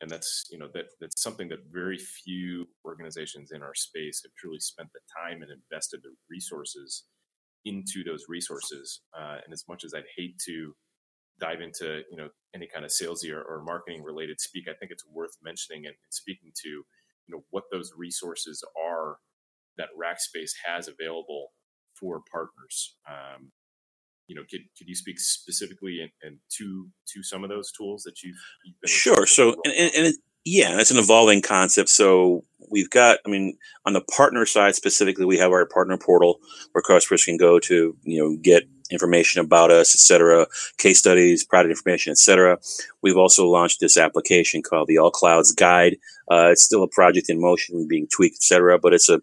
and 0.00 0.10
that's 0.10 0.46
you 0.50 0.58
know 0.58 0.68
that 0.74 0.86
that's 1.00 1.20
something 1.20 1.48
that 1.48 1.58
very 1.72 1.98
few 1.98 2.66
organizations 2.84 3.50
in 3.50 3.62
our 3.62 3.74
space 3.74 4.22
have 4.22 4.32
truly 4.38 4.60
spent 4.60 4.88
the 4.92 5.00
time 5.16 5.42
and 5.42 5.50
invested 5.50 6.00
the 6.02 6.14
resources 6.30 7.04
into 7.64 8.04
those 8.04 8.24
resources. 8.28 9.00
Uh, 9.18 9.38
and 9.44 9.52
as 9.52 9.64
much 9.68 9.84
as 9.84 9.94
I'd 9.94 10.04
hate 10.16 10.38
to 10.46 10.74
dive 11.40 11.60
into 11.60 12.02
you 12.10 12.16
know 12.16 12.28
any 12.54 12.66
kind 12.66 12.84
of 12.84 12.90
salesy 12.90 13.32
or, 13.32 13.42
or 13.42 13.62
marketing 13.62 14.02
related 14.02 14.40
speak, 14.40 14.64
I 14.68 14.74
think 14.74 14.90
it's 14.90 15.04
worth 15.06 15.36
mentioning 15.42 15.86
and, 15.86 15.94
and 15.94 16.12
speaking 16.12 16.52
to 16.62 16.68
you 16.68 16.84
know 17.28 17.42
what 17.50 17.64
those 17.70 17.92
resources 17.96 18.64
are 18.80 19.16
that 19.76 19.88
Rackspace 19.98 20.52
has 20.66 20.88
available 20.88 21.52
for 21.94 22.22
partners. 22.30 22.96
Um, 23.08 23.52
you 24.26 24.34
know, 24.34 24.42
could, 24.42 24.60
could 24.76 24.88
you 24.88 24.94
speak 24.94 25.18
specifically 25.18 26.00
and, 26.02 26.10
and 26.22 26.38
to 26.58 26.88
to 27.14 27.22
some 27.22 27.44
of 27.44 27.50
those 27.50 27.72
tools 27.72 28.02
that 28.02 28.22
you've, 28.22 28.36
you've 28.64 28.90
Sure. 28.90 29.26
So, 29.26 29.56
and, 29.64 29.74
and, 29.74 29.90
and 29.96 30.06
it, 30.08 30.16
yeah, 30.44 30.76
that's 30.76 30.90
an 30.90 30.98
evolving 30.98 31.42
concept. 31.42 31.88
So 31.88 32.44
we've 32.70 32.90
got, 32.90 33.18
I 33.26 33.30
mean, 33.30 33.56
on 33.84 33.92
the 33.92 34.00
partner 34.00 34.46
side 34.46 34.74
specifically, 34.74 35.24
we 35.24 35.38
have 35.38 35.52
our 35.52 35.66
partner 35.66 35.98
portal 35.98 36.38
where 36.72 36.82
customers 36.82 37.24
can 37.24 37.36
go 37.36 37.58
to, 37.60 37.96
you 38.02 38.18
know, 38.18 38.36
get 38.40 38.64
information 38.90 39.40
about 39.40 39.70
us, 39.70 39.94
et 39.94 40.00
cetera, 40.00 40.46
case 40.78 40.98
studies, 40.98 41.44
product 41.44 41.70
information, 41.70 42.10
et 42.10 42.18
cetera. 42.18 42.58
We've 43.02 43.16
also 43.16 43.46
launched 43.46 43.80
this 43.80 43.96
application 43.96 44.62
called 44.62 44.88
the 44.88 44.98
All 44.98 45.10
Clouds 45.10 45.52
Guide. 45.52 45.96
Uh, 46.30 46.48
it's 46.50 46.62
still 46.62 46.82
a 46.82 46.88
project 46.88 47.28
in 47.28 47.40
motion, 47.40 47.86
being 47.88 48.06
tweaked, 48.14 48.36
et 48.36 48.42
cetera, 48.42 48.78
but 48.78 48.94
it's 48.94 49.08
a, 49.08 49.20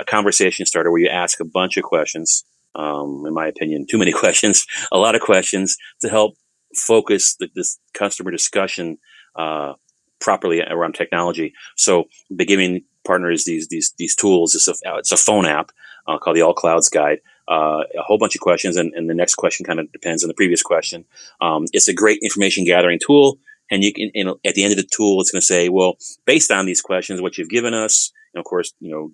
a 0.00 0.04
conversation 0.04 0.66
starter 0.66 0.90
where 0.90 1.00
you 1.00 1.08
ask 1.08 1.40
a 1.40 1.44
bunch 1.44 1.76
of 1.76 1.84
questions. 1.84 2.44
Um, 2.74 3.24
in 3.26 3.32
my 3.32 3.46
opinion, 3.46 3.86
too 3.90 3.98
many 3.98 4.12
questions, 4.24 4.66
a 4.92 4.98
lot 4.98 5.14
of 5.14 5.22
questions 5.22 5.76
to 6.02 6.10
help 6.10 6.34
focus 6.74 7.34
the, 7.36 7.48
this 7.54 7.78
customer 7.94 8.30
discussion, 8.30 8.98
uh, 9.34 9.74
properly 10.20 10.60
around 10.60 10.94
technology. 10.94 11.52
So 11.76 12.04
the 12.30 12.44
giving 12.44 12.82
partners 13.06 13.44
these 13.44 13.68
these 13.68 13.94
these 13.98 14.14
tools. 14.14 14.54
It's 14.54 14.68
a 14.68 14.74
it's 14.98 15.12
a 15.12 15.16
phone 15.16 15.46
app 15.46 15.70
uh, 16.06 16.18
called 16.18 16.36
the 16.36 16.42
All 16.42 16.54
Clouds 16.54 16.88
Guide. 16.88 17.20
Uh, 17.48 17.84
a 17.96 18.02
whole 18.02 18.18
bunch 18.18 18.34
of 18.34 18.40
questions, 18.40 18.76
and, 18.76 18.92
and 18.94 19.08
the 19.08 19.14
next 19.14 19.36
question 19.36 19.64
kind 19.64 19.78
of 19.78 19.90
depends 19.92 20.24
on 20.24 20.28
the 20.28 20.34
previous 20.34 20.62
question. 20.62 21.04
Um, 21.40 21.66
it's 21.72 21.88
a 21.88 21.94
great 21.94 22.18
information 22.22 22.64
gathering 22.64 22.98
tool, 23.04 23.38
and 23.70 23.84
you 23.84 23.92
can 23.92 24.10
and 24.14 24.30
at 24.44 24.54
the 24.54 24.64
end 24.64 24.72
of 24.72 24.78
the 24.78 24.88
tool, 24.90 25.20
it's 25.20 25.30
going 25.30 25.40
to 25.40 25.46
say, 25.46 25.68
well, 25.68 25.96
based 26.24 26.50
on 26.50 26.66
these 26.66 26.80
questions, 26.80 27.20
what 27.20 27.38
you've 27.38 27.48
given 27.48 27.74
us, 27.74 28.12
and 28.34 28.40
of 28.40 28.44
course, 28.44 28.72
you 28.80 28.90
know. 28.90 29.12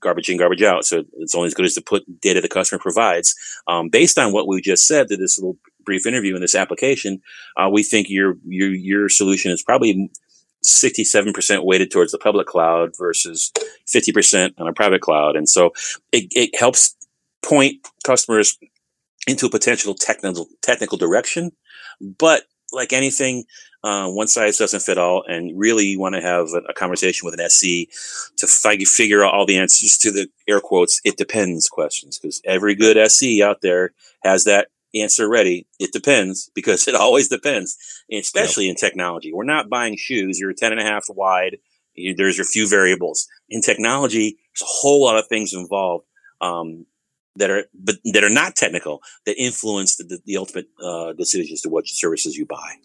Garbage 0.00 0.30
in, 0.30 0.38
garbage 0.38 0.62
out. 0.62 0.86
So 0.86 1.04
it's 1.18 1.34
only 1.34 1.48
as 1.48 1.52
good 1.52 1.66
as 1.66 1.74
the 1.74 1.82
put 1.82 2.04
data 2.22 2.40
the 2.40 2.48
customer 2.48 2.78
provides. 2.78 3.34
Um, 3.66 3.90
based 3.90 4.18
on 4.18 4.32
what 4.32 4.48
we 4.48 4.62
just 4.62 4.86
said, 4.86 5.08
to 5.08 5.16
this 5.16 5.38
little 5.38 5.58
brief 5.84 6.06
interview 6.06 6.34
in 6.34 6.40
this 6.40 6.54
application, 6.54 7.20
uh, 7.58 7.68
we 7.70 7.82
think 7.82 8.08
your 8.08 8.36
your 8.46 8.70
your 8.70 9.08
solution 9.10 9.50
is 9.50 9.62
probably 9.62 10.08
67% 10.64 11.64
weighted 11.64 11.90
towards 11.90 12.12
the 12.12 12.18
public 12.18 12.46
cloud 12.46 12.92
versus 12.98 13.52
50% 13.86 14.54
on 14.58 14.66
a 14.66 14.72
private 14.72 15.02
cloud. 15.02 15.36
And 15.36 15.48
so 15.48 15.72
it, 16.10 16.26
it 16.30 16.58
helps 16.58 16.96
point 17.44 17.86
customers 18.04 18.58
into 19.26 19.46
a 19.46 19.50
potential 19.50 19.94
technical, 19.94 20.46
technical 20.62 20.98
direction. 20.98 21.52
But 22.00 22.44
like 22.72 22.92
anything, 22.92 23.44
uh, 23.82 24.08
one 24.08 24.26
size 24.26 24.58
doesn't 24.58 24.80
fit 24.80 24.98
all. 24.98 25.24
And 25.26 25.58
really 25.58 25.84
you 25.84 26.00
want 26.00 26.14
to 26.14 26.20
have 26.20 26.48
a, 26.54 26.70
a 26.70 26.74
conversation 26.74 27.26
with 27.26 27.38
an 27.38 27.48
SC 27.48 27.88
to 28.38 28.46
fi- 28.46 28.84
figure 28.84 29.24
out 29.24 29.34
all 29.34 29.46
the 29.46 29.58
answers 29.58 29.96
to 29.98 30.10
the 30.10 30.28
air 30.48 30.60
quotes, 30.60 31.00
it 31.04 31.16
depends 31.16 31.68
questions. 31.68 32.18
Cause 32.18 32.40
every 32.44 32.74
good 32.74 32.98
SC 33.10 33.40
out 33.42 33.60
there 33.62 33.92
has 34.24 34.44
that 34.44 34.68
answer 34.94 35.28
ready. 35.28 35.66
It 35.78 35.92
depends 35.92 36.50
because 36.54 36.88
it 36.88 36.94
always 36.94 37.28
depends, 37.28 37.76
especially 38.12 38.66
yep. 38.66 38.72
in 38.72 38.76
technology. 38.76 39.32
We're 39.32 39.44
not 39.44 39.70
buying 39.70 39.96
shoes. 39.96 40.38
You're 40.38 40.52
10 40.52 40.72
and 40.72 40.80
a 40.80 40.84
half 40.84 41.06
wide. 41.08 41.58
You, 41.94 42.14
there's 42.14 42.40
a 42.40 42.44
few 42.44 42.68
variables 42.68 43.28
in 43.48 43.60
technology. 43.60 44.38
There's 44.50 44.62
a 44.62 44.72
whole 44.80 45.04
lot 45.04 45.16
of 45.16 45.28
things 45.28 45.54
involved. 45.54 46.06
Um, 46.40 46.86
that 47.36 47.50
are, 47.50 47.64
but 47.74 47.96
that 48.12 48.24
are 48.24 48.30
not 48.30 48.56
technical 48.56 49.00
that 49.26 49.36
influence 49.40 49.96
the, 49.96 50.18
the, 50.24 50.36
ultimate, 50.36 50.68
uh, 50.82 51.12
decisions 51.12 51.60
to 51.62 51.68
what 51.68 51.86
services 51.86 52.36
you 52.36 52.46
buy. 52.46 52.76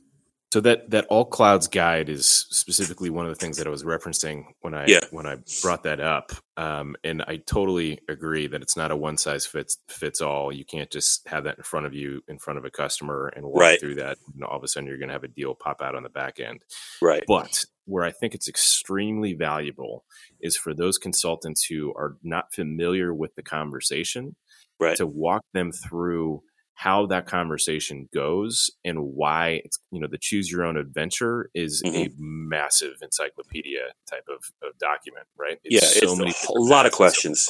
So 0.52 0.62
that 0.62 0.90
that 0.90 1.06
all 1.10 1.26
clouds 1.26 1.68
guide 1.68 2.10
is 2.10 2.26
specifically 2.28 3.12
one 3.12 3.28
of 3.28 3.30
the 3.30 3.36
things 3.36 3.58
that 3.58 3.68
I 3.68 3.70
was 3.70 3.84
referencing 3.84 4.46
when 4.62 4.74
I 4.74 4.86
yeah. 4.88 5.02
when 5.12 5.28
I 5.28 5.38
brought 5.62 5.84
that 5.84 6.00
up, 6.00 6.32
um, 6.58 6.96
and 7.04 7.22
I 7.22 7.38
totally 7.38 8.00
agree 8.10 8.48
that 8.48 8.64
it's 8.64 8.76
not 8.76 8.90
a 8.90 8.96
one 8.96 9.18
size 9.18 9.46
fits 9.46 9.78
fits 9.90 10.22
all. 10.22 10.52
You 10.52 10.66
can't 10.66 10.90
just 10.90 11.28
have 11.28 11.44
that 11.44 11.58
in 11.58 11.64
front 11.64 11.86
of 11.86 11.94
you 11.94 12.24
in 12.28 12.40
front 12.40 12.58
of 12.58 12.66
a 12.66 12.72
customer 12.72 13.32
and 13.36 13.46
walk 13.46 13.62
right. 13.62 13.80
through 13.80 13.96
that, 13.96 14.18
and 14.34 14.44
all 14.44 14.58
of 14.58 14.64
a 14.64 14.68
sudden 14.68 14.88
you're 14.88 14.98
going 14.98 15.10
to 15.10 15.14
have 15.14 15.24
a 15.24 15.28
deal 15.28 15.54
pop 15.54 15.84
out 15.84 15.94
on 15.94 16.02
the 16.02 16.10
back 16.10 16.40
end. 16.40 16.64
Right. 17.00 17.24
But 17.28 17.66
where 17.90 18.04
I 18.04 18.12
think 18.12 18.36
it's 18.36 18.48
extremely 18.48 19.34
valuable 19.34 20.06
is 20.40 20.56
for 20.56 20.74
those 20.74 20.98
consultants 20.98 21.66
who 21.66 21.94
are 21.96 22.16
not 22.24 22.54
familiar 22.54 23.14
with 23.14 23.36
the 23.36 23.44
conversation, 23.44 24.36
right. 24.80 24.96
to 24.98 25.08
walk 25.08 25.44
them 25.54 25.72
through 25.72 26.44
how 26.80 27.06
that 27.08 27.26
conversation 27.26 28.08
goes 28.14 28.72
and 28.86 28.98
why 29.00 29.62
it's 29.66 29.80
you 29.92 30.00
know 30.00 30.08
the 30.10 30.18
choose 30.18 30.50
your 30.50 30.64
own 30.64 30.78
adventure 30.78 31.50
is 31.54 31.84
mm-hmm. 31.84 31.96
a 31.96 32.10
massive 32.18 32.94
encyclopedia 33.02 33.82
type 34.10 34.24
of, 34.30 34.46
of 34.66 34.78
document 34.80 35.26
right 35.38 35.60
it's 35.66 35.76
yeah 35.76 36.08
so 36.08 36.24
it's 36.24 36.48
a, 36.48 36.52
a 36.52 36.54
lot 36.54 36.86
of 36.86 36.94
questions 36.94 37.50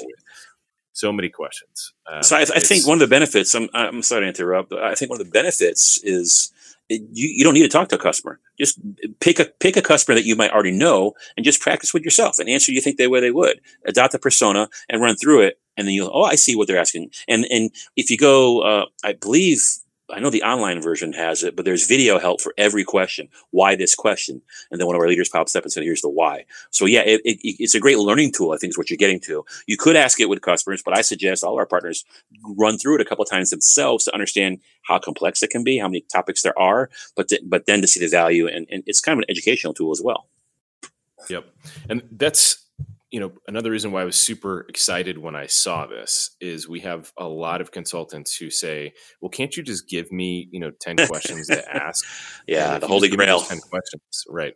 so 0.94 1.12
many 1.12 1.30
questions 1.30 1.94
um, 2.12 2.24
so 2.24 2.38
I, 2.38 2.42
I 2.42 2.60
think 2.60 2.88
one 2.88 2.96
of 2.96 3.02
the 3.02 3.08
benefits 3.08 3.54
I'm, 3.54 3.70
I'm 3.76 4.02
sorry 4.02 4.22
to 4.22 4.28
interrupt 4.30 4.72
but 4.72 4.84
i 4.84 4.96
think 4.96 5.12
one 5.12 5.22
of 5.22 5.28
the 5.28 5.32
benefits 5.32 6.00
is 6.04 6.52
you, 6.90 7.30
you 7.30 7.44
don't 7.44 7.54
need 7.54 7.64
to 7.64 7.70
talk 7.70 7.90
to 7.90 7.96
a 7.96 8.00
customer. 8.00 8.40
Just 8.60 8.80
pick 9.20 9.40
a 9.40 9.46
pick 9.60 9.78
a 9.78 9.82
customer 9.82 10.16
that 10.16 10.26
you 10.26 10.36
might 10.36 10.52
already 10.52 10.72
know 10.72 11.14
and 11.38 11.46
just 11.46 11.62
practice 11.62 11.94
with 11.94 12.04
yourself 12.04 12.40
and 12.40 12.50
answer 12.50 12.72
you 12.72 12.82
think 12.82 12.98
they 12.98 13.08
way 13.08 13.20
they 13.20 13.32
would. 13.32 13.62
Adopt 13.86 14.16
a 14.16 14.20
persona 14.20 14.70
and 14.90 15.02
run 15.02 15.16
through 15.16 15.42
it 15.42 15.60
and 15.78 15.88
then 15.88 15.94
you'll 15.94 16.12
oh 16.14 16.24
I 16.24 16.36
see 16.36 16.56
what 16.56 16.68
they're 16.68 16.80
asking. 16.80 17.12
And 17.28 17.46
and 17.50 17.72
if 17.96 18.10
you 18.10 18.18
go 18.18 18.62
uh, 18.62 18.86
I 19.04 19.14
believe 19.14 19.64
I 20.12 20.20
know 20.20 20.30
the 20.30 20.43
online 20.43 20.82
version 20.82 21.14
has 21.14 21.43
it, 21.43 21.55
but 21.55 21.66
there's 21.66 21.88
video 21.88 22.20
help 22.20 22.41
for 22.41 22.53
every 22.57 22.84
question. 22.84 23.30
Why 23.51 23.76
this 23.76 23.95
question? 23.95 24.41
And 24.72 24.80
then 24.80 24.88
one 24.88 24.95
of 24.95 25.01
our 25.01 25.07
leaders 25.07 25.30
pops 25.30 25.55
up 25.55 25.64
and 25.64 25.72
said, 25.72 25.84
here's 25.84 26.01
the 26.01 26.10
why. 26.10 26.45
So 26.72 26.86
yeah, 26.86 27.01
it, 27.01 27.22
it, 27.24 27.39
it's 27.43 27.76
a 27.76 27.80
great 27.80 27.99
learning 27.99 28.32
tool. 28.32 28.51
I 28.51 28.57
think 28.57 28.72
is 28.72 28.78
what 28.78 28.89
you're 28.89 28.97
getting 28.97 29.20
to. 29.22 29.45
You 29.68 29.78
could 29.78 29.95
ask 29.95 30.20
it 30.20 30.30
with 30.30 30.41
customers, 30.41 30.82
but 30.84 30.97
I 30.97 31.01
suggest 31.01 31.43
all 31.43 31.57
our 31.57 31.66
partners 31.66 32.05
run 32.57 32.78
through 32.78 32.95
it 32.95 33.01
a 33.01 33.05
couple 33.05 33.26
times 33.26 33.49
themselves 33.49 34.05
to 34.05 34.14
understand 34.14 34.60
how 34.84 34.99
complex 34.99 35.43
it 35.43 35.49
can 35.49 35.64
be, 35.64 35.78
how 35.78 35.88
many 35.88 36.01
topics 36.12 36.41
there 36.41 36.57
are, 36.57 36.89
but, 37.16 37.28
to, 37.28 37.39
but 37.45 37.66
then 37.66 37.82
to 37.82 37.88
see 37.88 37.99
the 37.99 38.07
value. 38.07 38.47
And, 38.47 38.68
and 38.72 38.84
it's 38.86 39.01
kind 39.01 39.18
of 39.18 39.20
an 39.20 39.30
educational 39.30 39.74
tool 39.74 39.91
as 39.91 40.01
well. 40.01 40.28
Yep. 41.30 41.45
And 41.89 42.01
that's, 42.12 42.66
you 43.12 43.20
know, 43.20 43.32
another 43.47 43.72
reason 43.72 43.91
why 43.91 44.03
I 44.03 44.05
was 44.05 44.16
super 44.16 44.68
excited 44.70 45.18
when 45.18 45.36
I 45.36 45.47
saw 45.47 45.88
this 45.88 46.36
is 46.39 46.70
we 46.70 46.82
have 46.82 47.12
a 47.18 47.28
lot 47.28 47.60
of 47.60 47.72
consultants 47.72 48.36
who 48.36 48.51
say, 48.51 48.93
"Well, 49.20 49.30
can't 49.30 49.55
you 49.57 49.64
just 49.64 49.89
give 49.89 50.12
me, 50.12 50.47
you 50.51 50.60
know, 50.60 50.72
ten 50.80 50.95
questions 51.07 51.47
to 51.47 51.76
ask?" 51.76 52.05
yeah, 52.47 52.78
the 52.78 52.88
holy 52.88 53.10
grail. 53.10 53.41
Ten 53.41 53.60
questions, 53.60 54.26
right? 54.30 54.53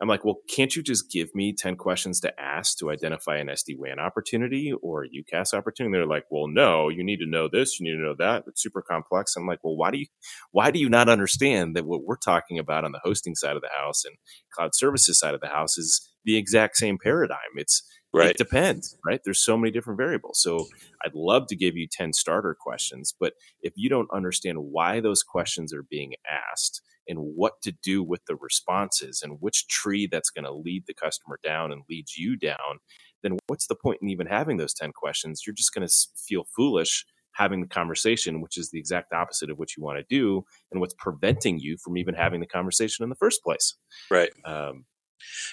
I'm 0.00 0.08
like, 0.08 0.24
"Well, 0.24 0.36
can't 0.48 0.76
you 0.76 0.84
just 0.84 1.10
give 1.10 1.34
me 1.34 1.52
ten 1.52 1.74
questions 1.74 2.20
to 2.20 2.40
ask 2.40 2.78
to 2.78 2.90
identify 2.90 3.38
an 3.38 3.48
SD 3.48 3.76
WAN 3.76 3.98
opportunity 3.98 4.72
or 4.72 5.04
a 5.04 5.08
UCaaS 5.08 5.52
opportunity?" 5.52 5.92
They're 5.98 6.06
like, 6.06 6.26
"Well, 6.30 6.46
no, 6.46 6.88
you 6.88 7.02
need 7.02 7.18
to 7.18 7.26
know 7.26 7.48
this, 7.52 7.80
you 7.80 7.90
need 7.90 7.96
to 7.96 8.02
know 8.02 8.14
that. 8.20 8.44
It's 8.46 8.62
super 8.62 8.82
complex." 8.82 9.34
I'm 9.34 9.48
like, 9.48 9.64
"Well, 9.64 9.76
why 9.76 9.90
do 9.90 9.98
you, 9.98 10.06
why 10.52 10.70
do 10.70 10.78
you 10.78 10.88
not 10.88 11.08
understand 11.08 11.74
that 11.74 11.86
what 11.86 12.04
we're 12.04 12.16
talking 12.16 12.60
about 12.60 12.84
on 12.84 12.92
the 12.92 13.00
hosting 13.02 13.34
side 13.34 13.56
of 13.56 13.62
the 13.62 13.70
house 13.76 14.04
and 14.04 14.14
cloud 14.52 14.76
services 14.76 15.18
side 15.18 15.34
of 15.34 15.40
the 15.40 15.48
house 15.48 15.76
is 15.76 16.08
the 16.24 16.36
exact 16.36 16.76
same 16.76 16.98
paradigm? 17.02 17.38
It's 17.56 17.82
Right. 18.16 18.30
It 18.30 18.38
depends, 18.38 18.96
right? 19.04 19.20
There's 19.22 19.44
so 19.44 19.58
many 19.58 19.70
different 19.70 19.98
variables. 19.98 20.40
So 20.40 20.66
I'd 21.04 21.14
love 21.14 21.46
to 21.48 21.56
give 21.56 21.76
you 21.76 21.86
10 21.90 22.14
starter 22.14 22.56
questions, 22.58 23.14
but 23.18 23.34
if 23.60 23.74
you 23.76 23.90
don't 23.90 24.08
understand 24.12 24.58
why 24.58 25.00
those 25.00 25.22
questions 25.22 25.72
are 25.74 25.82
being 25.82 26.14
asked 26.26 26.80
and 27.06 27.18
what 27.18 27.60
to 27.62 27.72
do 27.82 28.02
with 28.02 28.24
the 28.26 28.36
responses 28.36 29.20
and 29.22 29.38
which 29.40 29.68
tree 29.68 30.08
that's 30.10 30.30
going 30.30 30.44
to 30.44 30.52
lead 30.52 30.84
the 30.86 30.94
customer 30.94 31.38
down 31.44 31.72
and 31.72 31.82
leads 31.90 32.16
you 32.16 32.36
down, 32.36 32.80
then 33.22 33.36
what's 33.48 33.66
the 33.66 33.74
point 33.74 33.98
in 34.00 34.08
even 34.08 34.26
having 34.26 34.56
those 34.56 34.74
10 34.74 34.92
questions? 34.92 35.42
You're 35.46 35.54
just 35.54 35.74
going 35.74 35.86
to 35.86 35.94
feel 36.16 36.44
foolish 36.56 37.04
having 37.32 37.60
the 37.60 37.68
conversation, 37.68 38.40
which 38.40 38.56
is 38.56 38.70
the 38.70 38.78
exact 38.78 39.12
opposite 39.12 39.50
of 39.50 39.58
what 39.58 39.76
you 39.76 39.82
want 39.82 39.98
to 39.98 40.04
do, 40.08 40.42
and 40.72 40.80
what's 40.80 40.94
preventing 40.98 41.58
you 41.58 41.76
from 41.76 41.98
even 41.98 42.14
having 42.14 42.40
the 42.40 42.46
conversation 42.46 43.02
in 43.02 43.10
the 43.10 43.16
first 43.16 43.42
place. 43.44 43.74
Right. 44.10 44.30
Um, 44.44 44.86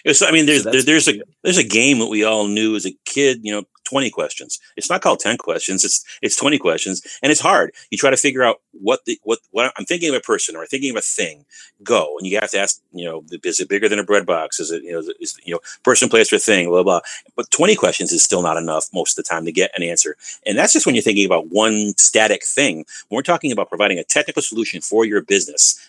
it's, 0.03 0.21
I 0.21 0.31
mean, 0.31 0.45
there's 0.45 0.63
so 0.63 0.71
there's 0.71 1.07
a 1.07 1.21
there's 1.43 1.57
a 1.57 1.63
game 1.63 1.99
that 1.99 2.07
we 2.07 2.23
all 2.23 2.47
knew 2.47 2.75
as 2.75 2.85
a 2.85 2.95
kid. 3.05 3.39
You 3.43 3.53
know, 3.53 3.63
twenty 3.93 4.09
questions. 4.09 4.59
It's 4.75 4.89
not 4.89 5.01
called 5.01 5.19
ten 5.19 5.37
questions. 5.37 5.85
It's 5.85 6.03
it's 6.21 6.35
twenty 6.35 6.57
questions, 6.57 7.01
and 7.21 7.31
it's 7.31 7.41
hard. 7.41 7.73
You 7.91 7.97
try 7.97 8.09
to 8.09 8.17
figure 8.17 8.43
out 8.43 8.61
what 8.71 9.05
the 9.05 9.19
what 9.23 9.39
what 9.51 9.71
I'm 9.77 9.85
thinking 9.85 10.09
of 10.09 10.15
a 10.15 10.21
person 10.21 10.55
or 10.55 10.65
thinking 10.65 10.89
of 10.89 10.97
a 10.97 11.01
thing. 11.01 11.45
Go 11.83 12.17
and 12.17 12.27
you 12.27 12.39
have 12.39 12.51
to 12.51 12.59
ask. 12.59 12.81
You 12.91 13.05
know, 13.05 13.23
is 13.43 13.59
it 13.59 13.69
bigger 13.69 13.87
than 13.87 13.99
a 13.99 14.03
bread 14.03 14.25
box? 14.25 14.59
Is 14.59 14.71
it 14.71 14.83
you 14.83 14.93
know 14.93 15.03
is 15.19 15.37
you 15.45 15.53
know 15.53 15.59
person, 15.83 16.09
place, 16.09 16.33
or 16.33 16.39
thing? 16.39 16.69
Blah 16.69 16.83
blah. 16.83 17.01
But 17.35 17.51
twenty 17.51 17.75
questions 17.75 18.11
is 18.11 18.23
still 18.23 18.41
not 18.41 18.57
enough 18.57 18.89
most 18.93 19.17
of 19.17 19.23
the 19.23 19.29
time 19.29 19.45
to 19.45 19.51
get 19.51 19.71
an 19.77 19.83
answer. 19.83 20.15
And 20.45 20.57
that's 20.57 20.73
just 20.73 20.85
when 20.85 20.95
you're 20.95 21.03
thinking 21.03 21.25
about 21.25 21.49
one 21.49 21.93
static 21.97 22.43
thing. 22.45 22.77
When 23.09 23.17
we're 23.17 23.21
talking 23.21 23.51
about 23.51 23.69
providing 23.69 23.99
a 23.99 24.03
technical 24.03 24.41
solution 24.41 24.81
for 24.81 25.05
your 25.05 25.21
business, 25.21 25.79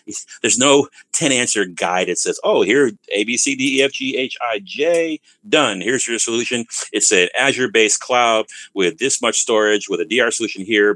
there's 0.41 0.59
no 0.59 0.87
ten 1.11 1.31
answer 1.31 1.65
guide. 1.65 2.07
that 2.07 2.19
says, 2.19 2.39
oh, 2.43 2.61
here 2.61 2.91
A 3.13 3.23
B 3.23 3.37
C 3.37 3.55
D 3.55 3.79
E 3.79 3.83
F 3.83 3.91
G 3.91 4.15
H 4.17 4.37
I 4.41 4.59
J 4.63 5.19
done. 5.47 5.81
Here's 5.81 6.07
your 6.07 6.19
solution. 6.19 6.65
It's 6.91 7.11
an 7.11 7.29
Azure 7.37 7.69
based 7.69 7.94
based 7.95 8.01
cloud 8.01 8.45
with 8.73 8.97
this 8.97 9.21
much 9.21 9.41
storage 9.41 9.89
with 9.89 9.99
a 9.99 10.05
DR 10.05 10.31
solution 10.31 10.65
here. 10.65 10.95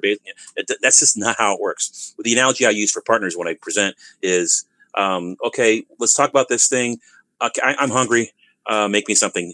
That's 0.82 1.00
just 1.00 1.18
not 1.18 1.36
how 1.38 1.56
it 1.56 1.62
works. 1.62 2.16
The 2.20 2.34
analogy 2.34 2.66
I 2.66 2.72
use 2.72 2.91
for 2.91 3.02
partners 3.02 3.36
when 3.38 3.47
I 3.47 3.56
present 3.56 3.95
is, 4.22 4.66
um, 4.95 5.36
okay, 5.43 5.86
let's 6.00 6.14
talk 6.14 6.30
about 6.30 6.50
this 6.50 6.68
thing. 6.68 7.00
Okay, 7.41 7.62
I, 7.64 7.84
am 7.84 7.89
hungry. 7.89 8.32
Uh, 8.66 8.88
make 8.88 9.08
me 9.08 9.16
something, 9.16 9.54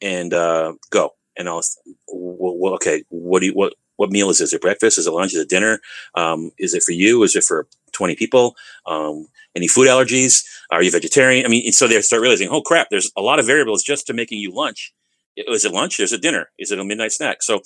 and 0.00 0.34
uh, 0.34 0.74
go. 0.90 1.14
And 1.36 1.48
I'll, 1.48 1.62
well, 2.08 2.74
okay, 2.74 3.04
what 3.08 3.40
do 3.40 3.46
you 3.46 3.52
what 3.52 3.74
what 3.96 4.10
meal 4.10 4.28
is 4.28 4.38
this? 4.38 4.50
Is 4.50 4.54
it 4.54 4.60
breakfast? 4.60 4.98
Is 4.98 5.06
it 5.06 5.12
lunch? 5.12 5.32
Is 5.32 5.40
it 5.40 5.48
dinner? 5.48 5.80
Um, 6.14 6.50
is 6.58 6.74
it 6.74 6.82
for 6.82 6.92
you? 6.92 7.22
Is 7.22 7.34
it 7.34 7.44
for 7.44 7.66
20 7.92 8.16
people? 8.16 8.54
Um, 8.86 9.28
any 9.56 9.68
food 9.68 9.88
allergies? 9.88 10.44
Are 10.70 10.82
you 10.82 10.90
vegetarian? 10.90 11.46
I 11.46 11.48
mean, 11.48 11.72
so 11.72 11.88
they 11.88 12.00
start 12.02 12.20
realizing, 12.20 12.48
oh 12.50 12.62
crap, 12.62 12.88
there's 12.90 13.10
a 13.16 13.22
lot 13.22 13.38
of 13.38 13.46
variables 13.46 13.82
just 13.82 14.06
to 14.06 14.12
making 14.12 14.38
you 14.38 14.52
lunch. 14.52 14.92
Is 15.36 15.64
it 15.64 15.72
lunch? 15.72 16.00
Is 16.00 16.12
it 16.12 16.22
dinner? 16.22 16.50
Is 16.58 16.70
it 16.70 16.78
a 16.78 16.84
midnight 16.84 17.12
snack? 17.12 17.42
So 17.42 17.62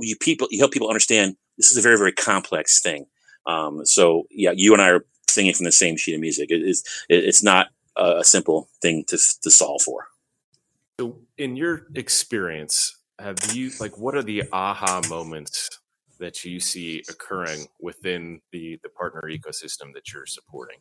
you 0.00 0.16
people, 0.16 0.48
you 0.50 0.58
help 0.58 0.72
people 0.72 0.88
understand 0.88 1.36
this 1.56 1.70
is 1.70 1.76
a 1.76 1.82
very, 1.82 1.98
very 1.98 2.12
complex 2.12 2.80
thing. 2.80 3.06
Um, 3.46 3.84
so 3.84 4.24
yeah, 4.30 4.52
you 4.54 4.72
and 4.72 4.82
I 4.82 4.90
are 4.90 5.04
singing 5.26 5.54
from 5.54 5.64
the 5.64 5.72
same 5.72 5.96
sheet 5.96 6.14
of 6.14 6.20
music. 6.20 6.50
It 6.50 6.62
is, 6.62 6.84
it's 7.08 7.42
not 7.42 7.68
a 7.96 8.22
simple 8.22 8.68
thing 8.80 9.04
to, 9.08 9.18
to 9.42 9.50
solve 9.50 9.82
for. 9.82 10.06
So 11.00 11.16
in 11.36 11.56
your 11.56 11.86
experience, 11.94 12.96
have 13.18 13.38
you 13.52 13.70
like 13.80 13.98
what 13.98 14.14
are 14.14 14.22
the 14.22 14.44
aha 14.52 15.00
moments 15.08 15.70
that 16.18 16.44
you 16.44 16.60
see 16.60 17.02
occurring 17.08 17.66
within 17.80 18.40
the 18.52 18.78
the 18.82 18.88
partner 18.88 19.22
ecosystem 19.28 19.92
that 19.94 20.12
you're 20.12 20.26
supporting? 20.26 20.78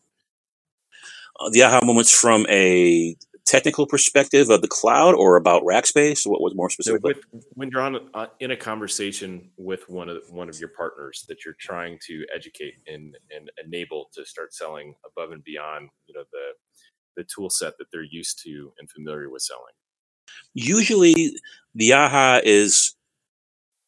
Uh, 1.39 1.49
the 1.51 1.63
aha 1.63 1.81
moments 1.83 2.11
from 2.11 2.45
a 2.49 3.15
technical 3.47 3.87
perspective 3.87 4.49
of 4.49 4.61
the 4.61 4.67
cloud 4.67 5.15
or 5.15 5.37
about 5.37 5.63
Rackspace? 5.63 6.27
What 6.27 6.41
was 6.41 6.53
more 6.55 6.69
specific? 6.69 7.01
So 7.33 7.39
when 7.55 7.69
you're 7.71 7.81
on 7.81 8.09
uh, 8.13 8.27
in 8.39 8.51
a 8.51 8.57
conversation 8.57 9.49
with 9.57 9.89
one 9.89 10.09
of 10.09 10.23
one 10.29 10.49
of 10.49 10.59
your 10.59 10.69
partners 10.69 11.25
that 11.29 11.45
you're 11.45 11.55
trying 11.59 11.99
to 12.07 12.25
educate 12.33 12.75
and 12.87 13.17
and 13.35 13.49
enable 13.63 14.09
to 14.13 14.25
start 14.25 14.53
selling 14.53 14.93
above 15.05 15.31
and 15.31 15.43
beyond, 15.43 15.89
you 16.07 16.13
know 16.13 16.23
the 16.31 16.53
the 17.17 17.25
tool 17.33 17.49
set 17.49 17.77
that 17.79 17.87
they're 17.91 18.03
used 18.03 18.41
to 18.43 18.71
and 18.79 18.89
familiar 18.91 19.29
with 19.29 19.41
selling. 19.41 19.73
Usually, 20.53 21.35
the 21.73 21.93
aha 21.93 22.41
is 22.43 22.95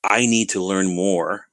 I 0.03 0.25
need 0.25 0.49
to 0.49 0.63
learn 0.63 0.95
more 0.95 1.47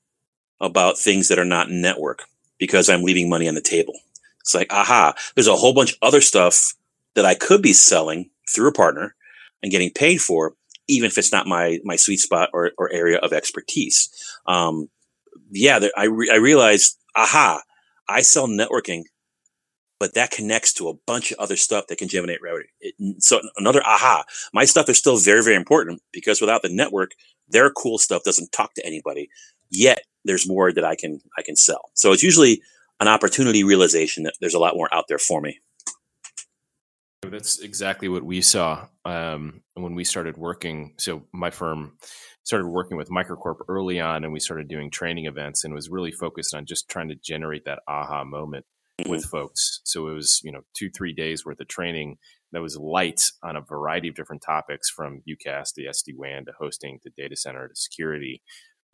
about 0.60 0.98
things 0.98 1.28
that 1.28 1.38
are 1.38 1.44
not 1.44 1.70
network 1.70 2.22
because 2.58 2.88
I'm 2.88 3.02
leaving 3.02 3.28
money 3.28 3.48
on 3.48 3.54
the 3.54 3.60
table. 3.60 3.94
It's 4.40 4.54
like, 4.54 4.72
aha, 4.72 5.14
there's 5.34 5.48
a 5.48 5.56
whole 5.56 5.74
bunch 5.74 5.92
of 5.92 5.98
other 6.02 6.20
stuff 6.20 6.74
that 7.16 7.24
I 7.26 7.34
could 7.34 7.62
be 7.62 7.72
selling 7.72 8.30
through 8.54 8.68
a 8.68 8.72
partner 8.72 9.16
and 9.62 9.72
getting 9.72 9.90
paid 9.90 10.18
for, 10.18 10.54
even 10.86 11.08
if 11.08 11.18
it's 11.18 11.32
not 11.32 11.48
my 11.48 11.80
my 11.82 11.96
sweet 11.96 12.20
spot 12.20 12.50
or, 12.52 12.70
or 12.78 12.92
area 12.92 13.18
of 13.18 13.32
expertise. 13.32 14.08
Um, 14.46 14.88
yeah, 15.50 15.80
there, 15.80 15.90
I 15.96 16.04
re- 16.04 16.30
I 16.30 16.36
realized, 16.36 16.96
aha, 17.16 17.62
I 18.08 18.20
sell 18.20 18.46
networking, 18.46 19.02
but 19.98 20.14
that 20.14 20.30
connects 20.30 20.72
to 20.74 20.88
a 20.88 20.94
bunch 21.06 21.32
of 21.32 21.38
other 21.38 21.56
stuff 21.56 21.88
that 21.88 21.98
can 21.98 22.08
generate 22.08 22.42
revenue. 22.42 22.66
It, 22.80 22.94
so 23.22 23.40
another 23.56 23.82
aha, 23.84 24.24
my 24.52 24.64
stuff 24.64 24.88
is 24.88 24.98
still 24.98 25.16
very 25.18 25.42
very 25.42 25.56
important 25.56 26.02
because 26.12 26.40
without 26.40 26.62
the 26.62 26.68
network, 26.68 27.12
their 27.48 27.70
cool 27.70 27.98
stuff 27.98 28.22
doesn't 28.24 28.52
talk 28.52 28.74
to 28.74 28.86
anybody. 28.86 29.28
Yet 29.70 30.02
there's 30.24 30.48
more 30.48 30.72
that 30.72 30.84
I 30.84 30.94
can 30.94 31.20
I 31.38 31.42
can 31.42 31.56
sell. 31.56 31.90
So 31.94 32.12
it's 32.12 32.22
usually 32.22 32.60
an 33.00 33.08
opportunity 33.08 33.64
realization 33.64 34.22
that 34.24 34.34
there's 34.40 34.54
a 34.54 34.58
lot 34.58 34.76
more 34.76 34.92
out 34.94 35.04
there 35.08 35.18
for 35.18 35.40
me. 35.40 35.58
That's 37.22 37.58
exactly 37.60 38.08
what 38.08 38.22
we 38.22 38.40
saw 38.40 38.86
um, 39.04 39.62
when 39.74 39.94
we 39.94 40.04
started 40.04 40.36
working. 40.36 40.94
So 40.98 41.24
my 41.32 41.50
firm 41.50 41.98
started 42.44 42.68
working 42.68 42.96
with 42.96 43.10
Microcorp 43.10 43.56
early 43.68 44.00
on, 44.00 44.24
and 44.24 44.32
we 44.32 44.40
started 44.40 44.68
doing 44.68 44.90
training 44.90 45.26
events, 45.26 45.64
and 45.64 45.74
was 45.74 45.88
really 45.88 46.12
focused 46.12 46.54
on 46.54 46.66
just 46.66 46.88
trying 46.88 47.08
to 47.08 47.16
generate 47.16 47.64
that 47.64 47.80
aha 47.88 48.24
moment 48.24 48.64
mm-hmm. 49.00 49.10
with 49.10 49.24
folks. 49.24 49.80
So 49.84 50.08
it 50.08 50.14
was 50.14 50.40
you 50.44 50.52
know 50.52 50.62
two 50.76 50.90
three 50.90 51.12
days 51.12 51.44
worth 51.44 51.60
of 51.60 51.68
training 51.68 52.18
that 52.52 52.62
was 52.62 52.76
light 52.76 53.22
on 53.42 53.56
a 53.56 53.60
variety 53.60 54.08
of 54.08 54.14
different 54.14 54.42
topics, 54.42 54.88
from 54.88 55.22
UCaaS 55.28 55.74
to 55.74 55.82
SD 55.82 56.16
WAN 56.16 56.44
to 56.46 56.52
hosting 56.58 56.98
to 57.02 57.10
data 57.16 57.36
center 57.36 57.68
to 57.68 57.74
security. 57.74 58.42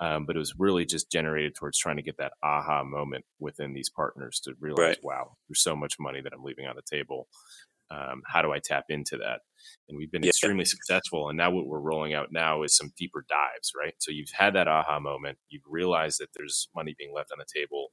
Um, 0.01 0.27
but 0.27 0.35
it 0.35 0.41
was 0.41 0.55
really 0.59 0.85
just 0.85 1.13
generated 1.13 1.55
towards 1.55 1.79
trying 1.79 1.97
to 1.97 2.03
get 2.03 2.17
that 2.17 2.33
aha 2.43 2.83
moment 2.83 3.25
within 3.39 3.73
these 3.73 3.89
partners 3.89 4.41
to 4.41 4.55
realize, 4.59 4.81
right. 4.81 4.99
wow, 5.05 5.37
there's 5.49 5.63
so 5.63 5.77
much 5.77 5.95
money 6.01 6.21
that 6.21 6.33
I'm 6.33 6.43
leaving 6.43 6.67
on 6.67 6.75
the 6.75 6.83
table. 6.83 7.29
Um, 7.93 8.23
how 8.27 8.41
do 8.41 8.53
I 8.53 8.59
tap 8.65 8.85
into 8.89 9.17
that? 9.19 9.41
And 9.89 9.99
we've 9.99 10.11
been 10.11 10.23
yeah. 10.23 10.31
extremely 10.31 10.65
successful. 10.65 11.29
And 11.29 11.37
now 11.37 11.51
what 11.51 11.67
we're 11.67 11.81
rolling 11.81 12.15
out 12.15 12.29
now 12.31 12.63
is 12.63 12.77
some 12.77 12.93
deeper 12.97 13.25
dives, 13.29 13.73
right? 13.79 13.95
So 13.99 14.11
you've 14.11 14.31
had 14.33 14.55
that 14.55 14.69
aha 14.69 14.99
moment. 14.99 15.39
You've 15.51 15.63
realized 15.69 16.21
that 16.21 16.29
there's 16.35 16.69
money 16.75 16.95
being 16.97 17.13
left 17.15 17.31
on 17.33 17.39
the 17.39 17.61
table. 17.61 17.89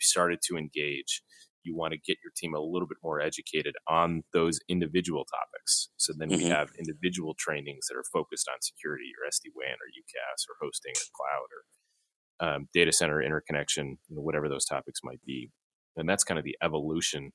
You 0.00 0.04
started 0.04 0.40
to 0.48 0.56
engage 0.56 1.22
you 1.64 1.74
want 1.74 1.92
to 1.92 1.98
get 1.98 2.18
your 2.22 2.32
team 2.36 2.54
a 2.54 2.60
little 2.60 2.86
bit 2.86 2.98
more 3.02 3.20
educated 3.20 3.74
on 3.88 4.22
those 4.32 4.60
individual 4.68 5.24
topics. 5.24 5.88
So 5.96 6.12
then 6.16 6.28
mm-hmm. 6.28 6.44
we 6.44 6.50
have 6.50 6.68
individual 6.78 7.34
trainings 7.38 7.86
that 7.88 7.96
are 7.96 8.04
focused 8.12 8.48
on 8.48 8.60
security 8.60 9.10
or 9.18 9.28
SD 9.28 9.50
WAN 9.56 9.72
or 9.72 9.88
UCaaS 9.88 10.44
or 10.48 10.56
hosting 10.60 10.92
or 10.92 11.08
cloud 11.16 11.48
or 11.50 12.54
um, 12.54 12.68
data 12.74 12.92
center 12.92 13.22
interconnection, 13.22 13.98
you 14.08 14.16
know, 14.16 14.22
whatever 14.22 14.48
those 14.48 14.66
topics 14.66 15.00
might 15.02 15.20
be. 15.24 15.50
And 15.96 16.08
that's 16.08 16.24
kind 16.24 16.38
of 16.38 16.44
the 16.44 16.56
evolution 16.62 17.32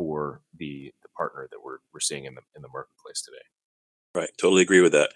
for 0.00 0.40
the 0.56 0.90
the 1.02 1.08
partner 1.14 1.46
that 1.50 1.58
we're 1.62 1.76
we're 1.92 2.00
seeing 2.00 2.24
in 2.24 2.34
the 2.34 2.40
in 2.56 2.62
the 2.62 2.68
marketplace 2.72 3.20
today. 3.20 3.44
Right, 4.14 4.30
totally 4.40 4.62
agree 4.62 4.80
with 4.80 4.92
that. 4.92 5.10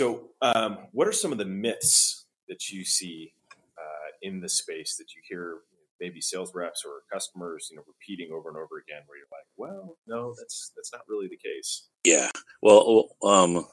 So, 0.00 0.30
um, 0.42 0.88
what 0.90 1.06
are 1.06 1.12
some 1.12 1.30
of 1.30 1.38
the 1.38 1.44
myths 1.44 2.26
that 2.48 2.68
you 2.68 2.84
see 2.84 3.32
uh, 3.78 4.10
in 4.22 4.40
the 4.40 4.48
space 4.48 4.96
that 4.96 5.14
you 5.14 5.22
hear 5.28 5.58
maybe 6.00 6.20
sales 6.20 6.52
reps 6.52 6.82
or 6.84 7.02
customers, 7.12 7.68
you 7.70 7.76
know, 7.76 7.84
repeating 7.86 8.32
over 8.32 8.48
and 8.48 8.58
over 8.58 8.82
again, 8.84 9.02
where 9.06 9.18
you're 9.18 9.28
like, 9.30 9.46
well, 9.56 9.96
no, 10.08 10.34
that's 10.36 10.72
that's 10.74 10.92
not 10.92 11.02
really 11.08 11.28
the 11.28 11.36
case. 11.36 11.86
Yeah. 12.02 12.28
Well, 12.62 13.10
um, 13.22 13.64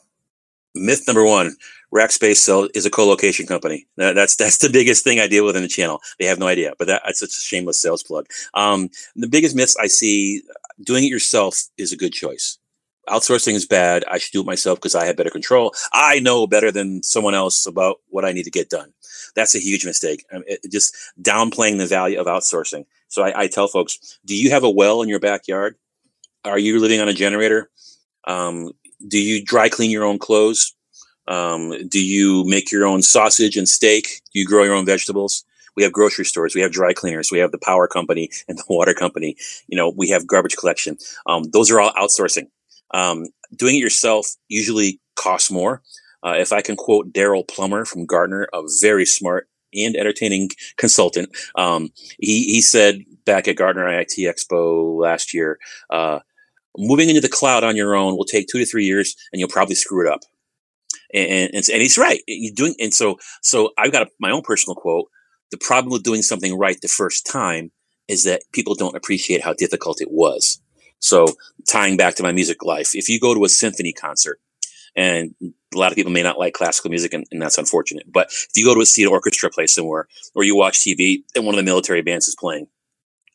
myth 0.76 1.04
number 1.08 1.26
one: 1.26 1.56
Rackspace 1.94 2.38
Cell 2.38 2.70
is 2.74 2.86
a 2.86 2.90
co-location 2.90 3.46
company. 3.46 3.88
That's 3.98 4.36
that's 4.36 4.58
the 4.58 4.70
biggest 4.70 5.04
thing 5.04 5.20
I 5.20 5.28
deal 5.28 5.46
with 5.46 5.56
in 5.56 5.64
the 5.64 5.68
channel. 5.68 6.00
They 6.20 6.26
have 6.26 6.40
no 6.40 6.48
idea, 6.48 6.74
but 6.78 6.88
that, 6.88 7.02
that's 7.06 7.20
such 7.20 7.38
a 7.38 7.42
shameless 7.42 7.80
sales 7.80 8.04
plug. 8.04 8.28
Um, 8.54 8.90
the 9.16 9.28
biggest 9.28 9.56
myths 9.56 9.76
I 9.80 9.88
see: 9.88 10.42
doing 10.82 11.04
it 11.04 11.10
yourself 11.10 11.64
is 11.78 11.92
a 11.92 11.98
good 11.98 12.14
choice 12.14 12.58
outsourcing 13.10 13.54
is 13.54 13.66
bad. 13.66 14.04
I 14.10 14.18
should 14.18 14.32
do 14.32 14.42
it 14.42 14.46
myself 14.46 14.80
because 14.80 14.96
I 14.96 15.06
have 15.06 15.18
better 15.18 15.30
control. 15.30 15.74
I 15.92 16.20
know 16.20 16.48
better 16.48 16.72
than 16.72 17.04
someone 17.04 17.36
else 17.36 17.66
about 17.66 17.98
what 18.10 18.26
I 18.26 18.32
need 18.32 18.44
to 18.44 18.52
get 18.52 18.70
done. 18.70 18.94
That's 19.36 19.56
a 19.56 19.60
huge 19.60 19.86
mistake. 19.86 20.26
I 20.32 20.36
mean, 20.36 20.46
it, 20.48 20.72
just 20.72 20.96
downplaying 21.22 21.78
the 21.78 21.88
value 21.88 22.20
of 22.20 22.28
outsourcing. 22.28 22.86
So 23.08 23.24
I, 23.24 23.44
I, 23.44 23.48
tell 23.48 23.68
folks, 23.68 24.20
do 24.26 24.36
you 24.36 24.52
have 24.52 24.64
a 24.64 24.70
well 24.70 25.02
in 25.02 25.10
your 25.10 25.20
backyard? 25.20 25.76
Are 26.46 26.60
you 26.60 26.80
living 26.80 27.00
on 27.00 27.10
a 27.10 27.14
generator? 27.14 27.70
Um, 28.26 28.72
do 29.08 29.20
you 29.20 29.44
dry 29.44 29.70
clean 29.70 29.92
your 29.92 30.04
own 30.06 30.20
clothes? 30.20 30.74
Um, 31.28 31.88
do 31.88 32.04
you 32.04 32.44
make 32.46 32.72
your 32.72 32.86
own 32.86 33.02
sausage 33.02 33.58
and 33.58 33.68
steak? 33.68 34.22
Do 34.34 34.40
you 34.40 34.46
grow 34.46 34.64
your 34.64 34.76
own 34.76 34.86
vegetables? 34.86 35.46
We 35.76 35.84
have 35.84 35.92
grocery 35.92 36.26
stores. 36.26 36.54
We 36.54 36.62
have 36.62 36.72
dry 36.72 36.94
cleaners. 36.94 37.32
We 37.32 37.40
have 37.40 37.52
the 37.52 37.58
power 37.58 37.88
company 37.88 38.30
and 38.48 38.58
the 38.58 38.66
water 38.70 38.94
company. 38.94 39.38
You 39.68 39.78
know, 39.78 39.90
we 39.90 40.10
have 40.10 40.28
garbage 40.28 40.56
collection. 40.56 40.98
Um, 41.26 41.46
those 41.52 41.72
are 41.72 41.80
all 41.80 41.94
outsourcing. 41.94 42.48
Um, 42.94 43.28
doing 43.56 43.76
it 43.76 43.80
yourself 43.80 44.28
usually 44.50 45.00
costs 45.16 45.50
more. 45.50 45.82
Uh, 46.24 46.36
if 46.38 46.54
I 46.54 46.62
can 46.62 46.76
quote 46.76 47.12
Daryl 47.12 47.48
Plummer 47.48 47.86
from 47.86 48.06
Gartner, 48.06 48.48
a 48.54 48.64
very 48.82 49.06
smart 49.06 49.50
and 49.74 49.96
entertaining 49.96 50.50
consultant, 50.78 51.36
um, 51.56 51.90
he, 52.20 52.44
he 52.44 52.62
said 52.62 53.04
back 53.26 53.48
at 53.48 53.58
Gartner 53.58 53.88
IT 53.88 54.14
Expo 54.18 54.98
last 55.00 55.34
year, 55.34 55.60
uh, 55.90 56.20
moving 56.78 57.10
into 57.10 57.22
the 57.22 57.30
cloud 57.30 57.64
on 57.64 57.76
your 57.76 57.96
own 57.96 58.18
will 58.18 58.26
take 58.26 58.48
two 58.48 58.60
to 58.60 58.66
three 58.66 58.86
years 58.86 59.16
and 59.32 59.40
you'll 59.40 59.50
probably 59.50 59.76
screw 59.76 60.06
it 60.06 60.12
up. 60.12 60.22
And, 61.14 61.52
and, 61.54 61.70
and 61.72 61.82
he's 61.82 61.98
right. 61.98 62.22
You're 62.28 62.56
doing, 62.56 62.76
and 62.80 62.94
so, 62.94 63.18
so 63.42 63.72
I've 63.78 63.92
got 63.92 64.08
a, 64.08 64.10
my 64.20 64.32
own 64.32 64.42
personal 64.42 64.76
quote. 64.76 65.10
The 65.52 65.58
problem 65.58 65.92
with 65.92 66.04
doing 66.04 66.24
something 66.24 66.58
right 66.58 66.78
the 66.82 66.88
first 66.88 67.28
time 67.28 67.72
is 68.08 68.24
that 68.24 68.42
people 68.52 68.76
don't 68.76 68.96
appreciate 68.96 69.44
how 69.44 69.54
difficult 69.54 70.02
it 70.02 70.10
was. 70.12 70.60
So 71.00 71.28
tying 71.68 71.98
back 71.98 72.16
to 72.16 72.24
my 72.24 72.32
music 72.32 72.64
life, 72.64 72.92
if 72.94 73.10
you 73.10 73.20
go 73.20 73.34
to 73.34 73.44
a 73.44 73.50
symphony 73.50 73.94
concert, 73.94 74.40
and 74.96 75.34
a 75.42 75.78
lot 75.78 75.92
of 75.92 75.96
people 75.96 76.12
may 76.12 76.24
not 76.24 76.38
like 76.38 76.54
classical 76.54 76.90
music, 76.90 77.14
and, 77.14 77.26
and 77.32 77.42
that's 77.42 77.58
unfortunate. 77.58 78.06
But 78.12 78.28
if 78.28 78.52
you 78.56 78.66
go 78.66 78.76
to 78.76 78.82
a 78.82 78.86
see 78.86 79.06
orchestra 79.06 79.50
play 79.50 79.68
somewhere, 79.68 80.08
or 80.36 80.44
you 80.44 80.56
watch 80.56 80.80
TV 80.80 81.24
and 81.36 81.46
one 81.46 81.56
of 81.56 81.58
the 81.58 81.64
military 81.64 82.02
bands 82.02 82.28
is 82.28 82.36
playing, 82.36 82.68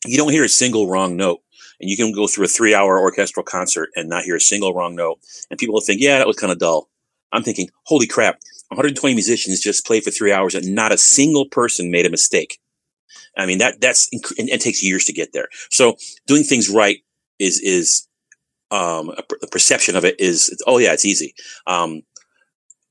you 0.05 0.17
don't 0.17 0.31
hear 0.31 0.43
a 0.43 0.49
single 0.49 0.87
wrong 0.87 1.15
note. 1.15 1.41
And 1.79 1.89
you 1.89 1.97
can 1.97 2.11
go 2.13 2.27
through 2.27 2.45
a 2.45 2.49
three 2.49 2.73
hour 2.73 2.99
orchestral 2.99 3.43
concert 3.43 3.89
and 3.95 4.09
not 4.09 4.23
hear 4.23 4.35
a 4.35 4.41
single 4.41 4.73
wrong 4.73 4.95
note. 4.95 5.19
And 5.49 5.57
people 5.57 5.73
will 5.73 5.81
think, 5.81 6.01
yeah, 6.01 6.17
that 6.17 6.27
was 6.27 6.35
kind 6.37 6.51
of 6.51 6.59
dull. 6.59 6.89
I'm 7.31 7.43
thinking, 7.43 7.69
holy 7.83 8.07
crap, 8.07 8.39
120 8.69 9.13
musicians 9.15 9.61
just 9.61 9.85
played 9.85 10.03
for 10.03 10.11
three 10.11 10.31
hours 10.31 10.55
and 10.55 10.73
not 10.75 10.91
a 10.91 10.97
single 10.97 11.45
person 11.45 11.91
made 11.91 12.05
a 12.05 12.09
mistake. 12.09 12.59
I 13.37 13.45
mean, 13.45 13.59
that, 13.59 13.79
that's, 13.81 14.09
and 14.37 14.49
it 14.49 14.61
takes 14.61 14.83
years 14.83 15.05
to 15.05 15.13
get 15.13 15.33
there. 15.33 15.47
So 15.69 15.95
doing 16.27 16.43
things 16.43 16.69
right 16.69 16.97
is 17.39 17.59
is 17.61 18.07
um, 18.71 19.09
a, 19.09 19.23
the 19.41 19.47
perception 19.47 19.95
of 19.95 20.05
it 20.05 20.19
is 20.19 20.55
oh 20.67 20.77
yeah 20.77 20.93
it's 20.93 21.05
easy 21.05 21.33
um, 21.65 22.01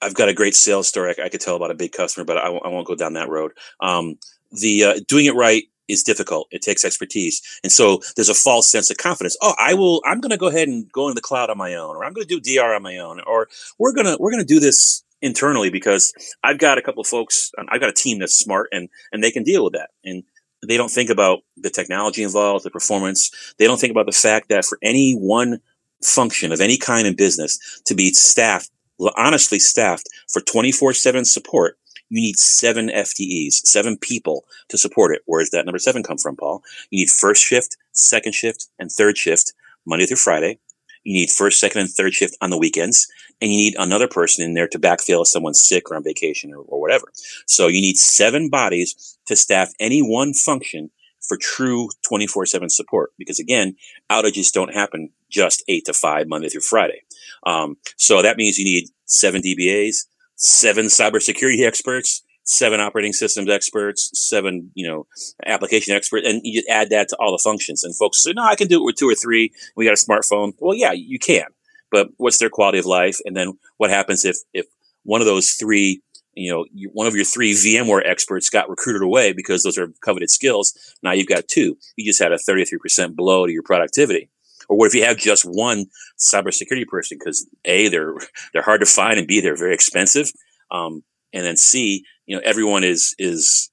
I've 0.02 0.14
got 0.14 0.28
a 0.28 0.34
great 0.34 0.56
sales 0.56 0.88
story 0.88 1.14
I, 1.18 1.24
I 1.24 1.28
could 1.28 1.40
tell 1.40 1.56
about 1.56 1.70
a 1.70 1.74
big 1.74 1.92
customer, 1.92 2.24
but 2.24 2.38
I, 2.38 2.48
won't- 2.48 2.64
won't 2.64 2.86
go 2.86 2.94
down 2.94 3.14
that 3.14 3.28
road. 3.28 3.52
Um, 3.80 4.16
the 4.50 4.84
uh, 4.84 5.00
doing 5.06 5.26
it 5.26 5.34
right 5.34 5.64
is 5.88 6.02
difficult. 6.02 6.48
It 6.50 6.62
takes 6.62 6.84
expertise, 6.84 7.42
and 7.62 7.72
so 7.72 8.00
there's 8.16 8.28
a 8.28 8.34
false 8.34 8.70
sense 8.70 8.90
of 8.90 8.96
confidence. 8.96 9.36
Oh, 9.42 9.54
I 9.58 9.74
will. 9.74 10.02
I'm 10.04 10.20
going 10.20 10.30
to 10.30 10.36
go 10.36 10.48
ahead 10.48 10.68
and 10.68 10.90
go 10.92 11.08
in 11.08 11.14
the 11.14 11.20
cloud 11.20 11.50
on 11.50 11.58
my 11.58 11.74
own, 11.74 11.96
or 11.96 12.04
I'm 12.04 12.12
going 12.12 12.26
to 12.26 12.40
do 12.40 12.56
DR 12.56 12.74
on 12.74 12.82
my 12.82 12.98
own, 12.98 13.20
or 13.26 13.48
we're 13.78 13.92
gonna 13.92 14.16
we're 14.18 14.30
gonna 14.30 14.44
do 14.44 14.60
this 14.60 15.02
internally 15.20 15.70
because 15.70 16.12
I've 16.44 16.58
got 16.58 16.78
a 16.78 16.82
couple 16.82 17.00
of 17.00 17.06
folks. 17.06 17.50
um, 17.58 17.66
I've 17.70 17.80
got 17.80 17.90
a 17.90 17.94
team 17.94 18.18
that's 18.18 18.38
smart 18.38 18.68
and 18.72 18.88
and 19.12 19.22
they 19.22 19.30
can 19.30 19.42
deal 19.42 19.64
with 19.64 19.72
that. 19.72 19.90
And 20.04 20.22
they 20.66 20.76
don't 20.76 20.90
think 20.90 21.10
about 21.10 21.40
the 21.56 21.70
technology 21.70 22.22
involved, 22.22 22.64
the 22.64 22.70
performance. 22.70 23.54
They 23.58 23.66
don't 23.66 23.80
think 23.80 23.90
about 23.92 24.06
the 24.06 24.12
fact 24.12 24.48
that 24.48 24.64
for 24.64 24.78
any 24.82 25.14
one 25.14 25.60
function 26.02 26.52
of 26.52 26.60
any 26.60 26.76
kind 26.76 27.06
in 27.06 27.14
business 27.14 27.80
to 27.84 27.94
be 27.94 28.12
staffed, 28.12 28.70
honestly 29.16 29.58
staffed 29.58 30.08
for 30.28 30.40
24 30.40 30.94
7 30.94 31.24
support, 31.24 31.78
you 32.10 32.20
need 32.20 32.38
seven 32.38 32.88
FTEs, 32.88 33.54
seven 33.64 33.96
people 33.96 34.44
to 34.68 34.78
support 34.78 35.14
it. 35.14 35.22
Where 35.26 35.40
does 35.40 35.50
that 35.50 35.66
number 35.66 35.78
seven 35.78 36.02
come 36.02 36.18
from, 36.18 36.36
Paul? 36.36 36.62
You 36.90 37.00
need 37.00 37.10
first 37.10 37.42
shift, 37.42 37.76
second 37.92 38.34
shift, 38.34 38.68
and 38.78 38.90
third 38.90 39.18
shift, 39.18 39.52
Monday 39.86 40.06
through 40.06 40.16
Friday. 40.16 40.58
You 41.04 41.14
need 41.14 41.30
first, 41.30 41.60
second, 41.60 41.80
and 41.80 41.90
third 41.90 42.12
shift 42.12 42.36
on 42.40 42.50
the 42.50 42.58
weekends. 42.58 43.06
And 43.40 43.50
you 43.50 43.56
need 43.56 43.76
another 43.78 44.08
person 44.08 44.44
in 44.44 44.54
there 44.54 44.68
to 44.68 44.78
backfill 44.78 45.22
if 45.22 45.28
someone's 45.28 45.66
sick 45.66 45.90
or 45.90 45.96
on 45.96 46.04
vacation 46.04 46.52
or, 46.52 46.58
or 46.58 46.80
whatever. 46.80 47.06
So 47.46 47.66
you 47.68 47.80
need 47.80 47.96
seven 47.96 48.50
bodies 48.50 49.18
to 49.26 49.36
staff 49.36 49.72
any 49.78 50.00
one 50.00 50.34
function 50.34 50.90
for 51.20 51.36
true 51.40 51.88
24 52.06 52.46
7 52.46 52.68
support. 52.68 53.12
Because 53.18 53.38
again, 53.38 53.76
outages 54.10 54.52
don't 54.52 54.74
happen 54.74 55.10
just 55.30 55.62
eight 55.68 55.84
to 55.86 55.92
five, 55.92 56.28
Monday 56.28 56.48
through 56.48 56.62
Friday. 56.62 57.02
Um, 57.46 57.76
so 57.96 58.22
that 58.22 58.36
means 58.36 58.58
you 58.58 58.64
need 58.64 58.88
seven 59.04 59.40
DBAs, 59.40 60.06
seven 60.38 60.86
cybersecurity 60.86 61.66
experts, 61.66 62.22
seven 62.44 62.80
operating 62.80 63.12
systems 63.12 63.50
experts, 63.50 64.10
seven, 64.14 64.70
you 64.74 64.88
know, 64.88 65.06
application 65.44 65.94
experts, 65.94 66.26
and 66.26 66.40
you 66.44 66.62
add 66.68 66.90
that 66.90 67.08
to 67.10 67.16
all 67.16 67.32
the 67.32 67.42
functions. 67.42 67.84
And 67.84 67.94
folks 67.94 68.22
say, 68.22 68.32
no, 68.32 68.42
I 68.42 68.56
can 68.56 68.68
do 68.68 68.80
it 68.80 68.84
with 68.84 68.96
two 68.96 69.08
or 69.08 69.14
three. 69.14 69.52
We 69.76 69.84
got 69.84 69.92
a 69.92 70.04
smartphone. 70.04 70.54
Well, 70.58 70.74
yeah, 70.74 70.92
you 70.92 71.18
can, 71.18 71.46
but 71.90 72.08
what's 72.16 72.38
their 72.38 72.50
quality 72.50 72.78
of 72.78 72.86
life? 72.86 73.18
And 73.24 73.36
then 73.36 73.58
what 73.76 73.90
happens 73.90 74.24
if, 74.24 74.38
if 74.54 74.66
one 75.02 75.20
of 75.20 75.26
those 75.26 75.50
three, 75.50 76.00
you 76.34 76.50
know, 76.50 76.64
one 76.92 77.06
of 77.06 77.14
your 77.14 77.24
three 77.24 77.52
VMware 77.52 78.02
experts 78.04 78.48
got 78.48 78.70
recruited 78.70 79.02
away 79.02 79.32
because 79.32 79.62
those 79.62 79.76
are 79.76 79.92
coveted 80.02 80.30
skills. 80.30 80.96
Now 81.02 81.12
you've 81.12 81.26
got 81.26 81.48
two. 81.48 81.76
You 81.96 82.06
just 82.06 82.22
had 82.22 82.32
a 82.32 82.36
33% 82.36 83.16
blow 83.16 83.46
to 83.46 83.52
your 83.52 83.62
productivity. 83.62 84.30
Or 84.68 84.76
what 84.76 84.86
if 84.86 84.94
you 84.94 85.04
have 85.04 85.16
just 85.16 85.44
one 85.44 85.86
cybersecurity 86.18 86.86
person? 86.86 87.18
Because 87.18 87.48
A, 87.64 87.88
they're, 87.88 88.14
they're 88.52 88.62
hard 88.62 88.80
to 88.80 88.86
find 88.86 89.18
and 89.18 89.26
B, 89.26 89.40
they're 89.40 89.56
very 89.56 89.74
expensive. 89.74 90.30
Um, 90.70 91.02
and 91.32 91.44
then 91.44 91.56
C, 91.56 92.04
you 92.26 92.36
know, 92.36 92.42
everyone 92.44 92.84
is, 92.84 93.14
is 93.18 93.70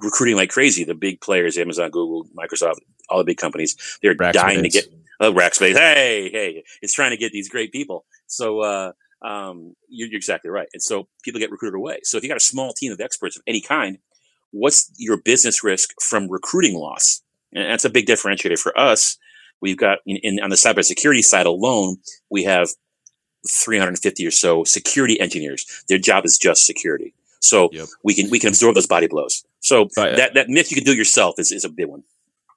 recruiting 0.00 0.36
like 0.36 0.50
crazy. 0.50 0.84
The 0.84 0.94
big 0.94 1.20
players, 1.20 1.58
Amazon, 1.58 1.90
Google, 1.90 2.26
Microsoft, 2.36 2.76
all 3.08 3.18
the 3.18 3.24
big 3.24 3.38
companies, 3.38 3.76
they're 4.02 4.14
dying 4.14 4.62
to 4.62 4.68
get, 4.68 4.86
oh, 5.20 5.32
Rackspace. 5.32 5.76
Hey, 5.76 6.30
hey, 6.30 6.64
it's 6.82 6.94
trying 6.94 7.10
to 7.10 7.16
get 7.16 7.32
these 7.32 7.48
great 7.48 7.72
people. 7.72 8.04
So, 8.26 8.60
uh, 8.60 8.92
um, 9.22 9.74
you're, 9.88 10.08
you're 10.08 10.16
exactly 10.16 10.50
right. 10.50 10.68
And 10.72 10.82
so 10.82 11.08
people 11.24 11.40
get 11.40 11.50
recruited 11.50 11.76
away. 11.76 12.00
So 12.04 12.16
if 12.16 12.22
you 12.22 12.28
got 12.28 12.36
a 12.36 12.40
small 12.40 12.72
team 12.72 12.92
of 12.92 13.00
experts 13.00 13.36
of 13.36 13.42
any 13.46 13.60
kind, 13.60 13.98
what's 14.52 14.92
your 14.96 15.16
business 15.16 15.64
risk 15.64 15.90
from 16.00 16.28
recruiting 16.28 16.76
loss? 16.76 17.22
And 17.52 17.68
that's 17.68 17.84
a 17.84 17.90
big 17.90 18.06
differentiator 18.06 18.58
for 18.58 18.78
us. 18.78 19.16
We've 19.60 19.76
got 19.76 19.98
in, 20.06 20.16
in 20.22 20.40
on 20.42 20.50
the 20.50 20.56
cybersecurity 20.56 21.22
side 21.22 21.46
alone, 21.46 21.98
we 22.30 22.44
have 22.44 22.68
350 23.50 24.26
or 24.26 24.30
so 24.30 24.64
security 24.64 25.20
engineers. 25.20 25.84
Their 25.88 25.98
job 25.98 26.24
is 26.24 26.38
just 26.38 26.66
security. 26.66 27.14
So 27.40 27.68
Yep. 27.72 27.86
we 28.02 28.14
can 28.14 28.30
we 28.30 28.38
can 28.38 28.48
absorb 28.48 28.74
those 28.74 28.86
body 28.86 29.06
blows. 29.06 29.44
So 29.60 29.88
But- 29.94 30.16
that 30.16 30.34
that 30.34 30.48
myth 30.48 30.70
you 30.70 30.76
can 30.76 30.84
do 30.84 30.94
yourself 30.94 31.38
is, 31.38 31.52
is 31.52 31.64
a 31.64 31.68
big 31.68 31.86
one. 31.86 32.02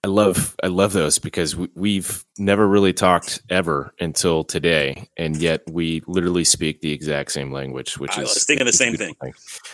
I 0.03 0.07
love 0.07 0.55
I 0.63 0.67
love 0.67 0.93
those 0.93 1.19
because 1.19 1.55
we, 1.55 1.69
we've 1.75 2.25
never 2.39 2.67
really 2.67 2.91
talked 2.91 3.39
ever 3.51 3.93
until 3.99 4.43
today, 4.43 5.07
and 5.15 5.37
yet 5.37 5.61
we 5.69 6.01
literally 6.07 6.43
speak 6.43 6.81
the 6.81 6.91
exact 6.91 7.31
same 7.31 7.51
language, 7.51 7.99
which 7.99 8.17
I 8.17 8.23
is 8.23 8.33
was 8.33 8.43
thinking 8.43 8.65
the 8.65 8.73
same 8.73 8.95
beautiful 8.95 9.15
thing. 9.21 9.33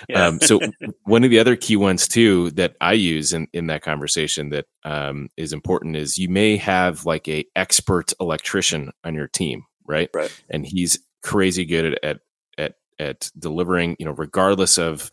Yeah. 0.09 0.25
Um, 0.25 0.41
so 0.41 0.59
one 1.03 1.23
of 1.23 1.29
the 1.29 1.39
other 1.39 1.55
key 1.55 1.77
ones 1.77 2.09
too 2.09 2.51
that 2.51 2.75
I 2.81 2.91
use 2.91 3.31
in, 3.31 3.47
in 3.53 3.67
that 3.67 3.83
conversation 3.83 4.49
that 4.49 4.65
um, 4.83 5.29
is 5.37 5.53
important 5.53 5.95
is 5.95 6.17
you 6.17 6.27
may 6.27 6.57
have 6.57 7.05
like 7.05 7.29
a 7.29 7.45
expert 7.55 8.11
electrician 8.19 8.91
on 9.05 9.15
your 9.15 9.29
team, 9.29 9.63
right? 9.85 10.09
Right. 10.13 10.43
And 10.49 10.65
he's 10.65 10.99
crazy 11.23 11.63
good 11.63 11.85
at 11.85 12.03
at 12.03 12.17
at, 12.57 12.73
at 12.99 13.31
delivering, 13.39 13.95
you 13.97 14.05
know, 14.05 14.11
regardless 14.11 14.77
of 14.77 15.09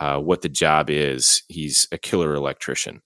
uh, 0.00 0.18
what 0.18 0.42
the 0.42 0.48
job 0.48 0.90
is, 0.90 1.42
he's 1.48 1.88
a 1.92 1.98
killer 1.98 2.34
electrician. 2.34 3.00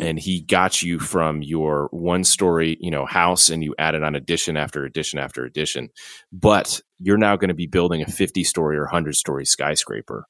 And 0.00 0.18
he 0.18 0.42
got 0.42 0.82
you 0.82 0.98
from 0.98 1.42
your 1.42 1.88
one 1.90 2.22
story, 2.22 2.76
you 2.80 2.90
know, 2.90 3.06
house 3.06 3.48
and 3.48 3.64
you 3.64 3.74
added 3.78 4.02
on 4.02 4.14
addition 4.14 4.56
after 4.56 4.84
addition 4.84 5.18
after 5.18 5.44
addition. 5.44 5.88
But 6.32 6.80
you're 7.00 7.18
now 7.18 7.36
going 7.36 7.48
to 7.48 7.54
be 7.54 7.66
building 7.66 8.02
a 8.02 8.06
50 8.06 8.44
story 8.44 8.76
or 8.76 8.82
100 8.82 9.16
story 9.16 9.44
skyscraper 9.44 10.26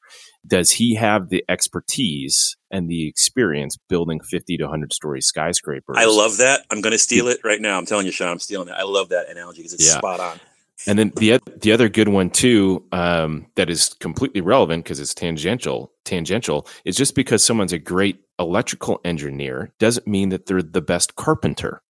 does 0.46 0.70
he 0.70 0.94
have 0.94 1.28
the 1.28 1.44
expertise 1.48 2.56
and 2.70 2.88
the 2.88 3.06
experience 3.06 3.76
building 3.88 4.20
50 4.20 4.56
to 4.56 4.64
100 4.64 4.92
story 4.92 5.20
skyscrapers 5.20 5.96
I 5.98 6.06
love 6.06 6.38
that. 6.38 6.64
I'm 6.70 6.80
going 6.80 6.92
to 6.92 6.98
steal 6.98 7.28
it 7.28 7.40
right 7.44 7.60
now. 7.60 7.76
I'm 7.76 7.86
telling 7.86 8.06
you, 8.06 8.12
Sean, 8.12 8.28
I'm 8.28 8.38
stealing 8.38 8.68
it. 8.68 8.74
I 8.76 8.84
love 8.84 9.10
that 9.10 9.28
analogy 9.28 9.58
because 9.58 9.74
it's 9.74 9.86
Yeah. 9.86 9.98
spot 9.98 10.20
on. 10.20 10.40
and 10.86 10.98
then 10.98 11.12
the 11.16 11.38
the 11.60 11.72
other 11.72 11.90
good 11.90 12.08
one 12.08 12.30
too 12.30 12.82
um, 12.92 13.46
that 13.56 13.68
is 13.68 13.90
completely 14.00 14.40
relevant 14.40 14.82
because 14.82 14.98
it's 14.98 15.12
tangential 15.12 15.92
tangential 16.06 16.66
is 16.86 16.96
just 16.96 17.14
because 17.14 17.44
someone's 17.44 17.74
a 17.74 17.78
great 17.78 18.18
electrical 18.40 19.00
engineer 19.04 19.72
doesn't 19.78 20.08
mean 20.08 20.30
that 20.30 20.46
they're 20.46 20.62
the 20.62 20.82
best 20.82 21.14
carpenter 21.16 21.82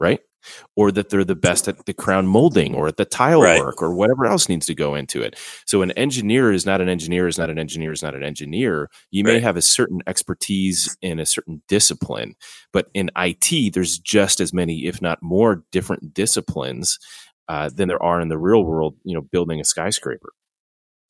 right 0.00 0.20
or 0.76 0.92
that 0.92 1.10
they're 1.10 1.24
the 1.24 1.34
best 1.36 1.68
at 1.68 1.84
the 1.86 1.92
crown 1.92 2.26
molding 2.26 2.74
or 2.74 2.88
at 2.88 2.96
the 2.96 3.04
tile 3.04 3.42
Right. 3.42 3.60
work 3.60 3.82
or 3.82 3.94
whatever 3.94 4.24
else 4.26 4.48
needs 4.48 4.66
to 4.66 4.74
go 4.74 4.94
into 4.94 5.22
it 5.22 5.36
so 5.66 5.82
an 5.82 5.90
engineer 5.92 6.52
is 6.52 6.64
not 6.64 6.80
an 6.80 6.88
engineer 6.88 7.26
is 7.28 7.38
not 7.38 7.50
an 7.50 7.58
engineer 7.58 7.92
is 7.92 8.02
not 8.02 8.14
an 8.14 8.22
engineer 8.24 8.88
you 9.10 9.24
may 9.24 9.34
Right. 9.34 9.42
have 9.42 9.56
a 9.56 9.62
certain 9.62 10.00
expertise 10.06 10.96
in 11.02 11.20
a 11.20 11.26
certain 11.26 11.62
discipline 11.68 12.36
but 12.72 12.88
in 12.94 13.10
IT 13.16 13.74
there's 13.74 13.98
just 13.98 14.40
as 14.40 14.52
many 14.52 14.86
if 14.86 15.02
not 15.02 15.22
more 15.22 15.64
different 15.72 16.14
disciplines 16.14 16.98
uh, 17.48 17.70
than 17.74 17.88
there 17.88 18.02
are 18.02 18.20
in 18.20 18.28
the 18.28 18.38
real 18.38 18.62
world, 18.62 18.94
you 19.04 19.14
know, 19.14 19.22
building 19.22 19.60
a 19.60 19.64
skyscraper. 19.64 20.32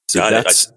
So 0.08 0.20
Got 0.20 0.30
that's 0.30 0.72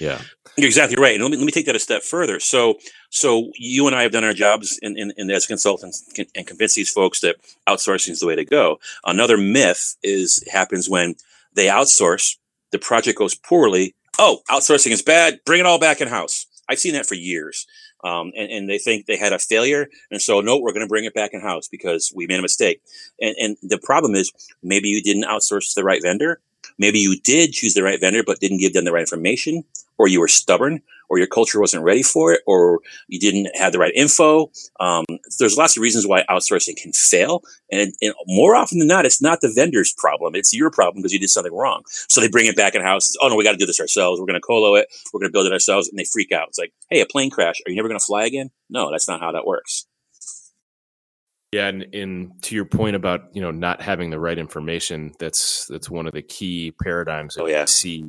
yeah, 0.00 0.20
You're 0.56 0.66
exactly 0.66 1.00
right. 1.00 1.14
And 1.14 1.22
let 1.24 1.30
me, 1.30 1.36
let 1.38 1.46
me 1.46 1.52
take 1.52 1.66
that 1.66 1.74
a 1.74 1.80
step 1.80 2.02
further. 2.02 2.38
So, 2.38 2.74
so 3.10 3.50
you 3.56 3.86
and 3.86 3.94
I 3.94 4.02
have 4.02 4.12
done 4.12 4.24
our 4.24 4.32
jobs 4.32 4.78
in, 4.80 4.96
in, 4.96 5.12
in 5.16 5.30
as 5.30 5.46
consultants 5.46 6.08
and 6.34 6.46
convince 6.46 6.74
these 6.74 6.90
folks 6.90 7.20
that 7.20 7.36
outsourcing 7.68 8.10
is 8.10 8.20
the 8.20 8.26
way 8.26 8.36
to 8.36 8.44
go. 8.44 8.78
Another 9.04 9.36
myth 9.36 9.96
is 10.02 10.42
happens 10.50 10.88
when 10.88 11.16
they 11.54 11.66
outsource, 11.66 12.36
the 12.70 12.78
project 12.78 13.18
goes 13.18 13.34
poorly. 13.34 13.94
Oh, 14.18 14.38
outsourcing 14.48 14.92
is 14.92 15.02
bad. 15.02 15.40
Bring 15.44 15.60
it 15.60 15.66
all 15.66 15.80
back 15.80 16.00
in 16.00 16.08
house. 16.08 16.46
I've 16.68 16.78
seen 16.78 16.94
that 16.94 17.06
for 17.06 17.16
years. 17.16 17.66
Um, 18.02 18.32
and, 18.36 18.50
and 18.50 18.70
they 18.70 18.78
think 18.78 19.06
they 19.06 19.16
had 19.16 19.32
a 19.32 19.38
failure. 19.38 19.88
And 20.10 20.22
so, 20.22 20.40
no, 20.40 20.58
we're 20.58 20.72
going 20.72 20.86
to 20.86 20.88
bring 20.88 21.04
it 21.04 21.12
back 21.12 21.34
in 21.34 21.40
house 21.40 21.68
because 21.68 22.12
we 22.14 22.26
made 22.26 22.38
a 22.38 22.42
mistake. 22.42 22.80
And, 23.20 23.34
and 23.38 23.56
the 23.62 23.78
problem 23.78 24.14
is 24.14 24.32
maybe 24.62 24.88
you 24.88 25.02
didn't 25.02 25.24
outsource 25.24 25.68
to 25.68 25.74
the 25.74 25.84
right 25.84 26.00
vendor. 26.02 26.40
Maybe 26.78 27.00
you 27.00 27.20
did 27.20 27.52
choose 27.52 27.74
the 27.74 27.82
right 27.82 28.00
vendor, 28.00 28.22
but 28.24 28.40
didn't 28.40 28.58
give 28.58 28.72
them 28.72 28.84
the 28.84 28.92
right 28.92 29.00
information 29.00 29.64
or 30.00 30.08
you 30.08 30.18
were 30.18 30.28
stubborn, 30.28 30.80
or 31.10 31.18
your 31.18 31.26
culture 31.26 31.60
wasn't 31.60 31.82
ready 31.84 32.02
for 32.02 32.32
it, 32.32 32.40
or 32.46 32.80
you 33.08 33.20
didn't 33.20 33.50
have 33.56 33.72
the 33.72 33.78
right 33.78 33.92
info. 33.94 34.50
Um, 34.80 35.04
there's 35.38 35.58
lots 35.58 35.76
of 35.76 35.82
reasons 35.82 36.06
why 36.06 36.24
outsourcing 36.30 36.76
can 36.76 36.92
fail, 36.92 37.42
and, 37.70 37.92
and 38.00 38.14
more 38.26 38.54
often 38.56 38.78
than 38.78 38.88
not, 38.88 39.04
it's 39.04 39.20
not 39.20 39.40
the 39.42 39.52
vendor's 39.54 39.92
problem; 39.98 40.34
it's 40.34 40.54
your 40.54 40.70
problem 40.70 41.02
because 41.02 41.12
you 41.12 41.18
did 41.18 41.28
something 41.30 41.52
wrong. 41.52 41.82
So 42.08 42.20
they 42.22 42.28
bring 42.28 42.46
it 42.46 42.56
back 42.56 42.74
in 42.74 42.80
house. 42.82 43.12
Oh 43.20 43.28
no, 43.28 43.36
we 43.36 43.44
got 43.44 43.52
to 43.52 43.58
do 43.58 43.66
this 43.66 43.80
ourselves. 43.80 44.20
We're 44.20 44.26
going 44.26 44.40
to 44.40 44.46
colo 44.46 44.76
it. 44.76 44.86
We're 45.12 45.20
going 45.20 45.30
to 45.30 45.32
build 45.32 45.46
it 45.46 45.52
ourselves, 45.52 45.88
and 45.88 45.98
they 45.98 46.04
freak 46.04 46.32
out. 46.32 46.48
It's 46.48 46.58
like, 46.58 46.72
hey, 46.88 47.00
a 47.00 47.06
plane 47.06 47.28
crash. 47.30 47.56
Are 47.66 47.70
you 47.70 47.76
never 47.76 47.88
going 47.88 47.98
to 48.00 48.04
fly 48.06 48.24
again? 48.24 48.50
No, 48.70 48.90
that's 48.90 49.08
not 49.08 49.20
how 49.20 49.32
that 49.32 49.44
works. 49.44 49.86
yeah. 51.52 51.66
And 51.66 51.82
in 51.92 52.32
to 52.42 52.54
your 52.54 52.64
point 52.64 52.94
about 52.96 53.22
you 53.34 53.42
know 53.42 53.50
not 53.50 53.82
having 53.82 54.10
the 54.10 54.20
right 54.20 54.38
information, 54.38 55.12
that's 55.18 55.66
that's 55.66 55.90
one 55.90 56.06
of 56.06 56.12
the 56.12 56.22
key 56.22 56.72
paradigms 56.82 57.34
that 57.34 57.42
Oh, 57.42 57.46
yeah. 57.46 57.62
we 57.62 57.66
see 57.66 58.04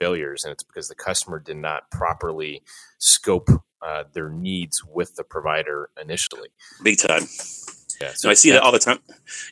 failures, 0.00 0.44
and 0.44 0.52
it's 0.52 0.64
because 0.64 0.88
the 0.88 0.94
customer 0.94 1.38
did 1.38 1.58
not 1.58 1.90
properly 1.90 2.62
scope 2.98 3.48
uh, 3.82 4.04
their 4.12 4.30
needs 4.30 4.84
with 4.84 5.14
the 5.14 5.22
provider 5.22 5.90
initially. 6.00 6.48
Big 6.82 6.98
time. 6.98 7.22
Yeah, 8.00 8.12
So 8.14 8.30
I 8.30 8.34
see 8.34 8.50
that 8.50 8.62
all 8.62 8.72
the 8.72 8.78
time 8.78 8.98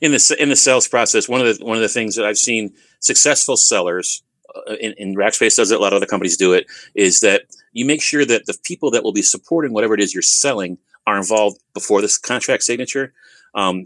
in 0.00 0.10
the 0.12 0.36
in 0.38 0.48
the 0.48 0.56
sales 0.56 0.88
process. 0.88 1.28
One 1.28 1.40
of 1.40 1.58
the 1.58 1.64
one 1.64 1.76
of 1.76 1.82
the 1.82 1.88
things 1.88 2.16
that 2.16 2.24
I've 2.24 2.38
seen 2.38 2.72
successful 3.00 3.58
sellers 3.58 4.22
uh, 4.54 4.74
in, 4.80 4.94
in 4.96 5.14
Rackspace 5.14 5.56
does 5.56 5.70
it. 5.70 5.78
A 5.78 5.82
lot 5.82 5.92
of 5.92 5.98
other 5.98 6.06
companies 6.06 6.36
do 6.36 6.54
it. 6.54 6.66
Is 6.94 7.20
that 7.20 7.42
you 7.72 7.84
make 7.84 8.02
sure 8.02 8.24
that 8.24 8.46
the 8.46 8.56
people 8.64 8.90
that 8.92 9.04
will 9.04 9.12
be 9.12 9.22
supporting 9.22 9.74
whatever 9.74 9.94
it 9.94 10.00
is 10.00 10.14
you're 10.14 10.22
selling 10.22 10.78
are 11.06 11.18
involved 11.18 11.58
before 11.74 12.00
this 12.00 12.16
contract 12.16 12.62
signature. 12.62 13.12
Um, 13.54 13.84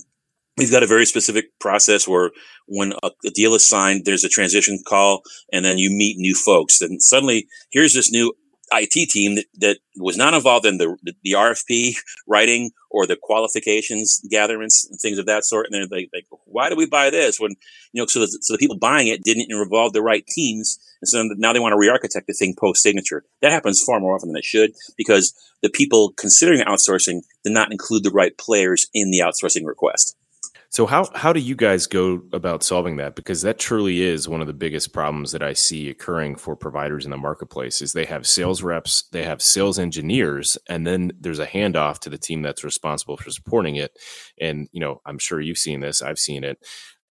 we've 0.56 0.70
got 0.70 0.82
a 0.82 0.86
very 0.86 1.06
specific 1.06 1.46
process 1.60 2.06
where 2.06 2.30
when 2.66 2.92
a, 3.02 3.10
a, 3.26 3.30
deal 3.30 3.54
is 3.54 3.66
signed, 3.66 4.04
there's 4.04 4.24
a 4.24 4.28
transition 4.28 4.78
call, 4.86 5.22
and 5.52 5.64
then 5.64 5.78
you 5.78 5.90
meet 5.90 6.18
new 6.18 6.34
folks. 6.34 6.80
And 6.80 7.02
suddenly, 7.02 7.46
here's 7.70 7.94
this 7.94 8.12
new 8.12 8.34
IT 8.74 9.10
team 9.10 9.34
that, 9.36 9.46
that 9.58 9.78
was 9.96 10.16
not 10.16 10.34
involved 10.34 10.64
in 10.64 10.78
the, 10.78 10.96
the, 11.22 11.32
RFP 11.32 11.96
writing 12.28 12.70
or 12.90 13.06
the 13.06 13.18
qualifications 13.20 14.22
gatherings 14.30 14.86
and 14.90 14.98
things 15.00 15.18
of 15.18 15.26
that 15.26 15.44
sort. 15.44 15.66
And 15.66 15.74
they're 15.74 15.98
like, 15.98 16.10
like 16.14 16.26
why 16.44 16.70
do 16.70 16.76
we 16.76 16.86
buy 16.86 17.10
this 17.10 17.38
when 17.38 17.50
you 17.92 18.02
know? 18.02 18.06
So 18.06 18.20
the, 18.20 18.28
so 18.40 18.54
the 18.54 18.58
people 18.58 18.78
buying 18.78 19.08
it 19.08 19.22
didn't 19.22 19.50
involve 19.50 19.92
the 19.92 20.02
right 20.02 20.26
teams, 20.26 20.78
and 21.00 21.08
so 21.08 21.22
now 21.36 21.52
they 21.52 21.60
want 21.60 21.72
to 21.72 21.78
re-architect 21.78 22.26
the 22.26 22.32
thing 22.32 22.54
post 22.58 22.82
signature. 22.82 23.24
That 23.40 23.52
happens 23.52 23.82
far 23.82 24.00
more 24.00 24.14
often 24.14 24.28
than 24.28 24.38
it 24.38 24.44
should 24.44 24.72
because 24.96 25.34
the 25.62 25.70
people 25.70 26.12
considering 26.16 26.62
outsourcing 26.62 27.22
did 27.44 27.52
not 27.52 27.72
include 27.72 28.04
the 28.04 28.10
right 28.10 28.36
players 28.38 28.86
in 28.94 29.10
the 29.10 29.20
outsourcing 29.20 29.66
request. 29.66 30.16
So 30.72 30.86
how 30.86 31.06
how 31.14 31.34
do 31.34 31.40
you 31.40 31.54
guys 31.54 31.86
go 31.86 32.22
about 32.32 32.62
solving 32.62 32.96
that? 32.96 33.14
Because 33.14 33.42
that 33.42 33.58
truly 33.58 34.00
is 34.00 34.26
one 34.26 34.40
of 34.40 34.46
the 34.46 34.54
biggest 34.54 34.94
problems 34.94 35.32
that 35.32 35.42
I 35.42 35.52
see 35.52 35.90
occurring 35.90 36.36
for 36.36 36.56
providers 36.56 37.04
in 37.04 37.10
the 37.10 37.18
marketplace 37.18 37.82
is 37.82 37.92
they 37.92 38.06
have 38.06 38.26
sales 38.26 38.62
reps, 38.62 39.04
they 39.12 39.22
have 39.22 39.42
sales 39.42 39.78
engineers, 39.78 40.56
and 40.70 40.86
then 40.86 41.12
there's 41.20 41.40
a 41.40 41.46
handoff 41.46 41.98
to 42.00 42.10
the 42.10 42.16
team 42.16 42.40
that's 42.40 42.64
responsible 42.64 43.18
for 43.18 43.30
supporting 43.30 43.76
it. 43.76 43.92
And 44.40 44.66
you 44.72 44.80
know, 44.80 45.02
I'm 45.04 45.18
sure 45.18 45.42
you've 45.42 45.58
seen 45.58 45.80
this. 45.80 46.00
I've 46.00 46.18
seen 46.18 46.42
it 46.42 46.56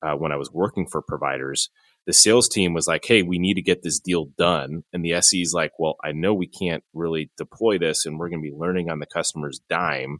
uh, 0.02 0.14
when 0.16 0.32
I 0.32 0.38
was 0.38 0.52
working 0.52 0.88
for 0.88 1.04
providers. 1.04 1.70
The 2.08 2.14
sales 2.14 2.50
team 2.50 2.74
was 2.74 2.88
like, 2.88 3.06
"Hey, 3.06 3.22
we 3.22 3.38
need 3.38 3.54
to 3.54 3.62
get 3.62 3.84
this 3.84 4.00
deal 4.00 4.26
done," 4.40 4.86
and 4.92 5.06
the 5.06 5.14
SE 5.14 5.40
is 5.40 5.54
like, 5.54 5.74
"Well, 5.78 5.98
I 6.04 6.14
know 6.14 6.34
we 6.34 6.48
can't 6.48 6.84
really 6.96 7.30
deploy 7.38 7.78
this, 7.78 8.08
and 8.08 8.18
we're 8.18 8.30
going 8.30 8.42
to 8.44 8.50
be 8.50 8.58
learning 8.58 8.90
on 8.90 8.98
the 8.98 9.06
customer's 9.06 9.62
dime." 9.70 10.18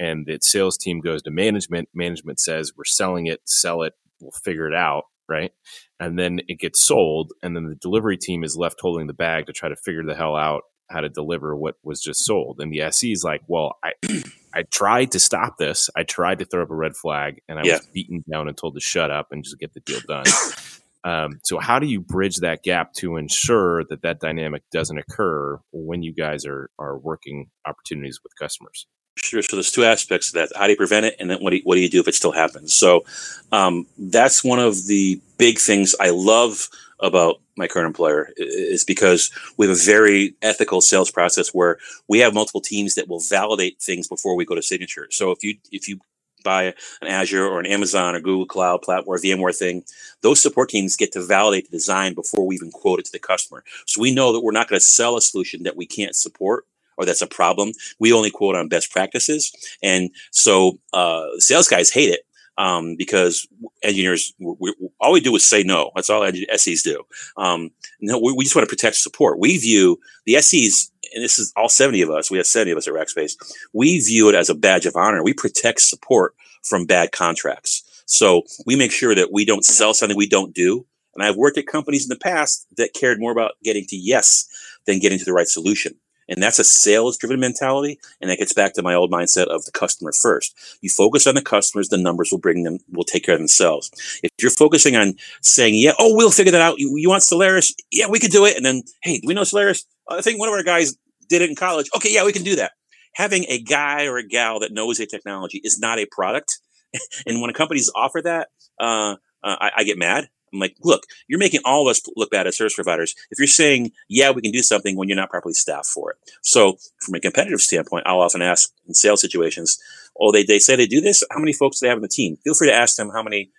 And 0.00 0.26
the 0.26 0.38
sales 0.40 0.76
team 0.76 1.00
goes 1.00 1.22
to 1.22 1.30
management 1.30 1.88
management 1.94 2.40
says 2.40 2.72
we're 2.76 2.84
selling 2.84 3.26
it 3.26 3.40
sell 3.44 3.82
it 3.82 3.92
we'll 4.20 4.32
figure 4.32 4.66
it 4.66 4.74
out 4.74 5.04
right 5.28 5.52
and 6.00 6.18
then 6.18 6.40
it 6.48 6.58
gets 6.58 6.80
sold 6.80 7.32
and 7.42 7.54
then 7.54 7.68
the 7.68 7.76
delivery 7.76 8.16
team 8.16 8.42
is 8.42 8.56
left 8.56 8.80
holding 8.80 9.06
the 9.06 9.12
bag 9.12 9.46
to 9.46 9.52
try 9.52 9.68
to 9.68 9.76
figure 9.76 10.02
the 10.02 10.16
hell 10.16 10.34
out 10.34 10.62
how 10.90 11.00
to 11.00 11.08
deliver 11.08 11.56
what 11.56 11.76
was 11.84 12.00
just 12.00 12.24
sold 12.24 12.58
and 12.58 12.72
the 12.72 12.80
se 12.90 13.12
is 13.12 13.22
like 13.22 13.42
well 13.46 13.76
i 13.84 13.92
i 14.54 14.62
tried 14.72 15.12
to 15.12 15.20
stop 15.20 15.56
this 15.58 15.88
i 15.96 16.02
tried 16.02 16.40
to 16.40 16.44
throw 16.44 16.62
up 16.62 16.70
a 16.70 16.74
red 16.74 16.96
flag 16.96 17.40
and 17.48 17.60
i 17.60 17.62
yeah. 17.62 17.74
was 17.74 17.86
beaten 17.94 18.24
down 18.30 18.48
and 18.48 18.56
told 18.56 18.74
to 18.74 18.80
shut 18.80 19.10
up 19.10 19.28
and 19.30 19.44
just 19.44 19.58
get 19.60 19.72
the 19.74 19.80
deal 19.80 20.00
done 20.08 20.24
um, 21.04 21.38
so 21.44 21.58
how 21.58 21.78
do 21.78 21.86
you 21.86 22.00
bridge 22.00 22.38
that 22.38 22.64
gap 22.64 22.92
to 22.94 23.16
ensure 23.16 23.84
that 23.84 24.02
that 24.02 24.18
dynamic 24.18 24.62
doesn't 24.72 24.98
occur 24.98 25.60
when 25.72 26.02
you 26.02 26.12
guys 26.12 26.44
are 26.44 26.70
are 26.78 26.98
working 26.98 27.50
opportunities 27.66 28.20
with 28.22 28.32
customers. 28.36 28.86
So 29.18 29.56
there's 29.56 29.70
two 29.70 29.84
aspects 29.84 30.28
of 30.28 30.34
that. 30.34 30.56
How 30.56 30.64
do 30.64 30.70
you 30.70 30.76
prevent 30.76 31.06
it, 31.06 31.16
and 31.18 31.30
then 31.30 31.38
what 31.40 31.50
do 31.50 31.56
you, 31.56 31.62
what 31.64 31.74
do 31.74 31.80
you 31.80 31.90
do 31.90 32.00
if 32.00 32.08
it 32.08 32.14
still 32.14 32.32
happens? 32.32 32.72
So 32.74 33.04
um, 33.52 33.86
that's 33.98 34.42
one 34.42 34.58
of 34.58 34.86
the 34.86 35.20
big 35.38 35.58
things 35.58 35.94
I 36.00 36.10
love 36.10 36.68
about 37.00 37.40
my 37.56 37.66
current 37.66 37.86
employer 37.86 38.30
is 38.36 38.84
because 38.84 39.30
we 39.56 39.66
have 39.66 39.76
a 39.76 39.80
very 39.80 40.34
ethical 40.42 40.80
sales 40.80 41.10
process 41.10 41.54
where 41.54 41.78
we 42.08 42.18
have 42.18 42.34
multiple 42.34 42.60
teams 42.60 42.94
that 42.94 43.08
will 43.08 43.20
validate 43.20 43.80
things 43.80 44.08
before 44.08 44.34
we 44.34 44.44
go 44.44 44.54
to 44.54 44.62
signature. 44.62 45.08
So 45.10 45.30
if 45.30 45.42
you 45.42 45.56
if 45.70 45.88
you 45.88 46.00
buy 46.42 46.74
an 47.02 47.08
Azure 47.08 47.46
or 47.46 47.60
an 47.60 47.66
Amazon 47.66 48.14
or 48.14 48.20
Google 48.20 48.46
Cloud 48.46 48.82
platform 48.82 49.14
or 49.14 49.18
VMware 49.18 49.56
thing, 49.56 49.84
those 50.22 50.40
support 50.40 50.70
teams 50.70 50.96
get 50.96 51.12
to 51.12 51.22
validate 51.22 51.70
the 51.70 51.76
design 51.76 52.14
before 52.14 52.46
we 52.46 52.54
even 52.54 52.70
quote 52.70 52.98
it 52.98 53.04
to 53.06 53.12
the 53.12 53.18
customer. 53.18 53.62
So 53.86 54.00
we 54.00 54.14
know 54.14 54.32
that 54.32 54.40
we're 54.40 54.52
not 54.52 54.68
going 54.68 54.78
to 54.78 54.84
sell 54.84 55.16
a 55.16 55.20
solution 55.20 55.64
that 55.64 55.76
we 55.76 55.86
can't 55.86 56.16
support 56.16 56.64
or 57.00 57.06
that's 57.06 57.22
a 57.22 57.26
problem. 57.26 57.72
We 57.98 58.12
only 58.12 58.30
quote 58.30 58.54
on 58.54 58.68
best 58.68 58.92
practices. 58.92 59.50
And 59.82 60.10
so 60.30 60.78
uh, 60.92 61.26
sales 61.38 61.66
guys 61.66 61.90
hate 61.90 62.10
it 62.10 62.20
um, 62.58 62.94
because 62.96 63.48
engineers, 63.82 64.34
we, 64.38 64.54
we, 64.60 64.74
all 65.00 65.12
we 65.12 65.20
do 65.20 65.34
is 65.34 65.48
say 65.48 65.62
no. 65.62 65.90
That's 65.94 66.10
all 66.10 66.30
SEs 66.30 66.82
do. 66.82 67.02
Um, 67.38 67.70
no, 68.02 68.18
we, 68.18 68.34
we, 68.34 68.44
just 68.44 68.54
want 68.54 68.68
to 68.68 68.72
protect 68.72 68.96
support. 68.96 69.38
We 69.38 69.56
view 69.56 69.98
the 70.26 70.34
SEs, 70.42 70.92
and 71.14 71.24
this 71.24 71.38
is 71.38 71.54
all 71.56 71.70
70 71.70 72.02
of 72.02 72.10
us, 72.10 72.30
we 72.30 72.36
have 72.36 72.46
70 72.46 72.72
of 72.72 72.78
us 72.78 72.86
at 72.86 72.92
Rackspace. 72.92 73.32
We 73.72 73.98
view 74.00 74.28
it 74.28 74.34
as 74.34 74.50
a 74.50 74.54
badge 74.54 74.84
of 74.84 74.94
honor. 74.94 75.24
We 75.24 75.32
protect 75.32 75.80
support 75.80 76.34
from 76.62 76.84
bad 76.84 77.12
contracts. 77.12 78.02
So 78.04 78.42
we 78.66 78.76
make 78.76 78.92
sure 78.92 79.14
that 79.14 79.32
we 79.32 79.46
don't 79.46 79.64
sell 79.64 79.94
something 79.94 80.18
we 80.18 80.28
don't 80.28 80.54
do. 80.54 80.84
And 81.14 81.24
I've 81.24 81.36
worked 81.36 81.56
at 81.56 81.66
companies 81.66 82.04
in 82.04 82.10
the 82.10 82.16
past 82.16 82.66
that 82.76 82.92
cared 82.92 83.20
more 83.20 83.32
about 83.32 83.52
getting 83.64 83.86
to 83.86 83.96
yes 83.96 84.48
than 84.86 84.98
getting 84.98 85.18
to 85.18 85.24
the 85.24 85.32
right 85.32 85.48
solution. 85.48 85.94
And 86.30 86.42
that's 86.42 86.58
a 86.58 86.64
sales 86.64 87.18
driven 87.18 87.40
mentality. 87.40 87.98
And 88.20 88.30
that 88.30 88.38
gets 88.38 88.52
back 88.52 88.72
to 88.74 88.82
my 88.82 88.94
old 88.94 89.10
mindset 89.10 89.48
of 89.48 89.64
the 89.64 89.72
customer 89.72 90.12
first. 90.12 90.56
You 90.80 90.88
focus 90.88 91.26
on 91.26 91.34
the 91.34 91.42
customers, 91.42 91.88
the 91.88 91.98
numbers 91.98 92.30
will 92.30 92.38
bring 92.38 92.62
them, 92.62 92.78
will 92.92 93.04
take 93.04 93.24
care 93.24 93.34
of 93.34 93.40
themselves. 93.40 93.90
If 94.22 94.30
you're 94.40 94.50
focusing 94.50 94.96
on 94.96 95.14
saying, 95.42 95.74
yeah, 95.74 95.92
oh, 95.98 96.16
we'll 96.16 96.30
figure 96.30 96.52
that 96.52 96.62
out. 96.62 96.78
You, 96.78 96.96
you 96.96 97.08
want 97.08 97.24
Solaris? 97.24 97.74
Yeah, 97.90 98.06
we 98.08 98.20
could 98.20 98.30
do 98.30 98.46
it. 98.46 98.56
And 98.56 98.64
then, 98.64 98.82
hey, 99.02 99.18
do 99.18 99.26
we 99.26 99.34
know 99.34 99.44
Solaris? 99.44 99.84
I 100.08 100.22
think 100.22 100.38
one 100.38 100.48
of 100.48 100.54
our 100.54 100.62
guys 100.62 100.96
did 101.28 101.42
it 101.42 101.50
in 101.50 101.56
college. 101.56 101.88
Okay, 101.96 102.12
yeah, 102.12 102.24
we 102.24 102.32
can 102.32 102.44
do 102.44 102.56
that. 102.56 102.72
Having 103.14 103.46
a 103.48 103.60
guy 103.60 104.06
or 104.06 104.16
a 104.16 104.26
gal 104.26 104.60
that 104.60 104.72
knows 104.72 105.00
a 105.00 105.06
technology 105.06 105.60
is 105.64 105.80
not 105.80 105.98
a 105.98 106.06
product. 106.06 106.58
and 107.26 107.40
when 107.40 107.52
companies 107.52 107.90
offer 107.94 108.22
that, 108.22 108.48
uh, 108.78 109.16
uh, 109.42 109.56
I, 109.58 109.70
I, 109.78 109.84
get 109.84 109.96
mad 109.96 110.28
I'm 110.52 110.58
like, 110.58 110.76
look, 110.82 111.04
you're 111.28 111.38
making 111.38 111.60
all 111.64 111.86
of 111.86 111.90
us 111.90 112.00
look 112.16 112.30
bad 112.30 112.46
as 112.46 112.56
service 112.56 112.74
providers 112.74 113.14
if 113.30 113.38
you're 113.38 113.46
saying, 113.46 113.92
yeah, 114.08 114.30
we 114.30 114.42
can 114.42 114.52
do 114.52 114.62
something 114.62 114.96
when 114.96 115.08
you're 115.08 115.16
not 115.16 115.30
properly 115.30 115.54
staffed 115.54 115.86
for 115.86 116.10
it. 116.10 116.16
So 116.42 116.78
from 117.00 117.14
a 117.14 117.20
competitive 117.20 117.60
standpoint, 117.60 118.06
I'll 118.06 118.20
often 118.20 118.42
ask 118.42 118.72
in 118.86 118.94
sales 118.94 119.20
situations, 119.20 119.80
oh, 120.20 120.32
they, 120.32 120.42
they 120.42 120.58
say 120.58 120.76
they 120.76 120.86
do 120.86 121.00
this. 121.00 121.22
How 121.30 121.38
many 121.38 121.52
folks 121.52 121.80
do 121.80 121.84
they 121.84 121.88
have 121.88 121.98
in 121.98 122.02
the 122.02 122.08
team? 122.08 122.36
Feel 122.44 122.54
free 122.54 122.68
to 122.68 122.74
ask 122.74 122.96
them 122.96 123.10
how 123.10 123.22
many 123.22 123.50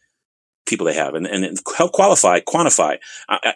people 0.71 0.87
they 0.87 0.95
have 0.95 1.13
and, 1.13 1.27
and 1.27 1.59
help 1.77 1.91
qualify, 1.91 2.39
quantify. 2.39 2.97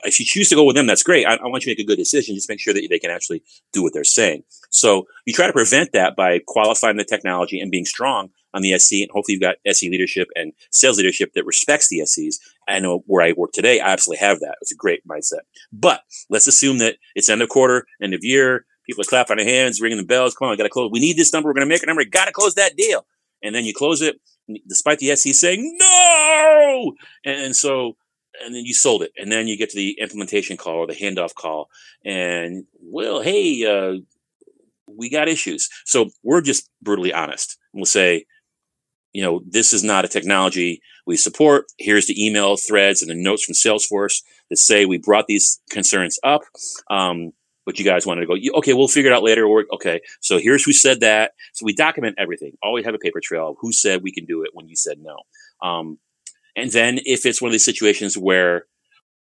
If 0.04 0.20
you 0.20 0.26
choose 0.26 0.50
to 0.50 0.56
go 0.56 0.64
with 0.64 0.76
them, 0.76 0.86
that's 0.86 1.02
great. 1.02 1.26
I, 1.26 1.36
I, 1.36 1.48
want 1.48 1.66
you 1.66 1.74
to 1.74 1.80
make 1.80 1.84
a 1.84 1.88
good 1.88 1.98
decision. 1.98 2.36
Just 2.36 2.50
make 2.50 2.60
sure 2.60 2.74
that 2.74 2.88
they 2.88 3.00
can 3.00 3.10
actually 3.10 3.42
do 3.74 3.82
what 3.82 3.94
they're 3.94 4.04
saying. 4.04 4.44
So 4.70 5.08
you 5.26 5.34
try 5.34 5.48
to 5.48 5.54
prevent 5.54 5.94
that 5.94 6.16
by 6.16 6.42
qualifying 6.46 6.98
the 6.98 7.06
technology 7.06 7.60
and 7.60 7.72
being 7.72 7.86
strong 7.86 8.30
on 8.54 8.62
the 8.62 8.74
SE. 8.74 9.02
And 9.02 9.12
hopefully 9.12 9.34
you've 9.34 9.42
got 9.42 9.56
SE 9.66 9.90
leadership 9.90 10.28
and 10.36 10.54
sales 10.70 10.98
leadership 10.98 11.32
that 11.34 11.46
respects 11.46 11.90
the 11.90 12.06
SEs. 12.06 12.40
I 12.68 12.80
know 12.80 13.04
where 13.08 13.26
I 13.26 13.34
work 13.34 13.52
today, 13.54 13.80
I 13.80 13.90
absolutely 13.90 14.26
have 14.26 14.40
that. 14.42 14.58
It's 14.62 14.72
a 14.72 14.76
great 14.76 15.06
mindset. 15.08 15.42
But 15.72 16.02
let's 16.30 16.48
assume 16.48 16.78
that 16.80 16.98
it's 17.16 17.30
end 17.30 17.42
of 17.42 17.50
quarter, 17.50 17.88
end 18.02 18.14
of 18.14 18.24
year. 18.24 18.66
People 18.86 19.02
are 19.02 19.06
clapping 19.06 19.38
their 19.38 19.46
hands, 19.46 19.82
ringing 19.82 19.98
the 19.98 20.06
bells. 20.06 20.36
Come 20.36 20.48
on, 20.48 20.54
I 20.54 20.58
got 20.58 20.64
to 20.64 20.70
close. 20.70 20.92
We 20.92 21.00
need 21.00 21.18
this 21.18 21.34
number. 21.34 21.50
We're 21.50 21.54
going 21.54 21.68
to 21.68 21.74
make 21.74 21.82
a 21.82 21.88
number. 21.88 22.06
Got 22.06 22.26
to 22.26 22.32
close 22.32 22.54
that 22.56 22.76
deal. 22.76 23.06
And 23.42 23.54
then 23.54 23.66
you 23.66 23.74
close 23.74 24.02
it, 24.02 24.20
despite 24.68 25.00
the 25.00 25.12
SE 25.12 25.34
saying 25.34 25.78
no. 25.80 26.94
And, 27.24 27.46
and 27.46 27.56
so, 27.56 27.96
and 28.44 28.54
then 28.54 28.66
you 28.66 28.74
sold 28.74 29.02
it. 29.02 29.12
And 29.18 29.32
then 29.32 29.48
you 29.48 29.58
get 29.58 29.70
to 29.72 29.78
the 29.78 29.98
implementation 30.00 30.58
call 30.58 30.76
or 30.76 30.88
the 30.88 30.94
handoff 30.94 31.34
call. 31.34 31.70
And 32.04 32.66
well, 32.82 33.22
hey, 33.22 33.66
uh, 33.66 34.02
we 34.88 35.10
got 35.10 35.28
issues. 35.28 35.70
So 35.86 36.10
we're 36.24 36.42
just 36.42 36.70
brutally 36.82 37.14
honest. 37.14 37.58
We'll 37.74 37.86
say, 37.86 38.26
you 39.14 39.22
know, 39.22 39.42
this 39.48 39.74
is 39.74 39.84
not 39.84 40.06
a 40.06 40.10
technology 40.10 40.82
we 41.06 41.16
support. 41.16 41.66
Here's 41.78 42.08
the 42.08 42.26
email 42.26 42.58
threads 42.58 43.02
and 43.02 43.10
the 43.10 43.16
notes 43.16 43.44
from 43.44 43.54
Salesforce 43.54 44.22
that 44.50 44.58
say 44.58 44.86
we 44.86 44.98
brought 44.98 45.28
these 45.28 45.62
concerns 45.70 46.20
up. 46.24 46.42
Um, 46.90 47.32
but 47.66 47.80
you 47.80 47.86
guys 47.86 48.06
wanted 48.06 48.22
to 48.22 48.28
go, 48.28 48.58
okay, 48.60 48.74
we'll 48.74 48.88
figure 48.88 49.12
it 49.12 49.16
out 49.16 49.24
later. 49.24 49.46
Or, 49.46 49.66
okay, 49.74 50.02
so 50.22 50.38
here's 50.38 50.64
who 50.64 50.74
said 50.74 51.00
that. 51.02 51.32
So 51.54 51.66
we 51.66 51.74
document 51.74 52.16
everything. 52.18 52.54
Always 52.62 52.86
have 52.86 52.96
a 52.96 53.00
paper 53.00 53.20
trail 53.24 53.50
of 53.50 53.58
who 53.60 53.72
said 53.72 54.04
we 54.04 54.12
can 54.12 54.26
do 54.26 54.44
it 54.44 54.52
when 54.54 54.68
you 54.68 54.76
said 54.76 54.98
no. 55.00 55.18
Um, 55.68 56.00
and 56.56 56.72
then 56.72 57.00
if 57.06 57.26
it's 57.26 57.42
one 57.42 57.50
of 57.50 57.54
these 57.54 57.66
situations 57.66 58.18
where 58.18 58.66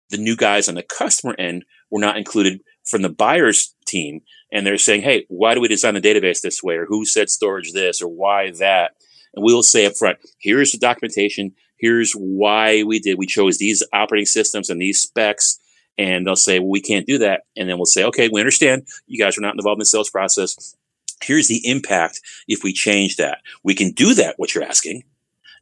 the 0.09 0.17
new 0.17 0.35
guys 0.35 0.69
on 0.69 0.75
the 0.75 0.83
customer 0.83 1.35
end 1.39 1.65
were 1.89 1.99
not 1.99 2.17
included 2.17 2.61
from 2.85 3.01
the 3.01 3.09
buyer's 3.09 3.75
team 3.87 4.21
and 4.51 4.65
they're 4.65 4.77
saying, 4.77 5.01
hey, 5.01 5.25
why 5.27 5.55
do 5.55 5.59
we 5.59 5.67
design 5.67 5.95
the 5.95 6.01
database 6.01 6.41
this 6.41 6.61
way? 6.61 6.75
Or 6.75 6.85
who 6.85 7.05
said 7.05 7.29
storage 7.29 7.73
this? 7.73 8.01
Or 8.01 8.07
why 8.07 8.51
that? 8.59 8.91
and 9.35 9.43
we'll 9.43 9.63
say 9.63 9.85
up 9.85 9.95
front, 9.95 10.17
here's 10.39 10.71
the 10.71 10.77
documentation. 10.77 11.53
Here's 11.77 12.13
why 12.13 12.83
we 12.83 12.99
did. 12.99 13.17
We 13.17 13.27
chose 13.27 13.57
these 13.57 13.83
operating 13.93 14.25
systems 14.25 14.69
and 14.69 14.81
these 14.81 15.01
specs. 15.01 15.59
And 15.97 16.27
they'll 16.27 16.35
say, 16.35 16.59
well, 16.59 16.69
we 16.69 16.81
can't 16.81 17.07
do 17.07 17.17
that. 17.19 17.43
And 17.55 17.69
then 17.69 17.77
we'll 17.77 17.85
say, 17.85 18.03
okay, 18.05 18.27
we 18.27 18.41
understand 18.41 18.87
you 19.07 19.17
guys 19.17 19.37
are 19.37 19.41
not 19.41 19.55
involved 19.55 19.77
in 19.77 19.81
the 19.81 19.85
sales 19.85 20.09
process. 20.09 20.75
Here's 21.21 21.47
the 21.47 21.65
impact 21.67 22.19
if 22.47 22.63
we 22.63 22.73
change 22.73 23.15
that. 23.15 23.39
We 23.63 23.75
can 23.75 23.91
do 23.91 24.13
that, 24.15 24.35
what 24.37 24.53
you're 24.53 24.63
asking. 24.63 25.03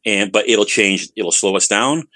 And, 0.05 0.31
but 0.31 0.49
it'll 0.49 0.65
change, 0.65 1.09
it'll 1.15 1.31
slow 1.31 1.55
us 1.55 1.67
down 1.67 2.07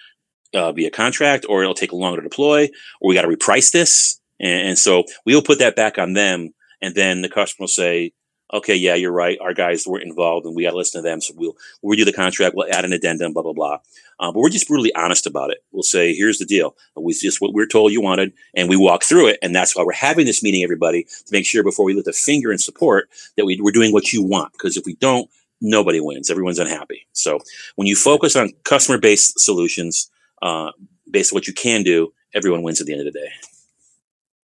uh, 0.54 0.72
via 0.72 0.90
contract, 0.90 1.46
or 1.48 1.62
it'll 1.62 1.74
take 1.74 1.94
longer 1.94 2.22
to 2.22 2.28
deploy, 2.28 2.70
or 3.00 3.10
we 3.10 3.16
got 3.16 3.22
to 3.22 3.28
reprice 3.28 3.72
this. 3.72 4.20
And, 4.40 4.70
and 4.70 4.78
so 4.78 5.04
we'll 5.26 5.42
put 5.42 5.60
that 5.60 5.76
back 5.76 5.98
on 5.98 6.14
them. 6.14 6.54
And 6.82 6.96
then 6.96 7.22
the 7.22 7.30
customer 7.30 7.64
will 7.64 7.68
say, 7.70 8.14
okay, 8.54 8.76
yeah, 8.76 8.96
you're 8.96 9.12
right. 9.12 9.38
Our 9.42 9.54
guys 9.54 9.86
weren't 9.86 10.04
involved 10.04 10.46
and 10.46 10.56
we 10.56 10.64
got 10.64 10.72
to 10.72 10.78
listen 10.78 11.02
to 11.02 11.08
them. 11.08 11.22
So 11.22 11.34
we'll, 11.36 11.56
we'll 11.82 11.98
redo 11.98 12.06
the 12.06 12.14
contract. 12.14 12.56
We'll 12.56 12.72
add 12.72 12.86
an 12.86 12.94
addendum, 12.94 13.34
blah, 13.34 13.44
blah, 13.44 13.54
blah. 13.54 13.80
Uh, 14.20 14.32
but 14.32 14.40
we're 14.40 14.50
just 14.50 14.68
brutally 14.68 14.94
honest 14.96 15.28
about 15.28 15.52
it. 15.52 15.60
We'll 15.72 15.84
say, 15.84 16.14
here's 16.14 16.38
the 16.38 16.46
deal. 16.46 16.76
It 16.96 17.04
was 17.04 17.20
just 17.20 17.42
what 17.42 17.54
we 17.54 17.62
are 17.62 17.68
told 17.68 17.92
you 17.92 18.02
wanted. 18.02 18.34
And 18.56 18.70
we 18.70 18.78
walk 18.78 19.04
through 19.04 19.28
it. 19.28 19.40
And 19.42 19.56
that's 19.56 19.76
why 19.76 19.84
we're 19.84 19.94
having 19.94 20.26
this 20.26 20.42
meeting, 20.42 20.64
everybody, 20.64 21.04
to 21.04 21.32
make 21.32 21.46
sure 21.46 21.64
before 21.64 21.86
we 21.86 21.94
lift 21.94 22.08
a 22.08 22.14
finger 22.14 22.52
in 22.52 22.58
support 22.58 23.10
that 23.36 23.46
we, 23.46 23.60
we're 23.62 23.72
doing 23.72 23.92
what 23.92 24.14
you 24.14 24.24
want. 24.24 24.54
Because 24.54 24.78
if 24.78 24.86
we 24.86 24.96
don't, 24.96 25.30
nobody 25.62 26.00
wins. 26.00 26.30
Everyone's 26.30 26.60
unhappy. 26.60 27.08
So 27.14 27.40
when 27.76 27.88
you 27.88 27.96
focus 27.96 28.36
on 28.36 28.52
customer 28.64 28.98
based 28.98 29.40
solutions, 29.40 30.10
uh, 30.42 30.72
based 31.10 31.34
on 31.34 31.38
what 31.38 31.48
you 31.48 31.54
can 31.54 31.84
do, 31.84 32.14
everyone 32.34 32.64
wins 32.64 32.80
at 32.80 32.88
the 32.88 32.94
end 32.94 33.06
of 33.06 33.14
the 33.14 33.20
day. 33.20 33.30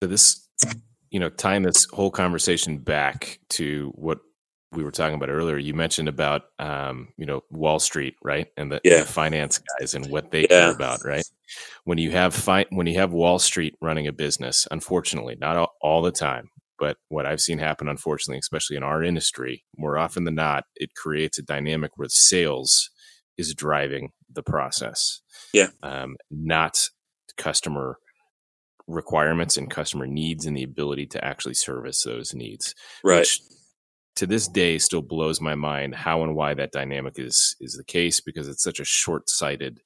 So 0.04 0.08
this, 0.08 0.48
you 1.16 1.20
know, 1.22 1.30
tying 1.30 1.62
this 1.64 1.86
whole 1.94 2.12
conversation 2.12 2.78
back 2.78 3.40
to 3.48 3.90
what 3.96 4.20
we 4.74 4.84
were 4.84 4.92
talking 4.92 5.16
about 5.16 5.30
earlier, 5.30 5.58
you 5.58 5.74
mentioned 5.74 6.10
about, 6.10 6.42
um, 6.60 7.08
you 7.16 7.26
know, 7.26 7.42
Wall 7.52 7.80
Street, 7.80 8.16
right, 8.22 8.48
and 8.58 8.70
the, 8.70 8.82
Yeah. 8.84 9.00
the 9.00 9.06
finance 9.06 9.62
guys 9.80 9.94
and 9.94 10.06
what 10.08 10.32
they 10.32 10.42
Yeah. 10.42 10.48
care 10.48 10.72
about, 10.72 11.06
right? 11.06 11.24
When 11.86 11.98
you 11.98 12.12
have 12.12 12.34
fi- 12.36 12.66
when 12.72 12.86
you 12.86 12.96
have 12.96 13.14
Wall 13.14 13.40
Street 13.40 13.76
running 13.80 14.08
a 14.08 14.12
business, 14.12 14.68
unfortunately, 14.72 15.38
not 15.40 15.56
all, 15.56 15.72
all 15.82 16.02
the 16.02 16.12
time, 16.12 16.50
but 16.80 16.98
what 17.08 17.26
I've 17.26 17.40
seen 17.40 17.60
happen, 17.60 17.88
unfortunately, 17.88 18.40
especially 18.40 18.76
in 18.76 18.84
our 18.84 19.02
industry, 19.02 19.64
more 19.78 19.98
often 19.98 20.26
than 20.26 20.36
not, 20.36 20.66
it 20.76 20.96
creates 20.96 21.38
a 21.40 21.44
dynamic 21.44 21.92
where 21.96 22.10
sales 22.10 22.90
is 23.38 23.54
driving 23.54 24.12
the 24.30 24.44
process. 24.44 25.22
Yeah. 25.54 25.68
um, 25.82 26.18
not 26.30 26.90
customer 27.38 28.00
requirements 28.88 29.58
and 29.58 29.70
customer 29.70 30.06
needs 30.08 30.46
and 30.46 30.56
the 30.56 30.64
ability 30.64 31.06
to 31.08 31.24
actually 31.26 31.54
service 31.56 32.04
those 32.04 32.34
needs 32.34 32.76
Right. 33.04 33.20
which 33.20 33.42
to 34.18 34.26
this 34.28 34.48
day 34.48 34.78
still 34.78 35.02
blows 35.02 35.42
my 35.42 35.56
mind 35.56 35.96
how 35.96 36.24
and 36.24 36.36
why 36.36 36.54
that 36.54 36.72
dynamic 36.72 37.16
is 37.18 37.56
is 37.60 37.74
the 37.76 37.84
case 37.84 38.20
because 38.22 38.48
it's 38.48 38.64
such 38.64 38.80
a 38.80 38.86
short-sighted 38.86 39.82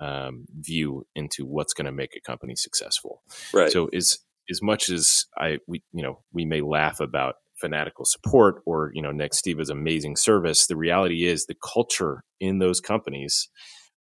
um, 0.00 0.46
view 0.58 1.06
into 1.14 1.44
what's 1.44 1.74
going 1.74 1.84
to 1.84 1.92
make 1.92 2.16
a 2.16 2.20
company 2.20 2.56
successful 2.56 3.22
Right. 3.52 3.70
so 3.70 3.88
as 3.88 4.18
as 4.50 4.62
much 4.62 4.88
as 4.88 5.26
i 5.38 5.58
we 5.66 5.82
you 5.92 6.02
know 6.02 6.20
we 6.32 6.44
may 6.46 6.62
laugh 6.62 6.98
about 7.00 7.34
fanatical 7.60 8.06
support 8.06 8.62
or 8.64 8.90
you 8.94 9.02
know 9.02 9.10
Nextiva's 9.12 9.68
amazing 9.68 10.16
service 10.16 10.66
the 10.66 10.76
reality 10.76 11.26
is 11.26 11.44
the 11.44 11.56
culture 11.62 12.24
in 12.40 12.58
those 12.58 12.80
companies 12.80 13.50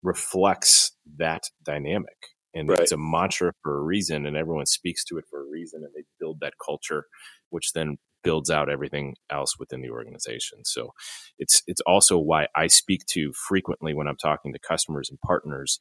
reflects 0.01 0.93
that 1.17 1.43
dynamic 1.63 2.15
and 2.53 2.69
Right. 2.69 2.79
it's 2.81 2.91
a 2.91 2.97
mantra 2.97 3.53
for 3.63 3.77
a 3.77 3.81
reason 3.81 4.25
and 4.25 4.35
everyone 4.37 4.65
speaks 4.65 5.03
to 5.05 5.17
it 5.17 5.25
for 5.29 5.41
a 5.41 5.49
reason 5.49 5.83
and 5.83 5.93
they 5.95 6.03
build 6.19 6.39
that 6.41 6.53
culture 6.63 7.05
which 7.49 7.73
then 7.73 7.97
builds 8.23 8.49
out 8.49 8.69
everything 8.69 9.15
else 9.31 9.57
within 9.59 9.81
the 9.81 9.89
organization 9.89 10.59
so 10.65 10.91
it's 11.37 11.61
it's 11.67 11.81
also 11.81 12.17
why 12.17 12.47
i 12.55 12.67
speak 12.67 13.05
to 13.05 13.31
frequently 13.33 13.93
when 13.93 14.07
i'm 14.07 14.17
talking 14.17 14.53
to 14.53 14.59
customers 14.59 15.09
and 15.09 15.19
partners 15.21 15.79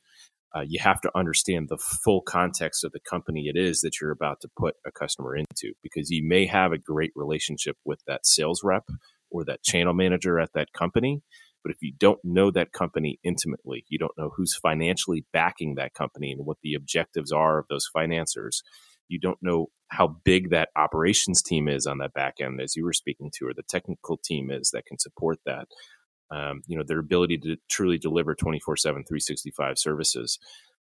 uh, 0.57 0.63
you 0.67 0.79
have 0.81 1.01
to 1.01 1.11
understand 1.15 1.69
the 1.69 1.79
full 1.79 2.23
context 2.23 2.85
of 2.85 2.93
the 2.93 3.01
company 3.01 3.49
it 3.49 3.57
is 3.57 3.81
that 3.81 4.01
you're 4.01 4.11
about 4.13 4.41
to 4.41 4.49
put 4.57 4.77
a 4.87 4.93
customer 4.93 5.37
into 5.37 5.75
because 5.83 6.11
you 6.11 6.27
may 6.27 6.47
have 6.47 6.73
a 6.73 6.79
great 6.79 7.13
relationship 7.17 7.77
with 7.85 8.01
that 8.07 8.25
sales 8.27 8.63
rep 8.65 8.85
or 9.31 9.45
that 9.45 9.63
channel 9.63 9.93
manager 9.95 10.39
at 10.41 10.53
that 10.55 10.73
company 10.73 11.23
but 11.63 11.73
if 11.73 11.79
you 11.81 11.93
don't 11.99 12.21
know 12.25 12.51
that 12.51 12.73
company 12.73 13.19
intimately 13.25 13.85
you 13.89 13.99
don't 13.99 14.17
know 14.19 14.31
who's 14.37 14.57
financially 14.57 15.25
backing 15.33 15.75
that 15.75 15.95
company 15.95 16.33
and 16.33 16.47
what 16.47 16.59
the 16.63 16.75
objectives 16.75 17.33
are 17.33 17.59
of 17.59 17.67
those 17.69 17.89
financiers 17.93 18.63
you 19.09 19.19
don't 19.19 19.39
know 19.43 19.69
how 19.89 20.17
big 20.25 20.51
that 20.51 20.69
operations 20.77 21.43
team 21.43 21.69
is 21.69 21.87
on 21.87 21.99
that 21.99 22.13
back 22.13 22.35
end 22.41 22.61
as 22.61 22.77
you 22.77 22.85
were 22.85 22.93
speaking 22.93 23.31
to 23.35 23.47
or 23.47 23.55
the 23.55 23.63
technical 23.69 24.19
team 24.23 24.51
is 24.51 24.71
that 24.71 24.87
can 24.87 24.99
support 24.99 25.39
that. 25.47 25.67
Um, 26.31 26.61
you 26.67 26.77
know 26.77 26.85
their 26.87 26.99
ability 26.99 27.39
to 27.39 27.57
truly 27.71 27.97
deliver 27.97 28.35
24 28.35 28.77
7 28.77 29.03
365 29.09 29.79
services 29.79 30.39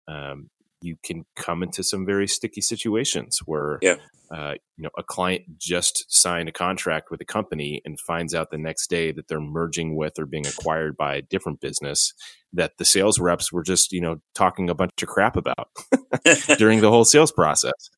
um, 0.09 0.49
you 0.81 0.95
can 1.03 1.25
come 1.35 1.63
into 1.63 1.83
some 1.83 2.05
very 2.05 2.27
sticky 2.27 2.61
situations 2.61 3.39
where 3.45 3.79
Yeah. 3.81 3.95
uh, 4.31 4.53
you 4.77 4.83
know 4.83 4.89
a 4.97 5.03
client 5.03 5.57
just 5.57 6.05
signed 6.07 6.47
a 6.49 6.51
contract 6.51 7.11
with 7.11 7.19
a 7.21 7.25
company 7.25 7.81
and 7.85 7.99
finds 7.99 8.33
out 8.33 8.49
the 8.51 8.57
next 8.57 8.89
day 8.89 9.11
that 9.11 9.27
they're 9.27 9.41
merging 9.41 9.95
with 9.95 10.17
or 10.19 10.25
being 10.25 10.47
acquired 10.47 10.95
by 10.95 11.15
a 11.15 11.21
different 11.21 11.59
business 11.59 12.13
that 12.53 12.77
the 12.77 12.85
sales 12.85 13.19
reps 13.19 13.51
were 13.51 13.63
just 13.63 13.91
you 13.91 14.01
know 14.01 14.21
talking 14.35 14.69
a 14.69 14.75
bunch 14.75 14.91
of 15.01 15.07
crap 15.09 15.35
about 15.35 15.69
during 16.57 16.79
the 16.81 16.89
whole 16.89 17.05
sales 17.05 17.31
process 17.31 17.89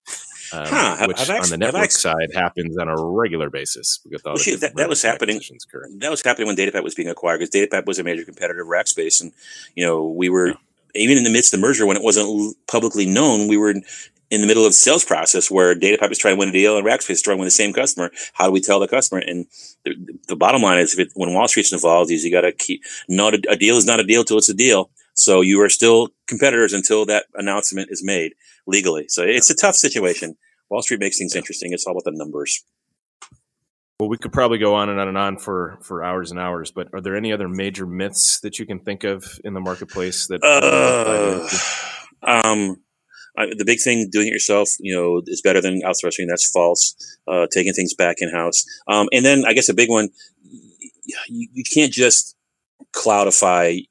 um, 0.54 0.66
Huh, 0.68 1.06
which 1.08 1.30
on 1.30 1.50
the 1.50 1.58
network 1.58 1.84
act- 1.84 1.94
side 1.94 2.30
happens 2.34 2.78
on 2.78 2.90
a 2.90 2.96
regular 3.02 3.50
basis 3.50 4.00
with 4.10 4.26
all 4.26 4.34
Well, 4.34 4.44
shoot, 4.44 4.60
that- 4.62 4.76
that 4.76 4.90
was 4.90 5.02
happening- 5.02 5.40
that 6.00 6.10
was 6.12 6.22
happening 6.22 6.48
when 6.48 6.58
Datapipe 6.58 6.84
was 6.84 6.96
being 6.96 7.08
acquired 7.08 7.40
because 7.40 7.52
Datapipe 7.56 7.86
was 7.86 8.00
a 8.00 8.04
major 8.04 8.26
competitor 8.26 8.62
of 8.62 8.68
Rackspace, 8.68 9.22
and 9.22 9.32
you 9.76 9.86
know 9.86 10.08
we 10.08 10.28
were 10.30 10.56
even 10.96 11.18
in 11.18 11.24
the 11.24 11.30
midst 11.30 11.54
of 11.54 11.60
the 11.60 11.68
merger 11.68 11.86
when 11.86 11.98
it 11.98 12.04
wasn't 12.04 12.28
l- 12.28 12.54
publicly 12.68 13.06
known. 13.06 13.48
We 13.48 13.58
were 13.58 13.72
in, 13.72 13.84
the 14.30 14.48
middle 14.48 14.66
of 14.66 14.74
sales 14.74 15.04
process 15.04 15.52
where 15.52 15.76
Datapipe 15.76 16.12
is 16.12 16.18
trying 16.18 16.36
to 16.36 16.40
win 16.40 16.50
a 16.50 16.54
deal 16.54 16.78
and 16.78 16.88
Rackspace 16.88 17.12
is 17.12 17.22
trying 17.22 17.38
to 17.38 17.40
win 17.40 17.48
the 17.48 17.52
same 17.52 17.74
customer. 17.74 18.12
How 18.34 18.46
do 18.46 18.52
we 18.52 18.62
tell 18.62 18.80
the 18.80 18.88
customer? 18.88 19.20
And 19.20 19.46
the, 19.84 19.96
the 20.28 20.36
bottom 20.38 20.62
line 20.62 20.80
is, 20.80 20.94
if 20.94 21.00
it, 21.00 21.12
when 21.16 21.34
Wall 21.34 21.48
Street's 21.48 21.74
involved, 21.74 22.12
is 22.12 22.24
you 22.24 22.32
got 22.32 22.42
to 22.42 22.54
keep 22.54 22.82
not 23.10 23.34
a, 23.34 23.42
a 23.50 23.56
deal 23.58 23.76
is 23.76 23.86
not 23.86 24.00
a 24.00 24.06
deal 24.06 24.24
till 24.24 24.38
it's 24.38 24.50
a 24.50 24.54
deal. 24.54 24.90
So 25.14 25.42
you 25.42 25.62
are 25.62 25.70
still 25.70 26.10
competitors 26.28 26.74
until 26.74 27.06
that 27.08 27.26
announcement 27.36 27.90
is 27.92 28.04
made 28.04 28.34
legally. 28.66 29.06
So 29.10 29.24
it's 29.24 29.50
a 29.50 29.56
tough 29.56 29.76
situation. 29.76 30.38
Wall 30.70 30.82
Street 30.82 31.02
makes 31.02 31.18
things 31.18 31.36
interesting. 31.36 31.74
It's 31.74 31.86
all 31.86 31.92
about 31.92 32.06
the 32.06 32.18
numbers. 32.18 32.64
Well, 34.02 34.10
we 34.10 34.18
could 34.18 34.34
probably 34.34 34.58
go 34.58 34.74
on 34.74 34.90
and 34.90 35.00
on 35.00 35.08
and 35.10 35.18
on 35.18 35.38
for 35.38 35.78
for 35.84 36.04
hours 36.04 36.32
and 36.32 36.40
hours, 36.40 36.72
but 36.72 36.88
are 36.92 37.02
there 37.02 37.16
any 37.16 37.32
other 37.32 37.48
major 37.48 37.86
myths 37.86 38.40
that 38.40 38.58
you 38.58 38.66
can 38.66 38.80
think 38.80 39.04
of 39.04 39.24
in 39.44 39.54
the 39.54 39.60
marketplace 39.60 40.26
that? 40.26 40.42
Uh, 40.42 41.48
um, 42.28 42.78
I, 43.38 43.54
the 43.56 43.64
big 43.64 43.80
thing, 43.80 44.10
doing 44.12 44.26
it 44.26 44.32
yourself, 44.32 44.70
you 44.80 44.96
know, 44.96 45.22
is 45.28 45.44
better 45.44 45.62
than 45.62 45.84
outsourcing. 45.84 46.26
That's 46.28 46.50
false. 46.50 46.96
Uh, 47.28 47.46
taking 47.54 47.74
things 47.74 47.94
back 47.94 48.16
in 48.22 48.32
house. 48.32 48.66
Um, 48.88 49.08
and 49.12 49.24
then 49.24 49.46
I 49.46 49.54
guess 49.54 49.70
a 49.70 49.74
big 49.76 49.92
one, 49.92 50.10
you, 51.30 51.48
you 51.54 51.64
can't 51.72 51.94
just 51.94 52.36
cloudify. 52.94 53.86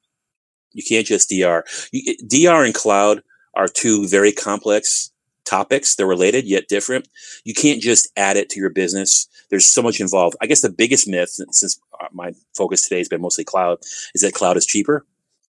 You 0.73 0.83
can't 0.89 1.07
just 1.07 1.29
DR. 1.29 1.63
You, 1.93 2.17
DR 2.27 2.65
and 2.65 2.75
cloud 2.75 3.21
are 3.55 3.69
two 3.69 4.09
very 4.09 4.33
complex 4.33 5.09
topics. 5.45 5.95
They're 5.95 6.07
related 6.07 6.45
yet 6.45 6.67
different. 6.67 7.07
You 7.43 7.53
can't 7.53 7.81
just 7.81 8.09
add 8.17 8.37
it 8.37 8.49
to 8.51 8.59
your 8.59 8.69
business. 8.69 9.27
There's 9.49 9.67
so 9.67 9.81
much 9.81 9.99
involved. 9.99 10.37
I 10.41 10.47
guess 10.47 10.61
the 10.61 10.69
biggest 10.69 11.07
myth, 11.07 11.29
since 11.29 11.79
my 12.11 12.33
focus 12.55 12.83
today 12.83 12.99
has 12.99 13.09
been 13.09 13.21
mostly 13.21 13.43
cloud, 13.43 13.79
is 14.13 14.21
that 14.21 14.33
cloud 14.33 14.57
is 14.57 14.65
cheaper, 14.65 15.05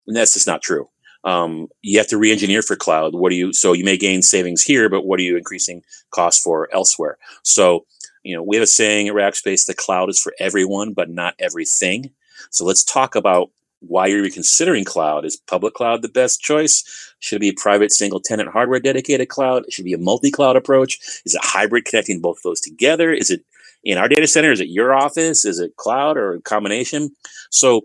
and 0.07 0.17
that's 0.17 0.35
just 0.35 0.47
not 0.47 0.63
true 0.63 0.89
um, 1.25 1.69
you 1.83 1.99
have 1.99 2.09
to 2.09 2.19
re-engineer 2.19 2.63
for 2.63 2.77
cloud. 2.77 3.15
What 3.15 3.31
do 3.31 3.37
you? 3.37 3.53
So 3.53 3.73
you 3.73 3.85
may 3.85 3.97
gain 3.97 4.23
savings 4.23 4.63
here, 4.63 4.89
but 4.89 5.07
what 5.07 5.21
are 5.21 5.23
you 5.23 5.37
increasing 5.37 5.83
costs 6.11 6.43
for 6.43 6.69
elsewhere? 6.73 7.19
So 7.43 7.87
you 8.23 8.35
know 8.35 8.43
we 8.43 8.57
have 8.57 8.63
a 8.63 8.67
saying 8.67 9.09
at 9.09 9.15
Rackspace: 9.15 9.67
the 9.67 9.75
cloud 9.75 10.11
is 10.11 10.21
for 10.21 10.35
everyone, 10.39 10.93
but 10.93 11.11
not 11.11 11.35
everything. 11.39 12.11
So 12.51 12.65
let's 12.65 12.85
talk 12.85 13.15
about 13.15 13.51
why 13.87 14.07
are 14.07 14.17
you're 14.17 14.31
considering 14.31 14.85
cloud. 14.85 15.25
Is 15.25 15.37
public 15.37 15.75
cloud 15.75 16.03
the 16.03 16.09
best 16.09 16.41
choice? 16.41 16.85
Should 17.19 17.37
it 17.37 17.41
be 17.41 17.49
a 17.51 17.55
private 17.55 17.93
single 17.93 18.21
tenant 18.21 18.51
hardware 18.51 18.81
dedicated 18.81 19.29
cloud? 19.29 19.65
Should 19.71 19.83
it 19.83 19.87
be 19.87 19.93
a 19.93 19.99
multi-cloud 19.99 20.57
approach? 20.57 20.99
Is 21.25 21.35
it 21.35 21.45
hybrid 21.45 21.85
connecting 21.85 22.21
both 22.21 22.39
of 22.39 22.43
those 22.43 22.61
together? 22.61 23.13
Is 23.13 23.31
it 23.31 23.45
in 23.85 23.99
our 23.99 24.09
data 24.09 24.27
center? 24.27 24.53
Is 24.53 24.61
it 24.61 24.69
your 24.69 24.95
office? 24.95 25.45
Is 25.45 25.59
it 25.59 25.77
cloud 25.77 26.17
or 26.17 26.35
a 26.35 26.43
combination? 26.43 27.11
So 27.51 27.83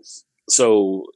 so 0.48 1.06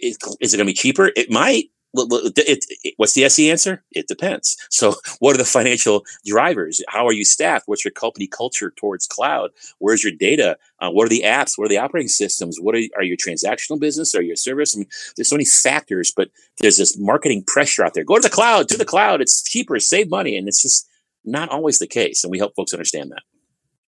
is 0.00 0.16
it 0.22 0.56
going 0.56 0.58
to 0.58 0.64
be 0.64 0.74
cheaper? 0.74 1.10
It 1.16 1.30
might. 1.30 1.70
It, 1.96 2.64
it, 2.84 2.94
what's 2.96 3.14
the 3.14 3.24
SE 3.24 3.50
answer? 3.50 3.82
It 3.92 4.08
depends. 4.08 4.56
So, 4.70 4.94
what 5.18 5.34
are 5.34 5.38
the 5.38 5.44
financial 5.44 6.04
drivers? 6.24 6.82
How 6.88 7.06
are 7.06 7.12
you 7.12 7.24
staffed? 7.24 7.64
What's 7.66 7.84
your 7.84 7.92
company 7.92 8.26
culture 8.26 8.72
towards 8.76 9.06
cloud? 9.06 9.50
Where's 9.78 10.04
your 10.04 10.12
data? 10.12 10.56
Uh, 10.80 10.90
what 10.90 11.06
are 11.06 11.10
the 11.10 11.22
apps? 11.24 11.56
What 11.56 11.66
are 11.66 11.68
the 11.68 11.78
operating 11.78 12.08
systems? 12.08 12.58
What 12.60 12.74
are, 12.74 12.82
are 12.96 13.02
your 13.02 13.16
transactional 13.16 13.80
business? 13.80 14.14
Are 14.14 14.22
your 14.22 14.36
service? 14.36 14.76
I 14.76 14.80
mean, 14.80 14.88
there's 15.16 15.28
so 15.28 15.36
many 15.36 15.44
factors, 15.44 16.12
but 16.14 16.30
there's 16.58 16.76
this 16.76 16.98
marketing 16.98 17.44
pressure 17.46 17.84
out 17.84 17.94
there. 17.94 18.04
Go 18.04 18.16
to 18.16 18.22
the 18.22 18.30
cloud, 18.30 18.68
to 18.68 18.76
the 18.76 18.84
cloud. 18.84 19.20
It's 19.20 19.42
cheaper, 19.42 19.78
save 19.80 20.10
money, 20.10 20.36
and 20.36 20.48
it's 20.48 20.62
just 20.62 20.88
not 21.24 21.48
always 21.50 21.78
the 21.78 21.86
case. 21.86 22.24
And 22.24 22.30
we 22.30 22.38
help 22.38 22.54
folks 22.54 22.72
understand 22.72 23.10
that. 23.10 23.22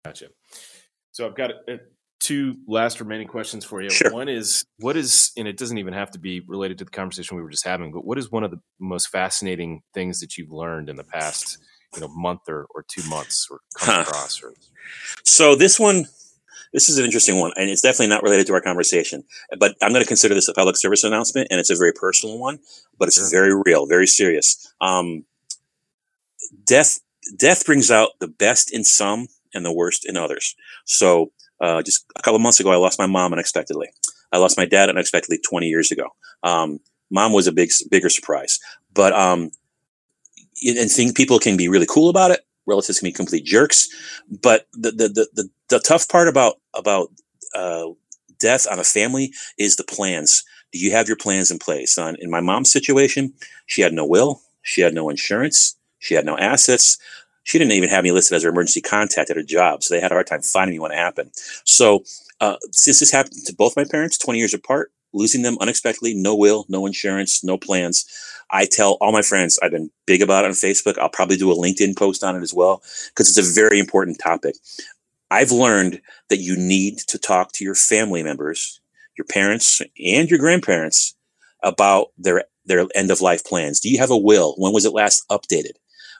Gotcha. 0.04 0.28
So 1.12 1.26
I've 1.26 1.34
got 1.34 1.50
uh, 1.68 1.78
two 2.26 2.56
last 2.66 2.98
remaining 3.00 3.28
questions 3.28 3.64
for 3.64 3.80
you. 3.82 3.90
Sure. 3.90 4.10
One 4.12 4.28
is 4.28 4.64
what 4.78 4.96
is, 4.96 5.30
and 5.36 5.46
it 5.46 5.56
doesn't 5.56 5.78
even 5.78 5.94
have 5.94 6.10
to 6.12 6.18
be 6.18 6.40
related 6.40 6.78
to 6.78 6.84
the 6.84 6.90
conversation 6.90 7.36
we 7.36 7.42
were 7.42 7.50
just 7.50 7.64
having, 7.64 7.92
but 7.92 8.04
what 8.04 8.18
is 8.18 8.32
one 8.32 8.42
of 8.42 8.50
the 8.50 8.60
most 8.80 9.08
fascinating 9.08 9.82
things 9.94 10.18
that 10.20 10.36
you've 10.36 10.50
learned 10.50 10.88
in 10.90 10.96
the 10.96 11.04
past, 11.04 11.58
you 11.94 12.00
know, 12.00 12.08
month 12.08 12.40
or, 12.48 12.66
or 12.74 12.84
two 12.88 13.08
months 13.08 13.46
or 13.50 13.60
come 13.78 13.94
Huh. 13.94 14.00
across? 14.02 14.42
Or 14.42 14.54
So 15.22 15.54
this 15.54 15.78
one, 15.78 16.06
this 16.72 16.88
is 16.88 16.98
an 16.98 17.04
interesting 17.04 17.38
one, 17.38 17.52
and 17.56 17.70
it's 17.70 17.80
definitely 17.82 18.08
not 18.08 18.24
related 18.24 18.46
to 18.48 18.54
our 18.54 18.60
conversation. 18.60 19.22
But 19.60 19.76
I'm 19.80 19.92
going 19.92 20.02
to 20.02 20.08
consider 20.08 20.34
this 20.34 20.48
a 20.48 20.52
public 20.54 20.76
service 20.76 21.04
announcement, 21.04 21.48
and 21.50 21.60
it's 21.60 21.70
a 21.70 21.76
very 21.76 21.92
personal 21.92 22.38
one, 22.38 22.58
but 22.98 23.06
it's 23.08 23.16
Sure. 23.18 23.30
very 23.30 23.54
real, 23.64 23.86
very 23.86 24.06
serious. 24.08 24.72
Um, 24.80 25.24
death, 26.66 26.98
death 27.38 27.64
brings 27.64 27.90
out 27.90 28.10
the 28.20 28.28
best 28.28 28.72
in 28.72 28.82
some 28.84 29.28
and 29.54 29.64
the 29.64 29.72
worst 29.72 30.04
in 30.08 30.16
others. 30.16 30.54
So 30.84 31.32
uh, 31.60 31.82
just 31.82 32.04
a 32.16 32.22
couple 32.22 32.38
months 32.38 32.60
ago, 32.60 32.70
I 32.70 32.76
lost 32.76 32.98
my 32.98 33.06
mom 33.06 33.32
unexpectedly. 33.32 33.88
I 34.32 34.38
lost 34.38 34.58
my 34.58 34.66
dad 34.66 34.88
unexpectedly 34.88 35.38
20 35.38 35.66
years 35.66 35.90
ago. 35.90 36.08
Um, 36.42 36.80
mom 37.10 37.32
was 37.32 37.46
a 37.46 37.52
big, 37.52 37.70
bigger 37.90 38.08
surprise, 38.08 38.58
but 38.92 39.12
um, 39.12 39.50
and 40.64 40.90
think 40.90 41.16
people 41.16 41.38
can 41.38 41.56
be 41.56 41.68
really 41.68 41.86
cool 41.86 42.08
about 42.08 42.30
it. 42.30 42.40
Relatives 42.66 42.98
can 42.98 43.06
be 43.06 43.12
complete 43.12 43.44
jerks, 43.44 43.88
but 44.42 44.66
the 44.72 44.90
the 44.90 45.08
the 45.08 45.28
the, 45.34 45.50
the 45.68 45.78
tough 45.78 46.08
part 46.08 46.28
about 46.28 46.54
about 46.74 47.10
uh, 47.54 47.86
death 48.38 48.66
on 48.70 48.78
a 48.78 48.84
family 48.84 49.32
is 49.58 49.76
the 49.76 49.84
plans. 49.84 50.44
Do 50.72 50.78
you 50.80 50.90
have 50.90 51.06
your 51.06 51.16
plans 51.16 51.50
in 51.50 51.58
place? 51.58 51.96
On 51.96 52.16
in 52.18 52.30
my 52.30 52.40
mom's 52.40 52.72
situation, 52.72 53.32
she 53.66 53.82
had 53.82 53.92
no 53.92 54.04
will, 54.04 54.42
she 54.62 54.80
had 54.80 54.94
no 54.94 55.08
insurance, 55.08 55.76
she 55.98 56.14
had 56.14 56.26
no 56.26 56.36
assets. 56.38 56.98
She 57.46 57.58
didn't 57.58 57.72
even 57.72 57.88
have 57.90 58.02
me 58.02 58.10
listed 58.10 58.34
as 58.34 58.42
her 58.42 58.48
emergency 58.50 58.80
contact 58.80 59.30
at 59.30 59.36
her 59.36 59.42
job, 59.42 59.84
so 59.84 59.94
they 59.94 60.00
had 60.00 60.10
a 60.10 60.16
hard 60.16 60.26
time 60.26 60.42
finding 60.42 60.74
me 60.74 60.80
when 60.80 60.90
it 60.90 60.98
happened. 60.98 61.30
So 61.64 62.02
uh, 62.40 62.56
since 62.72 62.98
this 62.98 63.12
happened 63.12 63.46
to 63.46 63.54
both 63.54 63.76
my 63.76 63.84
parents, 63.84 64.18
20 64.18 64.36
years 64.36 64.52
apart, 64.52 64.90
losing 65.12 65.42
them 65.42 65.56
unexpectedly, 65.60 66.12
no 66.12 66.34
will, 66.34 66.66
no 66.68 66.86
insurance, 66.86 67.44
no 67.44 67.56
plans. 67.56 68.04
I 68.50 68.66
tell 68.66 68.98
all 69.00 69.12
my 69.12 69.22
friends, 69.22 69.60
I've 69.62 69.70
been 69.70 69.92
big 70.08 70.22
about 70.22 70.44
it 70.44 70.48
on 70.48 70.54
Facebook. 70.54 70.98
I'll 70.98 71.08
probably 71.08 71.36
do 71.36 71.52
a 71.52 71.54
LinkedIn 71.54 71.96
post 71.96 72.24
on 72.24 72.34
it 72.34 72.42
as 72.42 72.52
well 72.52 72.82
because 73.10 73.28
it's 73.28 73.48
a 73.48 73.54
very 73.54 73.78
important 73.78 74.18
topic. 74.18 74.56
I've 75.30 75.52
learned 75.52 76.00
that 76.30 76.38
you 76.38 76.56
need 76.56 76.98
to 77.06 77.18
talk 77.18 77.52
to 77.52 77.64
your 77.64 77.76
family 77.76 78.24
members, 78.24 78.80
your 79.16 79.24
parents 79.24 79.80
and 80.04 80.28
your 80.28 80.40
grandparents 80.40 81.14
about 81.62 82.08
their 82.18 82.44
their 82.64 82.86
end 82.96 83.12
of 83.12 83.20
life 83.20 83.44
plans. 83.44 83.78
Do 83.78 83.88
you 83.88 83.98
have 84.00 84.10
a 84.10 84.18
will? 84.18 84.54
When 84.58 84.72
was 84.72 84.84
it 84.84 84.92
last 84.92 85.24
updated? 85.30 85.74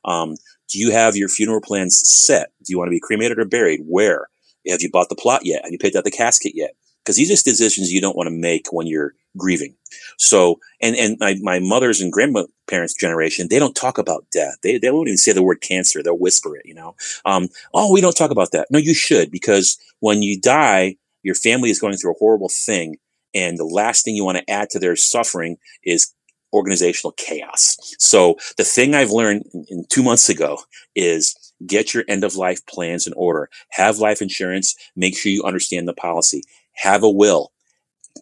Um, 0.05 0.37
do 0.69 0.79
you 0.79 0.91
have 0.91 1.17
your 1.17 1.29
funeral 1.29 1.61
plans 1.61 2.01
set? 2.05 2.53
Do 2.65 2.73
you 2.73 2.79
want 2.79 2.89
to 2.89 2.93
be 2.93 3.01
cremated 3.01 3.39
or 3.39 3.45
buried? 3.45 3.81
Where? 3.87 4.29
Have 4.69 4.83
you 4.83 4.91
bought 4.91 5.09
the 5.09 5.15
plot 5.15 5.43
yet? 5.45 5.63
Have 5.63 5.73
you 5.73 5.79
picked 5.79 5.97
out 5.97 6.05
the 6.05 6.11
casket 6.11 6.53
yet? 6.55 6.73
Because 7.05 7.17
these 7.17 7.31
are 7.31 7.35
just 7.35 7.45
decisions 7.45 7.93
you 7.93 8.01
don't 8.01 8.17
want 8.17 8.27
to 8.27 8.35
make 8.35 8.67
when 8.73 8.89
you're 8.89 9.15
grieving. 9.37 9.77
So, 10.19 10.59
and, 10.83 10.97
and 10.97 11.17
my, 11.21 11.37
my 11.41 11.61
mother's 11.61 12.01
and 12.01 12.13
grandparents' 12.13 12.95
generation, 12.95 13.47
they 13.49 13.61
don't 13.61 13.77
talk 13.77 13.99
about 13.99 14.27
death. 14.33 14.57
They, 14.63 14.79
they 14.79 14.91
won't 14.91 15.07
even 15.07 15.19
say 15.19 15.33
the 15.33 15.43
word 15.43 15.61
cancer. 15.61 16.03
They'll 16.03 16.19
whisper 16.19 16.57
it, 16.57 16.63
you 16.65 16.75
know? 16.75 16.97
Um, 17.25 17.49
oh, 17.73 17.93
we 17.93 18.01
don't 18.01 18.17
talk 18.17 18.33
about 18.33 18.51
that. 18.53 18.67
No, 18.71 18.79
you 18.81 18.95
should, 18.95 19.31
because 19.31 19.79
when 20.01 20.23
you 20.23 20.41
die, 20.41 20.97
your 21.23 21.37
family 21.37 21.71
is 21.71 21.79
going 21.79 21.97
through 21.97 22.13
a 22.13 22.19
horrible 22.19 22.49
thing. 22.49 22.97
And 23.35 23.59
the 23.59 23.65
last 23.65 24.05
thing 24.05 24.17
you 24.17 24.25
want 24.25 24.39
to 24.39 24.51
add 24.51 24.71
to 24.71 24.79
their 24.79 24.97
suffering 24.97 25.59
is 25.85 26.13
organizational 26.53 27.13
chaos. 27.13 27.77
So 27.99 28.37
the 28.57 28.65
thing 28.65 28.95
I've 28.95 29.11
learned 29.11 29.45
in, 29.53 29.65
in 29.69 29.85
two 29.89 30.03
months 30.03 30.29
ago 30.29 30.59
is 30.95 31.35
get 31.67 31.95
your 31.95 32.05
end 32.09 32.25
of 32.25 32.37
life 32.37 32.65
plans 32.67 33.07
in 33.07 33.13
order. 33.15 33.49
Have 33.71 33.99
life 33.99 34.23
insurance. 34.23 34.75
Make 34.95 35.17
sure 35.17 35.33
you 35.33 35.43
understand 35.45 35.89
the 35.89 35.95
policy. 35.95 36.43
Have 36.75 37.03
a 37.03 37.11
will. 37.11 37.53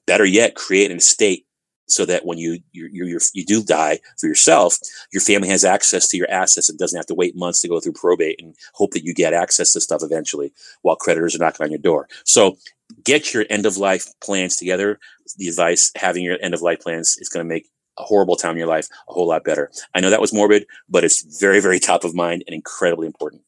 Better 0.06 0.24
yet, 0.24 0.54
create 0.54 0.90
an 0.90 0.98
estate 0.98 1.46
so 1.86 2.04
that 2.06 2.24
when 2.24 2.38
you 2.38 2.58
you 2.72 2.88
you 2.92 3.18
you 3.32 3.44
do 3.44 3.62
die 3.62 3.98
for 4.18 4.26
yourself, 4.26 4.78
your 5.12 5.20
family 5.20 5.48
has 5.48 5.64
access 5.64 6.08
to 6.08 6.16
your 6.16 6.30
assets 6.30 6.68
and 6.68 6.78
doesn't 6.78 6.96
have 6.96 7.06
to 7.06 7.14
wait 7.14 7.36
months 7.36 7.60
to 7.60 7.68
go 7.68 7.80
through 7.80 7.92
probate 7.92 8.40
and 8.40 8.54
hope 8.72 8.92
that 8.92 9.04
you 9.04 9.14
get 9.14 9.32
access 9.34 9.72
to 9.72 9.80
stuff 9.80 10.02
eventually 10.02 10.52
while 10.82 10.96
creditors 10.96 11.34
are 11.34 11.38
knocking 11.38 11.64
on 11.64 11.70
your 11.70 11.80
door. 11.80 12.08
So 12.24 12.56
get 13.04 13.34
your 13.34 13.44
end 13.50 13.66
of 13.66 13.76
life 13.76 14.06
plans 14.22 14.56
together. 14.56 14.98
The 15.36 15.48
advice 15.48 15.90
having 15.96 16.24
your 16.24 16.38
end 16.40 16.54
of 16.54 16.62
life 16.62 16.80
plans 16.80 17.16
is 17.18 17.28
going 17.28 17.44
to 17.44 17.48
make 17.48 17.66
a 17.98 18.02
horrible 18.02 18.36
time 18.36 18.52
in 18.52 18.58
your 18.58 18.68
life 18.68 18.88
a 19.08 19.12
whole 19.12 19.28
lot 19.28 19.44
better. 19.44 19.70
I 19.94 20.00
know 20.00 20.10
that 20.10 20.20
was 20.20 20.32
morbid, 20.32 20.66
but 20.88 21.04
it's 21.04 21.40
very, 21.40 21.60
very 21.60 21.78
top 21.78 22.04
of 22.04 22.14
mind 22.14 22.44
and 22.46 22.54
incredibly 22.54 23.06
important. 23.06 23.42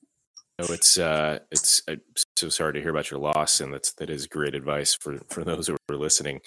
No, 0.58 0.66
it's 0.70 0.96
uh, 0.96 1.40
it's 1.50 1.82
I'm 1.86 2.00
so 2.36 2.48
sorry 2.48 2.72
to 2.74 2.80
hear 2.80 2.90
about 2.90 3.10
your 3.10 3.20
loss, 3.20 3.60
and 3.60 3.74
that's 3.74 3.92
that 3.94 4.08
is 4.08 4.26
great 4.26 4.54
advice 4.54 4.94
for 4.94 5.18
for 5.28 5.44
those 5.44 5.66
who 5.66 5.76
are 5.90 5.96
listening. 5.96 6.40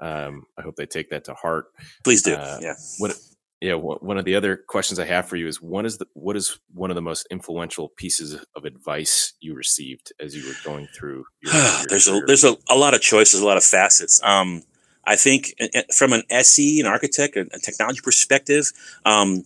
Um, 0.00 0.46
I 0.58 0.62
hope 0.62 0.74
they 0.74 0.86
take 0.86 1.10
that 1.10 1.24
to 1.26 1.34
heart. 1.34 1.66
Please 2.02 2.22
do. 2.22 2.34
Uh, 2.34 2.58
yeah. 2.60 2.74
What? 2.98 3.14
Yeah. 3.60 3.74
One 3.74 4.18
of 4.18 4.24
the 4.24 4.34
other 4.34 4.56
questions 4.56 4.98
I 4.98 5.04
have 5.04 5.28
for 5.28 5.36
you 5.36 5.46
is: 5.46 5.62
what 5.62 5.86
is 5.86 5.98
the 5.98 6.06
what 6.14 6.36
is 6.36 6.58
one 6.74 6.90
of 6.90 6.96
the 6.96 7.02
most 7.02 7.28
influential 7.30 7.90
pieces 7.96 8.44
of 8.56 8.64
advice 8.64 9.34
you 9.38 9.54
received 9.54 10.12
as 10.18 10.34
you 10.34 10.44
were 10.48 10.56
going 10.64 10.88
through? 10.88 11.24
Your, 11.44 11.54
your 11.54 11.86
there's 11.88 12.08
career? 12.08 12.24
a 12.24 12.26
there's 12.26 12.44
a, 12.44 12.56
a 12.68 12.76
lot 12.76 12.94
of 12.94 13.00
choices, 13.00 13.40
a 13.40 13.46
lot 13.46 13.58
of 13.58 13.64
facets. 13.64 14.20
Um, 14.24 14.64
I 15.04 15.16
think 15.16 15.54
from 15.94 16.12
an 16.12 16.22
SE, 16.30 16.80
an 16.80 16.86
architect, 16.86 17.36
a 17.36 17.46
technology 17.58 18.00
perspective, 18.02 18.72
um, 19.04 19.44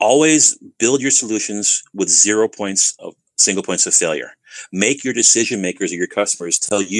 always 0.00 0.58
build 0.78 1.00
your 1.00 1.10
solutions 1.10 1.82
with 1.94 2.08
zero 2.08 2.48
points 2.48 2.96
of 2.98 3.14
single 3.36 3.62
points 3.62 3.86
of 3.86 3.94
failure. 3.94 4.32
Make 4.72 5.04
your 5.04 5.14
decision 5.14 5.60
makers 5.60 5.92
or 5.92 5.96
your 5.96 6.06
customers 6.06 6.58
tell 6.58 6.82
you 6.82 6.98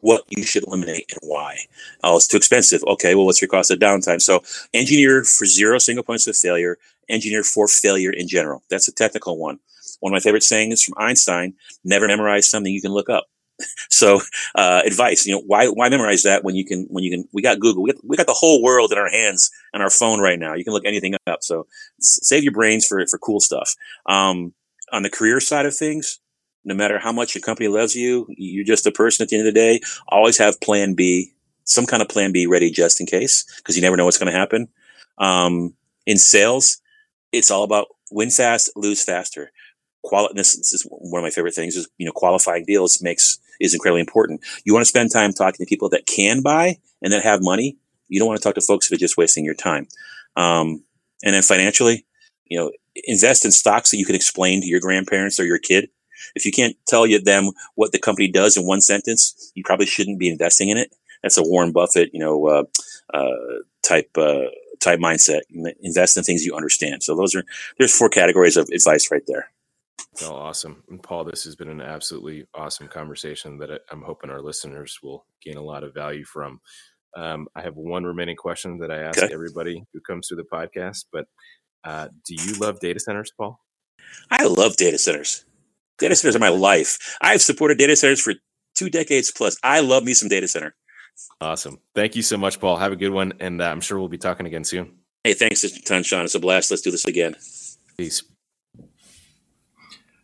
what 0.00 0.24
you 0.28 0.42
should 0.42 0.64
eliminate 0.66 1.10
and 1.10 1.20
why. 1.22 1.58
Oh, 2.02 2.16
it's 2.16 2.26
too 2.26 2.36
expensive. 2.36 2.82
Okay, 2.86 3.14
well, 3.14 3.26
what's 3.26 3.40
your 3.40 3.48
cost 3.48 3.70
of 3.70 3.78
downtime? 3.78 4.20
So, 4.20 4.42
engineer 4.74 5.24
for 5.24 5.46
zero 5.46 5.78
single 5.78 6.04
points 6.04 6.26
of 6.26 6.36
failure, 6.36 6.78
engineer 7.08 7.42
for 7.42 7.68
failure 7.68 8.10
in 8.10 8.28
general. 8.28 8.62
That's 8.70 8.88
a 8.88 8.92
technical 8.92 9.38
one. 9.38 9.58
One 10.00 10.12
of 10.12 10.14
my 10.14 10.20
favorite 10.20 10.42
sayings 10.42 10.82
from 10.82 10.94
Einstein 10.96 11.54
never 11.84 12.06
memorize 12.08 12.48
something 12.48 12.72
you 12.72 12.82
can 12.82 12.92
look 12.92 13.08
up. 13.08 13.26
So, 13.88 14.20
uh, 14.54 14.82
advice, 14.84 15.26
you 15.26 15.34
know, 15.34 15.42
why, 15.46 15.66
why 15.66 15.88
memorize 15.88 16.22
that 16.22 16.44
when 16.44 16.54
you 16.54 16.64
can, 16.64 16.86
when 16.90 17.04
you 17.04 17.10
can, 17.10 17.28
we 17.32 17.42
got 17.42 17.60
Google, 17.60 17.82
we 17.82 17.92
got, 17.92 18.04
we 18.04 18.16
got 18.16 18.26
the 18.26 18.32
whole 18.32 18.62
world 18.62 18.92
in 18.92 18.98
our 18.98 19.10
hands 19.10 19.50
and 19.72 19.82
our 19.82 19.90
phone 19.90 20.20
right 20.20 20.38
now. 20.38 20.54
You 20.54 20.64
can 20.64 20.72
look 20.72 20.86
anything 20.86 21.14
up. 21.26 21.42
So 21.42 21.66
save 22.00 22.42
your 22.42 22.52
brains 22.52 22.86
for, 22.86 23.06
for 23.06 23.18
cool 23.18 23.40
stuff. 23.40 23.74
Um, 24.06 24.54
on 24.92 25.02
the 25.02 25.10
career 25.10 25.40
side 25.40 25.66
of 25.66 25.74
things, 25.76 26.18
no 26.64 26.74
matter 26.74 26.98
how 26.98 27.12
much 27.12 27.34
your 27.34 27.42
company 27.42 27.68
loves 27.68 27.94
you, 27.94 28.26
you're 28.36 28.64
just 28.64 28.86
a 28.86 28.92
person 28.92 29.22
at 29.22 29.28
the 29.28 29.36
end 29.36 29.46
of 29.46 29.54
the 29.54 29.58
day. 29.58 29.80
Always 30.08 30.38
have 30.38 30.60
plan 30.60 30.94
B, 30.94 31.32
some 31.64 31.86
kind 31.86 32.02
of 32.02 32.08
plan 32.08 32.32
B 32.32 32.46
ready 32.46 32.70
just 32.70 33.00
in 33.00 33.06
case, 33.06 33.44
because 33.58 33.76
you 33.76 33.82
never 33.82 33.96
know 33.96 34.04
what's 34.04 34.18
going 34.18 34.32
to 34.32 34.38
happen. 34.38 34.68
Um, 35.18 35.74
in 36.06 36.16
sales, 36.18 36.80
it's 37.32 37.50
all 37.50 37.62
about 37.62 37.88
win 38.10 38.30
fast, 38.30 38.70
lose 38.76 39.02
faster. 39.02 39.52
Quality, 40.02 40.34
this, 40.34 40.56
this 40.56 40.72
is 40.72 40.86
one 40.90 41.20
of 41.20 41.24
my 41.24 41.30
favorite 41.30 41.54
things 41.54 41.76
is, 41.76 41.88
you 41.98 42.06
know, 42.06 42.12
qualifying 42.12 42.64
deals 42.64 43.02
makes, 43.02 43.38
is 43.60 43.74
incredibly 43.74 44.00
important. 44.00 44.40
You 44.64 44.72
want 44.72 44.82
to 44.82 44.88
spend 44.88 45.12
time 45.12 45.32
talking 45.32 45.64
to 45.64 45.68
people 45.68 45.88
that 45.90 46.06
can 46.06 46.42
buy 46.42 46.78
and 47.02 47.12
that 47.12 47.22
have 47.22 47.42
money. 47.42 47.76
You 48.08 48.18
don't 48.18 48.28
want 48.28 48.40
to 48.40 48.42
talk 48.42 48.54
to 48.56 48.60
folks 48.60 48.88
that 48.88 48.96
are 48.96 48.98
just 48.98 49.16
wasting 49.16 49.44
your 49.44 49.54
time. 49.54 49.86
Um, 50.36 50.82
and 51.22 51.34
then 51.34 51.42
financially, 51.42 52.06
you 52.46 52.58
know, 52.58 52.72
invest 53.04 53.44
in 53.44 53.52
stocks 53.52 53.90
that 53.90 53.98
you 53.98 54.06
can 54.06 54.16
explain 54.16 54.60
to 54.62 54.66
your 54.66 54.80
grandparents 54.80 55.38
or 55.38 55.44
your 55.44 55.58
kid. 55.58 55.90
If 56.34 56.44
you 56.44 56.52
can't 56.52 56.76
tell 56.86 57.06
you 57.06 57.20
them 57.20 57.50
what 57.76 57.92
the 57.92 57.98
company 57.98 58.28
does 58.28 58.56
in 58.56 58.66
one 58.66 58.80
sentence, 58.80 59.52
you 59.54 59.62
probably 59.64 59.86
shouldn't 59.86 60.18
be 60.18 60.28
investing 60.28 60.68
in 60.68 60.76
it. 60.76 60.94
That's 61.22 61.38
a 61.38 61.42
Warren 61.42 61.72
Buffett, 61.72 62.10
you 62.12 62.20
know, 62.20 62.46
uh, 62.46 62.64
uh, 63.14 63.62
type 63.82 64.10
uh, 64.16 64.46
type 64.80 64.98
mindset. 64.98 65.40
Invest 65.80 66.16
in 66.16 66.24
things 66.24 66.44
you 66.44 66.54
understand. 66.54 67.02
So 67.02 67.14
those 67.14 67.34
are 67.34 67.44
there's 67.78 67.96
four 67.96 68.08
categories 68.08 68.56
of 68.56 68.68
advice 68.70 69.10
right 69.10 69.22
there. 69.26 69.50
Oh, 70.22 70.34
awesome. 70.34 70.82
And 70.90 71.02
Paul, 71.02 71.24
this 71.24 71.44
has 71.44 71.54
been 71.56 71.68
an 71.68 71.80
absolutely 71.80 72.46
awesome 72.54 72.88
conversation 72.88 73.58
that 73.58 73.70
I'm 73.90 74.02
hoping 74.02 74.30
our 74.30 74.42
listeners 74.42 74.98
will 75.02 75.24
gain 75.42 75.56
a 75.56 75.62
lot 75.62 75.84
of 75.84 75.94
value 75.94 76.24
from. 76.24 76.60
Um, 77.16 77.48
I 77.54 77.62
have 77.62 77.76
one 77.76 78.04
remaining 78.04 78.36
question 78.36 78.78
that 78.78 78.90
I 78.90 78.98
ask 79.02 79.22
Okay. 79.22 79.32
everybody 79.32 79.84
who 79.92 80.00
comes 80.00 80.28
through 80.28 80.38
the 80.38 80.44
podcast, 80.52 81.06
but 81.12 81.26
uh, 81.84 82.08
do 82.26 82.34
you 82.34 82.54
love 82.54 82.80
data 82.80 83.00
centers, 83.00 83.32
Paul? 83.36 83.60
I 84.30 84.44
love 84.44 84.76
data 84.76 84.98
centers. 84.98 85.44
Data 85.98 86.14
centers 86.16 86.36
are 86.36 86.40
my 86.40 86.48
life. 86.48 87.16
I've 87.20 87.42
supported 87.42 87.78
data 87.78 87.94
centers 87.96 88.20
for 88.20 88.34
two 88.74 88.90
decades 88.90 89.30
plus. 89.30 89.56
I 89.62 89.80
love 89.80 90.04
me 90.04 90.14
some 90.14 90.28
data 90.28 90.48
center. 90.48 90.74
Awesome. 91.40 91.78
Thank 91.94 92.16
you 92.16 92.22
so 92.22 92.36
much, 92.36 92.60
Paul. 92.60 92.76
Have 92.76 92.92
a 92.92 92.96
good 92.96 93.10
one. 93.12 93.34
And 93.40 93.60
uh, 93.60 93.66
I'm 93.66 93.80
sure 93.80 93.98
we'll 93.98 94.08
be 94.08 94.18
talking 94.18 94.46
again 94.46 94.64
soon. 94.64 94.98
Hey, 95.24 95.34
thanks 95.34 95.62
a 95.64 95.82
ton, 95.82 96.02
Sean. 96.02 96.24
It's 96.24 96.34
a 96.34 96.40
blast. 96.40 96.70
Let's 96.70 96.82
do 96.82 96.90
this 96.90 97.04
again. 97.04 97.34
Peace. 97.96 98.22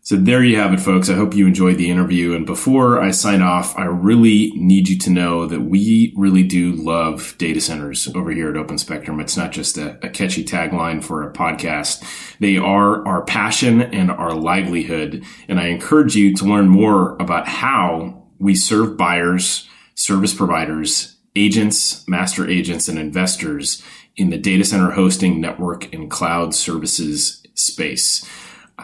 So 0.06 0.14
there 0.14 0.44
you 0.44 0.56
have 0.58 0.72
it, 0.72 0.78
folks. 0.78 1.10
I 1.10 1.14
hope 1.14 1.34
you 1.34 1.48
enjoyed 1.48 1.78
the 1.78 1.90
interview. 1.90 2.36
And 2.36 2.46
before 2.46 3.02
I 3.02 3.10
sign 3.10 3.42
off, 3.42 3.76
I 3.76 3.86
really 3.86 4.52
need 4.54 4.88
you 4.88 4.96
to 4.98 5.10
know 5.10 5.46
that 5.46 5.62
we 5.62 6.14
really 6.16 6.44
do 6.44 6.74
love 6.74 7.34
data 7.38 7.60
centers 7.60 8.06
over 8.14 8.30
here 8.30 8.48
at 8.48 8.56
Open 8.56 8.78
Spectrum. 8.78 9.18
It's 9.18 9.36
not 9.36 9.50
just 9.50 9.76
a, 9.78 9.98
a 10.06 10.08
catchy 10.08 10.44
tagline 10.44 11.02
for 11.02 11.24
a 11.24 11.32
podcast. 11.32 12.04
They 12.38 12.56
are 12.56 13.04
our 13.04 13.24
passion 13.24 13.82
and 13.82 14.12
our 14.12 14.32
livelihood. 14.32 15.24
And 15.48 15.58
I 15.58 15.66
encourage 15.66 16.14
you 16.14 16.32
to 16.36 16.44
learn 16.44 16.68
more 16.68 17.16
about 17.16 17.48
how 17.48 18.28
we 18.38 18.54
serve 18.54 18.96
buyers, 18.96 19.68
service 19.96 20.32
providers, 20.32 21.16
agents, 21.34 22.06
master 22.06 22.48
agents, 22.48 22.86
and 22.86 22.96
investors 22.96 23.82
in 24.14 24.30
the 24.30 24.38
data 24.38 24.64
center 24.64 24.92
hosting, 24.92 25.40
network, 25.40 25.92
and 25.92 26.08
cloud 26.08 26.54
services 26.54 27.44
space. 27.54 28.24